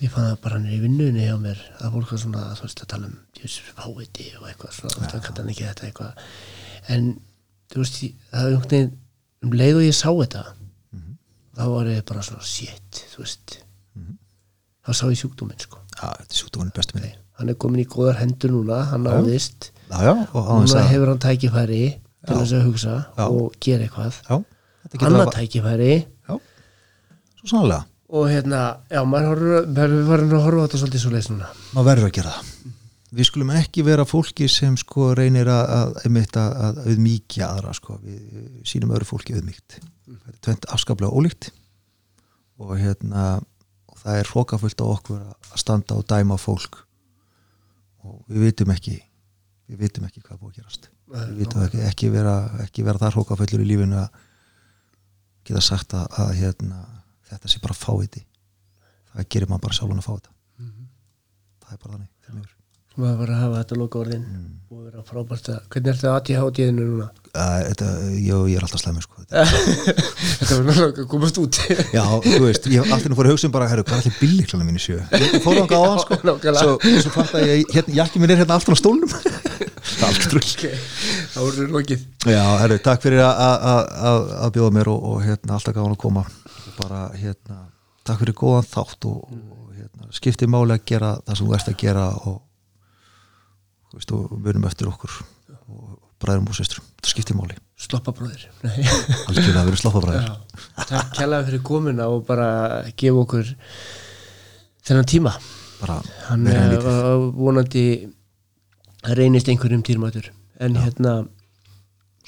ég 0.00 0.12
fann 0.12 0.30
það 0.30 0.38
bara 0.44 0.56
hann 0.56 0.68
er 0.70 0.76
í 0.78 0.82
vinnunni 0.84 1.26
hjá 1.26 1.36
mér 1.40 1.60
að 1.80 1.96
fólk 1.96 2.14
var 2.14 2.22
svona 2.22 2.46
þú 2.56 2.66
veist 2.68 2.84
að 2.84 2.92
tala 2.94 3.10
um 3.10 3.18
fáviti 3.80 4.30
og 4.38 4.46
eitthvað 4.48 4.76
svona 4.78 5.10
það 5.10 5.26
kann 5.26 5.40
hann 5.42 5.52
ekki 5.52 5.66
þetta 5.66 5.90
eitthvað. 5.90 6.24
En 6.94 7.12
þú 7.72 7.82
veist 7.82 8.00
það 8.00 8.40
er 8.40 8.54
einhvern 8.54 8.70
veginn 8.70 8.96
um 9.40 9.56
leið 9.56 9.80
og 9.80 9.86
ég 9.86 9.96
sá 9.96 10.08
þetta 10.10 10.44
þá 11.56 11.64
var 11.74 11.90
ég 11.90 12.06
bara 12.08 12.24
svona 12.24 12.46
shit 12.46 13.02
þú 13.12 13.24
veist 13.24 13.58
þá 14.86 14.92
sá 14.96 15.04
ég 15.08 15.18
sjúkdóminn 15.20 15.60
sko. 15.60 15.82
Já, 15.96 16.06
þetta 16.08 16.30
er 16.30 16.40
sjúkdóminn 16.42 16.76
bestu 16.76 16.98
minni 16.98 17.16
hann 17.40 17.52
er 17.52 17.58
komin 17.60 17.82
í 17.82 17.88
góðar 17.88 18.20
hendur 18.20 18.52
núna 18.52 18.82
hann 18.90 19.06
náðist. 19.06 19.70
Já, 19.88 20.00
já, 20.04 20.14
núna 20.36 20.86
hefur 20.90 21.12
hann 21.14 21.22
tækifæri 21.24 21.84
til 22.28 22.36
þess 22.36 22.56
að 22.56 22.66
hugsa 22.68 22.96
og 23.26 23.54
gera 23.64 23.86
eitthvað. 23.86 24.18
Annað 25.00 25.24
að 25.24 25.32
tækifæri. 25.38 25.94
Já, 26.28 26.36
svo 27.40 27.54
sannlega 27.54 27.86
og 28.10 28.24
hérna, 28.26 28.60
já, 28.90 29.04
maður 29.06 29.40
er 29.78 29.92
farin 30.08 30.32
að 30.34 30.40
horfa 30.42 30.62
á 30.62 30.64
þetta 30.66 30.78
svolítið 30.80 31.02
svo 31.04 31.10
leys 31.14 31.28
núna. 31.30 31.48
Maður 31.76 31.86
verður 31.92 32.08
að 32.08 32.16
gera 32.16 32.32
það. 32.34 32.48
Við 33.10 33.26
skulum 33.28 33.52
ekki 33.54 33.84
vera 33.86 34.06
fólki 34.06 34.48
sem 34.50 34.74
sko 34.78 35.12
reynir 35.18 35.46
að, 35.50 36.00
auðmíkja 36.82 37.46
aðra 37.46 37.74
sko, 37.78 38.00
við 38.02 38.66
sínum 38.66 38.90
öðru 38.96 39.06
fólki 39.06 39.36
auðmíkt 39.38 39.78
þetta 39.78 40.32
er 40.32 40.40
tvent 40.42 40.66
afskaplega 40.74 41.14
ólíkt. 41.14 41.52
Og 42.60 42.74
hérna 42.82 43.38
það 44.00 44.20
er 44.20 44.30
hrókafullt 44.32 44.82
á 44.82 44.86
okkur 44.86 45.20
að 45.26 45.58
standa 45.60 45.98
og 45.98 46.06
dæma 46.08 46.38
fólk. 46.40 46.80
Og 48.06 48.22
við 48.30 48.48
vitum 48.48 48.72
ekki 48.74 48.96
við 49.70 49.84
vitum 49.84 50.06
ekki 50.08 50.22
hvað 50.24 50.40
búið 50.40 50.50
að 50.50 50.56
gerast. 50.60 50.88
Við 51.10 51.36
vitum 51.42 51.62
ekki, 51.66 51.82
ekki, 51.86 52.10
vera, 52.10 52.34
ekki 52.64 52.86
vera 52.86 53.02
þar 53.02 53.16
hrókafullur 53.18 53.62
í 53.62 53.68
lífinu 53.68 54.00
að 54.00 54.24
geta 55.46 55.62
sagt 55.64 55.94
að, 55.98 56.08
að 56.22 56.32
hérna, 56.38 56.80
þetta 57.30 57.50
sé 57.50 57.62
bara 57.62 57.78
fáiði 57.78 58.24
það 59.10 59.28
gerir 59.34 59.50
maður 59.50 59.66
bara 59.66 59.78
sjálfan 59.78 60.02
að 60.02 60.06
fá 60.06 60.12
þetta. 60.14 60.34
Það 61.60 61.76
er 61.76 61.84
bara 61.84 61.98
þannig. 61.98 62.56
Maður 62.98 63.18
var 63.22 63.30
að 63.34 63.40
hafa 63.44 63.60
þetta 63.62 63.76
loka 63.80 63.98
orðin 64.02 64.24
Mm. 64.30 64.46
og 64.70 64.84
vera 64.86 65.02
frábært 65.06 65.48
að, 65.50 65.58
hvernig 65.70 65.88
er 65.90 65.96
þetta 66.00 66.14
aðtíðhátíðinu 66.18 66.84
núna? 66.90 67.06
Æ, 67.30 67.46
þetta, 67.70 67.86
jó, 68.26 68.36
ég 68.50 68.56
er 68.58 68.64
alltaf 68.66 68.80
slæmi 68.82 69.02
sko. 69.04 69.22
Þetta- 69.30 70.56
var 70.58 70.64
náttúrulega 70.66 71.04
komast 71.10 71.38
út 71.38 71.58
já, 71.96 72.02
þú 72.26 72.40
veist, 72.44 72.66
ég 72.66 72.82
hef 72.82 72.92
alltaf 72.96 73.14
fór 73.20 73.28
að 73.28 73.34
hugsa 73.36 73.46
um 73.46 73.54
bara 73.54 73.68
herru, 73.70 73.84
hvað 73.86 74.00
er 74.00 74.02
allir 74.02 74.16
billiklana 74.20 74.66
mínu 74.66 74.82
sjö 74.82 74.98
ég 74.98 75.36
fór 75.44 75.60
á 75.62 75.66
hann 75.70 76.02
sko 76.02 76.18
Já, 76.18 76.24
nákvæmlega. 76.26 76.64
svo, 76.64 76.74
svo 77.04 77.12
fatt 77.14 77.34
að 77.38 77.46
ég, 77.46 77.64
hérna, 77.76 77.94
jakki 78.00 78.22
minn 78.24 78.34
er 78.34 78.42
hérna 78.42 78.58
aftur 78.58 78.74
á 78.74 78.78
stólnum 78.82 79.14
það 79.14 79.30
er 79.30 80.08
allt 80.10 80.26
drull 80.34 80.50
ok, 80.50 80.66
þá 81.30 81.38
voru 81.44 81.56
við 81.62 81.74
lokið 81.78 82.04
Já, 82.34 82.42
herru, 82.64 82.80
takk 82.90 83.06
fyrir 83.06 83.22
að- 83.22 84.52
bjóða 84.58 84.74
mér 84.80 84.90
og, 84.90 85.08
og 85.14 85.22
hérna, 85.24 85.54
alltaf 85.56 85.74
gáðan 85.78 85.94
að 85.94 86.02
koma 86.02 86.26
og 86.26 86.76
bara, 86.82 87.04
hérna, 87.14 87.60
takk 88.04 88.24
fyrir 88.24 88.34
góðan 88.42 88.66
þátt 88.74 89.06
og, 89.06 89.22
og 89.30 89.74
hérna, 89.78 90.10
skipti 90.18 90.50
máli 90.50 90.74
að 90.76 90.84
gera 90.90 91.14
það 91.22 91.38
sem 91.38 91.46
þú 91.46 91.54
ert 91.60 91.70
að 91.74 91.78
gera 91.86 92.06
og 92.26 92.40
veist, 93.94 94.12
og 94.14 94.32
munum 94.36 94.66
eftir 94.68 94.90
okkur 94.90 95.16
og 95.70 95.96
bræðum 96.20 96.50
og 96.52 96.56
sestrum, 96.58 96.84
það 97.00 97.12
skipti 97.14 97.36
máli. 97.36 97.56
Sloppabróðir. 97.80 98.42
Nei. 98.66 98.84
algjörlega 99.30 99.64
verið 99.70 99.80
sloppabræður 99.80 100.26
Já. 100.26 100.34
takk 100.90 101.14
kærlega 101.16 101.46
fyrir 101.48 101.62
komuna 101.64 102.08
og 102.12 102.26
bara 102.28 102.48
gefa 102.92 103.22
okkur 103.24 103.54
þennan 104.84 105.08
tíma. 105.08 105.32
Bara 105.80 106.00
hann 106.28 106.44
meira 106.44 106.76
en 107.14 107.30
vonandi 107.38 107.86
reynist 109.16 109.48
einhverjum 109.48 109.84
týrmætur 109.86 110.28
en 110.60 110.76
hérna 110.76 111.14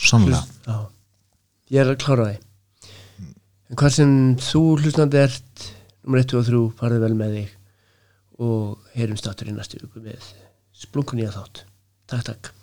sannlega, 0.01 0.40
já, 0.64 0.76
ég 1.74 1.82
er 1.82 1.90
að 1.93 1.98
klára 2.01 2.30
því. 2.30 2.39
En 3.68 3.78
hvað 3.80 3.97
sem 3.98 4.14
þú 4.40 4.62
hlustandi 4.80 5.20
ert 5.20 5.66
nummer 6.02 6.22
1 6.22 6.32
og 6.39 6.47
3 6.48 6.62
farið 6.80 7.05
vel 7.05 7.18
með 7.18 7.36
þig 7.36 7.52
og 8.43 8.97
heyrum 8.97 9.20
státur 9.20 9.52
í 9.52 9.55
næstu 9.55 9.82
viku 9.82 10.01
með 10.01 10.24
splunkunýja 10.82 11.36
þátt. 11.36 11.64
Takk 12.10 12.28
takk 12.32 12.61